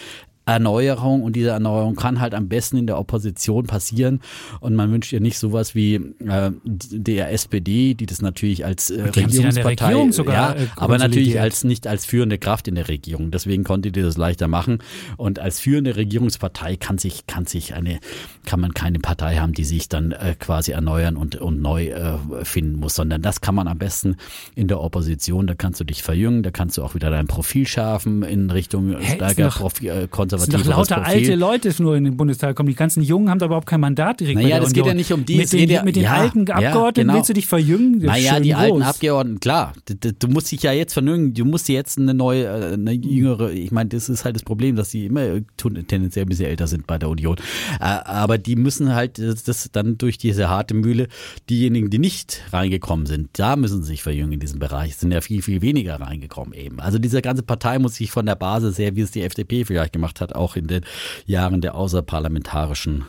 Erneuerung 0.48 1.22
und 1.22 1.36
diese 1.36 1.50
Erneuerung 1.50 1.94
kann 1.94 2.20
halt 2.20 2.34
am 2.34 2.48
besten 2.48 2.78
in 2.78 2.86
der 2.86 2.98
Opposition 2.98 3.66
passieren 3.66 4.20
und 4.60 4.74
man 4.74 4.90
wünscht 4.90 5.12
ihr 5.12 5.20
nicht 5.20 5.38
sowas 5.38 5.74
wie 5.74 5.96
äh, 5.96 6.50
der 6.64 7.32
SPD, 7.32 7.92
die 7.92 8.06
das 8.06 8.22
natürlich 8.22 8.64
als 8.64 8.88
äh, 8.88 9.02
Regierungspartei, 9.02 9.86
Regierung 9.86 10.12
sogar, 10.12 10.56
ja, 10.56 10.62
äh, 10.62 10.66
aber 10.76 10.96
natürlich 10.96 11.38
als 11.38 11.64
nicht 11.64 11.86
als 11.86 12.06
führende 12.06 12.38
Kraft 12.38 12.66
in 12.66 12.76
der 12.76 12.88
Regierung. 12.88 13.30
Deswegen 13.30 13.62
konnte 13.62 13.92
die 13.92 14.00
das 14.00 14.16
leichter 14.16 14.48
machen 14.48 14.78
und 15.18 15.38
als 15.38 15.60
führende 15.60 15.96
Regierungspartei 15.96 16.76
kann 16.76 16.96
sich 16.96 17.26
kann 17.26 17.44
sich 17.44 17.74
eine 17.74 18.00
kann 18.46 18.60
man 18.60 18.72
keine 18.72 19.00
Partei 19.00 19.36
haben, 19.36 19.52
die 19.52 19.64
sich 19.64 19.90
dann 19.90 20.12
äh, 20.12 20.34
quasi 20.38 20.72
erneuern 20.72 21.18
und 21.18 21.36
und 21.36 21.60
neu 21.60 21.88
äh, 21.88 22.16
finden 22.44 22.80
muss, 22.80 22.94
sondern 22.94 23.20
das 23.20 23.42
kann 23.42 23.54
man 23.54 23.68
am 23.68 23.76
besten 23.76 24.16
in 24.54 24.66
der 24.66 24.80
Opposition. 24.80 25.46
Da 25.46 25.54
kannst 25.54 25.78
du 25.78 25.84
dich 25.84 26.02
verjüngen, 26.02 26.42
da 26.42 26.50
kannst 26.50 26.78
du 26.78 26.82
auch 26.82 26.94
wieder 26.94 27.10
dein 27.10 27.26
Profil 27.26 27.66
schärfen 27.66 28.22
in 28.22 28.50
Richtung 28.50 28.96
stärker 29.02 29.50
Profi, 29.58 29.88
äh, 29.88 30.08
Es 30.38 30.44
konservativeres 30.44 30.86
sind 30.88 30.90
doch 30.90 30.96
lauter 30.96 31.02
Profil. 31.02 31.20
alte 31.30 31.34
Leute 31.36 31.82
nur 31.82 31.96
in 31.96 32.04
den 32.04 32.16
Bundestag 32.16 32.56
kommen. 32.56 32.68
Die 32.68 32.74
ganzen 32.74 33.02
Jungen 33.02 33.30
haben 33.30 33.38
da 33.38 33.46
überhaupt 33.46 33.66
kein 33.66 33.80
Mandat 33.80 34.20
direkt 34.20 34.40
Naja, 34.40 34.58
das 34.60 34.72
geht 34.72 34.82
Union. 34.82 34.88
ja 34.88 34.94
nicht 34.94 35.12
um 35.12 35.24
die, 35.24 35.36
Mit 35.36 35.52
den, 35.52 35.58
geht 35.60 35.70
ja- 35.70 35.82
mit 35.84 35.96
den 35.96 36.02
ja, 36.04 36.14
alten 36.14 36.46
ja, 36.46 36.54
Abgeordneten 36.54 37.00
genau. 37.08 37.14
willst 37.14 37.28
du 37.30 37.34
dich 37.34 37.46
verjüngen? 37.46 37.98
Naja, 37.98 38.40
die 38.40 38.50
groß. 38.50 38.60
alten 38.60 38.82
Abgeordneten, 38.82 39.40
klar. 39.40 39.72
Du, 40.18 40.28
musst 40.28 40.50
dich 40.52 40.62
ja 40.62 40.72
jetzt 40.72 40.92
vernüngen, 40.92 41.34
du 41.34 41.44
musst 41.44 41.68
jetzt 41.68 41.98
eine 41.98 42.14
neue, 42.14 42.44
äh, 42.44 42.74
eine 42.74 42.92
jüngere, 42.92 43.50
ich 43.52 43.70
meine, 43.70 43.88
das 43.90 44.08
ist 44.08 44.24
halt 44.24 44.36
das 44.36 44.42
Problem, 44.42 44.76
dass 44.76 44.90
die 44.90 45.06
immer 45.06 45.40
tendenziell 45.56 46.24
ein 46.24 46.28
bisschen 46.28 46.46
älter 46.46 46.66
sind 46.66 46.86
bei 46.86 46.98
der 46.98 47.08
Union. 47.08 47.36
Äh, 47.80 47.84
Aber 47.84 48.38
die 48.38 48.56
müssen 48.56 48.94
halt 48.94 49.18
das 49.18 49.42
das 49.44 49.70
dann 49.72 49.98
durch 49.98 50.18
diese 50.18 50.48
harte 50.48 50.74
Mühle, 50.74 51.08
diejenigen, 51.50 51.90
die 51.90 51.98
nicht 51.98 52.42
reingekommen 52.52 53.06
sind, 53.06 53.30
da 53.32 53.56
müssen 53.56 53.82
sie 53.82 53.88
sich 53.88 54.02
verjüngen 54.02 54.32
in 54.34 54.40
diesem 54.40 54.58
Bereich. 54.58 54.92
Es 54.92 55.00
sind 55.00 55.12
ja 55.12 55.20
viel, 55.20 55.42
viel 55.42 55.62
weniger 55.62 56.00
reingekommen 56.00 56.52
eben. 56.54 56.80
Also 56.80 56.98
diese 56.98 57.22
ganze 57.22 57.42
Partei 57.42 57.78
muss 57.78 57.94
sich 57.96 58.10
von 58.10 58.26
der 58.26 58.34
Basis 58.34 58.78
her, 58.78 58.96
wie 58.96 59.00
es 59.00 59.10
die 59.10 59.22
FDP 59.22 59.64
vielleicht 59.64 59.92
gemacht 59.92 60.20
hat, 60.20 60.27
auch 60.34 60.56
in 60.56 60.66
den 60.66 60.84
Jahren 61.26 61.60
der 61.60 61.74
außerparlamentarischen 61.74 63.04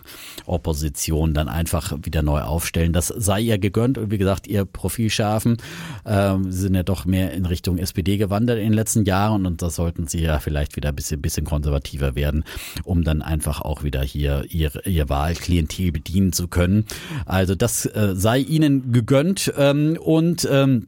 Opposition 0.45 1.33
dann 1.33 1.47
einfach 1.47 1.93
wieder 2.01 2.21
neu 2.21 2.41
aufstellen. 2.41 2.93
Das 2.93 3.07
sei 3.07 3.41
ihr 3.41 3.57
gegönnt 3.57 3.97
und 3.97 4.11
wie 4.11 4.17
gesagt, 4.17 4.47
ihr 4.47 4.65
Profil 4.65 5.09
schärfen. 5.09 5.57
Ähm, 6.05 6.51
sie 6.51 6.61
sind 6.61 6.75
ja 6.75 6.83
doch 6.83 7.05
mehr 7.05 7.33
in 7.33 7.45
Richtung 7.45 7.77
SPD 7.77 8.17
gewandert 8.17 8.57
in 8.57 8.65
den 8.65 8.73
letzten 8.73 9.05
Jahren 9.05 9.45
und 9.45 9.61
da 9.61 9.69
sollten 9.69 10.07
sie 10.07 10.21
ja 10.21 10.39
vielleicht 10.39 10.75
wieder 10.75 10.89
ein 10.89 10.95
bisschen, 10.95 11.21
bisschen 11.21 11.45
konservativer 11.45 12.15
werden, 12.15 12.43
um 12.83 13.03
dann 13.03 13.21
einfach 13.21 13.61
auch 13.61 13.83
wieder 13.83 14.01
hier 14.01 14.45
ihr, 14.49 14.71
ihr 14.85 15.09
Wahlklientel 15.09 15.91
bedienen 15.91 16.33
zu 16.33 16.47
können. 16.47 16.85
Also 17.25 17.55
das 17.55 17.85
äh, 17.85 18.15
sei 18.15 18.39
ihnen 18.39 18.91
gegönnt 18.91 19.53
ähm, 19.57 19.97
und 20.01 20.47
ähm, 20.51 20.87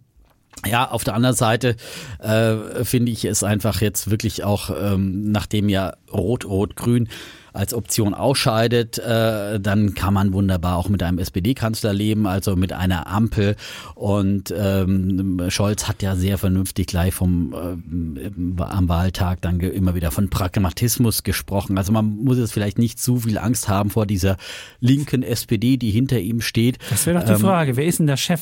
ja, 0.65 0.89
auf 0.89 1.03
der 1.03 1.15
anderen 1.15 1.35
Seite 1.35 1.75
äh, 2.19 2.83
finde 2.83 3.11
ich 3.11 3.25
es 3.25 3.43
einfach 3.43 3.81
jetzt 3.81 4.11
wirklich 4.11 4.43
auch, 4.43 4.69
ähm, 4.69 5.31
nachdem 5.31 5.69
ja 5.69 5.95
Rot-Rot-Grün 6.11 7.09
als 7.53 7.73
Option 7.73 8.13
ausscheidet, 8.13 8.97
äh, 8.99 9.59
dann 9.59 9.93
kann 9.93 10.13
man 10.13 10.33
wunderbar 10.33 10.77
auch 10.77 10.89
mit 10.89 11.03
einem 11.03 11.19
SPD-Kanzler 11.19 11.93
leben, 11.93 12.27
also 12.27 12.55
mit 12.55 12.73
einer 12.73 13.07
Ampel. 13.07 13.55
Und 13.95 14.53
ähm, 14.57 15.41
Scholz 15.49 15.87
hat 15.87 16.01
ja 16.01 16.15
sehr 16.15 16.37
vernünftig 16.37 16.87
gleich 16.87 17.13
vom 17.13 17.53
äh, 17.53 18.63
am 18.63 18.89
Wahltag 18.89 19.41
dann 19.41 19.59
immer 19.59 19.95
wieder 19.95 20.11
von 20.11 20.29
Pragmatismus 20.29 21.23
gesprochen. 21.23 21.77
Also 21.77 21.91
man 21.91 22.05
muss 22.23 22.37
jetzt 22.37 22.53
vielleicht 22.53 22.77
nicht 22.77 22.99
zu 22.99 23.17
viel 23.17 23.37
Angst 23.37 23.67
haben 23.69 23.89
vor 23.89 24.05
dieser 24.05 24.37
linken 24.79 25.23
SPD, 25.23 25.77
die 25.77 25.91
hinter 25.91 26.19
ihm 26.19 26.41
steht. 26.41 26.77
Das 26.89 27.05
wäre 27.05 27.19
doch 27.19 27.25
die 27.25 27.33
Ähm, 27.33 27.39
Frage. 27.39 27.75
Wer 27.77 27.85
ist 27.85 27.99
denn 27.99 28.07
der 28.07 28.17
Chef? 28.17 28.41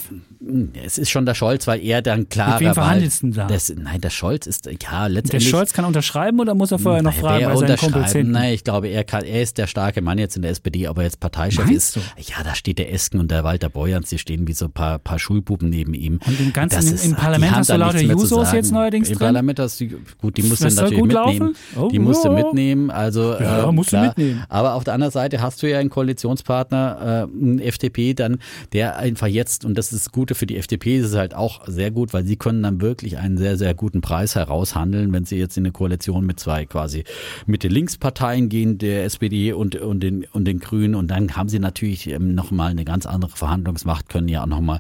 es 0.83 0.97
ist 0.97 1.09
schon 1.09 1.25
der 1.25 1.35
Scholz, 1.35 1.67
weil 1.67 1.81
er 1.83 2.01
dann 2.01 2.29
klarer 2.29 2.53
Mit 2.53 2.59
wem 2.61 2.73
verhandelst 2.73 3.21
du 3.21 3.27
denn 3.27 3.35
da? 3.35 3.47
Das, 3.47 3.71
nein, 3.75 4.01
der 4.01 4.09
Scholz 4.09 4.47
ist, 4.47 4.65
ja, 4.65 4.73
Der 5.01 5.09
letztendlich. 5.09 5.49
Scholz 5.49 5.73
kann 5.73 5.85
unterschreiben 5.85 6.39
oder 6.39 6.55
muss 6.55 6.71
er 6.71 6.79
vorher 6.79 7.03
noch 7.03 7.13
fragen 7.13 7.45
bei 7.45 7.55
seinen 7.55 7.77
Kumpels 7.77 7.83
unterschreiben? 7.83 8.31
Nein, 8.31 8.53
ich 8.53 8.63
glaube, 8.63 8.87
er 8.87 8.98
kann, 9.03 9.23
er 9.23 9.41
ist 9.41 9.57
der 9.57 9.67
starke 9.67 10.01
Mann 10.01 10.17
jetzt 10.17 10.35
in 10.35 10.41
der 10.41 10.51
SPD, 10.51 10.87
aber 10.87 11.03
jetzt 11.03 11.19
Parteichef 11.19 11.65
Meinst 11.65 11.97
ist. 11.97 12.29
Ja, 12.29 12.43
da 12.43 12.55
steht 12.55 12.79
der 12.79 12.91
Esken 12.93 13.19
und 13.19 13.29
der 13.31 13.43
Walter 13.43 13.69
Beuerns, 13.69 14.09
die 14.09 14.17
stehen 14.17 14.47
wie 14.47 14.53
so 14.53 14.65
ein 14.65 14.71
paar, 14.71 14.99
paar 14.99 15.19
Schulbuben 15.19 15.69
neben 15.69 15.93
ihm. 15.93 16.19
Und 16.25 16.39
im 16.39 16.53
ganzen- 16.53 16.93
ist- 16.93 17.05
im 17.05 17.11
die 17.11 17.15
Parlament 17.17 17.55
hast 17.55 17.69
du 17.69 17.75
lauter 17.75 18.01
Jusos 18.01 18.51
jetzt 18.51 18.71
neuerdings 18.71 19.09
Im 19.09 19.15
drin? 19.17 19.25
Parlament 19.27 19.59
hast 19.59 19.79
du, 19.81 19.87
gut, 20.21 20.37
die 20.37 20.43
musst 20.43 20.63
Das 20.63 20.75
du 20.75 20.81
natürlich 20.83 21.03
mitnehmen. 21.05 21.55
Oh, 21.75 21.87
die 21.91 21.99
musst 21.99 22.23
du 22.25 22.31
mitnehmen, 22.31 22.89
also, 22.91 23.33
Ja, 23.33 23.67
äh, 23.69 23.71
musst 23.71 23.91
du 23.91 23.97
klar. 23.97 24.07
mitnehmen. 24.07 24.43
Aber 24.49 24.73
auf 24.75 24.83
der 24.83 24.93
anderen 24.93 25.11
Seite 25.11 25.41
hast 25.41 25.61
du 25.63 25.69
ja 25.69 25.79
einen 25.79 25.89
Koalitionspartner, 25.89 27.27
äh, 27.29 27.43
einen 27.43 27.59
FDP 27.59 28.13
dann, 28.13 28.39
der 28.73 28.97
einfach 28.97 29.27
jetzt, 29.27 29.65
und 29.65 29.75
das 29.77 29.91
ist 29.91 30.05
das 30.05 30.11
Gute 30.11 30.35
für 30.35 30.45
die 30.45 30.57
FDP, 30.57 30.97
ist 30.97 31.07
es 31.07 31.15
halt 31.15 31.33
auch 31.33 31.61
sehr 31.67 31.91
gut, 31.91 32.13
weil 32.13 32.25
sie 32.25 32.35
können 32.37 32.63
dann 32.63 32.81
wirklich 32.81 33.17
einen 33.17 33.37
sehr, 33.37 33.57
sehr 33.57 33.73
guten 33.73 34.01
Preis 34.01 34.35
heraushandeln, 34.35 35.11
wenn 35.13 35.25
sie 35.25 35.37
jetzt 35.37 35.57
in 35.57 35.65
eine 35.65 35.71
Koalition 35.71 36.25
mit 36.25 36.39
zwei 36.39 36.65
quasi 36.65 37.03
Mitte-Links-Parteien 37.45 38.49
gehen, 38.49 38.77
der 38.89 39.05
SPD 39.05 39.53
und, 39.53 39.75
und, 39.75 40.01
den, 40.01 40.25
und 40.31 40.45
den 40.45 40.59
Grünen. 40.59 40.95
Und 40.95 41.09
dann 41.09 41.35
haben 41.35 41.49
sie 41.49 41.59
natürlich 41.59 42.07
ähm, 42.07 42.35
nochmal 42.35 42.71
eine 42.71 42.85
ganz 42.85 43.05
andere 43.05 43.31
Verhandlungsmacht, 43.31 44.09
können 44.09 44.27
ja 44.27 44.43
auch 44.43 44.47
nochmal 44.47 44.79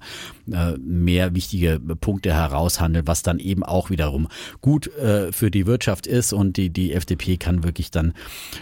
äh, 0.51 0.77
mehr 0.79 1.35
wichtige 1.35 1.79
Punkte 1.79 2.33
heraushandeln, 2.33 3.07
was 3.07 3.23
dann 3.23 3.39
eben 3.39 3.63
auch 3.63 3.89
wiederum 3.89 4.27
gut 4.61 4.87
äh, 4.97 5.31
für 5.31 5.51
die 5.51 5.65
Wirtschaft 5.65 6.07
ist. 6.07 6.33
Und 6.33 6.57
die, 6.57 6.69
die 6.69 6.93
FDP 6.93 7.37
kann 7.37 7.63
wirklich 7.63 7.91
dann 7.91 8.13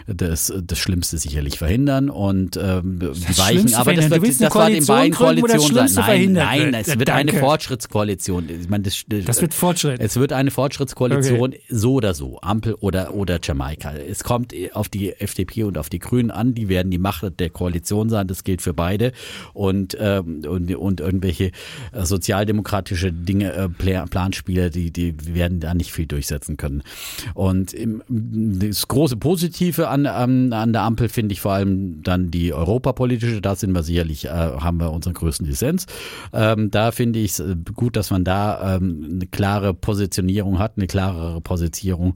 das, 0.06 0.54
das 0.62 0.78
Schlimmste 0.78 1.18
sicherlich 1.18 1.58
verhindern 1.58 2.10
und 2.10 2.58
ähm, 2.58 3.00
die 3.00 3.38
Weichen. 3.38 3.74
Aber 3.76 3.94
das, 3.94 4.10
wird, 4.10 4.24
eine 4.24 4.40
das 4.40 4.56
war 4.56 4.70
den 4.70 4.86
beiden 4.86 5.12
das 5.12 5.20
Koalitionen 5.20 5.88
sein. 5.88 6.34
Nein, 6.34 6.34
nein, 6.34 6.74
wird. 6.74 6.88
es 6.88 7.00
wird 7.00 7.10
eine 7.10 7.32
danke. 7.32 7.46
Fortschrittskoalition. 7.46 8.50
Ich 8.50 8.70
meine, 8.70 8.84
das, 8.84 9.06
Das 9.26 9.42
wird 9.42 9.54
Fortschritt. 9.54 10.00
es 10.02 10.18
wird 10.18 10.34
eine 10.34 10.52
Fortschrittskoalition, 10.52 11.56
so 11.70 11.94
oder 11.94 12.14
so, 12.14 12.40
Ampel 12.42 12.74
oder, 12.76 13.14
oder 13.14 13.40
Jamaika. 13.42 13.94
Es 13.94 14.24
kommt 14.24 14.54
auf 14.74 14.90
die 14.90 15.14
FDP 15.14 15.37
und 15.38 15.78
auf 15.78 15.90
die 15.90 16.00
Grünen 16.00 16.32
an, 16.32 16.54
die 16.54 16.70
werden 16.70 16.92
die 16.92 16.98
Macht 16.98 17.40
der 17.40 17.50
Koalition 17.50 18.10
sein, 18.10 18.28
das 18.28 18.44
gilt 18.44 18.62
für 18.62 18.74
beide. 18.74 19.12
Und, 19.54 19.96
ähm, 20.00 20.44
und, 20.48 20.74
und 20.76 21.00
irgendwelche 21.00 21.52
äh, 21.92 22.04
sozialdemokratische 22.04 23.12
Dinge, 23.12 23.54
äh, 23.54 23.70
Pla- 23.70 24.06
Planspiele, 24.06 24.70
die, 24.70 24.92
die 24.92 25.16
werden 25.34 25.60
da 25.60 25.74
nicht 25.74 25.92
viel 25.92 26.06
durchsetzen 26.06 26.58
können. 26.58 26.84
Und 27.34 27.74
im, 27.74 28.02
das 28.08 28.88
große 28.88 29.18
Positive 29.18 29.88
an, 29.88 30.06
an, 30.06 30.54
an 30.54 30.74
der 30.74 30.82
Ampel 30.84 31.10
finde 31.10 31.34
ich 31.34 31.42
vor 31.42 31.54
allem 31.54 32.02
dann 32.04 32.32
die 32.32 32.54
europapolitische, 32.54 33.42
da 33.42 33.56
sind 33.56 33.72
wir 33.74 33.84
sicherlich, 33.84 34.26
äh, 34.26 34.30
haben 34.30 34.80
wir 34.80 34.92
unseren 34.92 35.14
größten 35.14 35.46
Dissens. 35.46 35.86
Ähm, 36.34 36.72
da 36.72 36.92
finde 36.92 37.20
ich 37.20 37.32
es 37.32 37.40
äh, 37.40 37.56
gut, 37.76 37.96
dass 37.96 38.10
man 38.10 38.24
da 38.24 38.76
ähm, 38.76 39.08
eine 39.12 39.28
klare 39.28 39.74
Positionierung 39.74 40.60
hat, 40.60 40.74
eine 40.78 40.88
klarere 40.88 41.42
Positionierung 41.42 42.16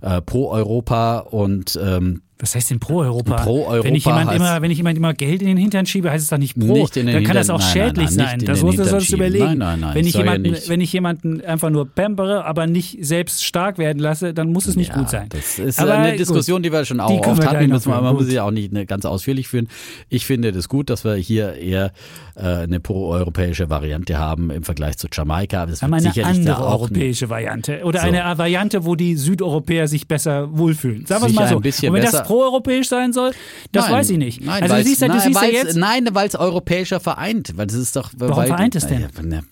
äh, 0.00 0.20
pro 0.20 0.50
Europa 0.50 1.18
und 1.18 1.78
ähm, 1.82 2.22
Was 2.40 2.54
heißt 2.54 2.70
denn 2.70 2.80
pro 2.80 3.00
Europa? 3.00 3.36
Pro 3.36 3.66
Europa 3.66 3.84
wenn 3.84 3.94
ich 3.94 4.04
jemand 4.04 4.32
immer, 4.32 4.62
wenn 4.62 4.70
ich 4.70 4.78
jemand 4.78 4.96
immer 4.96 5.12
Geld 5.14 5.42
in 5.42 5.48
den 5.48 5.56
Hintern 5.56 5.84
schiebe, 5.86 6.10
heißt 6.10 6.24
es 6.24 6.30
doch 6.30 6.38
nicht 6.38 6.58
pro. 6.58 6.72
Nicht 6.72 6.96
Dann 6.96 7.06
kann 7.24 7.34
das 7.36 7.48
Hintern- 7.48 7.50
auch 7.56 7.58
nein, 7.60 7.68
nein, 7.74 7.86
schädlich 7.86 8.06
nein, 8.06 8.08
sein. 8.16 8.24
nicht 8.24 8.40
in 8.42 8.46
Das 8.46 8.58
den 8.58 8.66
musst 8.66 8.78
du 8.78 8.82
Hintern 8.82 8.88
sonst 9.00 9.06
schieben. 9.06 9.18
überlegen. 9.20 9.44
Nein, 9.44 9.58
nein, 9.58 9.80
nein, 9.80 9.94
wenn 9.94 10.06
ich 10.06 10.14
ja 10.14 10.20
jemanden, 10.20 10.50
nicht. 10.50 10.68
wenn 10.68 10.80
ich 10.80 10.92
jemanden 10.92 11.40
einfach 11.42 11.70
nur 11.70 11.86
pampere, 11.86 12.44
aber 12.44 12.66
nicht 12.66 12.98
selbst 13.04 13.44
stark 13.44 13.78
werden 13.78 13.98
lasse, 13.98 14.32
dann 14.34 14.52
muss 14.52 14.66
es 14.66 14.76
nicht 14.76 14.90
Ja, 14.90 14.96
gut 14.98 15.10
sein. 15.10 15.26
Das 15.28 15.58
ist 15.58 15.78
Aber 15.78 15.94
eine 15.94 16.10
gut. 16.12 16.20
Diskussion, 16.20 16.62
die 16.62 16.72
wir 16.72 16.84
schon 16.84 17.00
auch 17.00 17.10
oft 17.10 17.40
wir 17.42 17.50
hatten. 17.50 17.66
noch 17.66 17.74
muss 17.74 17.86
man, 17.86 18.02
man 18.02 18.14
muss 18.14 18.22
Gut. 18.22 18.30
sie 18.30 18.40
auch 18.40 18.50
nicht 18.50 18.72
ganz 18.88 19.04
ausführlich 19.04 19.48
führen. 19.48 19.68
Ich 20.08 20.24
finde 20.26 20.52
das 20.52 20.68
gut, 20.68 20.88
dass 20.90 21.04
wir 21.04 21.14
hier 21.14 21.54
eher 21.54 21.92
äh, 22.36 22.42
eine 22.42 22.80
pro-europäische 22.80 23.68
Variante 23.70 24.18
haben 24.18 24.50
im 24.50 24.62
Vergleich 24.62 24.96
zu 24.96 25.08
Jamaika. 25.12 25.62
Aber 25.62 25.72
das 25.72 25.82
Wir 25.82 25.88
wird 25.88 26.00
eine 26.02 26.12
sicherlich 26.12 26.48
andere 26.48 26.64
europäische 26.66 27.28
Variante. 27.28 27.80
Oder 27.84 28.00
So. 28.00 28.06
eine 28.08 28.38
Variante, 28.38 28.84
wo 28.84 28.94
die 28.94 29.16
Südeuropäer 29.16 29.88
sich 29.88 30.08
besser 30.08 30.48
wohlfühlen. 30.56 31.04
Sagen 31.06 31.26
wir 31.26 31.32
mal 31.34 31.48
so. 31.48 31.56
ein 31.56 31.62
bisschen 31.62 31.92
besser. 31.92 32.24
Proeuropäisch 32.30 32.88
sein 32.88 33.12
soll, 33.12 33.32
das 33.72 33.84
Nein, 33.84 33.92
weiß 33.92 34.10
ich 34.10 34.18
nicht. 34.18 34.44
Nein, 34.44 34.62
also 34.62 34.76
du 34.76 34.84
siehst 34.84 35.02
ja, 35.02 35.08
du 35.08 35.14
nein, 35.14 35.22
siehst 35.26 35.42
ja 35.42 35.48
jetzt. 35.48 35.76
Nein, 35.76 36.08
weil 36.12 36.28
es 36.28 36.36
europäischer 36.36 37.00
vereint. 37.00 37.52
Weil 37.56 37.66
das 37.66 37.76
ist 37.76 37.96
doch. 37.96 38.10
Warum 38.16 38.36
weil, 38.36 38.46
vereint 38.46 38.74
es 38.76 38.86
denn? 38.86 39.08
Na, 39.22 39.42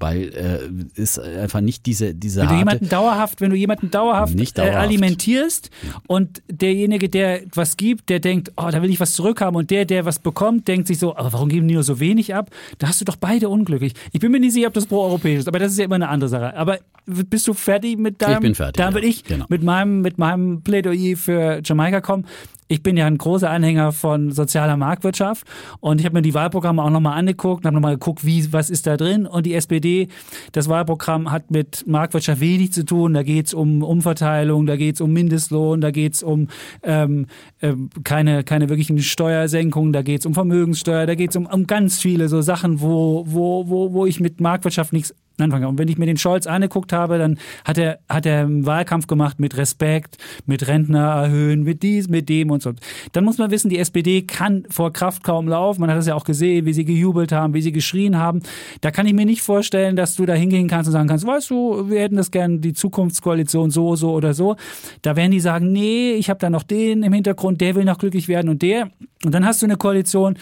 weil 0.00 0.22
äh, 0.34 1.00
ist 1.00 1.18
einfach 1.18 1.60
nicht 1.60 1.86
diese 1.86 2.14
diese 2.14 2.40
Wenn 2.42 2.48
du 2.48 2.54
jemanden 2.56 2.88
dauerhaft, 2.88 3.40
wenn 3.40 3.50
du 3.50 3.56
jemanden 3.56 3.90
dauerhaft, 3.90 4.34
Nicht 4.34 4.58
Äh, 4.58 4.62
dauerhaft. 4.62 4.78
alimentierst 4.88 5.70
und 6.06 6.42
derjenige, 6.50 7.08
der 7.08 7.40
was 7.54 7.76
gibt, 7.76 8.08
der 8.08 8.20
denkt, 8.20 8.52
oh, 8.56 8.68
da 8.70 8.82
will 8.82 8.90
ich 8.90 9.00
was 9.00 9.12
zurückhaben 9.12 9.56
und 9.56 9.70
der, 9.70 9.84
der 9.84 10.04
was 10.04 10.18
bekommt, 10.18 10.66
denkt 10.68 10.86
sich 10.88 10.98
so, 10.98 11.16
aber 11.16 11.32
warum 11.32 11.48
geben 11.48 11.68
die 11.68 11.74
nur 11.74 11.82
so 11.82 12.00
wenig 12.00 12.34
ab? 12.34 12.50
Da 12.78 12.88
hast 12.88 13.00
du 13.00 13.04
doch 13.04 13.16
beide 13.16 13.48
unglücklich. 13.48 13.94
Ich 14.12 14.20
bin 14.20 14.32
mir 14.32 14.40
nicht 14.40 14.52
sicher, 14.54 14.68
ob 14.68 14.74
das 14.74 14.86
pro-europäisch 14.86 15.40
ist, 15.40 15.48
aber 15.48 15.58
das 15.58 15.72
ist 15.72 15.78
ja 15.78 15.84
immer 15.84 15.96
eine 15.96 16.08
andere 16.08 16.28
Sache. 16.28 16.56
Aber 16.56 16.78
bist 17.06 17.46
du 17.48 17.54
fertig 17.54 17.98
mit 17.98 18.20
deinem? 18.22 18.40
bin 18.40 18.54
fertig, 18.54 18.76
Dann 18.76 18.90
ja. 18.90 18.94
würde 18.94 19.06
ich 19.06 19.24
Genau. 19.24 19.46
mit 19.48 19.62
meinem 19.62 20.00
mit 20.00 20.18
meinem 20.18 20.62
Plädoyer 20.62 21.16
für 21.16 21.60
Jamaika 21.64 22.00
kommen. 22.00 22.26
Ich 22.70 22.84
bin 22.84 22.96
ja 22.96 23.04
ein 23.06 23.18
großer 23.18 23.50
Anhänger 23.50 23.90
von 23.90 24.30
sozialer 24.30 24.76
Marktwirtschaft 24.76 25.44
und 25.80 25.98
ich 25.98 26.06
habe 26.06 26.14
mir 26.14 26.22
die 26.22 26.34
Wahlprogramme 26.34 26.80
auch 26.80 26.90
nochmal 26.90 27.18
angeguckt 27.18 27.64
und 27.64 27.66
habe 27.66 27.74
nochmal 27.74 27.94
geguckt, 27.94 28.24
wie, 28.24 28.52
was 28.52 28.70
ist 28.70 28.86
da 28.86 28.96
drin. 28.96 29.26
Und 29.26 29.44
die 29.44 29.54
SPD, 29.54 30.06
das 30.52 30.68
Wahlprogramm 30.68 31.32
hat 31.32 31.50
mit 31.50 31.84
Marktwirtschaft 31.88 32.40
wenig 32.40 32.72
zu 32.72 32.84
tun. 32.84 33.12
Da 33.12 33.24
geht 33.24 33.46
es 33.46 33.54
um 33.54 33.82
Umverteilung, 33.82 34.66
da 34.66 34.76
geht 34.76 34.94
es 34.94 35.00
um 35.00 35.12
Mindestlohn, 35.12 35.80
da 35.80 35.90
geht 35.90 36.14
es 36.14 36.22
um 36.22 36.46
ähm, 36.84 37.26
ähm, 37.60 37.90
keine, 38.04 38.44
keine 38.44 38.68
wirklichen 38.68 39.00
Steuersenkungen, 39.00 39.92
da 39.92 40.02
geht 40.02 40.20
es 40.20 40.26
um 40.26 40.34
Vermögenssteuer, 40.34 41.06
da 41.06 41.16
geht 41.16 41.30
es 41.30 41.36
um, 41.36 41.46
um 41.46 41.66
ganz 41.66 41.98
viele 41.98 42.28
so 42.28 42.40
Sachen, 42.40 42.80
wo, 42.80 43.24
wo, 43.26 43.68
wo, 43.68 43.92
wo 43.94 44.06
ich 44.06 44.20
mit 44.20 44.40
Marktwirtschaft 44.40 44.92
nichts 44.92 45.12
anfangen 45.42 45.62
kann. 45.62 45.70
Und 45.70 45.78
wenn 45.78 45.88
ich 45.88 45.98
mir 45.98 46.06
den 46.06 46.16
Scholz 46.16 46.46
angeguckt 46.46 46.92
habe, 46.92 47.18
dann 47.18 47.38
hat 47.64 47.78
er, 47.78 47.98
hat 48.08 48.26
er 48.26 48.40
einen 48.40 48.66
Wahlkampf 48.66 49.06
gemacht 49.06 49.40
mit 49.40 49.56
Respekt, 49.56 50.18
mit 50.46 50.66
Rentner 50.66 51.22
erhöhen, 51.22 51.62
mit 51.62 51.82
dies, 51.82 52.08
mit 52.08 52.28
dem 52.28 52.50
und 52.50 52.62
so. 52.62 52.72
Dann 53.12 53.24
muss 53.24 53.38
man 53.38 53.50
wissen, 53.50 53.68
die 53.68 53.78
SPD 53.78 54.22
kann 54.22 54.64
vor 54.70 54.92
Kraft 54.92 55.24
kaum 55.24 55.48
laufen. 55.48 55.80
Man 55.80 55.90
hat 55.90 55.98
das 55.98 56.06
ja 56.06 56.14
auch 56.14 56.24
gesehen, 56.24 56.66
wie 56.66 56.72
sie 56.72 56.84
gejubelt 56.84 57.32
haben, 57.32 57.54
wie 57.54 57.62
sie 57.62 57.72
geschrien 57.72 58.18
haben. 58.18 58.40
Da 58.80 58.90
kann 58.90 59.06
ich 59.06 59.14
mir 59.14 59.26
nicht 59.26 59.42
vorstellen, 59.42 59.96
dass 59.96 60.14
du 60.14 60.26
da 60.26 60.34
hingehen 60.34 60.68
kannst 60.68 60.88
und 60.88 60.92
sagen 60.92 61.08
kannst, 61.08 61.26
weißt 61.26 61.50
du, 61.50 61.90
wir 61.90 62.00
hätten 62.00 62.16
das 62.16 62.30
gerne, 62.30 62.58
die 62.58 62.72
Zukunftskoalition 62.72 63.70
so, 63.70 63.96
so 63.96 64.12
oder 64.12 64.34
so. 64.34 64.56
Da 65.02 65.16
werden 65.16 65.32
die 65.32 65.40
sagen, 65.40 65.72
nee, 65.72 66.12
ich 66.12 66.30
habe 66.30 66.38
da 66.38 66.50
noch 66.50 66.62
den 66.62 67.02
im 67.02 67.12
Hintergrund, 67.12 67.60
der 67.60 67.74
will 67.74 67.84
noch 67.84 67.98
glücklich 67.98 68.28
werden 68.28 68.48
und 68.48 68.62
der. 68.62 68.90
Und 69.24 69.34
dann 69.34 69.44
hast 69.44 69.62
du 69.62 69.66
eine 69.66 69.76
Koalition, 69.76 70.36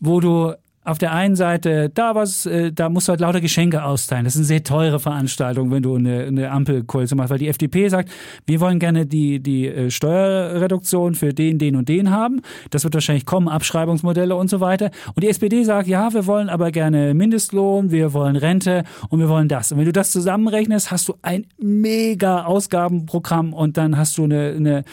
wo 0.00 0.20
du 0.20 0.54
auf 0.88 0.98
der 0.98 1.12
einen 1.12 1.36
Seite 1.36 1.90
da 1.92 2.14
was, 2.14 2.46
äh, 2.46 2.72
da 2.72 2.88
musst 2.88 3.08
du 3.08 3.10
halt 3.10 3.20
lauter 3.20 3.40
Geschenke 3.40 3.84
austeilen. 3.84 4.24
Das 4.24 4.34
ist 4.34 4.40
eine 4.40 4.46
sehr 4.46 4.64
teure 4.64 4.98
Veranstaltung, 4.98 5.70
wenn 5.70 5.82
du 5.82 5.96
eine, 5.96 6.24
eine 6.24 6.50
Ampelkoalition 6.50 7.18
machst, 7.18 7.30
weil 7.30 7.38
die 7.38 7.48
FDP 7.48 7.88
sagt, 7.88 8.10
wir 8.46 8.60
wollen 8.60 8.78
gerne 8.78 9.04
die, 9.04 9.40
die 9.40 9.68
äh, 9.68 9.90
Steuerreduktion 9.90 11.14
für 11.14 11.34
den, 11.34 11.58
den 11.58 11.76
und 11.76 11.88
den 11.90 12.10
haben. 12.10 12.40
Das 12.70 12.84
wird 12.84 12.94
wahrscheinlich 12.94 13.26
kommen, 13.26 13.48
Abschreibungsmodelle 13.48 14.34
und 14.34 14.48
so 14.48 14.60
weiter. 14.60 14.90
Und 15.14 15.22
die 15.22 15.28
SPD 15.28 15.62
sagt, 15.62 15.88
ja, 15.88 16.12
wir 16.14 16.26
wollen 16.26 16.48
aber 16.48 16.70
gerne 16.70 17.12
Mindestlohn, 17.12 17.90
wir 17.90 18.14
wollen 18.14 18.36
Rente 18.36 18.84
und 19.10 19.20
wir 19.20 19.28
wollen 19.28 19.48
das. 19.48 19.72
Und 19.72 19.78
wenn 19.78 19.84
du 19.84 19.92
das 19.92 20.10
zusammenrechnest, 20.10 20.90
hast 20.90 21.08
du 21.08 21.14
ein 21.20 21.46
mega 21.58 22.44
Ausgabenprogramm 22.44 23.52
und 23.52 23.76
dann 23.76 23.98
hast 23.98 24.16
du 24.16 24.24
eine, 24.24 24.54
eine, 24.56 24.84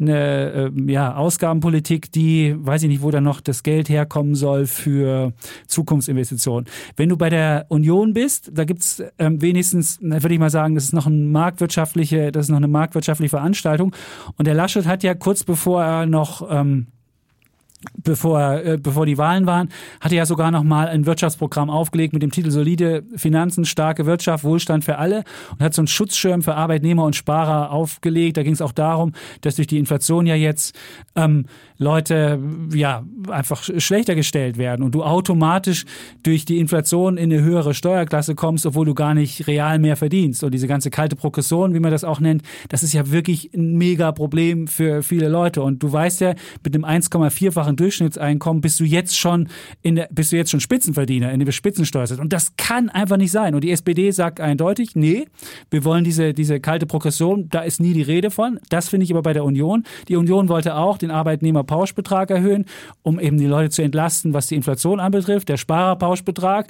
eine 0.00 0.72
äh, 0.76 0.92
ja, 0.92 1.16
Ausgabenpolitik, 1.16 2.12
die, 2.12 2.54
weiß 2.56 2.84
ich 2.84 2.88
nicht, 2.88 3.02
wo 3.02 3.10
dann 3.10 3.24
noch 3.24 3.40
das 3.40 3.64
Geld 3.64 3.88
herkommen 3.88 4.36
soll 4.36 4.66
für 4.66 5.32
Zukunftsinvestitionen. 5.66 6.68
Wenn 6.96 7.08
du 7.08 7.16
bei 7.16 7.30
der 7.30 7.66
Union 7.68 8.12
bist, 8.12 8.50
da 8.54 8.64
gibt's 8.64 9.02
ähm, 9.18 9.40
wenigstens, 9.42 9.98
würde 10.00 10.34
ich 10.34 10.40
mal 10.40 10.50
sagen, 10.50 10.74
das 10.74 10.84
ist 10.84 10.92
noch 10.92 11.06
ein 11.06 11.30
marktwirtschaftliche, 11.30 12.32
das 12.32 12.46
ist 12.46 12.50
noch 12.50 12.56
eine 12.58 12.68
marktwirtschaftliche 12.68 13.30
Veranstaltung. 13.30 13.94
Und 14.36 14.46
der 14.46 14.54
Laschet 14.54 14.86
hat 14.86 15.02
ja 15.02 15.14
kurz 15.14 15.44
bevor 15.44 15.82
er 15.82 16.06
noch 16.06 16.48
ähm, 16.50 16.88
bevor, 17.96 18.54
äh, 18.64 18.78
bevor 18.80 19.06
die 19.06 19.18
Wahlen 19.18 19.46
waren, 19.46 19.68
hatte 20.00 20.14
ja 20.16 20.26
sogar 20.26 20.50
noch 20.50 20.62
mal 20.64 20.88
ein 20.88 21.06
Wirtschaftsprogramm 21.06 21.70
aufgelegt 21.70 22.12
mit 22.12 22.22
dem 22.22 22.30
Titel 22.30 22.50
Solide 22.50 23.02
Finanzen, 23.16 23.64
starke 23.64 24.06
Wirtschaft, 24.06 24.44
Wohlstand 24.44 24.84
für 24.84 24.98
alle 24.98 25.24
und 25.52 25.60
hat 25.62 25.74
so 25.74 25.80
einen 25.82 25.86
Schutzschirm 25.88 26.42
für 26.42 26.54
Arbeitnehmer 26.54 27.04
und 27.04 27.16
Sparer 27.16 27.70
aufgelegt. 27.70 28.36
Da 28.36 28.42
ging 28.42 28.52
es 28.52 28.62
auch 28.62 28.72
darum, 28.72 29.12
dass 29.40 29.56
durch 29.56 29.66
die 29.68 29.78
Inflation 29.78 30.26
ja 30.26 30.34
jetzt 30.34 30.76
ähm, 31.16 31.46
Leute 31.78 32.38
ja 32.74 33.04
einfach 33.30 33.62
sch- 33.62 33.80
schlechter 33.80 34.14
gestellt 34.14 34.58
werden 34.58 34.82
und 34.82 34.94
du 34.94 35.02
automatisch 35.02 35.86
durch 36.22 36.44
die 36.44 36.58
Inflation 36.58 37.16
in 37.16 37.32
eine 37.32 37.42
höhere 37.42 37.72
Steuerklasse 37.72 38.34
kommst, 38.34 38.66
obwohl 38.66 38.84
du 38.84 38.94
gar 38.94 39.14
nicht 39.14 39.46
real 39.46 39.78
mehr 39.78 39.96
verdienst. 39.96 40.44
Und 40.44 40.52
diese 40.52 40.68
ganze 40.68 40.90
kalte 40.90 41.16
Progression, 41.16 41.72
wie 41.74 41.80
man 41.80 41.90
das 41.90 42.04
auch 42.04 42.20
nennt, 42.20 42.42
das 42.68 42.82
ist 42.82 42.92
ja 42.92 43.10
wirklich 43.10 43.54
ein 43.54 43.76
mega 43.78 44.12
Problem 44.12 44.66
für 44.66 45.02
viele 45.02 45.28
Leute. 45.28 45.62
Und 45.62 45.82
du 45.82 45.90
weißt 45.90 46.20
ja, 46.20 46.34
mit 46.62 46.74
einem 46.74 46.84
1,4-fachen 46.84 47.69
Durchschnittseinkommen 47.76 48.60
bist 48.60 48.80
du 48.80 48.84
jetzt 48.84 49.18
schon 49.18 49.48
in 49.82 49.96
der, 49.96 50.08
bist 50.10 50.32
du 50.32 50.36
jetzt 50.36 50.50
schon 50.50 50.60
Spitzenverdiener 50.60 51.32
in 51.32 51.44
der 51.44 51.52
Spitzensteuersatz. 51.52 52.18
Und 52.18 52.32
das 52.32 52.56
kann 52.56 52.88
einfach 52.88 53.16
nicht 53.16 53.32
sein. 53.32 53.54
Und 53.54 53.62
die 53.62 53.70
SPD 53.70 54.10
sagt 54.10 54.40
eindeutig, 54.40 54.94
nee, 54.94 55.26
wir 55.70 55.84
wollen 55.84 56.04
diese, 56.04 56.34
diese 56.34 56.60
kalte 56.60 56.86
Progression, 56.86 57.48
da 57.48 57.60
ist 57.60 57.80
nie 57.80 57.92
die 57.92 58.02
Rede 58.02 58.30
von. 58.30 58.58
Das 58.68 58.88
finde 58.88 59.04
ich 59.04 59.10
aber 59.10 59.22
bei 59.22 59.32
der 59.32 59.44
Union. 59.44 59.84
Die 60.08 60.16
Union 60.16 60.48
wollte 60.48 60.74
auch 60.74 60.98
den 60.98 61.10
Arbeitnehmerpauschbetrag 61.10 62.30
erhöhen, 62.30 62.66
um 63.02 63.18
eben 63.20 63.38
die 63.38 63.46
Leute 63.46 63.70
zu 63.70 63.82
entlasten, 63.82 64.34
was 64.34 64.46
die 64.46 64.54
Inflation 64.54 65.00
anbetrifft. 65.00 65.48
Der 65.48 65.56
Sparerpauschbetrag 65.56 66.68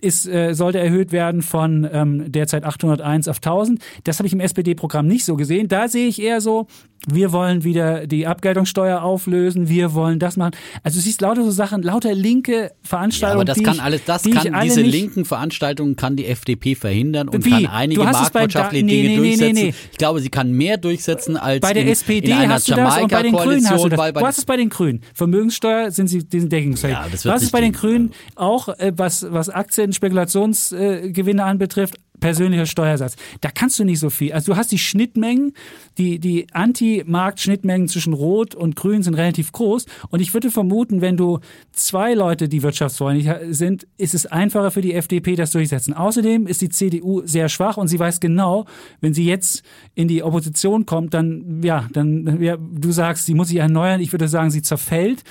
ist, 0.00 0.26
äh, 0.26 0.54
sollte 0.54 0.78
erhöht 0.78 1.12
werden 1.12 1.42
von 1.42 1.88
ähm, 1.90 2.30
derzeit 2.30 2.64
801 2.64 3.28
auf 3.28 3.38
1000. 3.38 3.80
Das 4.04 4.18
habe 4.18 4.26
ich 4.26 4.32
im 4.32 4.40
SPD-Programm 4.40 5.06
nicht 5.06 5.24
so 5.24 5.36
gesehen. 5.36 5.68
Da 5.68 5.88
sehe 5.88 6.06
ich 6.06 6.20
eher 6.22 6.40
so, 6.40 6.66
wir 7.06 7.32
wollen 7.32 7.64
wieder 7.64 8.06
die 8.06 8.26
Abgeltungssteuer 8.26 9.02
auflösen, 9.02 9.68
wir 9.68 9.94
wollen 9.94 10.18
das 10.18 10.36
machen. 10.36 10.52
Also 10.82 10.98
du 10.98 11.02
siehst 11.02 11.20
lauter 11.20 11.44
so 11.44 11.50
Sachen, 11.50 11.82
lauter 11.82 12.14
linke 12.14 12.52
Ja, 12.52 12.70
Veranstaltungen. 12.82 13.40
aber 13.40 13.44
das 13.44 13.62
kann 13.62 13.76
ich, 13.76 13.82
alles, 13.82 14.04
das 14.04 14.22
die 14.22 14.32
kann 14.32 14.60
diese 14.62 14.82
linken 14.82 15.24
Veranstaltungen 15.24 15.96
kann 15.96 16.16
die 16.16 16.26
FDP 16.26 16.74
verhindern 16.74 17.28
und 17.28 17.44
Wie? 17.44 17.50
kann 17.50 17.66
einige 17.66 18.02
marktwirtschaftliche 18.02 18.84
nee, 18.84 19.02
Dinge 19.02 19.08
nee, 19.08 19.16
nee, 19.16 19.16
durchsetzen. 19.16 19.54
nee, 19.54 19.62
nee. 19.62 19.74
Ich 19.92 19.98
glaube, 19.98 20.20
sie 20.20 20.28
kann 20.28 20.52
mehr 20.52 20.76
durchsetzen 20.76 21.36
als 21.36 21.60
Bei 21.60 21.72
der 21.72 21.84
in, 21.84 21.88
SPD 21.88 22.26
in 22.26 22.36
einer 22.36 22.54
hast 22.54 22.68
du 22.68 22.74
das 22.74 22.98
und 22.98 23.10
bei 23.10 23.22
den 23.22 23.32
Grünen 23.32 23.70
hast 23.70 23.84
du 23.84 23.88
das. 23.88 24.12
Du 24.12 24.20
hast 24.20 24.38
es 24.38 24.44
bei 24.44 24.56
den 24.56 24.68
Grünen. 24.68 25.02
Vermögenssteuer 25.14 25.90
sind 25.90 26.08
sie 26.08 26.24
die 26.24 26.40
sind 26.40 26.52
deckungsfähig. 26.52 26.94
Ja, 26.94 27.06
was 27.24 27.42
ist 27.42 27.52
bei 27.52 27.60
den. 27.60 27.72
Grünen 27.72 28.12
auch, 28.34 28.68
äh, 28.68 28.92
was, 28.96 29.26
was 29.30 29.48
Aktien, 29.48 29.92
Spekulationsgewinne 29.92 31.44
anbetrifft? 31.44 31.96
Persönlicher 32.20 32.66
Steuersatz. 32.66 33.16
Da 33.40 33.50
kannst 33.50 33.78
du 33.78 33.84
nicht 33.84 33.98
so 33.98 34.10
viel. 34.10 34.32
Also 34.32 34.52
du 34.52 34.58
hast 34.58 34.72
die 34.72 34.78
Schnittmengen, 34.78 35.52
die, 35.98 36.18
die 36.18 36.46
Anti-Markt-Schnittmengen 36.52 37.88
zwischen 37.88 38.12
Rot 38.12 38.54
und 38.54 38.76
Grün 38.76 39.02
sind 39.02 39.14
relativ 39.14 39.52
groß. 39.52 39.86
Und 40.10 40.20
ich 40.20 40.34
würde 40.34 40.50
vermuten, 40.50 41.00
wenn 41.00 41.16
du 41.16 41.40
zwei 41.72 42.14
Leute, 42.14 42.48
die 42.48 42.62
wirtschaftsfreundlich 42.62 43.28
sind, 43.50 43.86
ist 43.96 44.14
es 44.14 44.26
einfacher 44.26 44.70
für 44.70 44.80
die 44.80 44.94
FDP, 44.94 45.36
das 45.36 45.50
durchsetzen. 45.50 45.94
Außerdem 45.94 46.46
ist 46.46 46.60
die 46.60 46.68
CDU 46.68 47.22
sehr 47.24 47.48
schwach 47.48 47.76
und 47.76 47.88
sie 47.88 47.98
weiß 47.98 48.20
genau, 48.20 48.66
wenn 49.00 49.14
sie 49.14 49.24
jetzt 49.24 49.62
in 49.94 50.08
die 50.08 50.22
Opposition 50.22 50.86
kommt, 50.86 51.14
dann, 51.14 51.60
ja, 51.62 51.86
dann, 51.92 52.40
ja, 52.40 52.56
du 52.56 52.92
sagst, 52.92 53.26
sie 53.26 53.34
muss 53.34 53.48
sich 53.48 53.58
erneuern. 53.58 54.00
Ich 54.00 54.12
würde 54.12 54.28
sagen, 54.28 54.50
sie 54.50 54.62
zerfällt. 54.62 55.24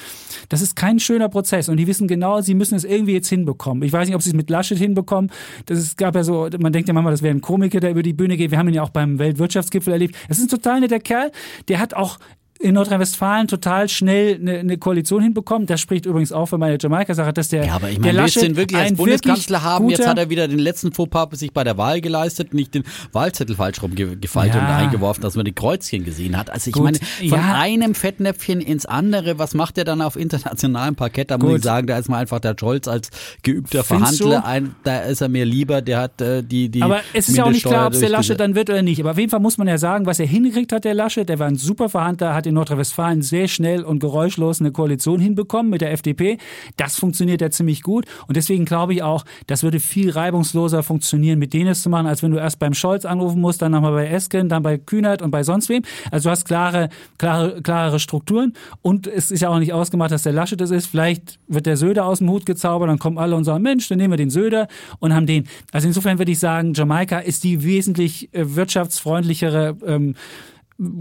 Das 0.49 0.61
ist 0.61 0.75
kein 0.75 0.99
schöner 0.99 1.29
Prozess. 1.29 1.69
Und 1.69 1.77
die 1.77 1.87
wissen 1.87 2.07
genau, 2.07 2.41
sie 2.41 2.53
müssen 2.53 2.75
es 2.75 2.83
irgendwie 2.83 3.13
jetzt 3.13 3.29
hinbekommen. 3.29 3.83
Ich 3.83 3.93
weiß 3.93 4.07
nicht, 4.07 4.15
ob 4.15 4.21
sie 4.21 4.29
es 4.29 4.35
mit 4.35 4.49
Laschet 4.49 4.77
hinbekommen. 4.77 5.31
Das 5.65 5.79
ist, 5.79 5.97
gab 5.97 6.15
ja 6.15 6.23
so, 6.23 6.49
man 6.59 6.73
denkt 6.77 6.87
ja 6.87 6.93
manchmal, 6.93 7.13
das 7.13 7.23
wäre 7.23 7.35
ein 7.35 7.41
Komiker, 7.41 7.79
der 7.79 7.91
über 7.91 8.03
die 8.03 8.13
Bühne 8.13 8.37
geht. 8.37 8.51
Wir 8.51 8.57
haben 8.57 8.67
ihn 8.67 8.75
ja 8.75 8.83
auch 8.83 8.89
beim 8.89 9.19
Weltwirtschaftsgipfel 9.19 9.91
erlebt. 9.93 10.15
Das 10.27 10.37
ist 10.37 10.45
ein 10.45 10.49
total 10.49 10.79
netter 10.79 10.99
Kerl. 10.99 11.31
Der 11.67 11.79
hat 11.79 11.93
auch 11.95 12.19
in 12.59 12.73
Nordrhein-Westfalen 12.73 13.47
total 13.47 13.89
schnell 13.89 14.35
eine, 14.35 14.59
eine 14.59 14.77
Koalition 14.77 15.21
hinbekommen. 15.21 15.67
Das 15.67 15.79
spricht 15.81 16.05
übrigens 16.05 16.31
auch 16.31 16.47
für 16.47 16.57
meine 16.57 16.77
Jamaika-Sache, 16.79 17.33
dass 17.33 17.49
der, 17.49 17.65
Ja, 17.65 17.73
aber 17.75 17.89
ich 17.89 17.95
der 17.95 18.01
meine, 18.01 18.13
du 18.13 18.23
Laschet 18.23 18.43
ihn 18.43 18.55
wirklich 18.55 18.79
als 18.79 18.93
Bundeskanzler 18.93 19.57
wirklich 19.59 19.69
haben? 19.71 19.89
Jetzt 19.89 20.07
hat 20.07 20.17
er 20.17 20.29
wieder 20.29 20.47
den 20.47 20.59
letzten 20.59 20.91
Fauxpas 20.91 21.39
sich 21.39 21.53
bei 21.53 21.63
der 21.63 21.77
Wahl 21.77 22.01
geleistet, 22.01 22.53
nicht 22.53 22.73
den 22.73 22.83
Wahlzettel 23.11 23.55
falsch 23.55 23.81
rumgefaltet 23.81 24.55
Ja. 24.55 24.61
und 24.61 24.73
eingeworfen, 24.73 25.21
dass 25.21 25.35
man 25.35 25.45
die 25.45 25.53
Kreuzchen 25.53 26.03
gesehen 26.03 26.37
hat. 26.37 26.49
Also 26.49 26.69
ich 26.69 26.73
Gut, 26.73 26.83
meine, 26.83 26.97
von 27.29 27.39
ja. 27.39 27.55
einem 27.55 27.95
Fettnäpfchen 27.95 28.61
ins 28.61 28.85
andere, 28.85 29.37
was 29.39 29.53
macht 29.53 29.77
er 29.77 29.83
dann 29.83 30.01
auf 30.01 30.15
internationalem 30.15 30.95
Parkett? 30.95 31.31
Da 31.31 31.37
muss 31.37 31.47
Gut. 31.47 31.57
ich 31.57 31.63
sagen, 31.63 31.87
da 31.87 31.97
ist 31.97 32.09
mir 32.09 32.17
einfach 32.17 32.39
der 32.39 32.55
Scholz 32.59 32.87
als 32.87 33.09
geübter 33.43 33.83
Findest 33.83 34.17
Verhandler, 34.17 34.45
ein, 34.45 34.75
da 34.83 35.01
ist 35.01 35.21
er 35.21 35.29
mir 35.29 35.45
lieber, 35.45 35.81
der 35.81 35.99
hat 35.99 36.21
äh, 36.21 36.43
die, 36.43 36.69
die 36.69 36.81
Aber 36.81 37.01
es 37.13 37.29
ist 37.29 37.37
ja 37.37 37.43
auch 37.45 37.51
nicht 37.51 37.65
klar, 37.65 37.87
ob 37.87 37.93
es 37.93 37.99
der 37.99 38.09
Laschet 38.09 38.39
dann 38.39 38.55
wird 38.55 38.69
oder 38.69 38.81
nicht. 38.81 38.99
Aber 38.99 39.11
auf 39.11 39.17
jeden 39.17 39.29
Fall 39.29 39.39
muss 39.39 39.57
man 39.57 39.67
ja 39.67 39.77
sagen, 39.77 40.05
was 40.05 40.19
er 40.19 40.25
hingekriegt 40.25 40.71
hat, 40.71 40.85
der 40.85 40.93
Laschet, 40.93 41.27
der 41.27 41.39
war 41.39 41.47
ein 41.47 41.55
super 41.55 41.89
Verhandler, 41.89 42.33
hat 42.33 42.46
in 42.47 42.55
Nordrhein-Westfalen 42.55 43.21
sehr 43.21 43.47
schnell 43.47 43.83
und 43.83 43.99
geräuschlos 43.99 44.59
eine 44.59 44.71
Koalition 44.71 45.19
hinbekommen 45.19 45.69
mit 45.69 45.81
der 45.81 45.91
FDP. 45.91 46.37
Das 46.77 46.95
funktioniert 46.95 47.41
ja 47.41 47.49
ziemlich 47.49 47.83
gut. 47.83 48.05
Und 48.27 48.37
deswegen 48.37 48.65
glaube 48.65 48.93
ich 48.93 49.03
auch, 49.03 49.25
das 49.47 49.63
würde 49.63 49.79
viel 49.79 50.09
reibungsloser 50.09 50.83
funktionieren, 50.83 51.39
mit 51.39 51.53
denen 51.53 51.69
es 51.69 51.81
zu 51.81 51.89
machen, 51.89 52.07
als 52.07 52.23
wenn 52.23 52.31
du 52.31 52.37
erst 52.37 52.59
beim 52.59 52.73
Scholz 52.73 53.05
anrufen 53.05 53.41
musst, 53.41 53.61
dann 53.61 53.71
nochmal 53.71 53.93
bei 53.93 54.07
Esken, 54.07 54.49
dann 54.49 54.63
bei 54.63 54.77
Kühnert 54.77 55.21
und 55.21 55.31
bei 55.31 55.43
sonst 55.43 55.69
wem. 55.69 55.83
Also 56.11 56.29
du 56.29 56.31
hast 56.31 56.45
klare, 56.45 56.89
klare, 57.17 57.61
klarere 57.61 57.99
Strukturen. 57.99 58.53
Und 58.81 59.07
es 59.07 59.31
ist 59.31 59.41
ja 59.41 59.49
auch 59.49 59.59
nicht 59.59 59.73
ausgemacht, 59.73 60.11
dass 60.11 60.23
der 60.23 60.33
Laschet 60.33 60.59
es 60.61 60.71
ist. 60.71 60.87
Vielleicht 60.87 61.39
wird 61.47 61.65
der 61.65 61.77
Söder 61.77 62.05
aus 62.05 62.19
dem 62.19 62.29
Hut 62.29 62.45
gezaubert, 62.45 62.89
dann 62.89 62.99
kommen 62.99 63.17
alle 63.17 63.35
und 63.35 63.43
sagen, 63.43 63.63
Mensch, 63.63 63.87
dann 63.87 63.97
nehmen 63.97 64.13
wir 64.13 64.17
den 64.17 64.29
Söder 64.29 64.67
und 64.99 65.13
haben 65.13 65.25
den. 65.25 65.45
Also 65.71 65.87
insofern 65.87 66.17
würde 66.17 66.31
ich 66.31 66.39
sagen, 66.39 66.73
Jamaika 66.73 67.19
ist 67.19 67.43
die 67.43 67.63
wesentlich 67.63 68.33
äh, 68.33 68.55
wirtschaftsfreundlichere 68.55 69.77
ähm, 69.85 70.15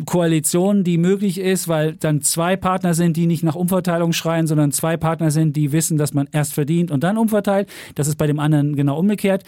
Koalition, 0.06 0.84
die 0.84 0.96
möglich 0.96 1.38
ist, 1.38 1.68
weil 1.68 1.94
dann 1.96 2.22
zwei 2.22 2.56
Partner 2.56 2.94
sind, 2.94 3.16
die 3.16 3.26
nicht 3.26 3.42
nach 3.42 3.54
Umverteilung 3.54 4.12
schreien, 4.12 4.46
sondern 4.46 4.72
zwei 4.72 4.96
Partner 4.96 5.30
sind, 5.30 5.54
die 5.54 5.72
wissen, 5.72 5.98
dass 5.98 6.14
man 6.14 6.28
erst 6.32 6.54
verdient 6.54 6.90
und 6.90 7.04
dann 7.04 7.18
umverteilt. 7.18 7.68
Das 7.94 8.08
ist 8.08 8.16
bei 8.16 8.26
dem 8.26 8.38
anderen 8.38 8.74
genau 8.74 8.98
umgekehrt. 8.98 9.44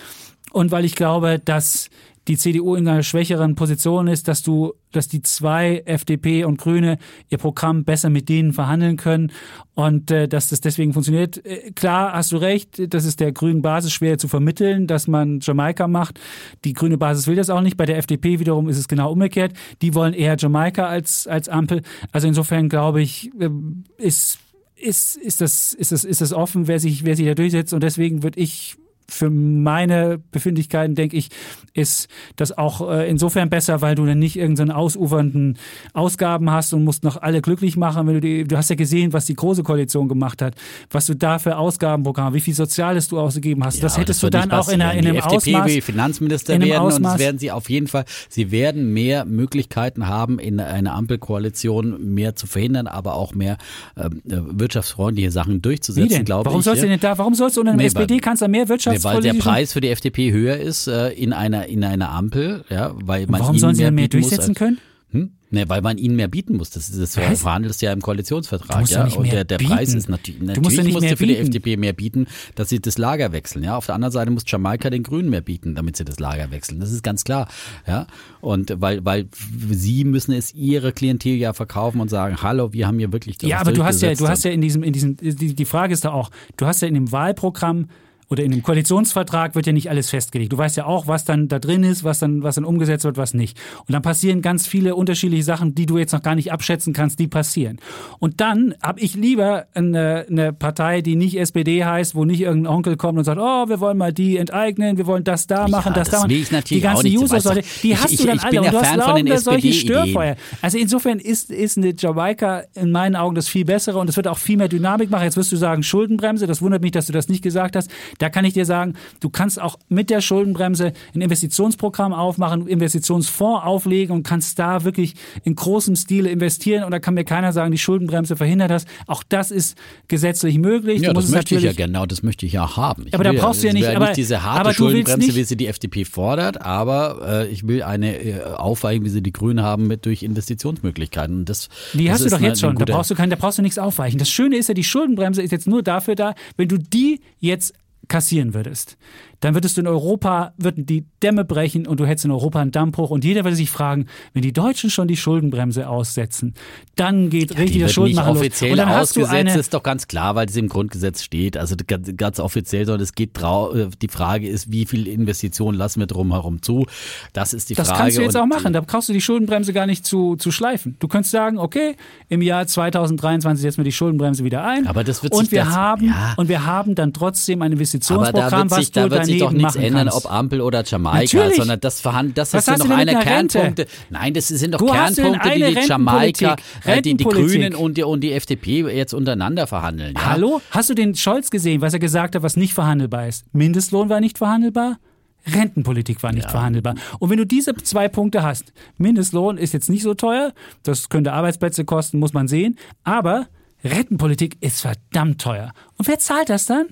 Und 0.52 0.70
weil 0.70 0.84
ich 0.84 0.94
glaube, 0.94 1.40
dass 1.42 1.88
die 2.28 2.36
CDU 2.36 2.74
in 2.74 2.86
einer 2.86 3.02
schwächeren 3.02 3.54
Position 3.54 4.06
ist, 4.06 4.28
dass 4.28 4.42
du, 4.42 4.74
dass 4.92 5.08
die 5.08 5.22
zwei 5.22 5.82
FDP 5.86 6.44
und 6.44 6.58
Grüne 6.58 6.98
ihr 7.30 7.38
Programm 7.38 7.84
besser 7.84 8.10
mit 8.10 8.28
denen 8.28 8.52
verhandeln 8.52 8.98
können 8.98 9.32
und 9.74 10.10
äh, 10.10 10.28
dass 10.28 10.48
das 10.50 10.60
deswegen 10.60 10.92
funktioniert. 10.92 11.44
Äh, 11.44 11.72
klar, 11.72 12.12
hast 12.12 12.32
du 12.32 12.36
recht, 12.36 12.92
das 12.92 13.06
ist 13.06 13.20
der 13.20 13.32
grünen 13.32 13.62
Basis 13.62 13.92
schwer 13.92 14.18
zu 14.18 14.28
vermitteln, 14.28 14.86
dass 14.86 15.08
man 15.08 15.40
Jamaika 15.40 15.88
macht. 15.88 16.20
Die 16.64 16.74
grüne 16.74 16.98
Basis 16.98 17.26
will 17.26 17.36
das 17.36 17.48
auch 17.48 17.62
nicht. 17.62 17.78
Bei 17.78 17.86
der 17.86 17.96
FDP 17.96 18.38
wiederum 18.38 18.68
ist 18.68 18.78
es 18.78 18.88
genau 18.88 19.10
umgekehrt. 19.10 19.54
Die 19.80 19.94
wollen 19.94 20.12
eher 20.12 20.36
Jamaika 20.38 20.86
als 20.86 21.26
als 21.26 21.48
Ampel. 21.48 21.82
Also 22.12 22.28
insofern 22.28 22.68
glaube 22.68 23.00
ich, 23.00 23.30
äh, 23.40 23.48
ist 23.96 24.38
ist, 24.80 25.16
ist, 25.16 25.40
das, 25.40 25.72
ist, 25.72 25.90
das, 25.90 26.04
ist 26.04 26.20
das 26.20 26.32
offen, 26.32 26.68
wer 26.68 26.78
sich, 26.78 27.04
wer 27.04 27.16
sich 27.16 27.26
da 27.26 27.34
durchsetzt. 27.34 27.72
Und 27.72 27.82
deswegen 27.82 28.22
würde 28.22 28.38
ich 28.38 28.76
für 29.10 29.30
meine 29.30 30.20
Befindlichkeiten, 30.30 30.94
denke 30.94 31.16
ich, 31.16 31.30
ist 31.72 32.08
das 32.36 32.56
auch 32.56 32.90
äh, 32.90 33.08
insofern 33.08 33.48
besser, 33.48 33.80
weil 33.80 33.94
du 33.94 34.04
dann 34.04 34.18
nicht 34.18 34.36
irgendeinen 34.36 34.70
ausufernden 34.70 35.56
Ausgaben 35.94 36.50
hast 36.50 36.74
und 36.74 36.84
musst 36.84 37.04
noch 37.04 37.20
alle 37.22 37.40
glücklich 37.40 37.76
machen. 37.76 38.06
Wenn 38.06 38.14
du, 38.14 38.20
die, 38.20 38.44
du 38.44 38.56
hast 38.56 38.68
ja 38.68 38.76
gesehen, 38.76 39.12
was 39.12 39.24
die 39.24 39.34
Große 39.34 39.62
Koalition 39.62 40.08
gemacht 40.08 40.42
hat, 40.42 40.56
was 40.90 41.06
du 41.06 41.14
da 41.14 41.38
für 41.38 41.56
Ausgabenprogramm, 41.56 42.34
wie 42.34 42.40
viel 42.40 42.54
Soziales 42.54 43.08
du 43.08 43.18
ausgegeben 43.18 43.64
hast. 43.64 43.76
Ja, 43.76 43.82
das 43.82 43.96
hättest 43.96 44.22
das 44.22 44.30
du 44.30 44.38
dann 44.38 44.50
auch 44.50 44.68
in, 44.68 44.82
einer, 44.82 44.92
in 44.92 45.06
einem 45.06 45.12
die 45.14 45.18
FDP 45.18 45.54
Ausmaß. 45.54 45.66
will 45.66 45.82
Finanzminister 45.82 46.60
werden 46.60 46.72
Ausmaß. 46.72 46.96
und 46.96 47.04
das 47.04 47.18
werden 47.18 47.38
sie 47.38 47.50
auf 47.50 47.70
jeden 47.70 47.86
Fall. 47.86 48.04
Sie 48.28 48.50
werden 48.50 48.92
mehr 48.92 49.24
Möglichkeiten 49.24 50.06
haben, 50.06 50.38
in 50.38 50.60
einer 50.60 50.94
Ampelkoalition 50.94 52.12
mehr 52.14 52.36
zu 52.36 52.46
verhindern, 52.46 52.86
aber 52.86 53.14
auch 53.14 53.34
mehr 53.34 53.56
äh, 53.96 54.10
wirtschaftsfreundliche 54.24 55.30
Sachen 55.30 55.62
durchzusetzen, 55.62 56.24
glaube 56.24 56.42
ich. 56.42 56.46
Warum 56.46 56.62
sollst 56.62 56.82
du 56.82 56.88
denn 56.88 57.00
da, 57.00 57.16
warum 57.16 57.34
sollst 57.34 57.56
du 57.56 57.60
unter 57.60 57.72
einem 57.72 57.78
nee, 57.78 57.86
SPD-Kanzler 57.86 58.48
mehr 58.48 58.68
Wirtschafts 58.68 58.97
Nee, 58.98 59.04
weil 59.04 59.22
der 59.22 59.34
Preis 59.34 59.72
für 59.72 59.80
die 59.80 59.88
FDP 59.88 60.32
höher 60.32 60.56
ist 60.56 60.86
äh, 60.86 61.10
in 61.10 61.32
einer 61.32 61.66
in 61.66 61.84
einer 61.84 62.10
Ampel, 62.10 62.64
ja, 62.68 62.94
weil 63.02 63.26
man 63.26 63.40
warum 63.40 63.58
sollen 63.58 63.74
sie 63.74 63.84
dann 63.84 63.94
mehr 63.94 64.08
durchsetzen 64.08 64.50
muss, 64.50 64.58
können? 64.58 64.78
Hm? 65.10 65.30
Ne, 65.50 65.66
weil 65.66 65.80
man 65.80 65.96
ihnen 65.96 66.16
mehr 66.16 66.28
bieten 66.28 66.58
muss. 66.58 66.68
Das, 66.68 66.90
das 66.90 67.16
Was? 67.16 67.40
verhandelst 67.40 67.80
ja 67.80 67.90
im 67.94 68.02
Koalitionsvertrag, 68.02 68.86
ja. 68.90 69.06
Und 69.06 69.32
der, 69.32 69.44
der 69.44 69.56
Preis 69.56 69.94
ist 69.94 70.10
natürlich, 70.10 70.42
natürlich 70.42 70.62
musst, 70.62 70.76
ja 70.76 70.92
musst 70.92 71.10
du 71.10 71.16
für 71.16 71.26
die 71.26 71.38
FDP 71.38 71.78
mehr 71.78 71.94
bieten, 71.94 72.26
dass 72.54 72.68
sie 72.68 72.80
das 72.80 72.98
Lager 72.98 73.32
wechseln, 73.32 73.64
ja. 73.64 73.74
Auf 73.74 73.86
der 73.86 73.94
anderen 73.94 74.12
Seite 74.12 74.30
muss 74.30 74.42
Jamaika 74.46 74.90
den 74.90 75.02
Grünen 75.02 75.30
mehr 75.30 75.40
bieten, 75.40 75.74
damit 75.74 75.96
sie 75.96 76.04
das 76.04 76.20
Lager 76.20 76.50
wechseln. 76.50 76.80
Das 76.80 76.92
ist 76.92 77.02
ganz 77.02 77.24
klar, 77.24 77.48
ja. 77.86 78.06
Und 78.42 78.74
weil, 78.82 79.02
weil 79.06 79.28
sie 79.70 80.04
müssen 80.04 80.32
es 80.32 80.54
ihre 80.54 80.92
Klientel 80.92 81.36
ja 81.36 81.54
verkaufen 81.54 82.02
und 82.02 82.10
sagen, 82.10 82.42
hallo, 82.42 82.74
wir 82.74 82.86
haben 82.86 82.98
hier 82.98 83.10
wirklich 83.10 83.40
Ja, 83.40 83.60
aber 83.60 83.72
du 83.72 83.84
hast 83.84 84.02
ja, 84.02 84.12
du 84.12 84.28
hast 84.28 84.44
ja 84.44 84.50
in 84.50 84.60
diesem, 84.60 84.82
in 84.82 84.92
diesem, 84.92 85.16
die, 85.16 85.54
die 85.54 85.64
Frage 85.64 85.94
ist 85.94 86.04
da 86.04 86.10
auch, 86.10 86.30
du 86.58 86.66
hast 86.66 86.82
ja 86.82 86.88
in 86.88 86.94
dem 86.94 87.10
Wahlprogramm 87.10 87.86
oder 88.30 88.44
in 88.44 88.50
dem 88.50 88.62
Koalitionsvertrag 88.62 89.54
wird 89.54 89.66
ja 89.66 89.72
nicht 89.72 89.88
alles 89.88 90.10
festgelegt. 90.10 90.52
Du 90.52 90.58
weißt 90.58 90.76
ja 90.76 90.84
auch, 90.84 91.06
was 91.06 91.24
dann 91.24 91.48
da 91.48 91.58
drin 91.58 91.82
ist, 91.82 92.04
was 92.04 92.18
dann, 92.18 92.42
was 92.42 92.56
dann 92.56 92.64
umgesetzt 92.64 93.04
wird, 93.04 93.16
was 93.16 93.32
nicht. 93.32 93.58
Und 93.86 93.92
dann 93.92 94.02
passieren 94.02 94.42
ganz 94.42 94.66
viele 94.66 94.94
unterschiedliche 94.94 95.42
Sachen, 95.42 95.74
die 95.74 95.86
du 95.86 95.96
jetzt 95.98 96.12
noch 96.12 96.22
gar 96.22 96.34
nicht 96.34 96.52
abschätzen 96.52 96.92
kannst, 96.92 97.18
die 97.18 97.26
passieren. 97.26 97.78
Und 98.18 98.40
dann 98.40 98.74
habe 98.82 99.00
ich 99.00 99.14
lieber 99.14 99.66
eine, 99.74 100.26
eine 100.28 100.52
Partei, 100.52 101.00
die 101.00 101.16
nicht 101.16 101.38
SPD 101.38 101.84
heißt, 101.84 102.14
wo 102.14 102.24
nicht 102.24 102.40
irgendein 102.40 102.72
Onkel 102.72 102.96
kommt 102.96 103.18
und 103.18 103.24
sagt, 103.24 103.40
oh, 103.40 103.68
wir 103.68 103.80
wollen 103.80 103.96
mal 103.96 104.12
die 104.12 104.36
enteignen, 104.36 104.98
wir 104.98 105.06
wollen 105.06 105.24
das 105.24 105.46
da 105.46 105.66
machen, 105.66 105.92
ja, 105.94 106.00
das, 106.00 106.10
das 106.10 106.20
da 106.20 106.26
machen. 106.26 106.30
Ich 106.30 106.50
natürlich 106.50 106.82
die 106.82 106.86
ganzen 106.86 107.06
User-Leute, 107.06 107.62
die 107.82 107.96
hast 107.96 108.12
ich, 108.12 108.20
du 108.20 108.26
dann 108.26 108.36
ich 108.36 108.44
alle. 108.44 108.60
und 108.60 108.72
du 108.72 108.80
hast 108.80 109.16
den 109.18 109.38
solche 109.38 109.72
Störfeuer. 109.72 110.36
Also 110.60 110.76
insofern 110.76 111.18
ist, 111.18 111.50
ist 111.50 111.78
eine 111.78 111.94
Jamaika 111.96 112.64
in 112.74 112.90
meinen 112.90 113.16
Augen 113.16 113.34
das 113.34 113.48
viel 113.48 113.64
bessere 113.64 113.98
und 113.98 114.10
es 114.10 114.16
wird 114.16 114.28
auch 114.28 114.38
viel 114.38 114.58
mehr 114.58 114.68
Dynamik 114.68 115.10
machen. 115.10 115.24
Jetzt 115.24 115.36
wirst 115.36 115.50
du 115.50 115.56
sagen, 115.56 115.82
Schuldenbremse, 115.82 116.46
das 116.46 116.60
wundert 116.60 116.82
mich, 116.82 116.92
dass 116.92 117.06
du 117.06 117.12
das 117.12 117.28
nicht 117.28 117.42
gesagt 117.42 117.74
hast. 117.74 117.90
Da 118.18 118.28
kann 118.28 118.44
ich 118.44 118.54
dir 118.54 118.64
sagen, 118.64 118.94
Du 119.20 119.30
kannst 119.30 119.60
auch 119.60 119.78
mit 119.88 120.10
der 120.10 120.20
Schuldenbremse 120.20 120.92
ein 121.14 121.20
Investitionsprogramm 121.20 122.12
aufmachen, 122.12 122.66
Investitionsfonds 122.66 123.64
auflegen 123.64 124.14
und 124.14 124.22
kannst 124.22 124.58
da 124.58 124.84
wirklich 124.84 125.14
in 125.44 125.54
großem 125.54 125.96
Stile 125.96 126.30
investieren. 126.30 126.84
Und 126.84 126.92
da 126.92 126.98
kann 126.98 127.14
mir 127.14 127.24
keiner 127.24 127.52
sagen, 127.52 127.72
die 127.72 127.78
Schuldenbremse 127.78 128.36
verhindert 128.36 128.70
das. 128.70 128.84
Auch 129.06 129.22
das 129.28 129.50
ist 129.50 129.76
gesetzlich 130.06 130.58
möglich. 130.58 131.02
Ja, 131.02 131.12
das 131.12 131.28
möchte 131.28 131.56
ich 131.56 131.62
ja 131.62 131.72
genau, 131.72 132.06
das 132.06 132.22
möchte 132.22 132.46
ich 132.46 132.52
ja 132.52 132.76
haben. 132.76 133.06
Ich 133.06 133.14
aber 133.14 133.24
da 133.24 133.32
brauchst 133.32 133.62
du 133.62 133.66
ja 133.66 133.72
nicht, 133.72 133.88
aber, 133.88 134.06
nicht 134.06 134.16
diese 134.16 134.42
harte 134.42 134.74
Schuldenbremse, 134.74 135.34
wie 135.34 135.44
sie 135.44 135.56
die 135.56 135.66
FDP 135.66 136.04
fordert, 136.04 136.62
aber 136.62 137.44
äh, 137.46 137.48
ich 137.48 137.66
will 137.66 137.82
eine 137.82 138.16
äh, 138.16 138.42
Aufweichung, 138.44 139.04
wie 139.04 139.10
sie 139.10 139.22
die 139.22 139.32
Grünen 139.32 139.62
haben, 139.62 139.86
mit 139.86 140.06
durch 140.06 140.22
Investitionsmöglichkeiten. 140.22 141.44
Das, 141.44 141.68
die 141.94 142.04
das 142.04 142.14
hast 142.14 142.26
du 142.26 142.30
doch 142.30 142.40
jetzt 142.40 142.60
schon. 142.60 142.76
Da 142.76 142.84
brauchst 142.84 143.10
du 143.10 143.14
kein, 143.14 143.30
da 143.30 143.36
brauchst 143.36 143.58
du 143.58 143.62
nichts 143.62 143.78
aufweichen. 143.78 144.18
Das 144.18 144.30
Schöne 144.30 144.56
ist 144.56 144.68
ja, 144.68 144.74
die 144.74 144.84
Schuldenbremse 144.84 145.42
ist 145.42 145.50
jetzt 145.50 145.66
nur 145.66 145.82
dafür 145.82 146.14
da, 146.14 146.34
wenn 146.56 146.68
du 146.68 146.78
die 146.78 147.20
jetzt 147.40 147.74
kassieren 148.08 148.54
würdest 148.54 148.96
dann 149.40 149.54
würdest 149.54 149.76
du 149.76 149.80
in 149.80 149.86
Europa, 149.86 150.52
würden 150.56 150.86
die 150.86 151.06
Dämme 151.22 151.44
brechen 151.44 151.86
und 151.86 152.00
du 152.00 152.06
hättest 152.06 152.24
in 152.24 152.30
Europa 152.30 152.60
einen 152.60 152.72
Dammbruch 152.72 153.10
und 153.10 153.24
jeder 153.24 153.44
würde 153.44 153.56
sich 153.56 153.70
fragen, 153.70 154.06
wenn 154.32 154.42
die 154.42 154.52
Deutschen 154.52 154.90
schon 154.90 155.08
die 155.08 155.16
Schuldenbremse 155.16 155.88
aussetzen, 155.88 156.54
dann 156.96 157.30
geht 157.30 157.52
ja, 157.52 157.60
richtig 157.60 157.82
das 157.82 157.92
Schuldenmachen 157.92 158.34
los. 158.34 158.38
offiziell 158.38 158.72
und 158.72 158.78
dann 158.78 158.88
hast 158.88 159.16
du 159.16 159.24
eine 159.24 159.56
ist 159.56 159.74
doch 159.74 159.82
ganz 159.82 160.08
klar, 160.08 160.34
weil 160.34 160.48
es 160.48 160.56
im 160.56 160.68
Grundgesetz 160.68 161.22
steht, 161.22 161.56
also 161.56 161.74
ganz 162.16 162.40
offiziell, 162.40 162.86
sondern 162.86 163.02
es 163.02 163.14
geht 163.14 163.38
äh, 163.38 163.88
die 164.02 164.08
Frage 164.08 164.48
ist, 164.48 164.72
wie 164.72 164.86
viel 164.86 165.06
Investitionen 165.06 165.78
lassen 165.78 166.00
wir 166.00 166.06
drumherum 166.06 166.62
zu? 166.62 166.86
Das 167.32 167.52
ist 167.52 167.70
die 167.70 167.74
das 167.74 167.88
Frage. 167.88 167.98
Das 167.98 168.02
kannst 168.02 168.18
du 168.18 168.22
jetzt 168.22 168.36
auch 168.36 168.46
machen, 168.46 168.72
da 168.72 168.80
brauchst 168.80 169.08
du 169.08 169.12
die 169.12 169.20
Schuldenbremse 169.20 169.72
gar 169.72 169.86
nicht 169.86 170.04
zu, 170.04 170.36
zu 170.36 170.50
schleifen. 170.50 170.96
Du 170.98 171.08
könntest 171.08 171.32
sagen, 171.32 171.58
okay, 171.58 171.96
im 172.28 172.42
Jahr 172.42 172.66
2023 172.66 173.62
setzen 173.62 173.78
wir 173.78 173.84
die 173.84 173.92
Schuldenbremse 173.92 174.44
wieder 174.44 174.64
ein 174.64 174.86
aber 174.86 175.04
das 175.04 175.22
wird 175.22 175.34
und 175.34 175.52
wir 175.52 175.64
das, 175.64 175.74
haben 175.74 176.06
ja. 176.06 176.34
und 176.36 176.48
wir 176.48 176.64
haben 176.64 176.94
dann 176.94 177.12
trotzdem 177.12 177.62
ein 177.62 177.72
Investitionsprogramm, 177.72 178.70
was 178.70 178.90
du 178.90 179.08
da 179.08 179.27
sich 179.32 179.40
doch 179.40 179.52
nichts 179.52 179.76
ändern, 179.76 180.08
kannst. 180.08 180.24
ob 180.26 180.32
Ampel 180.32 180.60
oder 180.60 180.84
Jamaika, 180.84 181.36
Natürlich. 181.38 181.56
sondern 181.56 181.80
das 181.80 182.00
verhandelt, 182.00 182.38
das 182.38 182.52
Was 182.54 182.64
denn 182.66 182.74
eine 182.82 182.84
mit 182.84 182.92
einer 183.14 183.20
Kernpunkte. 183.22 183.62
Rente? 183.82 183.86
Nein, 184.10 184.34
das 184.34 184.48
sind 184.48 184.72
doch 184.74 184.78
Du 184.78 184.86
Kernpunkte, 184.86 185.50
die 185.50 185.74
die 185.74 185.86
Jamaika, 185.86 186.56
äh, 186.84 187.02
die, 187.02 187.14
die. 187.16 187.24
Grünen 187.24 187.74
und 187.74 187.96
die, 187.96 188.02
und 188.04 188.20
die 188.20 188.32
FDP 188.32 188.80
jetzt 188.94 189.14
untereinander 189.14 189.66
verhandeln. 189.66 190.14
Ja? 190.16 190.26
Hallo? 190.32 190.60
Hast 190.70 190.90
du 190.90 190.94
den 190.94 191.14
Scholz 191.14 191.50
gesehen, 191.50 191.80
was 191.80 191.92
er 191.92 191.98
gesagt 191.98 192.34
hat, 192.34 192.42
was 192.42 192.56
nicht 192.56 192.74
verhandelbar 192.74 193.28
ist? 193.28 193.44
Mindestlohn 193.54 194.08
war 194.08 194.20
nicht 194.20 194.38
verhandelbar? 194.38 194.98
Rentenpolitik 195.46 196.22
war 196.22 196.32
nicht 196.32 196.44
Ja. 196.44 196.50
verhandelbar. 196.50 196.94
Und 197.20 197.30
wenn 197.30 197.38
du 197.38 197.46
diese 197.46 197.74
zwei 197.76 198.08
Punkte 198.08 198.42
hast, 198.42 198.72
Mindestlohn 198.98 199.56
ist 199.56 199.72
jetzt 199.72 199.88
nicht 199.88 200.02
so 200.02 200.14
teuer, 200.14 200.52
das 200.82 201.08
könnte 201.08 201.32
Arbeitsplätze 201.32 201.84
kosten, 201.84 202.18
muss 202.18 202.32
man 202.32 202.48
sehen, 202.48 202.78
aber 203.04 203.46
Rentenpolitik 203.84 204.56
ist 204.60 204.80
verdammt 204.80 205.40
teuer. 205.40 205.72
Und 205.96 206.08
wer 206.08 206.18
zahlt 206.18 206.50
das 206.50 206.66
dann? 206.66 206.86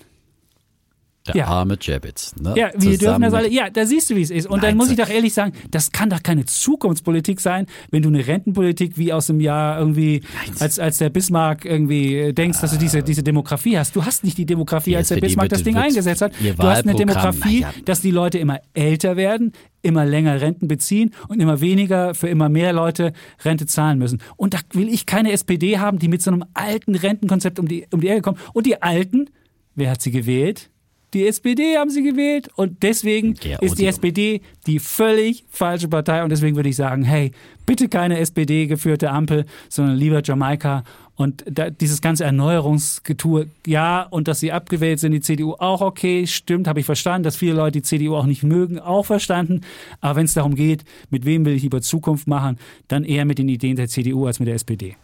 Der 1.27 1.37
Ja. 1.37 1.47
arme 1.47 1.77
Jabitz. 1.81 2.35
Ne? 2.41 2.55
Ja, 2.57 2.69
wir 2.75 2.79
dürfen 2.91 2.99
Zusammen 2.99 3.23
das 3.23 3.33
mit- 3.33 3.41
alle. 3.41 3.51
Ja, 3.53 3.71
da 3.71 3.85
siehst 3.87 4.11
du, 4.11 4.17
wie 4.17 4.23
es 4.23 4.31
ist. 4.31 4.47
Und 4.47 4.63
dann 4.63 4.71
Nein, 4.71 4.77
muss 4.77 4.91
ich 4.91 4.97
doch 4.97 5.09
ehrlich 5.09 5.33
sagen, 5.35 5.53
das 5.71 5.93
kann 5.93 6.11
doch 6.11 6.23
keine 6.23 6.45
Zukunftspolitik 6.45 7.41
sein, 7.41 7.67
wenn 7.91 8.03
du 8.03 8.09
eine 8.09 8.27
Rentenpolitik 8.27 8.97
wie 8.99 9.13
aus 9.13 9.27
dem 9.27 9.41
Jahr 9.41 9.79
irgendwie, 9.79 10.23
als, 10.61 10.79
als 10.79 10.99
der 10.99 11.11
Bismarck 11.11 11.65
irgendwie 11.65 12.17
äh, 12.17 12.33
denkst, 12.33 12.61
dass 12.61 12.73
du 12.73 12.79
diese, 12.79 13.03
diese 13.03 13.23
Demografie 13.23 13.79
hast. 13.79 13.97
Du 13.97 14.05
hast 14.05 14.25
nicht 14.25 14.39
die 14.39 14.47
Demografie, 14.47 14.91
Die 14.91 14.97
als 14.97 15.09
der 15.09 15.17
Bismarck 15.17 15.49
das 15.49 15.63
Ding 15.63 15.75
wird 15.75 15.85
eingesetzt 15.85 16.23
hat. 16.23 16.33
Du 16.41 16.63
hast 16.65 16.87
eine 16.87 16.95
Demografie, 16.95 17.61
naja. 17.61 17.73
dass 17.85 18.01
die 18.01 18.11
Leute 18.11 18.39
immer 18.39 18.61
älter 18.75 19.17
werden, 19.17 19.53
immer 19.83 20.05
länger 20.05 20.41
Renten 20.41 20.69
beziehen 20.69 21.13
und 21.29 21.41
immer 21.41 21.61
weniger 21.61 22.15
für 22.15 22.29
immer 22.29 22.49
mehr 22.49 22.73
Leute 22.73 23.13
Rente 23.45 23.67
zahlen 23.67 23.99
müssen. 23.99 24.21
Und 24.37 24.55
da 24.55 24.59
will 24.73 24.89
ich 24.89 25.07
keine 25.07 25.33
SPD 25.33 25.79
haben, 25.79 25.99
die 25.99 26.09
mit 26.09 26.23
so 26.23 26.31
einem 26.31 26.45
alten 26.55 26.95
Rentenkonzept 26.95 27.59
um 27.59 27.69
die, 27.69 27.87
um 27.93 28.01
die 28.01 28.09
Ecke 28.09 28.23
kommt. 28.23 28.39
Und 28.53 28.67
die 28.67 28.83
Alten, 28.83 29.31
wer 29.75 29.91
hat 29.91 30.03
sie 30.03 30.11
gewählt? 30.11 30.71
Die 31.15 31.27
SPD 31.27 31.79
haben 31.79 31.91
sie 31.91 32.03
gewählt 32.03 32.49
und 32.57 32.83
deswegen 32.83 33.37
Ja, 33.43 33.59
ist 33.61 33.79
die. 33.79 33.87
SPD 33.87 34.41
die 34.67 34.79
völlig 34.81 35.45
falsche 35.49 35.89
Partei 35.89 36.23
und 36.23 36.31
deswegen 36.31 36.57
würde 36.57 36.69
ich 36.69 36.77
sagen, 36.77 37.05
hey, 37.05 37.31
bitte 37.65 37.89
keine 37.89 38.19
SPD-geführte 38.19 39.11
Ampel, 39.11 39.47
sondern 39.69 39.97
lieber 39.97 40.21
Jamaika 40.23 40.85
und 41.15 41.45
da, 41.51 41.71
dieses 41.71 42.03
ganze 42.03 42.25
Erneuerungsgetue, 42.25 43.47
ja, 43.67 44.03
und 44.03 44.29
dass 44.29 44.41
sie 44.41 44.53
abgewählt 44.53 45.01
sind, 45.01 45.13
die 45.13 45.21
CDU 45.21 45.55
auch 45.55 45.81
okay, 45.81 46.27
stimmt, 46.27 46.69
habe 46.69 46.81
ich 46.81 46.87
verstanden, 46.87 47.23
dass 47.23 47.37
viele 47.37 47.55
Leute 47.55 47.79
die 47.79 47.83
CDU 47.83 48.17
auch 48.17 48.27
nicht 48.27 48.43
mögen, 48.43 48.79
auch 48.79 49.07
verstanden, 49.07 49.63
aber 50.01 50.17
wenn 50.17 50.27
es 50.27 50.35
darum 50.35 50.55
geht, 50.55 50.85
mit 51.11 51.25
wem 51.25 51.45
will 51.45 51.55
ich 51.55 51.63
lieber 51.63 51.81
Zukunft 51.81 52.27
machen, 52.27 52.59
dann 52.89 53.05
eher 53.05 53.25
mit 53.25 53.39
den 53.39 53.49
Ideen 53.49 53.77
der 53.77 53.89
CDU 53.89 54.27
als 54.27 54.41
mit 54.41 54.49
der 54.49 54.57
SPD. 54.57 54.97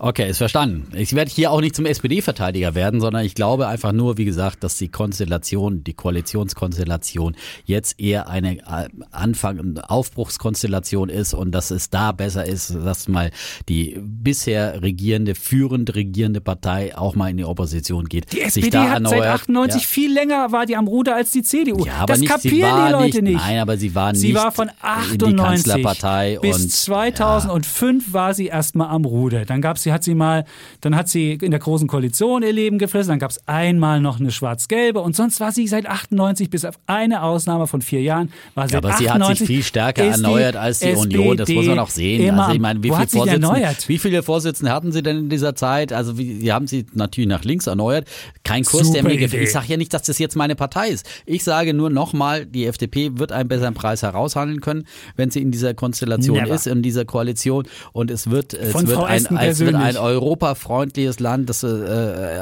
Okay, 0.00 0.30
ist 0.30 0.38
verstanden. 0.38 0.86
Ich 0.96 1.14
werde 1.14 1.30
hier 1.30 1.50
auch 1.50 1.60
nicht 1.60 1.74
zum 1.74 1.84
SPD-Verteidiger 1.84 2.76
werden, 2.76 3.00
sondern 3.00 3.24
ich 3.24 3.34
glaube 3.34 3.66
einfach 3.66 3.90
nur, 3.92 4.16
wie 4.16 4.24
gesagt, 4.24 4.62
dass 4.62 4.78
die 4.78 4.88
Konstellation, 4.88 5.82
die 5.82 5.92
Koalitionskonstellation 5.94 7.34
jetzt 7.64 7.98
eher 7.98 8.28
eine 8.28 8.58
äh, 8.58 8.88
Anfang, 9.10 9.58
eine 9.58 9.90
Aufbruchskonstellation 9.90 11.08
ist 11.08 11.34
und 11.34 11.50
dass 11.50 11.72
es 11.72 11.90
da 11.90 12.12
besser 12.12 12.46
ist, 12.46 12.74
dass 12.74 13.08
mal 13.08 13.32
die 13.68 13.96
bisher 14.00 14.82
regierende, 14.82 15.34
führend 15.34 15.94
regierende 15.96 16.40
Partei 16.40 16.96
auch 16.96 17.16
mal 17.16 17.30
in 17.30 17.36
die 17.38 17.44
Opposition 17.44 18.04
geht. 18.04 18.32
Die 18.32 18.36
sich 18.50 18.66
SPD 18.66 18.70
da 18.70 18.90
hat 18.90 19.02
seit 19.02 19.12
erneuert. 19.12 19.34
98 19.34 19.82
Ja. 19.82 19.88
viel 19.88 20.12
länger 20.12 20.52
war 20.52 20.64
die 20.66 20.76
am 20.76 20.86
Ruder 20.86 21.16
als 21.16 21.32
die 21.32 21.42
CDU. 21.42 21.84
Ja, 21.84 21.94
aber 21.94 22.06
das 22.12 22.20
nicht, 22.20 22.32
sie 22.40 22.48
kapieren 22.48 22.86
die 22.86 22.92
Leute 22.92 23.22
nicht. 23.22 23.34
Nein, 23.36 23.58
aber 23.58 23.76
sie 23.76 23.94
war 23.96 24.14
Sie 24.14 24.28
nicht 24.28 24.36
war 24.36 24.52
von 24.52 24.68
in 24.68 24.74
die 25.18 25.24
98 25.24 25.44
Kanzlerpartei 25.44 26.38
bis 26.40 26.62
und 26.62 26.70
2005 26.70 28.12
war 28.12 28.34
sie 28.34 28.46
erstmal 28.46 28.88
am 28.90 29.04
Ruder. 29.04 29.44
Dann 29.44 29.60
gab 29.60 29.78
sie, 29.88 29.92
hat 29.92 30.04
sie 30.04 30.14
mal, 30.14 30.44
dann 30.80 30.94
hat 30.94 31.08
sie 31.08 31.32
in 31.32 31.50
der 31.50 31.60
großen 31.60 31.88
Koalition 31.88 32.42
ihr 32.42 32.52
Leben 32.52 32.78
gefressen. 32.78 33.10
Dann 33.10 33.18
gab 33.18 33.30
es 33.30 33.40
einmal 33.46 34.00
noch 34.00 34.20
eine 34.20 34.30
schwarz-gelbe 34.30 35.00
und 35.00 35.16
sonst 35.16 35.40
war 35.40 35.52
sie 35.52 35.66
seit 35.66 35.86
98 35.86 36.50
bis 36.50 36.64
auf 36.64 36.78
eine 36.86 37.22
Ausnahme 37.22 37.66
von 37.66 37.82
vier 37.82 38.02
Jahren 38.02 38.30
war 38.54 38.68
sie 38.68 38.74
Ja, 38.74 38.78
aber 38.78 38.92
sie 38.92 39.10
hat 39.10 39.16
98 39.16 39.38
sich 39.38 39.46
viel 39.46 39.62
stärker 39.62 40.04
erneuert 40.04 40.56
als 40.56 40.80
die 40.80 40.92
Union, 40.92 41.36
das 41.36 41.48
muss 41.48 41.66
man 41.66 41.78
auch 41.78 41.90
sehen. 41.90 42.38
Also 42.38 42.52
ich 42.52 42.60
meine, 42.60 42.82
wie 42.82 42.88
Vorsitzende, 42.88 43.32
erneuert? 43.32 43.88
wie 43.88 43.98
viele 43.98 44.22
Vorsitzende 44.22 44.72
hatten 44.72 44.92
sie 44.92 45.02
denn 45.02 45.18
in 45.18 45.28
dieser 45.28 45.54
Zeit? 45.54 45.92
Also 45.92 46.18
wie, 46.18 46.40
sie 46.40 46.52
haben 46.52 46.66
sie 46.66 46.86
natürlich 46.94 47.28
nach 47.28 47.44
links 47.44 47.66
erneuert. 47.66 48.06
Kein 48.44 48.64
Kurs, 48.64 48.92
der 48.92 49.02
mir 49.02 49.16
gefällt. 49.16 49.44
Ich 49.44 49.52
sage 49.52 49.66
ja 49.68 49.76
nicht, 49.76 49.92
dass 49.94 50.02
das 50.02 50.18
jetzt 50.18 50.36
meine 50.36 50.54
Partei 50.54 50.88
ist. 50.88 51.08
Ich 51.26 51.44
sage 51.44 51.74
nur 51.74 51.90
nochmal, 51.90 52.46
die 52.46 52.66
FDP 52.66 53.18
wird 53.18 53.32
einen 53.32 53.48
besseren 53.48 53.74
Preis 53.74 54.02
heraushandeln 54.02 54.60
können, 54.60 54.84
wenn 55.16 55.30
sie 55.30 55.40
in 55.40 55.50
dieser 55.50 55.74
Konstellation 55.74 56.36
Never. 56.36 56.54
ist, 56.54 56.66
in 56.66 56.82
dieser 56.82 57.04
Koalition. 57.04 57.66
Und 57.92 58.10
es 58.10 58.30
wird, 58.30 58.54
es 58.54 58.72
Von 58.72 58.86
wird, 58.86 58.98
Frau 58.98 59.04
ein, 59.04 59.24
es 59.38 59.60
wird 59.60 59.74
ein 59.74 59.77
persönlich. 59.84 60.00
europafreundliches 60.00 61.20
Land, 61.20 61.48
das, 61.48 61.62
äh, 61.62 61.68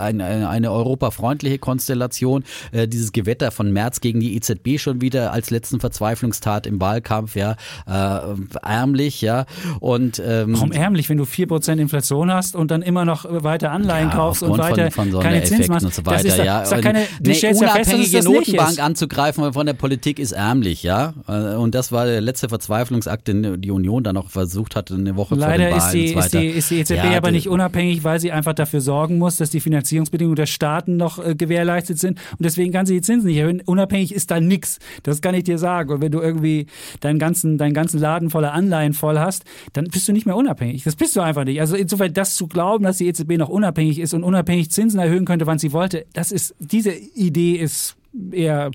ein, 0.01 0.21
eine, 0.21 0.49
eine 0.49 0.73
europafreundliche 0.73 1.59
Konstellation. 1.59 2.45
Äh, 2.73 2.89
dieses 2.89 3.13
Gewetter 3.13 3.51
von 3.51 3.73
März 3.73 4.01
gegen 4.01 4.21
die 4.21 4.37
EZB 4.37 4.79
schon 4.79 5.01
wieder 5.01 5.33
als 5.33 5.51
letzten 5.51 5.81
Verzweiflungstat 5.81 6.67
im 6.67 6.81
Wahlkampf, 6.81 7.37
ja, 7.37 7.57
äh, 7.87 8.35
ärmlich, 8.63 9.21
ja. 9.21 9.47
Und 9.81 10.23
ähm, 10.25 10.55
Warum 10.55 10.73
ärmlich, 10.73 11.09
wenn 11.09 11.19
du 11.19 11.25
4% 11.25 11.79
Inflation 11.79 12.33
hast 12.33 12.57
und 12.57 12.71
dann 12.71 12.83
immer 12.83 13.05
noch 13.05 13.27
weiter 13.29 13.71
Anleihen 13.71 14.09
ja, 14.11 14.15
kaufst 14.15 14.43
und 14.43 14.59
weiter 14.59 14.91
von, 14.91 15.11
von 15.11 15.23
keine 15.23 15.43
Zins 15.45 15.67
Sondereffekten 15.67 15.73
machst? 15.73 15.87
und 15.87 15.95
so 15.95 16.03
Das 16.03 16.15
weiter, 16.15 16.29
ist 16.29 16.39
doch, 16.39 16.45
ja. 16.45 16.63
ist 16.63 16.73
Und 16.73 16.81
keine, 16.83 17.01
fest, 17.01 17.23
dass 17.25 17.43
es 17.43 17.61
unabhängige 17.61 18.17
das 18.19 18.27
nicht 18.27 18.35
Notenbank 18.35 18.79
anzugreifen 18.83 19.53
von 19.53 19.67
der 19.67 19.75
Politik 19.75 20.19
ist 20.19 20.33
ärmlich, 20.33 20.83
ja. 20.83 21.15
Äh, 21.29 21.55
Und 21.57 21.75
das 21.75 21.93
war 21.93 22.07
der 22.07 22.21
letzte 22.21 22.49
Verzweiflungsakt, 22.49 23.29
den 23.29 23.61
die 23.61 23.71
Union 23.71 24.05
dann 24.05 24.15
noch 24.15 24.31
versucht 24.31 24.77
hat, 24.77 24.91
eine 24.91 25.17
Woche 25.17 25.37
vor 25.37 25.39
Leider 25.39 25.69
den 25.69 25.77
ist 25.77 25.85
Wahlen 25.85 26.17
und 26.17 26.31
so 26.31 26.39
ist, 26.39 26.57
ist 26.57 26.71
die 26.71 26.81
EZB 26.81 26.97
Ja, 26.97 27.17
aber 27.27 27.33
nicht 27.33 27.49
unabhängig, 27.49 28.05
weil 28.05 28.21
sie 28.21 28.33
einfach 28.33 28.55
dafür 28.55 28.81
sorgen 28.81 29.19
muss, 29.19 29.37
dass 29.37 29.51
die 29.51 29.61
Finanzierungsbedingungen 29.61 30.37
der 30.37 30.47
Staaten 30.47 30.97
noch 30.97 31.25
äh, 31.25 31.35
gewährleistet 31.35 31.99
sind. 31.99 32.19
Und 32.33 32.45
deswegen 32.45 32.73
kann 32.73 32.87
sie 32.87 32.95
die 32.95 33.01
Zinsen 33.01 33.29
nicht 33.29 33.39
erhöhen. 33.39 33.63
Unabhängig 33.65 34.15
ist 34.15 34.31
da 34.31 34.41
nix. 34.41 34.79
Das 35.03 35.21
kann 35.21 35.35
ich 35.35 35.45
dir 35.45 35.59
sagen. 35.59 35.91
Und 35.91 36.01
wenn 36.01 36.13
du 36.13 36.21
irgendwie 36.21 36.67
deinen 37.01 37.19
ganzen, 37.19 37.59
deinen 37.59 37.75
ganzen 37.75 38.01
Laden 38.01 38.31
voller 38.31 38.53
Anleihen 38.53 38.95
voll 38.95 39.19
hast, 39.19 39.45
dann 39.73 39.87
bist 39.87 40.09
du 40.09 40.13
nicht 40.13 40.27
mehr 40.27 40.37
unabhängig. 40.37 40.85
Das 40.85 40.97
bist 40.97 41.17
du 41.17 41.21
einfach 41.21 41.45
nicht. 41.45 41.61
Also 41.61 41.77
insofern, 41.77 42.13
das 42.13 42.37
zu 42.37 42.47
glauben, 42.47 42.85
dass 42.85 42.99
die 42.99 43.09
EZB 43.09 43.37
noch 43.39 43.49
unabhängig 43.49 43.99
ist 43.99 44.15
und 44.15 44.23
unabhängig 44.23 44.71
Zinsen 44.71 45.01
erhöhen 45.01 45.25
könnte, 45.25 45.47
wann 45.47 45.59
sie 45.59 45.73
wollte, 45.73 46.07
das 46.13 46.33
ist, 46.33 46.55
diese 46.59 46.93
Idee 46.93 47.57
ist 47.57 47.97
eher 48.33 48.71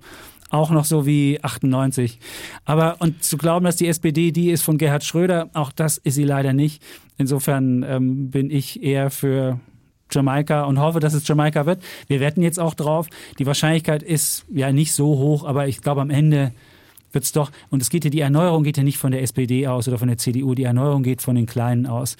auch 0.51 0.69
noch 0.69 0.85
so 0.85 1.05
wie 1.05 1.39
98. 1.41 2.19
Aber 2.65 2.97
und 2.99 3.23
zu 3.23 3.37
glauben, 3.37 3.65
dass 3.65 3.77
die 3.77 3.87
SPD 3.87 4.31
die 4.31 4.51
ist 4.51 4.61
von 4.63 4.77
Gerhard 4.77 5.03
Schröder, 5.03 5.49
auch 5.53 5.71
das 5.71 5.97
ist 5.97 6.15
sie 6.15 6.25
leider 6.25 6.53
nicht. 6.53 6.83
Insofern 7.21 7.83
ähm, 7.87 8.29
bin 8.29 8.49
ich 8.49 8.83
eher 8.83 9.09
für 9.09 9.59
Jamaika 10.11 10.63
und 10.63 10.79
hoffe, 10.79 10.99
dass 10.99 11.13
es 11.13 11.27
Jamaika 11.27 11.65
wird. 11.65 11.81
Wir 12.07 12.19
wetten 12.19 12.41
jetzt 12.41 12.59
auch 12.59 12.73
drauf. 12.73 13.07
Die 13.39 13.45
Wahrscheinlichkeit 13.45 14.03
ist 14.03 14.45
ja 14.49 14.71
nicht 14.71 14.93
so 14.93 15.17
hoch, 15.17 15.45
aber 15.45 15.67
ich 15.67 15.81
glaube 15.81 16.01
am 16.01 16.09
Ende 16.09 16.51
wird's 17.13 17.31
doch, 17.31 17.51
und 17.69 17.81
es 17.81 17.89
geht 17.89 18.05
ja, 18.05 18.09
die 18.09 18.21
Erneuerung 18.21 18.63
geht 18.63 18.77
ja 18.77 18.83
nicht 18.83 18.97
von 18.97 19.11
der 19.11 19.21
SPD 19.21 19.67
aus 19.67 19.87
oder 19.87 19.97
von 19.97 20.07
der 20.07 20.17
CDU, 20.17 20.55
die 20.55 20.63
Erneuerung 20.63 21.03
geht 21.03 21.21
von 21.21 21.35
den 21.35 21.45
Kleinen 21.45 21.85
aus. 21.85 22.17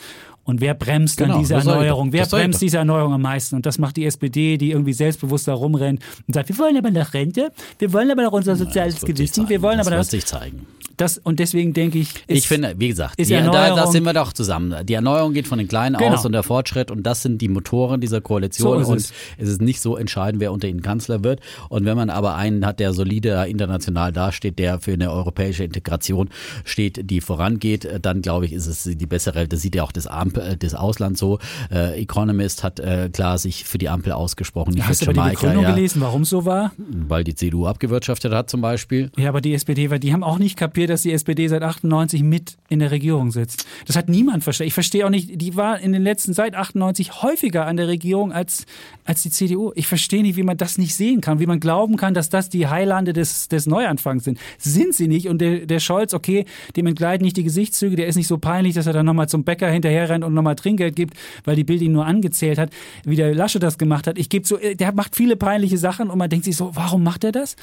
Und 0.51 0.59
wer 0.59 0.73
bremst 0.73 1.19
dann 1.21 1.27
Genau, 1.29 1.39
diese 1.39 1.53
das 1.53 1.63
ich 1.63 1.69
doch. 1.69 1.75
Erneuerung? 1.77 2.11
Wer 2.11 2.21
Das 2.23 2.29
bremst 2.31 2.61
diese 2.61 2.77
Erneuerung 2.77 3.13
am 3.13 3.21
meisten? 3.21 3.55
Und 3.55 3.65
das 3.65 3.77
macht 3.79 3.95
die 3.95 4.05
SPD, 4.05 4.57
die 4.57 4.71
irgendwie 4.71 4.91
selbstbewusst 4.93 5.47
da 5.47 5.53
rumrennt 5.53 6.01
und 6.27 6.33
sagt, 6.33 6.49
wir 6.49 6.57
wollen 6.57 6.75
aber 6.77 6.91
nach 6.91 7.13
Rente, 7.13 7.51
wir 7.79 7.93
wollen 7.93 8.11
aber 8.11 8.23
noch 8.23 8.33
unser 8.33 8.55
soziales 8.57 8.95
Das 8.95 9.03
wird 9.07 9.15
Gewissen, 9.17 9.47
wir 9.47 9.61
wollen 9.61 9.77
das 9.77 9.87
aber 9.87 9.95
wird 9.95 10.01
das, 10.05 10.11
sich 10.11 10.25
zeigen. 10.25 10.65
das. 10.97 11.17
Und 11.19 11.39
deswegen 11.39 11.71
denke 11.73 11.99
ich, 11.99 12.09
ist, 12.27 12.37
ich 12.37 12.47
finde, 12.49 12.73
wie 12.77 12.89
gesagt, 12.89 13.17
die, 13.17 13.23
da, 13.25 13.39
da 13.49 13.67
Erneuerung- 13.67 13.91
sind 13.93 14.03
wir 14.03 14.13
doch 14.13 14.33
zusammen. 14.33 14.75
Die 14.85 14.93
Erneuerung 14.93 15.31
geht 15.33 15.47
von 15.47 15.57
den 15.57 15.67
Kleinen 15.69 15.95
Genau. 15.97 16.15
aus 16.15 16.25
und 16.25 16.33
der 16.33 16.43
Fortschritt 16.43 16.91
und 16.91 17.03
das 17.03 17.21
sind 17.21 17.41
die 17.41 17.47
Motoren 17.47 18.01
dieser 18.01 18.19
Koalition 18.19 18.83
So 18.83 18.91
und 18.91 18.97
es. 18.97 19.13
es 19.37 19.47
ist 19.47 19.61
nicht 19.61 19.79
so 19.79 19.95
entscheidend, 19.95 20.41
wer 20.41 20.51
unter 20.51 20.67
ihnen 20.67 20.81
Kanzler 20.81 21.23
wird. 21.23 21.39
Und 21.69 21.85
wenn 21.85 21.95
man 21.95 22.09
aber 22.09 22.35
einen 22.35 22.65
hat, 22.65 22.79
der 22.81 22.91
solide 22.93 23.45
international 23.47 24.11
dasteht, 24.11 24.59
der 24.59 24.79
für 24.79 24.93
eine 24.93 25.11
europäische 25.11 25.63
Integration 25.63 26.29
steht, 26.65 27.09
die 27.09 27.21
vorangeht, 27.21 27.85
äh, 27.85 27.99
dann 27.99 28.21
glaube 28.21 28.45
ich, 28.47 28.53
ist 28.53 28.67
es 28.67 28.83
die 28.83 29.05
bessere. 29.05 29.47
Das 29.47 29.61
sieht 29.61 29.75
ja 29.75 29.83
auch 29.83 29.91
das, 29.91 30.07
Ampel, 30.07 30.40
äh, 30.40 30.40
das 30.57 30.75
Ausland 30.75 31.17
so. 31.17 31.39
Äh, 31.71 32.01
Economist 32.01 32.63
hat 32.63 32.79
äh, 32.79 33.09
klar 33.11 33.37
sich 33.37 33.65
für 33.65 33.77
die 33.77 33.89
Ampel 33.89 34.13
ausgesprochen, 34.13 34.73
nicht 34.73 34.87
hast 34.87 35.01
du 35.01 35.05
aber 35.05 35.13
die 35.13 35.19
Jamaika, 35.19 35.39
Begründung 35.39 35.63
ja, 35.63 35.75
gelesen, 35.75 36.01
warum 36.01 36.23
es 36.23 36.29
so 36.29 36.45
war? 36.45 36.71
weil 37.07 37.23
die 37.23 37.35
CDU 37.35 37.65
abgewirtschaftet 37.65 38.33
hat 38.33 38.49
zum 38.49 38.61
Beispiel. 38.61 39.11
Ja, 39.17 39.29
aber 39.29 39.41
die 39.41 39.53
SPD, 39.53 39.89
weil 39.89 39.99
die 39.99 40.13
haben 40.13 40.23
auch 40.23 40.39
nicht 40.39 40.57
kapiert, 40.57 40.89
dass 40.89 41.01
die 41.01 41.11
SPD 41.11 41.47
seit 41.47 41.63
98 41.63 42.23
mit 42.23 42.57
in 42.69 42.79
der 42.79 42.91
Regierung 42.91 43.31
sitzt. 43.31 43.65
Das 43.85 43.95
hat 43.95 44.09
niemand 44.09 44.43
verstanden. 44.43 44.67
Ich 44.67 44.73
verstehe 44.73 45.05
auch 45.05 45.09
nicht, 45.09 45.41
die 45.41 45.55
war 45.55 45.79
in 45.79 45.91
den 45.91 46.03
letzten 46.03 46.33
seit 46.33 46.55
98 46.55 47.21
häufiger 47.21 47.65
an 47.65 47.77
der 47.77 47.87
Regierung 47.87 48.31
als, 48.31 48.65
als 49.05 49.23
die 49.23 49.29
CDU. 49.29 49.71
Ich 49.75 49.87
verstehe 49.87 50.21
nicht, 50.21 50.35
wie 50.35 50.43
man 50.43 50.57
das 50.57 50.77
nicht 50.77 50.95
sehen 50.95 51.21
kann, 51.21 51.39
wie 51.39 51.45
man 51.45 51.59
glauben 51.59 51.97
kann, 51.97 52.13
dass 52.13 52.29
das 52.29 52.49
die 52.49 52.67
Heilande 52.67 53.13
des, 53.13 53.47
des 53.47 53.67
Neuanfangs 53.67 54.23
sind. 54.23 54.39
Sind 54.57 54.93
sie 54.93 55.07
nicht. 55.07 55.27
Und 55.27 55.39
der, 55.39 55.65
der 55.65 55.79
Scholz, 55.79 56.13
okay, 56.13 56.45
dem 56.75 56.87
entgleiten 56.87 57.23
nicht 57.23 57.37
die 57.37 57.43
Gesichtszüge, 57.43 57.95
der 57.95 58.07
ist 58.07 58.15
nicht 58.15 58.27
so 58.27 58.37
peinlich, 58.37 58.73
dass 58.73 58.87
er 58.87 58.93
dann 58.93 59.05
nochmal 59.05 59.29
zum 59.29 59.43
Bäcker 59.43 59.69
hinterher 59.69 60.09
rennt 60.09 60.20
und 60.23 60.33
nochmal 60.33 60.55
Trinkgeld 60.55 60.95
gibt, 60.95 61.15
weil 61.43 61.55
die 61.55 61.63
Bild 61.63 61.81
ihn 61.81 61.91
nur 61.91 62.05
angezählt 62.05 62.57
hat, 62.57 62.71
wie 63.03 63.15
der 63.15 63.33
Lasche 63.33 63.59
das 63.59 63.77
gemacht 63.77 64.07
hat. 64.07 64.17
Ich 64.17 64.29
gebe 64.29 64.47
so, 64.47 64.57
der 64.57 64.91
macht 64.93 65.15
viele 65.15 65.35
peinliche 65.35 65.77
Sachen 65.77 66.09
und 66.09 66.17
man 66.17 66.29
denkt 66.29 66.45
sich 66.45 66.55
so, 66.55 66.75
warum 66.75 67.03
macht 67.03 67.23
er 67.23 67.31
das? 67.31 67.55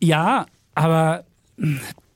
Ja, 0.00 0.46
aber 0.74 1.24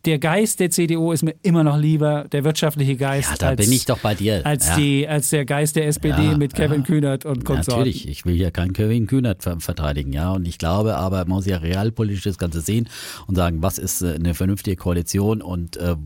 der 0.06 0.18
Geist 0.18 0.60
der 0.60 0.70
CDU 0.70 1.12
ist 1.12 1.22
mir 1.22 1.34
immer 1.42 1.64
noch 1.64 1.76
lieber, 1.76 2.26
der 2.30 2.44
wirtschaftliche 2.44 2.96
Geist. 2.96 3.30
Ja, 3.30 3.36
da 3.36 3.48
als, 3.48 3.60
bin 3.60 3.72
ich 3.72 3.84
doch 3.84 3.98
bei 3.98 4.14
dir. 4.14 4.40
Als, 4.44 4.68
Ja. 4.68 4.76
die, 4.76 5.08
als 5.08 5.30
der 5.30 5.44
Geist 5.44 5.76
der 5.76 5.86
SPD 5.88 6.22
Ja, 6.22 6.36
mit 6.36 6.54
Kevin 6.54 6.80
ja. 6.80 6.86
Kühnert 6.86 7.24
und 7.24 7.44
Konsorten. 7.44 7.80
Natürlich, 7.80 8.08
ich 8.08 8.24
will 8.24 8.36
ja 8.36 8.50
keinen 8.50 8.72
Kevin 8.72 9.06
Kühnert 9.06 9.42
ver 9.42 9.58
verteidigen, 9.58 10.12
ja. 10.12 10.32
Und 10.32 10.46
ich 10.46 10.58
glaube 10.58 10.96
aber, 10.96 11.18
man 11.18 11.28
muss 11.28 11.46
ja 11.46 11.56
realpolitisch 11.56 12.22
das 12.24 12.38
Ganze 12.38 12.60
sehen 12.60 12.88
und 13.26 13.34
sagen, 13.34 13.62
was 13.62 13.78
ist 13.78 14.02
äh, 14.02 14.14
eine 14.14 14.34
vernünftige 14.34 14.76
Koalition 14.76 15.42
und 15.42 15.76
äh, 15.76 15.96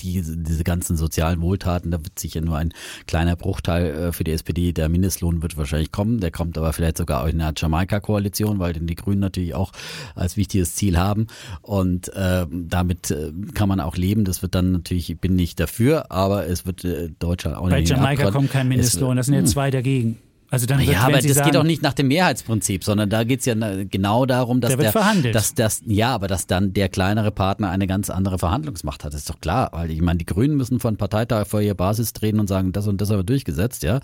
diese, 0.00 0.36
diese 0.38 0.64
ganzen 0.64 0.96
sozialen 0.96 1.40
Wohltaten, 1.42 1.90
da 1.90 1.98
wird 1.98 2.18
sicher 2.18 2.40
nur 2.40 2.56
ein 2.56 2.72
kleiner 3.06 3.36
Bruchteil 3.36 3.86
äh, 3.86 4.12
für 4.12 4.24
die 4.24 4.32
SPD, 4.32 4.72
der 4.72 4.88
Mindestlohn 4.88 5.42
wird 5.42 5.56
wahrscheinlich 5.58 5.92
kommen, 5.92 6.20
der 6.20 6.30
kommt 6.30 6.56
aber 6.56 6.72
vielleicht 6.72 6.96
sogar 6.96 7.28
in 7.28 7.40
einer 7.40 7.52
Jamaika-Koalition, 7.56 8.58
weil 8.58 8.72
den 8.72 8.86
die 8.86 8.94
Grünen 8.94 9.20
natürlich 9.20 9.54
auch 9.54 9.72
als 10.14 10.36
wichtiges 10.36 10.74
Ziel 10.74 10.98
haben 10.98 11.26
und 11.60 12.08
äh, 12.14 12.46
damit 12.50 13.10
äh, 13.10 13.32
kann 13.54 13.68
man 13.68 13.80
auch 13.80 13.96
leben. 13.96 14.24
Das 14.24 14.42
wird 14.42 14.54
dann 14.54 14.72
natürlich, 14.72 15.10
ich 15.10 15.18
bin 15.20 15.34
nicht 15.36 15.58
dafür, 15.60 16.10
aber 16.10 16.46
es 16.46 16.66
wird 16.66 16.84
äh, 16.84 17.10
Deutschland 17.18 17.56
auch 17.56 17.68
Bei 17.68 17.80
nicht 17.80 17.90
Jamaika 17.90 18.10
abtrennen. 18.24 18.32
kommt 18.32 18.50
kein 18.50 18.66
Es- 18.66 18.68
Mindestlohn, 18.68 19.16
das 19.16 19.26
sind 19.26 19.34
ja 19.34 19.40
Hm. 19.40 19.46
zwei 19.46 19.70
dagegen. 19.70 20.18
Also 20.54 20.66
dann 20.66 20.78
wird, 20.80 20.90
Ja, 20.92 21.00
aber 21.02 21.18
das 21.18 21.24
sagen, 21.34 21.50
geht 21.50 21.56
auch 21.58 21.64
nicht 21.64 21.82
nach 21.82 21.92
dem 21.92 22.08
Mehrheitsprinzip, 22.08 22.82
sondern 22.84 23.10
da 23.10 23.24
geht's 23.24 23.44
ja 23.44 23.54
na- 23.54 23.84
genau 23.84 24.24
darum, 24.26 24.60
dass 24.60 24.72
Da 24.72 24.78
wird 24.78 24.84
der, 24.86 24.92
verhandelt. 24.92 25.34
dass 25.34 25.54
das, 25.54 25.82
ja, 25.86 26.14
aber 26.14 26.26
dass 26.28 26.46
dann 26.46 26.72
der 26.72 26.88
kleinere 26.88 27.30
Partner 27.30 27.70
eine 27.70 27.86
ganz 27.86 28.10
andere 28.10 28.38
Verhandlungsmacht 28.38 29.04
hat, 29.04 29.12
das 29.14 29.20
ist 29.20 29.30
doch 29.30 29.40
klar, 29.40 29.70
weil 29.72 29.90
ich 29.90 30.00
meine, 30.00 30.18
die 30.18 30.26
Grünen 30.26 30.56
müssen 30.56 30.80
von 30.80 30.96
Parteitag 30.96 31.46
vor 31.46 31.60
ihre 31.60 31.74
Basis 31.74 32.12
treten 32.12 32.40
und 32.40 32.48
sagen, 32.48 32.72
das 32.72 32.86
und 32.86 33.00
das 33.00 33.10
haben 33.10 33.18
wir 33.18 33.24
durchgesetzt, 33.24 33.82
ja, 33.82 34.00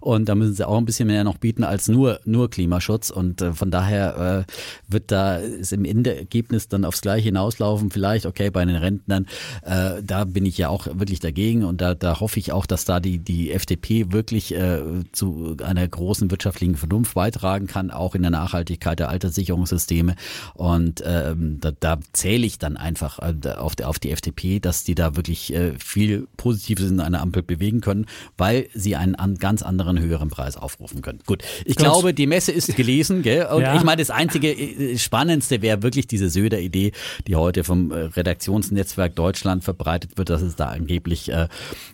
und 0.00 0.28
da 0.28 0.34
müssen 0.34 0.54
sie 0.54 0.66
auch 0.66 0.78
ein 0.78 0.84
bisschen 0.84 1.06
mehr 1.08 1.24
noch 1.24 1.38
bieten 1.38 1.64
als 1.64 1.88
nur 1.88 2.20
nur 2.24 2.50
Klimaschutz. 2.50 3.10
Und 3.10 3.40
äh, 3.42 3.52
von 3.52 3.70
daher 3.70 4.44
äh, 4.48 4.52
wird 4.92 5.10
da 5.10 5.36
ist 5.36 5.72
im 5.72 5.84
Endergebnis 5.84 6.68
dann 6.68 6.84
aufs 6.84 7.00
Gleiche 7.00 7.24
hinauslaufen, 7.26 7.90
vielleicht 7.90 8.26
okay 8.26 8.50
bei 8.50 8.64
den 8.64 8.76
Rentnern, 8.76 9.26
äh, 9.62 10.02
da 10.02 10.24
bin 10.24 10.46
ich 10.46 10.58
ja 10.58 10.68
auch 10.68 10.86
wirklich 10.86 11.20
dagegen. 11.20 11.64
Und 11.64 11.80
da 11.80 11.94
da 11.94 12.20
hoffe 12.20 12.38
ich 12.38 12.52
auch, 12.52 12.66
dass 12.66 12.84
da 12.84 13.00
die 13.00 13.18
die 13.18 13.52
FDP 13.52 14.12
wirklich 14.12 14.54
äh, 14.54 14.80
zu 15.12 15.56
einer 15.62 15.88
großen 15.94 16.30
wirtschaftlichen 16.30 16.76
Vernunft 16.76 17.14
beitragen 17.14 17.66
kann, 17.66 17.90
auch 17.90 18.14
in 18.14 18.22
der 18.22 18.30
Nachhaltigkeit 18.30 18.98
der 18.98 19.08
Alterssicherungssysteme. 19.08 20.16
Und 20.54 21.02
ähm, 21.06 21.58
da, 21.60 21.72
da 21.78 21.98
zähle 22.12 22.44
ich 22.46 22.58
dann 22.58 22.76
einfach 22.76 23.18
äh, 23.20 23.48
auf, 23.50 23.76
die, 23.76 23.84
auf 23.84 23.98
die 23.98 24.10
FDP, 24.10 24.60
dass 24.60 24.84
die 24.84 24.94
da 24.94 25.16
wirklich 25.16 25.52
äh, 25.54 25.72
viel 25.78 26.26
Positives 26.36 26.90
in 26.90 27.00
einer 27.00 27.20
Ampel 27.20 27.42
bewegen 27.42 27.80
können, 27.80 28.06
weil 28.36 28.68
sie 28.74 28.96
einen 28.96 29.14
an, 29.14 29.36
ganz 29.36 29.62
anderen 29.62 29.98
höheren 30.00 30.28
Preis 30.28 30.56
aufrufen 30.56 31.00
können. 31.02 31.20
Gut, 31.26 31.42
ich 31.64 31.76
Gut. 31.76 31.84
glaube, 31.84 32.14
die 32.14 32.26
Messe 32.26 32.52
ist 32.52 32.74
gelesen, 32.76 33.22
gell? 33.22 33.46
Und 33.46 33.62
Ja. 33.62 33.76
ich 33.76 33.82
meine, 33.84 34.02
das 34.02 34.10
einzige 34.10 34.50
äh, 34.50 34.98
Spannendste 34.98 35.62
wäre 35.62 35.82
wirklich 35.82 36.06
diese 36.06 36.28
Söder-Idee, 36.28 36.92
die 37.26 37.36
heute 37.36 37.64
vom 37.64 37.90
äh, 37.90 37.94
Redaktionsnetzwerk 38.04 39.14
Deutschland 39.14 39.64
verbreitet 39.64 40.18
wird, 40.18 40.28
dass 40.30 40.42
es 40.42 40.56
da 40.56 40.66
angeblich 40.66 41.30
äh, 41.30 41.48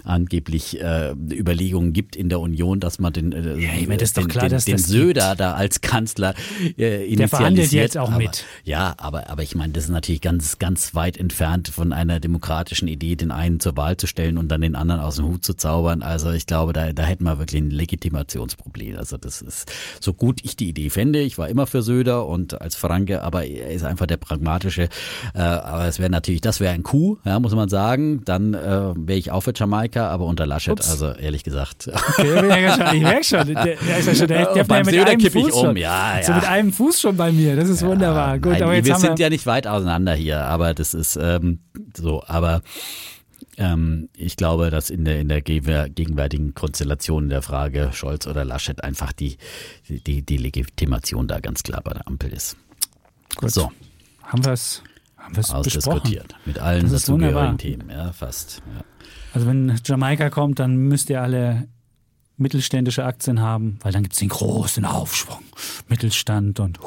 angeblich 0.05 0.81
äh, 0.81 1.13
Überlegungen 1.13 1.93
gibt 1.93 2.17
in 2.17 2.29
der 2.29 2.41
Union, 2.41 2.81
dass 2.81 2.99
man 2.99 3.13
den, 3.13 3.33
äh, 3.33 3.57
ich 3.83 3.89
meine, 3.89 3.99
das 3.99 4.11
ist 4.11 4.17
doch 4.17 4.23
den, 4.23 4.31
klar, 4.31 4.45
den, 4.45 4.53
dass 4.53 4.65
den 4.65 4.77
das 4.77 4.87
Söder 4.87 5.37
da 5.37 5.55
als 5.55 5.81
Kanzler 5.81 6.35
äh, 6.79 7.05
initialisiert. 7.05 7.31
verhandelt 7.31 7.73
jetzt 7.73 7.99
auch 7.99 8.09
aber, 8.09 8.19
mit. 8.19 8.45
Ja, 8.65 8.95
aber, 8.99 9.31
aber 9.31 9.43
ich 9.43 9.55
meine, 9.55 9.73
das 9.73 9.85
ist 9.85 9.91
natürlich 9.91 10.21
ganz, 10.21 10.59
ganz 10.59 10.95
weit 10.95 11.17
entfernt 11.17 11.69
von 11.69 11.93
einer 11.93 12.21
demokratischen 12.21 12.89
Idee, 12.89 13.17
den 13.17 13.31
einen 13.31 13.61
zur 13.61 13.77
Wahl 13.77 13.97
zu 13.97 14.07
stellen 14.07 14.39
und 14.39 14.49
dann 14.49 14.61
den 14.61 14.77
anderen 14.77 15.01
aus 15.01 15.17
dem 15.17 15.27
Hut 15.27 15.45
zu 15.45 15.55
zaubern. 15.55 16.03
Also 16.03 16.31
ich 16.33 16.47
glaube, 16.47 16.73
da, 16.73 16.93
da 16.93 17.03
hätten 17.05 17.25
wir 17.25 17.39
wirklich 17.39 17.61
ein 17.61 17.71
Legitimationsproblem. 17.71 18.97
Also 18.97 19.17
das 19.17 19.43
ist 19.43 19.73
so 20.01 20.13
gut 20.13 20.41
ich 20.43 20.57
die 20.57 20.69
Idee 20.69 20.91
fände. 20.91 21.21
Ich 21.21 21.39
war 21.39 21.49
immer 21.49 21.67
für 21.67 21.83
Söder 21.83 22.27
und 22.27 22.61
als 22.61 22.77
Franke, 22.77 23.23
aber 23.23 23.45
er 23.45 23.71
ist 23.71 23.85
einfach 23.85 24.07
der 24.07 24.17
pragmatische. 24.17 24.89
Äh, 25.35 25.41
aber 25.41 25.87
es 25.87 25.99
wäre 25.99 26.11
natürlich, 26.11 26.41
das 26.41 26.61
wäre 26.61 26.73
ein 26.73 26.83
Coup, 26.83 27.19
ja, 27.25 27.39
muss 27.39 27.55
man 27.55 27.69
sagen. 27.69 28.23
Dann 28.25 28.55
äh, 28.55 28.93
wäre 28.97 29.19
ich 29.19 29.31
auch 29.31 29.43
für 29.43 29.53
Jamaika, 29.55 30.09
aber 30.09 30.27
unter 30.27 30.47
Laschet. 30.47 30.73
Ups. 30.73 30.91
Also 30.91 31.13
ehrlich 31.13 31.45
gesagt. 31.45 31.91
Der 32.19 32.41
bin 32.41 32.51
ja 32.51 32.77
schon, 32.77 32.97
ich 32.97 33.03
merke 33.03 33.25
schon, 33.25 33.49
der, 33.77 33.87
der 33.87 33.99
ist 33.99 34.07
ja 34.07 34.15
schon, 34.15 34.29
der, 34.29 34.45
der, 34.47 34.57
Ja, 34.57 34.63
beim 34.65 34.87
mit 34.87 34.99
einem 34.99 35.21
Fuß 35.21 35.53
um, 35.53 35.65
schon. 35.67 35.77
ja, 35.77 36.21
So 36.23 36.33
ja. 36.33 36.37
mit 36.39 36.49
einem 36.49 36.73
Fuß 36.73 37.01
schon 37.01 37.17
bei 37.17 37.33
mir, 37.33 37.57
das 37.57 37.69
ist 37.69 37.85
wunderbar. 37.85 38.39
Gut, 38.39 38.53
Nein, 38.53 38.63
aber 38.63 38.75
jetzt 38.75 38.87
wir 38.87 38.97
sind 38.97 39.19
wir, 39.19 39.25
ja 39.27 39.31
nicht 39.31 39.47
weit 39.47 39.67
auseinander 39.67 40.15
hier, 40.15 40.45
aber 40.45 40.75
das 40.75 40.95
ist 40.95 41.17
ähm, 41.21 41.61
so, 41.97 42.23
aber 42.27 42.63
ähm, 43.57 44.09
ich 44.17 44.37
glaube, 44.37 44.71
dass 44.71 44.91
in 44.91 45.05
der 45.05 45.21
in 45.21 45.29
der 45.29 45.43
gegenwär- 45.43 45.89
gegenwärtigen 45.89 46.55
Konstellation 46.55 47.29
der 47.29 47.43
Frage 47.43 47.91
Scholz 47.93 48.27
oder 48.27 48.45
Laschet 48.45 48.83
einfach 48.83 49.13
die 49.13 49.37
die 49.89 50.23
die 50.23 50.37
Legitimation 50.37 51.29
da 51.29 51.41
ganz 51.41 51.63
klar 51.63 51.81
bei 51.83 51.93
der 51.93 52.07
Ampel 52.07 52.33
ist. 52.33 52.57
Gut. 53.37 53.51
So, 53.51 53.71
haben 54.23 54.45
wir 54.45 54.53
es 54.53 54.83
haben 55.19 55.37
ausdiskutiert 55.53 56.35
mit 56.47 56.59
allen 56.59 56.91
dazugehörigen 56.91 57.59
Themen, 57.59 57.91
ja, 57.91 58.13
fast. 58.13 58.63
Ja. 58.75 58.83
Also 59.35 59.47
wenn 59.47 59.79
Jamaika 59.85 60.31
kommt, 60.31 60.59
dann 60.59 60.77
müsst 60.77 61.11
ihr 61.11 61.21
alle 61.21 61.69
mittelständische 62.41 63.05
Aktien 63.05 63.41
haben, 63.41 63.79
weil 63.83 63.93
dann 63.93 64.03
gibt 64.03 64.15
es 64.15 64.19
den 64.19 64.29
großen 64.29 64.85
Aufschwung. 64.85 65.39
Mittelstand 65.89 66.61
und 66.61 66.79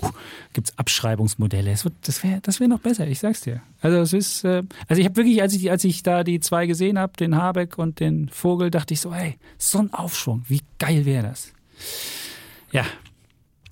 gibt 0.52 0.68
es 0.68 0.78
Abschreibungsmodelle. 0.78 1.74
Das 2.02 2.22
wäre 2.22 2.40
das 2.42 2.60
wär 2.60 2.68
noch 2.68 2.80
besser, 2.80 3.06
ich 3.06 3.20
sag's 3.20 3.42
dir. 3.42 3.62
Also 3.80 3.98
es 3.98 4.12
ist, 4.12 4.44
äh, 4.44 4.62
also 4.88 5.00
ich 5.00 5.06
habe 5.06 5.16
wirklich, 5.16 5.40
als 5.42 5.54
ich, 5.54 5.70
als 5.70 5.84
ich 5.84 6.02
da 6.02 6.24
die 6.24 6.40
zwei 6.40 6.66
gesehen 6.66 6.98
habe, 6.98 7.12
den 7.14 7.36
Habeck 7.36 7.78
und 7.78 8.00
den 8.00 8.28
Vogel, 8.28 8.70
dachte 8.70 8.94
ich 8.94 9.00
so, 9.00 9.12
ey, 9.12 9.38
so 9.58 9.78
ein 9.78 9.92
Aufschwung, 9.94 10.44
wie 10.48 10.62
geil 10.78 11.04
wäre 11.04 11.28
das? 11.28 11.52
Ja, 12.72 12.84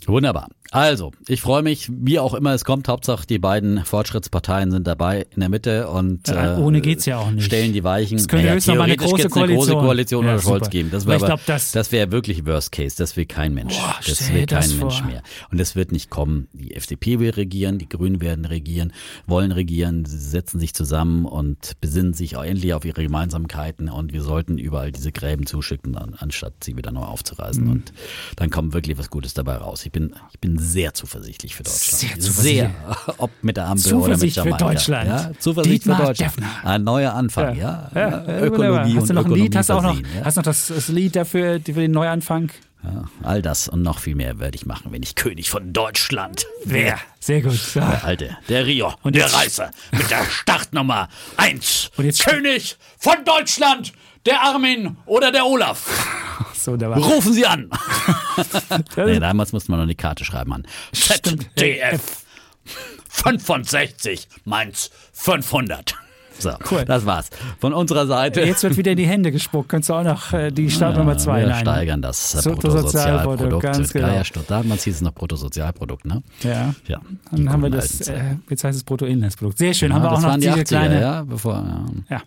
Wunderbar. 0.07 0.49
Also, 0.75 1.13
ich 1.29 1.41
freue 1.41 1.63
mich, 1.63 1.89
wie 1.89 2.19
auch 2.19 2.35
immer 2.35 2.53
es 2.53 2.65
kommt. 2.65 2.89
Hauptsache, 2.89 3.29
die 3.29 3.39
beiden 3.39 3.85
Fortschrittsparteien 3.85 4.73
sind 4.73 4.89
dabei 4.89 5.25
in 5.33 5.39
der 5.39 5.49
Mitte 5.49 5.89
und 5.89 6.27
Ja, 6.27 6.57
äh, 6.57 6.61
ohne 6.61 6.81
geht's 6.81 7.07
ja 7.07 7.19
auch 7.19 7.31
nicht. 7.31 7.45
stellen 7.45 7.73
die 7.73 7.85
Weichen. 7.85 8.17
Es 8.19 8.27
könnte 8.27 8.51
höchstens 8.51 8.67
noch 8.75 8.79
mal 8.79 8.85
eine 8.85 8.97
große 8.97 9.15
gibt's 9.23 9.37
eine 9.37 9.55
große 9.55 9.71
Koalition. 9.71 9.85
Koalition 9.85 10.25
Ja, 10.27 10.33
oder 10.33 10.43
Scholz 10.43 10.71
geben. 10.71 10.91
Das 10.91 11.07
wäre 11.07 11.39
das- 11.47 11.71
das 11.71 11.93
wäre 11.93 12.11
wirklich 12.11 12.45
Worst 12.45 12.73
Case. 12.73 12.97
Das 12.99 13.17
will 13.17 13.25
kein 13.25 13.55
Mensch. 13.55 13.73
Boah, 13.79 13.95
das 14.05 14.29
will 14.33 14.41
dir 14.41 14.47
das 14.47 14.69
kein 14.71 14.79
Mensch 14.81 15.05
mehr. 15.05 15.23
Und 15.53 15.59
das 15.61 15.77
wird 15.77 15.93
nicht 15.93 16.11
kommen. 16.11 16.49
Die 16.53 16.75
FDP 16.75 17.21
will 17.21 17.31
regieren, 17.31 17.79
die 17.79 17.89
Grünen 17.89 18.21
werden 18.21 18.45
regieren, 18.45 18.93
wollen 19.29 19.53
regieren. 19.53 20.05
Sie 20.05 20.19
setzen 20.19 20.59
sich 20.59 20.75
zusammen 20.75 21.25
und 21.25 21.75
besinnen 21.81 22.15
sich 22.15 22.37
auch 22.37 22.43
endlich 22.43 22.75
auf 22.75 22.85
ihre 22.85 23.05
Gemeinsamkeiten. 23.05 23.89
Und 23.89 24.13
wir 24.13 24.23
sollten 24.23 24.59
überall 24.59 24.91
diese 24.91 25.13
Gräben 25.13 25.47
zuschicken, 25.47 25.97
an- 25.97 26.15
anstatt 26.19 26.65
sie 26.65 26.77
wieder 26.77 26.91
neu 26.91 27.03
aufzureißen. 27.05 27.63
Mhm. 27.63 27.71
Und 27.71 27.93
dann 28.35 28.51
kommt 28.51 28.75
wirklich 28.75 28.99
was 28.99 29.09
Gutes 29.09 29.35
dabei 29.35 29.55
raus. 29.55 29.87
Ich 29.87 29.93
bin, 29.93 30.15
ich 30.33 30.41
bin 30.41 30.59
sehr 30.65 30.95
zuversichtlich 30.95 31.55
für 31.55 31.63
Deutschland. 31.63 32.01
Sehr 32.01 32.21
zuversichtlich. 32.21 32.69
Sehr. 33.07 33.15
Ob 33.19 33.31
mit 33.43 33.57
der 33.57 33.67
Ampel 33.69 33.95
oder 33.95 34.09
mit 34.09 34.21
Zuversicht 34.21 34.35
für 34.41 34.45
Jamaika. 34.45 34.65
Deutschland. 34.69 35.09
Ja, 35.09 35.31
Zuversicht 35.39 35.75
Dietmar 35.85 35.97
für 35.99 36.07
Deutschland. 36.07 36.37
Defner. 36.37 36.51
Ein 36.65 36.85
neuer 36.85 37.13
Anfang, 37.13 37.57
ja. 37.57 37.91
ja, 37.95 38.25
ja, 38.27 38.41
Ökologie. 38.41 38.97
Hast 38.97 39.03
und 39.03 39.09
du 39.09 39.15
noch 39.15 39.21
ein 39.23 39.27
Ökonomie 39.27 39.43
Lied? 39.43 39.57
Hast 39.57 39.69
du 39.71 39.75
auch 39.75 39.83
noch, 39.83 39.99
ja. 40.01 40.25
hast 40.25 40.37
noch 40.37 40.43
das, 40.43 40.67
das 40.69 40.89
Lied 40.89 41.17
dafür, 41.17 41.61
für 41.65 41.73
den 41.73 41.93
Neuanfang? 41.93 42.51
Ja, 42.83 43.05
all 43.23 43.41
das 43.41 43.69
und 43.69 43.81
noch 43.83 43.99
viel 43.99 44.15
mehr 44.15 44.39
werde 44.41 44.57
ich 44.57 44.67
machen, 44.67 44.93
wenn 44.93 45.03
ich 45.03 45.15
König 45.15 45.49
von 45.49 45.73
Deutschland 45.73 46.45
Wer? 46.67 46.99
Sehr 47.19 47.41
gut. 47.41 47.55
So. 47.55 47.81
Der 47.81 48.05
Alte, 48.05 48.37
der 48.51 48.67
Rio 48.67 48.93
Und 49.03 49.17
der 49.17 49.33
Reißer 49.33 49.71
mit 49.93 50.11
der 50.11 50.23
Startnummer 50.27 51.09
1. 51.39 51.91
Und 51.97 52.05
jetzt- 52.05 52.27
König 52.27 52.77
von 52.99 53.25
Deutschland, 53.25 53.95
der 54.27 54.41
Armin 54.43 54.97
oder 55.07 55.31
der 55.33 55.47
Olaf. 55.47 55.87
So, 56.55 56.73
wunderbar. 56.73 56.99
Rufen 56.99 57.33
Sie 57.33 57.47
an. 57.47 57.71
Nee, 58.97 59.21
damals 59.21 59.53
musste 59.53 59.71
man 59.71 59.79
noch 59.79 59.85
eine 59.85 59.95
Karte 59.95 60.25
schreiben 60.25 60.53
an. 60.53 60.67
ZDF 60.93 62.25
65, 63.09 64.27
Mainz 64.45 64.91
500. 65.13 65.95
So, 66.39 66.51
Cool. 66.71 66.85
das 66.85 67.07
war's. 67.07 67.31
Von 67.61 67.73
unserer 67.73 68.07
Seite. 68.07 68.41
Jetzt 68.43 68.63
wird 68.63 68.77
wieder 68.77 68.91
in 68.93 68.97
die 68.99 69.07
Hände 69.07 69.31
gespuckt. 69.33 69.69
Kannst 69.69 69.89
du 69.89 69.95
auch 69.95 70.03
noch 70.03 70.33
äh, 70.33 70.51
die 70.51 70.71
Startnummer 70.71 71.17
2 71.17 71.47
wir 71.47 71.55
steigern 71.55 72.03
das 72.03 72.43
Bruttosozialprodukt, 72.45 73.63
ganz 73.63 73.93
genau. 73.93 74.09
Ja, 74.09 74.15
ja, 74.15 74.25
stimmt. 74.25 74.51
Damals 74.51 74.85
hieß 74.85 74.97
es 74.97 75.01
noch 75.01 75.15
Bruttosozialprodukt, 75.15 76.05
ne? 76.07 76.23
Ja. 76.43 76.75
Ja. 76.87 77.01
Dann 77.31 77.51
haben 77.51 77.63
wir 77.63 77.71
das, 77.71 77.99
Zeiten. 78.01 78.21
äh, 78.21 78.51
jetzt 78.51 78.65
heißt 78.65 78.77
es 78.77 78.85
Bruttoinlandsprodukt. 78.85 79.59
Sehr 79.59 79.75
schön. 79.75 79.91
Ja, 79.91 79.97
haben 79.97 80.03
wir 80.03 80.11
auch 80.11 80.15
das 80.15 80.23
noch 80.23 80.31
waren 80.31 80.41
die 80.41 80.47
diese 80.49 80.61
80er, 80.61 80.65
kleine. 80.65 81.01
ja, 81.01 81.23
bevor, 81.23 81.55
ja. 81.55 82.17
Ja, 82.17 82.23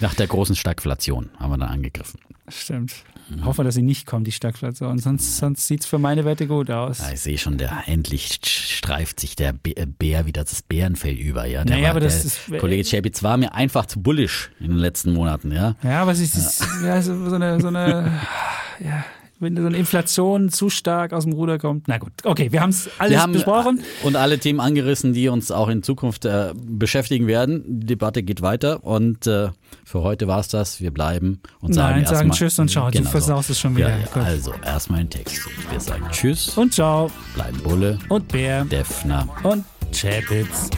Nach 0.00 0.14
der 0.14 0.26
großen 0.26 0.54
Stagflation 0.56 1.30
haben 1.38 1.50
wir 1.50 1.58
dann 1.58 1.68
angegriffen. 1.68 2.20
stimmt. 2.48 2.92
Mhm. 3.28 3.44
Hoffen 3.44 3.58
wir, 3.60 3.64
dass 3.64 3.74
sie 3.74 3.82
nicht 3.82 4.06
kommt, 4.06 4.26
die 4.26 4.32
Stagflation. 4.32 4.98
Sonst, 4.98 5.36
sonst 5.38 5.66
sieht 5.66 5.80
es 5.80 5.86
für 5.86 5.98
meine 5.98 6.24
Werte 6.24 6.46
gut 6.46 6.70
aus. 6.70 6.98
Ja, 7.00 7.10
ich 7.12 7.20
sehe 7.20 7.38
schon, 7.38 7.58
der 7.58 7.84
endlich 7.86 8.38
streift 8.44 9.18
sich 9.20 9.34
der 9.36 9.52
Bär 9.52 10.26
wieder 10.26 10.44
das 10.44 10.62
Bärenfell 10.62 11.14
über, 11.14 11.44
ja. 11.46 11.64
Der 11.64 11.76
Naja, 11.76 11.92
war, 11.94 12.00
der 12.00 12.08
ist- 12.08 12.40
Kollege 12.58 12.84
Chapitz 12.88 13.22
war 13.22 13.36
mir 13.36 13.52
einfach 13.54 13.86
zu 13.86 14.00
bullisch 14.00 14.50
in 14.60 14.68
den 14.68 14.78
letzten 14.78 15.12
Monaten, 15.12 15.50
ja. 15.52 15.74
Ja, 15.82 16.02
aber 16.02 16.12
es 16.12 16.20
ist, 16.20 16.36
ist 16.36 16.64
ja, 16.84 17.00
so, 17.02 17.28
so 17.28 17.34
eine, 17.36 17.60
so 17.60 17.68
eine 17.68 18.12
ja, 18.80 19.04
wenn 19.38 19.56
so 19.56 19.66
eine 19.66 19.76
Inflation 19.76 20.48
zu 20.50 20.70
stark 20.70 21.12
aus 21.12 21.24
dem 21.24 21.32
Ruder 21.34 21.58
kommt. 21.58 21.88
Na 21.88 21.98
gut, 21.98 22.12
okay, 22.24 22.52
wir 22.52 22.60
haben 22.62 22.70
es 22.70 22.88
alles 22.98 23.10
Wir 23.12 23.20
haben 23.22 23.32
besprochen. 23.32 23.80
und 24.02 24.16
alle 24.16 24.38
Themen 24.38 24.60
angerissen, 24.60 25.12
die 25.12 25.28
uns 25.28 25.50
auch 25.50 25.68
in 25.68 25.82
Zukunft 25.82 26.24
äh, 26.24 26.52
beschäftigen 26.56 27.26
werden. 27.26 27.62
Die 27.80 27.86
Debatte 27.86 28.22
geht 28.22 28.42
weiter 28.42 28.84
und 28.84 29.26
äh, 29.26 29.48
für 29.84 30.02
heute 30.02 30.26
war 30.28 30.40
es 30.40 30.48
das. 30.48 30.80
Wir 30.80 30.90
bleiben 30.90 31.40
und 31.60 31.72
sagen 31.74 31.96
Nein, 31.98 32.06
sagen 32.06 32.28
erstmal 32.28 32.36
Tschüss 32.38 32.58
und 32.58 32.70
ciao. 32.70 32.86
Du 32.86 32.92
Genau 32.92 33.04
so. 33.04 33.10
versaust 33.10 33.50
es 33.50 33.60
schon 33.60 33.76
wieder. 33.76 33.90
Ja, 33.90 33.98
ja, 33.98 34.22
also 34.22 34.52
erstmal 34.64 35.00
ein 35.00 35.10
Text. 35.10 35.40
Wir 35.70 35.80
sagen 35.80 36.04
Tschüss, 36.10 36.56
Und 36.56 36.72
ciao. 36.74 37.10
bleiben 37.34 37.58
Bulle, 37.62 37.98
Und 38.08 38.28
Bär. 38.28 38.64
Defner. 38.64 39.28
Und 39.42 39.64
Chapitz. 39.92 40.70